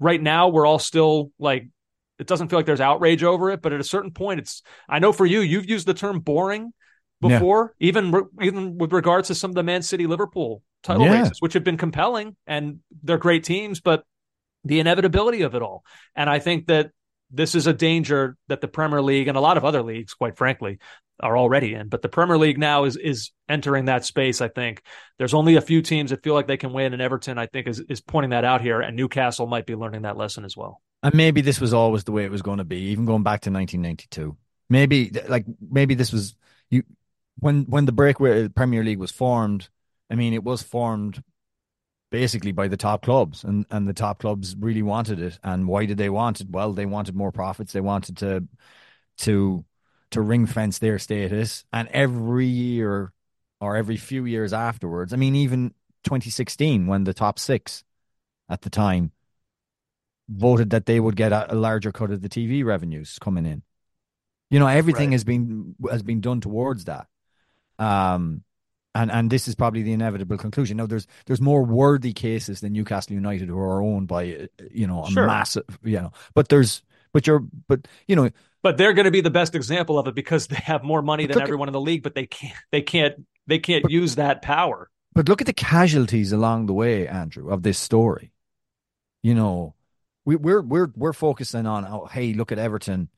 right 0.00 0.20
now 0.20 0.48
we're 0.48 0.66
all 0.66 0.78
still 0.78 1.30
like 1.38 1.68
it 2.18 2.26
doesn't 2.26 2.48
feel 2.48 2.58
like 2.58 2.66
there's 2.66 2.80
outrage 2.80 3.22
over 3.22 3.50
it, 3.50 3.60
but 3.60 3.72
at 3.72 3.80
a 3.80 3.84
certain 3.84 4.10
point, 4.10 4.40
it's. 4.40 4.62
I 4.88 4.98
know 4.98 5.12
for 5.12 5.26
you, 5.26 5.40
you've 5.40 5.68
used 5.68 5.86
the 5.86 5.94
term 5.94 6.20
boring 6.20 6.72
before, 7.20 7.74
yeah. 7.78 7.88
even 7.88 8.22
even 8.40 8.78
with 8.78 8.92
regards 8.92 9.28
to 9.28 9.34
some 9.34 9.50
of 9.50 9.54
the 9.54 9.62
Man 9.62 9.82
City 9.82 10.06
Liverpool 10.06 10.62
title 10.82 11.04
yeah. 11.04 11.20
races, 11.20 11.40
which 11.40 11.52
have 11.52 11.64
been 11.64 11.76
compelling 11.76 12.36
and 12.46 12.80
they're 13.02 13.18
great 13.18 13.44
teams, 13.44 13.80
but 13.80 14.04
the 14.64 14.80
inevitability 14.80 15.42
of 15.42 15.54
it 15.54 15.62
all. 15.62 15.84
And 16.14 16.28
I 16.28 16.38
think 16.38 16.66
that 16.66 16.90
this 17.30 17.54
is 17.54 17.66
a 17.66 17.72
danger 17.72 18.36
that 18.48 18.60
the 18.60 18.68
Premier 18.68 19.02
League 19.02 19.28
and 19.28 19.36
a 19.36 19.40
lot 19.40 19.56
of 19.56 19.64
other 19.64 19.82
leagues, 19.82 20.14
quite 20.14 20.36
frankly, 20.36 20.78
are 21.20 21.36
already 21.36 21.74
in. 21.74 21.88
But 21.88 22.02
the 22.02 22.08
Premier 22.08 22.38
League 22.38 22.58
now 22.58 22.84
is 22.84 22.96
is 22.96 23.30
entering 23.48 23.86
that 23.86 24.04
space. 24.04 24.40
I 24.40 24.48
think 24.48 24.82
there's 25.18 25.34
only 25.34 25.56
a 25.56 25.60
few 25.60 25.82
teams 25.82 26.10
that 26.10 26.22
feel 26.22 26.34
like 26.34 26.46
they 26.46 26.56
can 26.56 26.72
win, 26.72 26.92
and 26.92 27.02
Everton, 27.02 27.38
I 27.38 27.46
think, 27.46 27.66
is 27.66 27.80
is 27.88 28.00
pointing 28.00 28.30
that 28.30 28.44
out 28.44 28.60
here, 28.60 28.80
and 28.80 28.96
Newcastle 28.96 29.46
might 29.46 29.66
be 29.66 29.74
learning 29.74 30.02
that 30.02 30.16
lesson 30.16 30.44
as 30.44 30.56
well. 30.56 30.80
And 31.02 31.14
maybe 31.14 31.40
this 31.40 31.60
was 31.60 31.72
always 31.72 32.04
the 32.04 32.12
way 32.12 32.24
it 32.24 32.30
was 32.30 32.42
going 32.42 32.58
to 32.58 32.64
be, 32.64 32.78
even 32.88 33.04
going 33.04 33.22
back 33.22 33.42
to 33.42 33.50
1992. 33.50 34.36
Maybe 34.68 35.10
like 35.28 35.46
maybe 35.70 35.94
this 35.94 36.12
was 36.12 36.36
you 36.70 36.82
when 37.38 37.64
when 37.64 37.86
the 37.86 37.92
break 37.92 38.18
breakaway 38.18 38.48
Premier 38.48 38.84
League 38.84 38.98
was 38.98 39.12
formed. 39.12 39.68
I 40.10 40.14
mean, 40.14 40.34
it 40.34 40.44
was 40.44 40.62
formed 40.62 41.22
basically 42.10 42.52
by 42.52 42.68
the 42.68 42.76
top 42.76 43.02
clubs 43.02 43.44
and 43.44 43.66
and 43.70 43.88
the 43.88 43.92
top 43.92 44.20
clubs 44.20 44.56
really 44.58 44.82
wanted 44.82 45.20
it. 45.20 45.38
And 45.42 45.66
why 45.66 45.86
did 45.86 45.98
they 45.98 46.10
want 46.10 46.40
it? 46.40 46.50
Well 46.50 46.72
they 46.72 46.86
wanted 46.86 47.14
more 47.14 47.32
profits. 47.32 47.72
They 47.72 47.80
wanted 47.80 48.16
to 48.18 48.46
to 49.18 49.64
to 50.10 50.20
ring 50.20 50.46
fence 50.46 50.78
their 50.78 50.98
status. 50.98 51.64
And 51.72 51.88
every 51.88 52.46
year 52.46 53.12
or 53.60 53.76
every 53.76 53.96
few 53.96 54.26
years 54.26 54.52
afterwards 54.52 55.14
i 55.14 55.16
mean 55.16 55.34
even 55.34 55.70
2016 56.04 56.86
when 56.86 57.04
the 57.04 57.14
top 57.14 57.38
6 57.38 57.84
at 58.48 58.62
the 58.62 58.70
time 58.70 59.12
voted 60.28 60.70
that 60.70 60.86
they 60.86 61.00
would 61.00 61.16
get 61.16 61.32
a, 61.32 61.52
a 61.52 61.56
larger 61.56 61.92
cut 61.92 62.10
of 62.10 62.22
the 62.22 62.28
TV 62.28 62.64
revenues 62.64 63.18
coming 63.20 63.46
in. 63.46 63.62
You 64.50 64.58
know 64.58 64.66
everything 64.66 65.10
right. 65.10 65.14
has 65.14 65.24
been 65.24 65.74
has 65.90 66.02
been 66.02 66.20
done 66.20 66.40
towards 66.40 66.84
that. 66.84 67.06
Um 67.78 68.42
and 68.96 69.12
and 69.12 69.30
this 69.30 69.46
is 69.46 69.54
probably 69.54 69.82
the 69.82 69.92
inevitable 69.92 70.38
conclusion. 70.38 70.78
Now, 70.78 70.86
there's 70.86 71.06
there's 71.26 71.40
more 71.40 71.62
worthy 71.62 72.12
cases 72.12 72.60
than 72.60 72.72
Newcastle 72.72 73.14
United 73.14 73.48
who 73.48 73.58
are 73.58 73.82
owned 73.82 74.08
by 74.08 74.48
you 74.70 74.86
know 74.86 75.04
a 75.04 75.10
sure. 75.10 75.26
massive 75.26 75.64
you 75.84 76.00
know, 76.00 76.12
but 76.34 76.48
there's 76.48 76.82
but 77.12 77.26
you're 77.26 77.44
but 77.68 77.86
you 78.08 78.16
know 78.16 78.30
but 78.62 78.78
they're 78.78 78.94
going 78.94 79.04
to 79.04 79.10
be 79.10 79.20
the 79.20 79.30
best 79.30 79.54
example 79.54 79.98
of 79.98 80.08
it 80.08 80.14
because 80.14 80.46
they 80.46 80.56
have 80.56 80.82
more 80.82 81.02
money 81.02 81.26
than 81.26 81.40
everyone 81.40 81.68
at, 81.68 81.70
in 81.70 81.72
the 81.74 81.80
league, 81.80 82.02
but 82.02 82.14
they 82.14 82.26
can't 82.26 82.56
they 82.72 82.82
can't 82.82 83.26
they 83.46 83.58
can't 83.58 83.82
but, 83.82 83.92
use 83.92 84.16
that 84.16 84.42
power. 84.42 84.90
But 85.12 85.28
look 85.28 85.40
at 85.40 85.46
the 85.46 85.52
casualties 85.52 86.32
along 86.32 86.66
the 86.66 86.74
way, 86.74 87.06
Andrew, 87.06 87.50
of 87.50 87.62
this 87.62 87.78
story. 87.78 88.32
You 89.22 89.34
know, 89.34 89.74
we, 90.24 90.36
we're 90.36 90.62
we're 90.62 90.90
we're 90.96 91.12
focusing 91.12 91.66
on 91.66 91.84
oh 91.84 92.06
hey 92.06 92.32
look 92.32 92.50
at 92.50 92.58
Everton. 92.58 93.10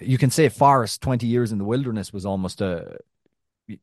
You 0.00 0.18
can 0.18 0.30
say 0.30 0.48
Forest 0.48 1.00
twenty 1.00 1.28
years 1.28 1.52
in 1.52 1.58
the 1.58 1.64
wilderness 1.64 2.12
was 2.12 2.26
almost 2.26 2.60
a 2.60 2.98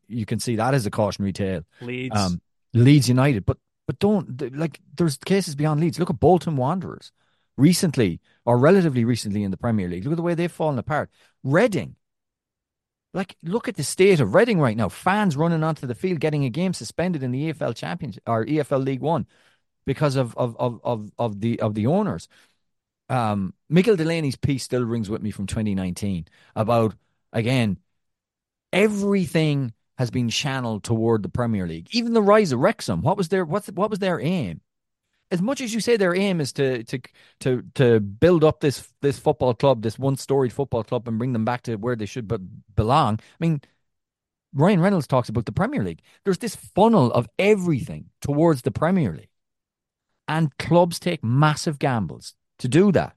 you 0.08 0.26
can 0.26 0.40
see 0.40 0.56
that 0.56 0.74
as 0.74 0.86
a 0.86 0.92
cautionary 0.92 1.34
tale. 1.34 1.64
Leeds, 1.82 2.18
um, 2.18 2.42
Leeds 2.74 3.10
United, 3.10 3.46
but 3.46 3.58
but 3.86 4.00
don't 4.00 4.56
like 4.56 4.80
there's 4.96 5.18
cases 5.18 5.56
beyond 5.56 5.82
Leeds. 5.82 6.00
Look 6.00 6.10
at 6.10 6.20
Bolton 6.20 6.56
Wanderers 6.56 7.12
recently 7.58 8.20
or 8.46 8.58
relatively 8.58 9.06
recently 9.06 9.44
in 9.44 9.52
the 9.52 9.58
Premier 9.58 9.88
League. 9.88 10.04
Look 10.06 10.14
at 10.14 10.18
the 10.18 10.24
way 10.24 10.36
they've 10.36 10.52
fallen 10.52 10.80
apart. 10.80 11.10
Reading, 11.44 11.96
like 13.14 13.36
look 13.44 13.68
at 13.68 13.76
the 13.76 13.84
state 13.84 14.20
of 14.20 14.34
Reading 14.34 14.60
right 14.60 14.78
now. 14.78 14.90
Fans 14.90 15.36
running 15.36 15.64
onto 15.64 15.86
the 15.86 15.96
field, 15.96 16.20
getting 16.20 16.46
a 16.46 16.50
game 16.50 16.74
suspended 16.74 17.24
in 17.24 17.32
the 17.32 17.52
EFL 17.52 17.76
Championship 17.76 18.24
or 18.26 18.46
EFL 18.46 18.84
League 18.84 19.02
One 19.02 19.28
because 19.86 20.16
of 20.16 20.36
of 20.38 20.56
of 20.58 20.80
of, 20.84 21.12
of 21.18 21.42
the 21.42 21.60
of 21.60 21.76
the 21.76 21.88
owners. 21.88 22.28
Um, 23.10 23.54
Michael 23.70 23.98
Delaney's 23.98 24.38
piece 24.38 24.64
still 24.64 24.86
rings 24.86 25.10
with 25.10 25.22
me 25.22 25.30
from 25.30 25.46
2019 25.46 26.26
about 26.56 26.96
again 27.34 27.78
everything 28.74 29.74
has 29.98 30.12
been 30.12 30.30
channeled 30.30 30.84
toward 30.84 31.24
the 31.24 31.30
Premier 31.30 31.68
League. 31.68 31.88
Even 31.92 32.14
the 32.14 32.22
rise 32.22 32.52
of 32.52 32.60
Wrexham. 32.60 33.02
What 33.02 33.18
was 33.18 33.30
their 33.30 33.46
what 33.46 33.66
what 33.68 33.90
was 33.90 34.00
their 34.00 34.20
aim? 34.20 34.62
As 35.32 35.42
much 35.42 35.62
as 35.62 35.74
you 35.74 35.80
say 35.80 35.98
their 35.98 36.16
aim 36.16 36.42
is 36.42 36.52
to 36.54 36.84
to 36.84 37.00
to 37.42 37.64
to 37.76 38.00
build 38.00 38.44
up 38.44 38.60
this 38.60 38.92
this 39.02 39.20
football 39.20 39.54
club, 39.54 39.82
this 39.82 39.98
one 39.98 40.18
storied 40.18 40.54
football 40.54 40.84
club, 40.84 41.08
and 41.08 41.18
bring 41.18 41.34
them 41.34 41.46
back 41.46 41.62
to 41.64 41.76
where 41.76 41.96
they 41.96 42.06
should 42.06 42.28
be, 42.28 42.38
belong. 42.76 43.20
I 43.20 43.38
mean, 43.40 43.62
Ryan 44.54 44.82
Reynolds 44.82 45.08
talks 45.08 45.30
about 45.30 45.46
the 45.46 45.52
Premier 45.52 45.84
League. 45.84 46.02
There's 46.26 46.40
this 46.40 46.56
funnel 46.56 47.12
of 47.14 47.28
everything 47.40 48.10
towards 48.22 48.64
the 48.64 48.72
Premier 48.72 49.14
League, 49.14 49.30
and 50.28 50.56
clubs 50.58 51.00
take 51.00 51.24
massive 51.24 51.80
gambles 51.80 52.34
to 52.60 52.68
do 52.68 52.92
that 52.92 53.16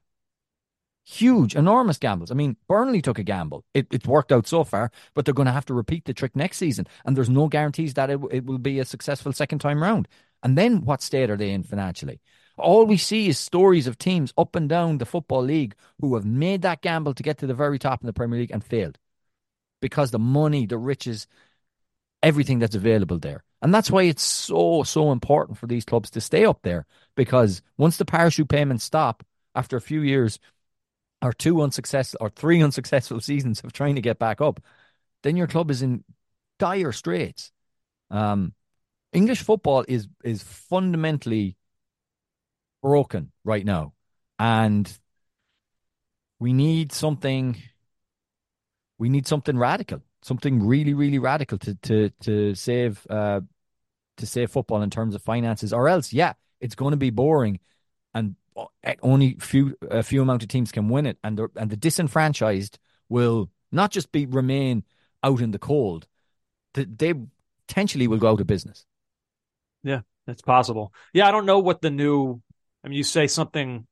huge, 1.07 1.55
enormous 1.55 1.97
gambles. 1.97 2.31
I 2.31 2.33
mean, 2.33 2.57
Burnley 2.67 3.01
took 3.01 3.17
a 3.17 3.23
gamble. 3.23 3.63
It, 3.73 3.87
it's 3.91 4.05
worked 4.05 4.31
out 4.33 4.45
so 4.45 4.65
far, 4.65 4.91
but 5.13 5.23
they're 5.23 5.33
going 5.33 5.45
to 5.45 5.53
have 5.53 5.65
to 5.67 5.73
repeat 5.73 6.03
the 6.03 6.13
trick 6.13 6.35
next 6.35 6.57
season. 6.57 6.85
And 7.05 7.15
there's 7.15 7.29
no 7.29 7.47
guarantees 7.47 7.93
that 7.93 8.09
it, 8.09 8.19
it 8.29 8.45
will 8.45 8.57
be 8.57 8.79
a 8.79 8.85
successful 8.85 9.31
second 9.31 9.59
time 9.59 9.81
round. 9.81 10.09
And 10.43 10.57
then 10.57 10.83
what 10.83 11.01
state 11.01 11.29
are 11.29 11.37
they 11.37 11.51
in 11.51 11.63
financially? 11.63 12.19
All 12.57 12.85
we 12.85 12.97
see 12.97 13.29
is 13.29 13.39
stories 13.39 13.87
of 13.87 13.97
teams 13.97 14.33
up 14.37 14.55
and 14.55 14.67
down 14.67 14.97
the 14.97 15.05
Football 15.05 15.43
League 15.43 15.75
who 16.01 16.15
have 16.15 16.25
made 16.25 16.63
that 16.63 16.81
gamble 16.81 17.13
to 17.13 17.23
get 17.23 17.37
to 17.37 17.47
the 17.47 17.53
very 17.53 17.79
top 17.79 18.01
in 18.01 18.07
the 18.07 18.13
Premier 18.13 18.39
League 18.39 18.51
and 18.51 18.63
failed 18.63 18.97
because 19.81 20.11
the 20.11 20.19
money, 20.19 20.65
the 20.65 20.77
riches, 20.77 21.27
everything 22.21 22.59
that's 22.59 22.75
available 22.75 23.19
there. 23.19 23.43
And 23.61 23.73
that's 23.73 23.89
why 23.89 24.03
it's 24.03 24.23
so, 24.23 24.83
so 24.83 25.11
important 25.11 25.57
for 25.57 25.67
these 25.67 25.85
clubs 25.85 26.09
to 26.11 26.21
stay 26.21 26.45
up 26.45 26.63
there 26.63 26.85
because 27.15 27.61
once 27.77 27.97
the 27.97 28.05
parachute 28.05 28.49
payments 28.49 28.83
stop 28.83 29.23
after 29.55 29.77
a 29.77 29.81
few 29.81 30.01
years, 30.01 30.39
or 31.21 31.33
two 31.33 31.61
unsuccessful 31.61 32.17
or 32.21 32.29
three 32.29 32.61
unsuccessful 32.63 33.19
seasons 33.19 33.61
of 33.61 33.73
trying 33.73 33.95
to 33.95 34.01
get 34.01 34.19
back 34.19 34.41
up, 34.41 34.59
then 35.23 35.35
your 35.37 35.47
club 35.47 35.71
is 35.71 35.81
in 35.81 36.03
dire 36.59 36.91
straits. 36.91 37.51
Um, 38.09 38.53
English 39.13 39.41
football 39.41 39.85
is 39.87 40.07
is 40.23 40.43
fundamentally 40.43 41.55
broken 42.81 43.31
right 43.43 43.65
now, 43.65 43.93
and 44.39 44.91
we 46.39 46.53
need 46.53 46.91
something. 46.91 47.57
We 48.99 49.09
need 49.09 49.27
something 49.27 49.57
radical, 49.57 50.01
something 50.23 50.65
really, 50.65 50.93
really 50.93 51.19
radical 51.19 51.57
to 51.59 51.75
to 51.75 52.09
to 52.21 52.55
save 52.55 53.05
uh, 53.09 53.41
to 54.17 54.25
save 54.25 54.51
football 54.51 54.81
in 54.81 54.89
terms 54.89 55.15
of 55.15 55.21
finances, 55.21 55.73
or 55.73 55.87
else, 55.87 56.11
yeah, 56.13 56.33
it's 56.59 56.75
going 56.75 56.91
to 56.91 56.97
be 56.97 57.09
boring, 57.09 57.59
and 58.13 58.35
only 59.01 59.37
few 59.39 59.77
a 59.89 60.03
few 60.03 60.21
amount 60.21 60.43
of 60.43 60.49
teams 60.49 60.71
can 60.71 60.89
win 60.89 61.05
it, 61.05 61.17
and 61.23 61.37
the 61.37 61.49
and 61.55 61.69
the 61.69 61.77
disenfranchised 61.77 62.79
will 63.09 63.49
not 63.71 63.91
just 63.91 64.11
be 64.11 64.25
remain 64.25 64.83
out 65.23 65.41
in 65.41 65.51
the 65.51 65.59
cold, 65.59 66.07
they 66.73 67.13
potentially 67.67 68.07
will 68.07 68.17
go 68.17 68.31
out 68.31 68.41
of 68.41 68.47
business. 68.47 68.85
Yeah, 69.83 70.01
that's 70.25 70.41
possible. 70.41 70.93
Yeah, 71.13 71.27
I 71.27 71.31
don't 71.31 71.45
know 71.45 71.59
what 71.59 71.81
the 71.81 71.89
new. 71.89 72.41
I 72.83 72.87
mean, 72.87 72.97
you 72.97 73.03
say 73.03 73.27
something, 73.27 73.85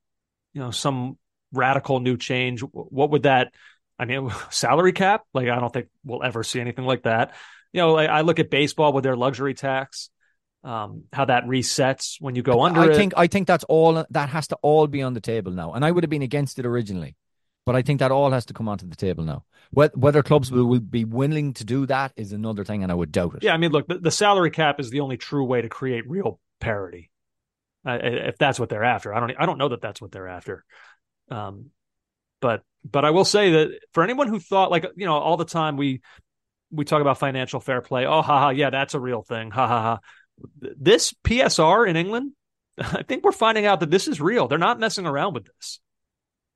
you 0.53 0.61
know, 0.61 0.71
some 0.71 1.17
radical 1.51 1.99
new 1.99 2.17
change. 2.17 2.61
What 2.61 3.11
would 3.11 3.23
that? 3.23 3.53
I 3.97 4.05
mean, 4.05 4.31
salary 4.49 4.93
cap? 4.93 5.23
Like, 5.33 5.49
I 5.49 5.59
don't 5.59 5.73
think 5.73 5.87
we'll 6.03 6.23
ever 6.23 6.43
see 6.43 6.59
anything 6.59 6.85
like 6.85 7.03
that. 7.03 7.33
You 7.73 7.81
know, 7.81 7.97
I, 7.97 8.05
I 8.05 8.21
look 8.21 8.39
at 8.39 8.49
baseball 8.49 8.93
with 8.93 9.03
their 9.03 9.17
luxury 9.17 9.53
tax 9.53 10.09
um, 10.65 11.03
how 11.13 11.25
that 11.25 11.45
resets 11.45 12.15
when 12.19 12.35
you 12.35 12.41
go 12.41 12.61
under 12.61 12.81
I 12.81 12.87
it. 12.87 12.95
think 12.95 13.13
I 13.15 13.27
think 13.27 13.47
that's 13.47 13.63
all 13.65 14.03
that 14.09 14.29
has 14.29 14.47
to 14.47 14.57
all 14.63 14.87
be 14.87 15.03
on 15.03 15.13
the 15.13 15.21
table 15.21 15.51
now. 15.51 15.73
And 15.73 15.85
I 15.85 15.91
would 15.91 16.03
have 16.03 16.09
been 16.09 16.23
against 16.23 16.57
it 16.57 16.65
originally, 16.65 17.15
but 17.65 17.75
I 17.75 17.83
think 17.83 17.99
that 17.99 18.11
all 18.11 18.31
has 18.31 18.45
to 18.47 18.53
come 18.53 18.67
onto 18.67 18.87
the 18.87 18.95
table 18.95 19.23
now. 19.23 19.45
Whether 19.71 20.23
clubs 20.23 20.51
will, 20.51 20.79
be 20.79 21.05
willing 21.05 21.53
to 21.55 21.65
do 21.65 21.85
that 21.87 22.13
is 22.15 22.31
another 22.31 22.63
thing, 22.63 22.83
and 22.83 22.91
I 22.91 22.95
would 22.95 23.11
doubt 23.11 23.35
it. 23.35 23.43
Yeah, 23.43 23.53
I 23.53 23.57
mean, 23.57 23.71
look, 23.71 23.87
the, 23.87 23.97
the 23.97 24.11
salary 24.11 24.51
cap 24.51 24.79
is 24.79 24.89
the 24.89 25.01
only 25.01 25.17
true 25.17 25.43
way 25.43 25.61
to 25.61 25.69
create 25.69 26.09
real 26.09 26.39
parity. 26.59 27.09
Uh, 27.85 27.99
if 28.01 28.37
that's 28.37 28.59
what 28.59 28.69
they're 28.69 28.83
after, 28.83 29.13
I 29.13 29.19
don't. 29.19 29.33
I 29.37 29.45
don't 29.45 29.59
know 29.59 29.69
that 29.69 29.81
that's 29.81 30.01
what 30.01 30.11
they're 30.11 30.27
after. 30.27 30.65
Um, 31.29 31.67
but 32.41 32.63
but 32.89 33.05
I 33.05 33.11
will 33.11 33.25
say 33.25 33.51
that 33.51 33.79
for 33.93 34.03
anyone 34.03 34.27
who 34.27 34.39
thought 34.39 34.71
like 34.71 34.85
you 34.95 35.05
know 35.05 35.13
all 35.15 35.37
the 35.37 35.45
time 35.45 35.77
we 35.77 36.01
we 36.71 36.85
talk 36.85 37.01
about 37.01 37.19
financial 37.19 37.59
fair 37.59 37.81
play. 37.81 38.05
Oh, 38.07 38.23
ha 38.23 38.39
ha, 38.39 38.49
yeah, 38.49 38.71
that's 38.71 38.95
a 38.95 38.99
real 38.99 39.21
thing. 39.21 39.51
Ha 39.51 39.67
ha 39.67 39.81
ha 39.81 39.99
this 40.59 41.13
PSR 41.23 41.87
in 41.87 41.95
England, 41.95 42.33
I 42.77 43.03
think 43.03 43.23
we're 43.23 43.31
finding 43.31 43.65
out 43.65 43.79
that 43.79 43.91
this 43.91 44.07
is 44.07 44.19
real. 44.19 44.47
They're 44.47 44.57
not 44.57 44.79
messing 44.79 45.05
around 45.05 45.33
with 45.33 45.45
this. 45.45 45.79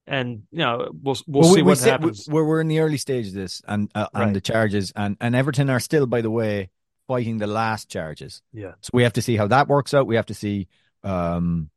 And 0.07 0.43
you 0.49 0.59
know 0.59 0.89
we'll 0.91 1.17
we'll, 1.27 1.43
well 1.43 1.53
see 1.53 1.61
we, 1.61 1.67
what 1.67 1.81
we 1.81 1.89
happens. 1.89 2.27
We're 2.27 2.43
we're 2.43 2.61
in 2.61 2.67
the 2.67 2.79
early 2.79 2.97
stages 2.97 3.35
of 3.35 3.41
this, 3.41 3.61
and 3.67 3.91
uh, 3.93 4.07
and 4.11 4.23
right. 4.25 4.33
the 4.33 4.41
charges, 4.41 4.91
and 4.95 5.15
and 5.21 5.35
Everton 5.35 5.69
are 5.69 5.79
still, 5.79 6.07
by 6.07 6.21
the 6.21 6.31
way, 6.31 6.71
fighting 7.07 7.37
the 7.37 7.45
last 7.45 7.89
charges. 7.89 8.41
Yeah. 8.51 8.73
So 8.81 8.89
we 8.91 9.03
have 9.03 9.13
to 9.13 9.21
see 9.21 9.35
how 9.35 9.45
that 9.47 9.67
works 9.67 9.93
out. 9.93 10.07
We 10.07 10.15
have 10.15 10.25
to 10.27 10.33
see 10.33 10.67
um, 11.03 11.69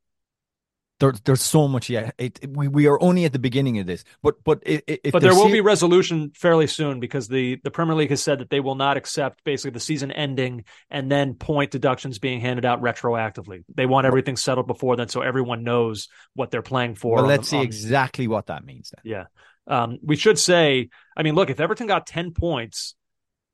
There, 1.03 1.13
there's 1.25 1.43
so 1.43 1.67
much. 1.67 1.91
Yeah, 1.91 2.13
it, 2.17 2.39
it- 2.41 2.51
we 2.57 2.69
we 2.69 2.87
are 2.87 2.97
only 3.03 3.25
at 3.25 3.33
the 3.33 3.41
beginning 3.41 3.81
of 3.81 3.87
this, 3.87 4.05
but 4.23 4.37
but 4.45 4.63
it, 4.65 4.85
it, 4.87 5.01
if 5.03 5.13
but 5.13 5.21
there 5.21 5.35
will 5.35 5.47
se- 5.47 5.53
be 5.53 5.61
resolution 5.61 6.31
fairly 6.35 6.69
soon 6.69 7.01
because 7.01 7.27
the 7.27 7.59
the 7.65 7.73
Premier 7.73 7.97
League 7.97 8.11
has 8.11 8.23
said 8.23 8.39
that 8.39 8.51
they 8.51 8.61
will 8.61 8.77
not 8.77 8.97
accept 8.97 9.43
basically 9.43 9.73
the 9.73 9.81
season 9.81 10.13
ending 10.13 10.65
and 10.91 11.11
then 11.11 11.35
point 11.35 11.73
deductions 11.73 12.21
being 12.21 12.41
handed 12.41 12.65
out 12.65 12.81
retroactively. 12.81 13.65
They 13.75 13.85
want 13.87 14.07
everything 14.07 14.37
settled 14.37 14.69
before 14.69 14.95
then, 14.95 15.09
so 15.09 15.23
everyone 15.23 15.65
knows 15.65 16.07
what 16.35 16.53
they're 16.53 16.63
playing 16.63 16.95
for. 16.95 17.17
Well, 17.17 17.27
let's 17.27 17.49
the- 17.49 17.51
see 17.51 17.57
on- 17.59 17.65
exactly 17.65 18.29
what 18.29 18.47
that 18.47 18.65
means. 18.65 18.93
Then. 18.95 19.03
Yeah. 19.05 19.25
Um, 19.67 19.99
we 20.03 20.15
should 20.15 20.39
say, 20.39 20.89
I 21.17 21.25
mean, 21.25 21.35
look, 21.35 21.51
if 21.51 21.59
Everton 21.59 21.89
got 21.89 22.07
10 22.07 22.33
points, 22.33 22.95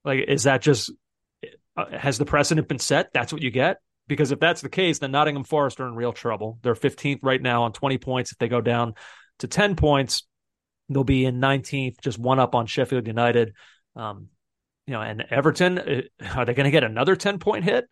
like, 0.05 0.25
is 0.29 0.45
that 0.45 0.61
just, 0.62 0.91
uh, 1.77 1.85
has 1.97 2.19
the 2.19 2.25
precedent 2.25 2.69
been 2.69 2.79
set? 2.79 3.11
That's 3.12 3.33
what 3.33 3.43
you 3.43 3.51
get? 3.51 3.79
Because 4.09 4.33
if 4.33 4.41
that's 4.41 4.63
the 4.63 4.69
case, 4.69 4.99
then 4.99 5.13
Nottingham 5.13 5.45
Forest 5.45 5.81
are 5.81 5.87
in 5.87 5.95
real 5.95 6.13
trouble. 6.13 6.59
They're 6.63 6.75
15th 6.75 7.21
right 7.23 7.41
now 7.41 7.63
on 7.63 7.73
20 7.73 7.99
points. 7.99 8.33
If 8.33 8.39
they 8.39 8.49
go 8.49 8.61
down 8.61 8.95
to 9.39 9.47
10 9.47 9.77
points, 9.77 10.27
they'll 10.89 11.05
be 11.05 11.25
in 11.25 11.41
19th, 11.41 12.01
just 12.01 12.19
one 12.19 12.39
up 12.41 12.55
on 12.55 12.67
Sheffield 12.67 13.07
United. 13.07 13.55
Um, 13.95 14.29
you 14.87 14.95
know, 14.95 15.03
and 15.03 15.25
Everton, 15.31 15.79
uh, 15.79 16.03
are 16.35 16.45
they 16.47 16.55
going 16.55 16.65
to 16.65 16.71
get 16.71 16.85
another 16.85 17.15
10 17.15 17.39
point 17.39 17.65
hit? 17.65 17.85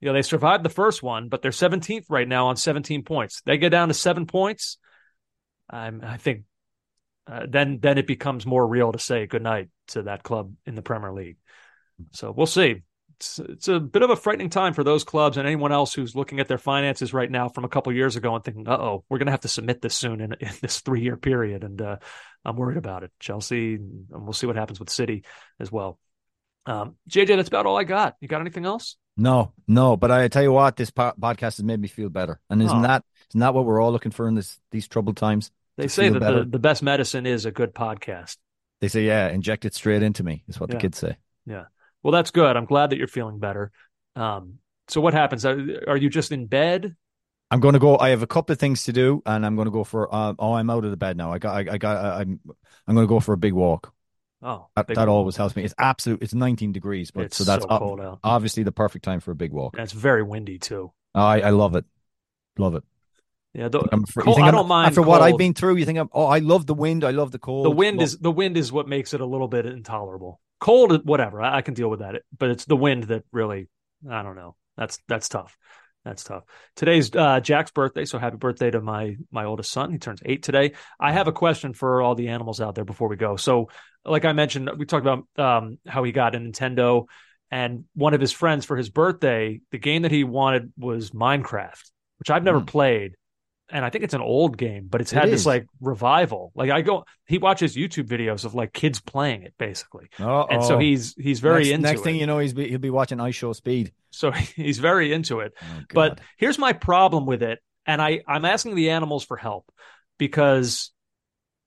You 0.00 0.08
know, 0.08 0.12
they 0.14 0.22
survived 0.22 0.64
the 0.64 0.68
first 0.68 1.02
one, 1.02 1.28
but 1.28 1.42
they're 1.42 1.50
17th 1.50 2.04
right 2.08 2.28
now 2.28 2.48
on 2.48 2.56
17 2.56 3.04
points. 3.04 3.40
They 3.46 3.56
get 3.56 3.70
down 3.70 3.88
to 3.88 3.94
seven 3.94 4.26
points. 4.26 4.76
I 5.70 6.18
think 6.18 6.44
uh, 7.26 7.46
then 7.48 7.78
then 7.80 7.98
it 7.98 8.06
becomes 8.06 8.44
more 8.44 8.66
real 8.66 8.92
to 8.92 8.98
say 8.98 9.26
goodnight 9.26 9.68
to 9.88 10.02
that 10.02 10.22
club 10.22 10.52
in 10.66 10.74
the 10.74 10.82
Premier 10.82 11.12
League. 11.12 11.38
So 12.12 12.32
we'll 12.32 12.46
see. 12.46 12.82
It's, 13.22 13.38
it's 13.38 13.68
a 13.68 13.78
bit 13.78 14.02
of 14.02 14.10
a 14.10 14.16
frightening 14.16 14.50
time 14.50 14.74
for 14.74 14.82
those 14.82 15.04
clubs 15.04 15.36
and 15.36 15.46
anyone 15.46 15.70
else 15.70 15.94
who's 15.94 16.16
looking 16.16 16.40
at 16.40 16.48
their 16.48 16.58
finances 16.58 17.14
right 17.14 17.30
now 17.30 17.48
from 17.48 17.64
a 17.64 17.68
couple 17.68 17.92
years 17.92 18.16
ago 18.16 18.34
and 18.34 18.42
thinking, 18.44 18.66
"Uh 18.66 18.76
oh, 18.76 19.04
we're 19.08 19.18
going 19.18 19.26
to 19.26 19.30
have 19.32 19.42
to 19.42 19.48
submit 19.48 19.80
this 19.80 19.94
soon 19.94 20.20
in, 20.20 20.32
in 20.40 20.50
this 20.60 20.80
three 20.80 21.02
year 21.02 21.16
period," 21.16 21.62
and 21.62 21.80
uh, 21.80 21.96
I'm 22.44 22.56
worried 22.56 22.78
about 22.78 23.04
it. 23.04 23.12
Chelsea, 23.20 23.76
and 23.76 24.06
we'll 24.10 24.32
see 24.32 24.48
what 24.48 24.56
happens 24.56 24.80
with 24.80 24.90
City 24.90 25.22
as 25.60 25.70
well. 25.70 26.00
Um, 26.66 26.96
JJ, 27.08 27.36
that's 27.36 27.46
about 27.48 27.66
all 27.66 27.78
I 27.78 27.84
got. 27.84 28.16
You 28.20 28.26
got 28.26 28.40
anything 28.40 28.66
else? 28.66 28.96
No, 29.16 29.52
no, 29.68 29.96
but 29.96 30.10
I 30.10 30.26
tell 30.26 30.42
you 30.42 30.52
what, 30.52 30.74
this 30.74 30.90
po- 30.90 31.12
podcast 31.20 31.56
has 31.58 31.62
made 31.62 31.80
me 31.80 31.86
feel 31.86 32.08
better, 32.08 32.40
and 32.50 32.60
isn't 32.60 32.76
Oh. 32.76 32.82
that 32.82 33.04
isn't 33.30 33.40
that 33.40 33.54
what 33.54 33.64
we're 33.64 33.80
all 33.80 33.92
looking 33.92 34.10
for 34.12 34.26
in 34.26 34.34
this 34.34 34.58
these 34.72 34.88
troubled 34.88 35.16
times? 35.16 35.52
They 35.76 35.86
say 35.86 36.08
that 36.08 36.18
better? 36.18 36.40
the, 36.40 36.50
the 36.50 36.58
best 36.58 36.82
medicine 36.82 37.26
is 37.26 37.46
a 37.46 37.52
good 37.52 37.72
podcast. 37.72 38.36
They 38.80 38.88
say, 38.88 39.04
yeah, 39.06 39.28
inject 39.28 39.64
it 39.64 39.74
straight 39.74 40.02
into 40.02 40.24
me 40.24 40.42
is 40.48 40.58
what 40.58 40.70
Yeah. 40.70 40.74
the 40.76 40.80
kids 40.80 40.98
say. 40.98 41.16
Yeah. 41.46 41.64
Well, 42.02 42.12
that's 42.12 42.30
good. 42.30 42.56
I'm 42.56 42.64
glad 42.64 42.90
that 42.90 42.98
you're 42.98 43.06
feeling 43.08 43.38
better. 43.38 43.70
Um, 44.16 44.58
so 44.88 45.00
what 45.00 45.14
happens? 45.14 45.44
Are, 45.46 45.58
are 45.88 45.96
you 45.96 46.10
just 46.10 46.32
in 46.32 46.46
bed? 46.46 46.96
I'm 47.50 47.60
going 47.60 47.74
to 47.74 47.78
go. 47.78 47.98
I 47.98 48.10
have 48.10 48.22
a 48.22 48.26
couple 48.26 48.52
of 48.52 48.58
things 48.58 48.84
to 48.84 48.92
do, 48.92 49.22
and 49.26 49.44
I'm 49.44 49.56
going 49.56 49.66
to 49.66 49.70
go 49.72 49.84
for. 49.84 50.12
Uh, 50.12 50.34
oh, 50.38 50.54
I'm 50.54 50.70
out 50.70 50.84
of 50.84 50.90
the 50.90 50.96
bed 50.96 51.16
now. 51.16 51.32
I 51.32 51.38
got. 51.38 51.54
I, 51.54 51.74
I 51.74 51.78
got. 51.78 51.96
I, 52.04 52.20
I'm. 52.20 52.40
I'm 52.86 52.94
going 52.94 53.06
to 53.06 53.08
go 53.08 53.20
for 53.20 53.32
a 53.34 53.36
big 53.36 53.52
walk. 53.52 53.92
Oh, 54.44 54.66
That, 54.74 54.88
big 54.88 54.96
that 54.96 55.08
always 55.08 55.36
helps 55.36 55.54
me. 55.54 55.62
It's 55.62 55.74
absolute. 55.78 56.20
It's 56.22 56.34
19 56.34 56.72
degrees, 56.72 57.12
but 57.12 57.26
It's 57.26 57.36
so 57.36 57.44
that's 57.44 57.62
so 57.62 57.70
ob- 57.70 58.18
obviously 58.24 58.64
the 58.64 58.72
perfect 58.72 59.04
time 59.04 59.20
for 59.20 59.30
a 59.30 59.36
big 59.36 59.52
walk. 59.52 59.74
And 59.74 59.84
it's 59.84 59.92
very 59.92 60.22
windy 60.24 60.58
too. 60.58 60.92
I 61.14 61.42
I 61.42 61.50
love 61.50 61.76
it. 61.76 61.84
Love 62.58 62.74
it. 62.74 62.82
Yeah, 63.54 63.68
the, 63.68 63.86
I'm 63.92 64.02
afraid- 64.02 64.24
cold, 64.24 64.38
I 64.40 64.46
I'm- 64.46 64.54
don't 64.54 64.66
mind 64.66 64.88
after 64.88 65.02
what 65.02 65.22
I've 65.22 65.36
been 65.38 65.54
through. 65.54 65.76
You 65.76 65.84
think 65.84 65.98
I'm? 65.98 66.08
Oh, 66.12 66.24
I 66.26 66.38
love 66.40 66.66
the 66.66 66.74
wind. 66.74 67.04
I 67.04 67.10
love 67.10 67.30
the 67.30 67.38
cold. 67.38 67.66
The 67.66 67.70
wind 67.70 67.98
Well, 67.98 68.04
is 68.04 68.18
the 68.18 68.32
wind 68.32 68.56
is 68.56 68.72
what 68.72 68.88
makes 68.88 69.14
it 69.14 69.20
a 69.20 69.26
little 69.26 69.46
bit 69.48 69.64
intolerable. 69.66 70.40
Cold, 70.62 71.04
whatever, 71.04 71.42
I, 71.42 71.56
I 71.56 71.62
can 71.62 71.74
deal 71.74 71.90
with 71.90 72.00
that. 72.00 72.22
But 72.38 72.50
it's 72.50 72.64
the 72.66 72.76
wind 72.76 73.04
that 73.04 73.24
really, 73.32 73.68
I 74.08 74.22
don't 74.22 74.36
know. 74.36 74.54
That's 74.76 74.96
that's 75.08 75.28
tough. 75.28 75.56
That's 76.04 76.22
tough. 76.22 76.44
Today's 76.76 77.10
uh, 77.14 77.40
Jack's 77.40 77.72
birthday, 77.72 78.04
so 78.04 78.16
happy 78.18 78.36
birthday 78.36 78.70
to 78.70 78.80
my 78.80 79.16
my 79.32 79.44
oldest 79.44 79.72
son. 79.72 79.90
He 79.90 79.98
turns 79.98 80.22
eight 80.24 80.44
today. 80.44 80.74
I 81.00 81.10
have 81.10 81.26
a 81.26 81.32
question 81.32 81.74
for 81.74 82.00
all 82.00 82.14
the 82.14 82.28
animals 82.28 82.60
out 82.60 82.76
there 82.76 82.84
before 82.84 83.08
we 83.08 83.16
go. 83.16 83.34
So, 83.34 83.70
like 84.04 84.24
I 84.24 84.32
mentioned, 84.34 84.70
we 84.78 84.86
talked 84.86 85.04
about 85.04 85.26
um, 85.36 85.78
how 85.84 86.04
he 86.04 86.12
got 86.12 86.36
a 86.36 86.38
Nintendo, 86.38 87.06
and 87.50 87.84
one 87.96 88.14
of 88.14 88.20
his 88.20 88.30
friends 88.32 88.64
for 88.64 88.76
his 88.76 88.88
birthday, 88.88 89.60
the 89.72 89.78
game 89.78 90.02
that 90.02 90.12
he 90.12 90.22
wanted 90.22 90.72
was 90.78 91.10
Minecraft, 91.10 91.90
which 92.20 92.30
I've 92.30 92.44
never 92.44 92.60
played, 92.60 93.16
and 93.72 93.84
I 93.84 93.90
think 93.90 94.04
it's 94.04 94.14
an 94.14 94.20
old 94.20 94.58
game, 94.58 94.88
but 94.88 95.00
it's 95.00 95.12
Hmm. 95.12 95.18
It 95.18 95.20
had 95.22 95.30
this 95.30 95.46
like 95.46 95.66
revival. 95.80 96.52
Like 96.54 96.70
I 96.70 96.82
go, 96.82 97.04
he 97.26 97.38
watches 97.38 97.76
YouTube 97.76 98.06
videos 98.08 98.44
of 98.44 98.54
like 98.54 98.72
kids 98.72 99.00
playing 99.00 99.42
it 99.44 99.54
basically, 99.58 100.10
Oh, 100.18 100.46
and 100.48 100.62
so 100.62 100.78
he's 100.78 101.14
he's 101.18 101.40
very 101.40 101.66
next, 101.66 101.70
into 101.70 101.82
next 101.88 102.00
it. 102.00 102.04
thing 102.04 102.16
you 102.16 102.26
know, 102.26 102.38
he's 102.38 102.54
be, 102.54 102.68
he'll 102.68 102.78
be 102.78 102.90
watching 102.90 103.18
IShowSpeed. 103.18 103.92
So 104.10 104.30
he's 104.56 104.78
very 104.78 105.12
into 105.12 105.40
it. 105.40 105.54
Oh, 105.62 105.82
but 105.92 106.20
here's 106.36 106.58
my 106.58 106.72
problem 106.72 107.26
with 107.26 107.42
it, 107.42 107.60
and 107.86 108.00
I 108.02 108.22
I'm 108.28 108.44
asking 108.44 108.74
the 108.76 108.90
animals 108.90 109.24
for 109.24 109.36
help 109.36 109.70
because 110.18 110.92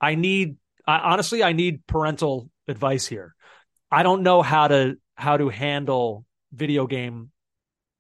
I 0.02 0.16
need 0.16 0.58
I, 0.88 1.00
honestly 1.00 1.44
I 1.44 1.54
need 1.54 1.88
parental 1.88 2.50
advice 2.68 3.08
here. 3.08 3.36
I 3.92 4.04
don't 4.04 4.24
know 4.24 4.42
how 4.42 4.68
to 4.68 4.98
how 5.16 5.38
to 5.38 5.50
handle 5.50 6.26
video 6.54 6.88
game 6.88 7.32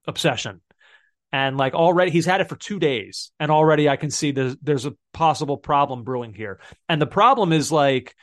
obsession. 0.07 0.61
And 1.35 1.57
like 1.57 1.73
already 1.73 2.11
he's 2.11 2.25
had 2.25 2.39
it 2.39 2.47
for 2.47 2.55
2 2.55 2.79
days 2.79 3.29
and 3.41 3.51
already 3.51 3.89
I 3.89 3.97
can 3.97 4.09
see 4.09 4.31
there's 4.31 4.55
there's 4.61 4.85
a 4.85 4.93
possible 5.11 5.57
problem 5.57 6.05
brewing 6.05 6.33
here. 6.33 6.61
And 6.87 7.01
the 7.01 7.07
problem 7.07 7.51
is 7.51 7.73
like 7.73 8.15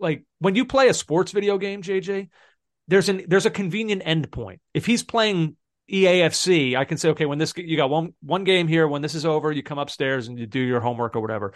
like 0.00 0.24
when 0.40 0.56
you 0.56 0.64
play 0.64 0.88
a 0.88 0.94
sports 0.94 1.30
video 1.30 1.58
game, 1.58 1.80
JJ, 1.80 2.28
there's 2.88 3.08
an 3.08 3.22
there's 3.28 3.46
a 3.46 3.50
convenient 3.50 4.02
end 4.04 4.32
point. 4.32 4.60
If 4.74 4.84
he's 4.84 5.04
playing 5.04 5.56
EAFC, 5.88 6.76
I 6.76 6.84
can 6.84 6.98
say, 6.98 7.10
okay, 7.10 7.24
when 7.24 7.38
this 7.38 7.52
you 7.56 7.76
got 7.76 7.88
one 7.88 8.14
one 8.20 8.42
game 8.42 8.66
here, 8.66 8.88
when 8.88 9.00
this 9.00 9.14
is 9.14 9.24
over, 9.24 9.52
you 9.52 9.62
come 9.62 9.78
upstairs 9.78 10.26
and 10.26 10.36
you 10.40 10.46
do 10.46 10.58
your 10.58 10.80
homework 10.80 11.14
or 11.14 11.20
whatever. 11.20 11.54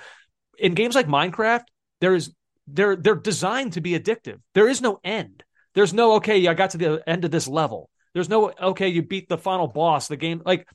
In 0.60 0.74
games 0.74 0.94
like 0.94 1.08
Minecraft, 1.08 1.64
there 2.00 2.14
is 2.14 2.32
they're 2.68 2.94
they're 2.94 3.16
designed 3.16 3.72
to 3.72 3.80
be 3.80 3.98
addictive. 3.98 4.38
There 4.54 4.68
is 4.68 4.80
no 4.80 5.00
end. 5.02 5.42
There's 5.74 5.92
no 5.92 6.12
okay, 6.18 6.46
I 6.46 6.54
got 6.54 6.70
to 6.70 6.78
the 6.78 7.02
end 7.04 7.24
of 7.24 7.32
this 7.32 7.48
level. 7.48 7.90
There's 8.14 8.28
no 8.28 8.52
okay, 8.60 8.88
you 8.88 9.02
beat 9.02 9.28
the 9.28 9.38
final 9.38 9.66
boss. 9.66 10.08
The 10.08 10.16
game 10.16 10.42
like 10.44 10.68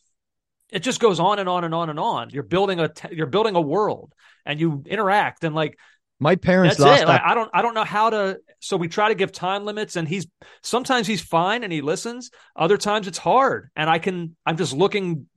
it 0.72 0.80
just 0.80 1.00
goes 1.00 1.20
on 1.20 1.40
and 1.40 1.48
on 1.48 1.64
and 1.64 1.74
on 1.74 1.90
and 1.90 2.00
on. 2.00 2.30
You're 2.32 2.44
building 2.44 2.80
a 2.80 2.90
t- 2.90 3.10
you're 3.16 3.28
building 3.28 3.56
a 3.56 3.62
world 3.62 4.14
and 4.46 4.60
you 4.60 4.84
interact 4.86 5.44
and 5.44 5.56
like 5.56 5.78
My 6.20 6.36
parents 6.36 6.78
that's 6.78 7.04
it. 7.04 7.08
Like, 7.08 7.22
I 7.24 7.36
don't 7.36 7.50
I 7.54 7.62
don't 7.62 7.74
know 7.74 7.84
how 7.84 8.10
to 8.10 8.40
so 8.60 8.76
we 8.76 8.88
try 8.88 9.10
to 9.10 9.16
give 9.16 9.32
time 9.32 9.66
limits 9.66 9.96
and 9.96 10.08
he's 10.08 10.28
sometimes 10.64 11.08
he's 11.08 11.22
fine 11.22 11.64
and 11.64 11.72
he 11.72 11.82
listens. 11.82 12.32
Other 12.56 12.78
times 12.78 13.08
it's 13.08 13.18
hard. 13.20 13.70
And 13.76 13.90
I 13.90 14.00
can 14.00 14.36
I'm 14.46 14.58
just 14.58 14.74
looking 14.74 15.28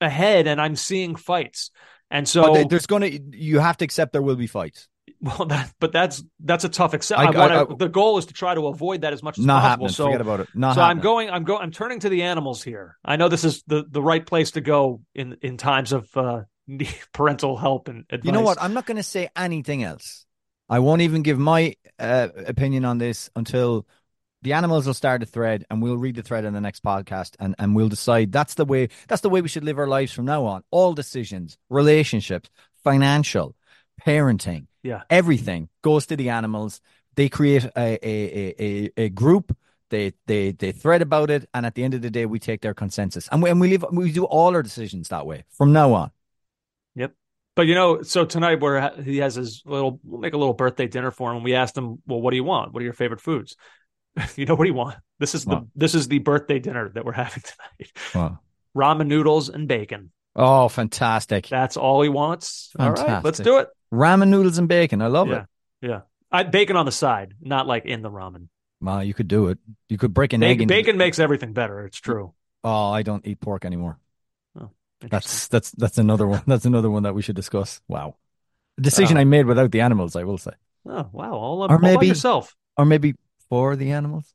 ahead 0.00 0.46
and 0.46 0.60
I'm 0.60 0.76
seeing 0.76 1.16
fights. 1.16 1.70
And 2.10 2.28
so 2.28 2.52
but 2.52 2.68
there's 2.68 2.86
gonna. 2.86 3.10
You 3.30 3.58
have 3.60 3.76
to 3.78 3.84
accept 3.84 4.12
there 4.12 4.22
will 4.22 4.36
be 4.36 4.46
fights. 4.46 4.88
Well 5.20 5.44
that 5.48 5.72
but 5.80 5.92
that's 5.92 6.22
that's 6.40 6.64
a 6.64 6.68
tough 6.68 6.94
accept. 6.94 7.20
I- 7.20 7.24
I, 7.26 7.30
wanna, 7.36 7.62
I- 7.72 7.74
the 7.76 7.88
goal 7.88 8.18
is 8.18 8.26
to 8.26 8.34
try 8.34 8.54
to 8.54 8.66
avoid 8.68 9.02
that 9.02 9.12
as 9.12 9.22
much 9.22 9.38
as 9.38 9.44
Not 9.44 9.54
possible. 9.54 9.68
happening. 9.68 9.88
So 9.90 10.04
Forget 10.06 10.20
about 10.20 10.40
it. 10.40 10.48
Not 10.54 10.74
so 10.76 10.82
I'm 10.82 11.00
going 11.00 11.30
I'm 11.30 11.44
going 11.44 11.62
I'm 11.62 11.70
turning 11.70 12.00
to 12.00 12.08
the 12.08 12.22
animals 12.22 12.62
here. 12.62 12.96
I 13.04 13.16
know 13.16 13.28
this 13.28 13.44
is 13.44 13.62
the 13.66 13.84
the 13.88 14.02
right 14.02 14.24
place 14.24 14.52
to 14.52 14.60
go 14.60 15.00
in 15.14 15.36
in 15.42 15.56
times 15.56 15.92
of 15.92 16.08
uh 16.16 16.42
parental 17.12 17.56
help 17.56 17.88
and 17.88 18.04
advice. 18.10 18.24
You 18.26 18.32
know 18.32 18.40
what? 18.40 18.60
I'm 18.60 18.72
not 18.74 18.86
going 18.86 18.96
to 18.96 19.02
say 19.02 19.28
anything 19.36 19.82
else. 19.82 20.24
I 20.68 20.78
won't 20.78 21.02
even 21.02 21.22
give 21.22 21.38
my 21.38 21.76
uh, 21.98 22.28
opinion 22.46 22.86
on 22.86 22.96
this 22.96 23.28
until 23.36 23.86
the 24.40 24.54
animals 24.54 24.86
will 24.86 24.94
start 24.94 25.22
a 25.22 25.26
thread, 25.26 25.66
and 25.70 25.82
we'll 25.82 25.98
read 25.98 26.14
the 26.16 26.22
thread 26.22 26.46
in 26.46 26.54
the 26.54 26.60
next 26.62 26.82
podcast, 26.82 27.34
and, 27.38 27.54
and 27.58 27.76
we'll 27.76 27.90
decide. 27.90 28.32
That's 28.32 28.54
the 28.54 28.64
way. 28.64 28.88
That's 29.08 29.20
the 29.20 29.28
way 29.28 29.42
we 29.42 29.48
should 29.48 29.64
live 29.64 29.78
our 29.78 29.86
lives 29.86 30.12
from 30.12 30.24
now 30.24 30.46
on. 30.46 30.62
All 30.70 30.94
decisions, 30.94 31.58
relationships, 31.68 32.48
financial, 32.82 33.54
parenting, 34.06 34.66
Yeah. 34.84 35.02
everything 35.10 35.68
goes 35.82 36.06
to 36.06 36.16
the 36.16 36.28
animals. 36.28 36.80
They 37.16 37.28
create 37.28 37.64
a 37.64 37.98
a, 38.06 38.54
a, 38.60 38.90
a, 38.96 39.08
group. 39.08 39.56
They 39.90 40.12
they 40.26 40.52
they 40.52 40.72
thread 40.72 41.02
about 41.02 41.30
it, 41.30 41.48
and 41.54 41.64
at 41.64 41.74
the 41.74 41.82
end 41.82 41.94
of 41.94 42.02
the 42.02 42.10
day, 42.10 42.26
we 42.26 42.38
take 42.38 42.60
their 42.60 42.74
consensus, 42.74 43.28
and 43.32 43.42
we 43.42 43.50
and 43.50 43.60
we 43.60 43.68
live. 43.68 43.84
We 43.90 44.12
do 44.12 44.24
all 44.24 44.54
our 44.54 44.62
decisions 44.62 45.08
that 45.08 45.26
way 45.26 45.44
from 45.50 45.72
now 45.72 45.92
on. 45.94 46.10
Yep. 46.94 47.14
But 47.56 47.66
you 47.66 47.74
know, 47.74 48.02
so 48.02 48.24
tonight 48.24 48.60
where 48.60 48.90
he 49.02 49.18
has 49.18 49.36
his 49.36 49.62
little, 49.64 50.00
we'll 50.02 50.20
make 50.20 50.34
a 50.34 50.38
little 50.38 50.54
birthday 50.54 50.88
dinner 50.88 51.10
for 51.10 51.30
him. 51.30 51.36
And 51.36 51.44
we 51.44 51.54
asked 51.54 51.78
him, 51.78 52.02
well, 52.06 52.20
what 52.20 52.30
do 52.30 52.36
you 52.36 52.44
want? 52.44 52.72
What 52.72 52.80
are 52.80 52.84
your 52.84 52.92
favorite 52.92 53.20
foods? 53.20 53.56
you 54.36 54.46
know 54.46 54.54
what 54.54 54.64
do 54.64 54.70
you 54.70 54.74
want? 54.74 54.96
This 55.18 55.34
is 55.34 55.44
the 55.44 55.66
this 55.74 55.94
is 55.94 56.08
the 56.08 56.18
birthday 56.18 56.58
dinner 56.58 56.88
that 56.90 57.04
we're 57.04 57.12
having 57.12 57.42
tonight. 57.78 57.92
Wow. 58.14 58.40
Ramen 58.76 59.06
noodles 59.06 59.48
and 59.48 59.68
bacon. 59.68 60.10
Oh, 60.36 60.68
fantastic! 60.68 61.46
That's 61.48 61.76
all 61.76 62.02
he 62.02 62.08
wants. 62.08 62.70
All 62.78 62.90
right, 62.92 63.22
let's 63.22 63.38
do 63.38 63.58
it. 63.58 63.68
Ramen 63.92 64.28
noodles 64.28 64.58
and 64.58 64.68
bacon. 64.68 65.00
I 65.00 65.06
love 65.06 65.28
yeah, 65.28 65.42
it. 65.82 65.88
yeah. 65.88 66.00
I 66.32 66.42
bacon 66.42 66.76
on 66.76 66.86
the 66.86 66.92
side, 66.92 67.34
not 67.40 67.66
like 67.68 67.84
in 67.84 68.02
the 68.02 68.10
ramen. 68.10 68.48
Wow, 68.80 69.00
you 69.00 69.14
could 69.14 69.28
do 69.28 69.48
it. 69.48 69.58
You 69.88 69.96
could 69.96 70.12
break 70.12 70.32
an 70.32 70.42
egg 70.42 70.66
Bacon, 70.66 70.98
makes 70.98 71.18
everything 71.18 71.52
better. 71.52 71.86
It's 71.86 72.00
true. 72.00 72.34
Oh, 72.64 72.90
I 72.90 73.02
don't 73.02 73.24
eat 73.26 73.40
pork 73.40 73.64
anymore. 73.64 73.98
Oh, 74.60 74.70
That's 75.00 75.46
that's 75.48 75.70
that's 75.70 75.98
another 75.98 76.26
one. 76.26 76.42
That's 76.46 76.64
another 76.64 76.90
one 76.90 77.04
that 77.04 77.14
we 77.14 77.22
should 77.22 77.36
discuss. 77.36 77.80
Wow, 77.88 78.16
a 78.78 78.80
decision 78.82 79.16
Oh. 79.16 79.20
I 79.20 79.24
made 79.24 79.46
without 79.46 79.70
the 79.70 79.80
animals. 79.82 80.16
I 80.16 80.24
will 80.24 80.38
say, 80.38 80.52
Oh 80.86 81.08
wow! 81.12 81.32
All, 81.34 81.62
or 81.62 81.70
all 81.72 81.78
by 81.78 81.92
maybe 81.92 82.08
yourself. 82.08 82.56
or 82.76 82.84
maybe 82.84 83.14
for 83.48 83.76
the 83.76 83.92
animals. 83.92 84.34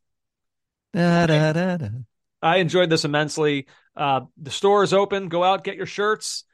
Da, 0.93 1.25
da, 1.27 1.53
da, 1.53 1.77
da. 1.77 1.87
I 2.41 2.57
enjoyed 2.57 2.89
this 2.89 3.05
immensely. 3.05 3.67
Uh, 3.95 4.21
the 4.41 4.51
store 4.51 4.83
is 4.83 4.93
open. 4.93 5.27
Go 5.29 5.43
out, 5.43 5.63
get 5.63 5.75
your 5.75 5.85
shirts. 5.85 6.45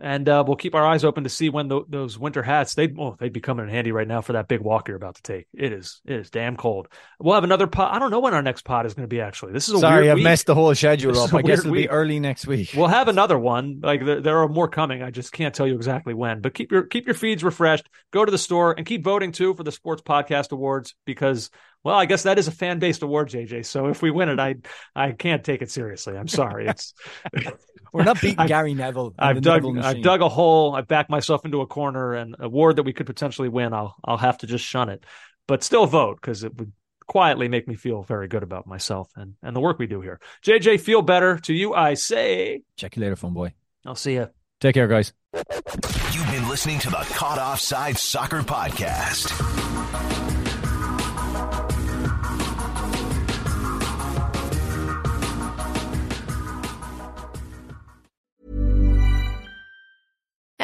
And 0.00 0.28
uh, 0.28 0.42
we'll 0.44 0.56
keep 0.56 0.74
our 0.74 0.84
eyes 0.84 1.04
open 1.04 1.22
to 1.22 1.30
see 1.30 1.48
when 1.48 1.68
th- 1.68 1.84
those 1.88 2.18
winter 2.18 2.42
hats 2.42 2.74
they 2.74 2.92
oh, 2.98 3.14
they'd 3.20 3.32
be 3.32 3.40
coming 3.40 3.66
in 3.66 3.70
handy 3.70 3.92
right 3.92 4.08
now 4.08 4.20
for 4.20 4.32
that 4.32 4.48
big 4.48 4.60
walk 4.60 4.88
you're 4.88 4.96
about 4.96 5.14
to 5.16 5.22
take. 5.22 5.46
It 5.54 5.72
is 5.72 6.00
it 6.04 6.16
is 6.16 6.30
damn 6.30 6.56
cold. 6.56 6.88
We'll 7.20 7.34
have 7.36 7.44
another 7.44 7.68
pod. 7.68 7.94
I 7.94 8.00
don't 8.00 8.10
know 8.10 8.18
when 8.18 8.34
our 8.34 8.42
next 8.42 8.64
pod 8.64 8.84
is 8.84 8.94
going 8.94 9.04
to 9.04 9.08
be. 9.08 9.20
Actually, 9.20 9.52
this 9.52 9.68
is 9.68 9.74
a 9.74 9.78
Sorry, 9.78 10.10
I've 10.10 10.16
week. 10.16 10.24
messed 10.24 10.46
the 10.46 10.56
whole 10.56 10.74
schedule 10.74 11.12
This 11.12 11.22
up. 11.22 11.34
I 11.34 11.42
guess 11.42 11.60
it'll 11.60 11.70
week. 11.70 11.84
be 11.84 11.90
early 11.90 12.18
next 12.18 12.48
week. 12.48 12.72
We'll 12.74 12.88
have 12.88 13.06
another 13.06 13.38
one. 13.38 13.78
Like 13.80 14.04
there, 14.04 14.20
there 14.20 14.38
are 14.38 14.48
more 14.48 14.66
coming. 14.66 15.04
I 15.04 15.12
just 15.12 15.30
can't 15.30 15.54
tell 15.54 15.68
you 15.68 15.76
exactly 15.76 16.14
when. 16.14 16.40
But 16.40 16.54
keep 16.54 16.72
your 16.72 16.82
keep 16.82 17.06
your 17.06 17.14
feeds 17.14 17.44
refreshed. 17.44 17.88
Go 18.12 18.24
to 18.24 18.30
the 18.32 18.38
store 18.38 18.74
and 18.76 18.84
keep 18.84 19.04
voting 19.04 19.30
too 19.30 19.54
for 19.54 19.62
the 19.62 19.72
Sports 19.72 20.02
Podcast 20.02 20.50
Awards 20.50 20.96
because 21.04 21.48
well, 21.84 21.96
I 21.96 22.06
guess 22.06 22.22
that 22.24 22.38
is 22.38 22.48
a 22.48 22.52
fan 22.52 22.78
based 22.78 23.02
award, 23.02 23.28
JJ. 23.30 23.66
So 23.66 23.86
if 23.88 24.02
we 24.02 24.10
win 24.10 24.28
it, 24.28 24.38
I 24.38 24.56
I 24.94 25.12
can't 25.12 25.42
take 25.44 25.62
it 25.62 25.70
seriously. 25.70 26.16
I'm 26.16 26.28
sorry. 26.28 26.68
It's 26.68 26.94
We're 27.92 28.04
not 28.04 28.20
beating 28.20 28.38
I've- 28.38 28.48
Gary 28.48 28.74
Neville. 28.74 29.14
I've 29.18 29.40
dug 29.42 29.64
Neville 29.64 29.84
I've 29.84 30.02
dug 30.02 30.22
a 30.22 30.28
hole. 30.28 30.74
I've 30.74 30.88
backed 30.88 31.10
myself 31.10 31.44
into 31.44 31.60
a 31.60 31.66
corner, 31.66 32.14
and 32.14 32.36
award 32.38 32.76
that 32.76 32.84
we 32.84 32.92
could 32.92 33.06
potentially 33.06 33.48
win. 33.48 33.72
I'll 33.72 33.94
I'll 34.04 34.16
have 34.18 34.38
to 34.38 34.46
just 34.46 34.64
shun 34.64 34.88
it, 34.88 35.04
but 35.46 35.62
still 35.62 35.86
vote 35.86 36.18
because 36.20 36.44
it 36.44 36.56
would 36.56 36.72
quietly 37.06 37.48
make 37.48 37.66
me 37.68 37.74
feel 37.74 38.02
very 38.02 38.28
good 38.28 38.42
about 38.44 38.66
myself 38.66 39.10
and 39.16 39.34
and 39.42 39.54
the 39.54 39.60
work 39.60 39.78
we 39.78 39.86
do 39.86 40.00
here. 40.00 40.20
JJ, 40.44 40.80
feel 40.80 41.02
better. 41.02 41.36
To 41.40 41.52
you, 41.52 41.74
I 41.74 41.94
say. 41.94 42.62
Check 42.76 42.96
you 42.96 43.02
later, 43.02 43.16
fun 43.16 43.34
boy. 43.34 43.52
I'll 43.84 43.94
see 43.96 44.14
you. 44.14 44.28
Take 44.60 44.74
care, 44.74 44.86
guys. 44.88 45.12
You've 45.34 46.30
been 46.30 46.48
listening 46.48 46.78
to 46.80 46.90
the 46.90 47.04
Caught 47.14 47.38
Offside 47.38 47.98
Soccer 47.98 48.40
Podcast. 48.42 49.32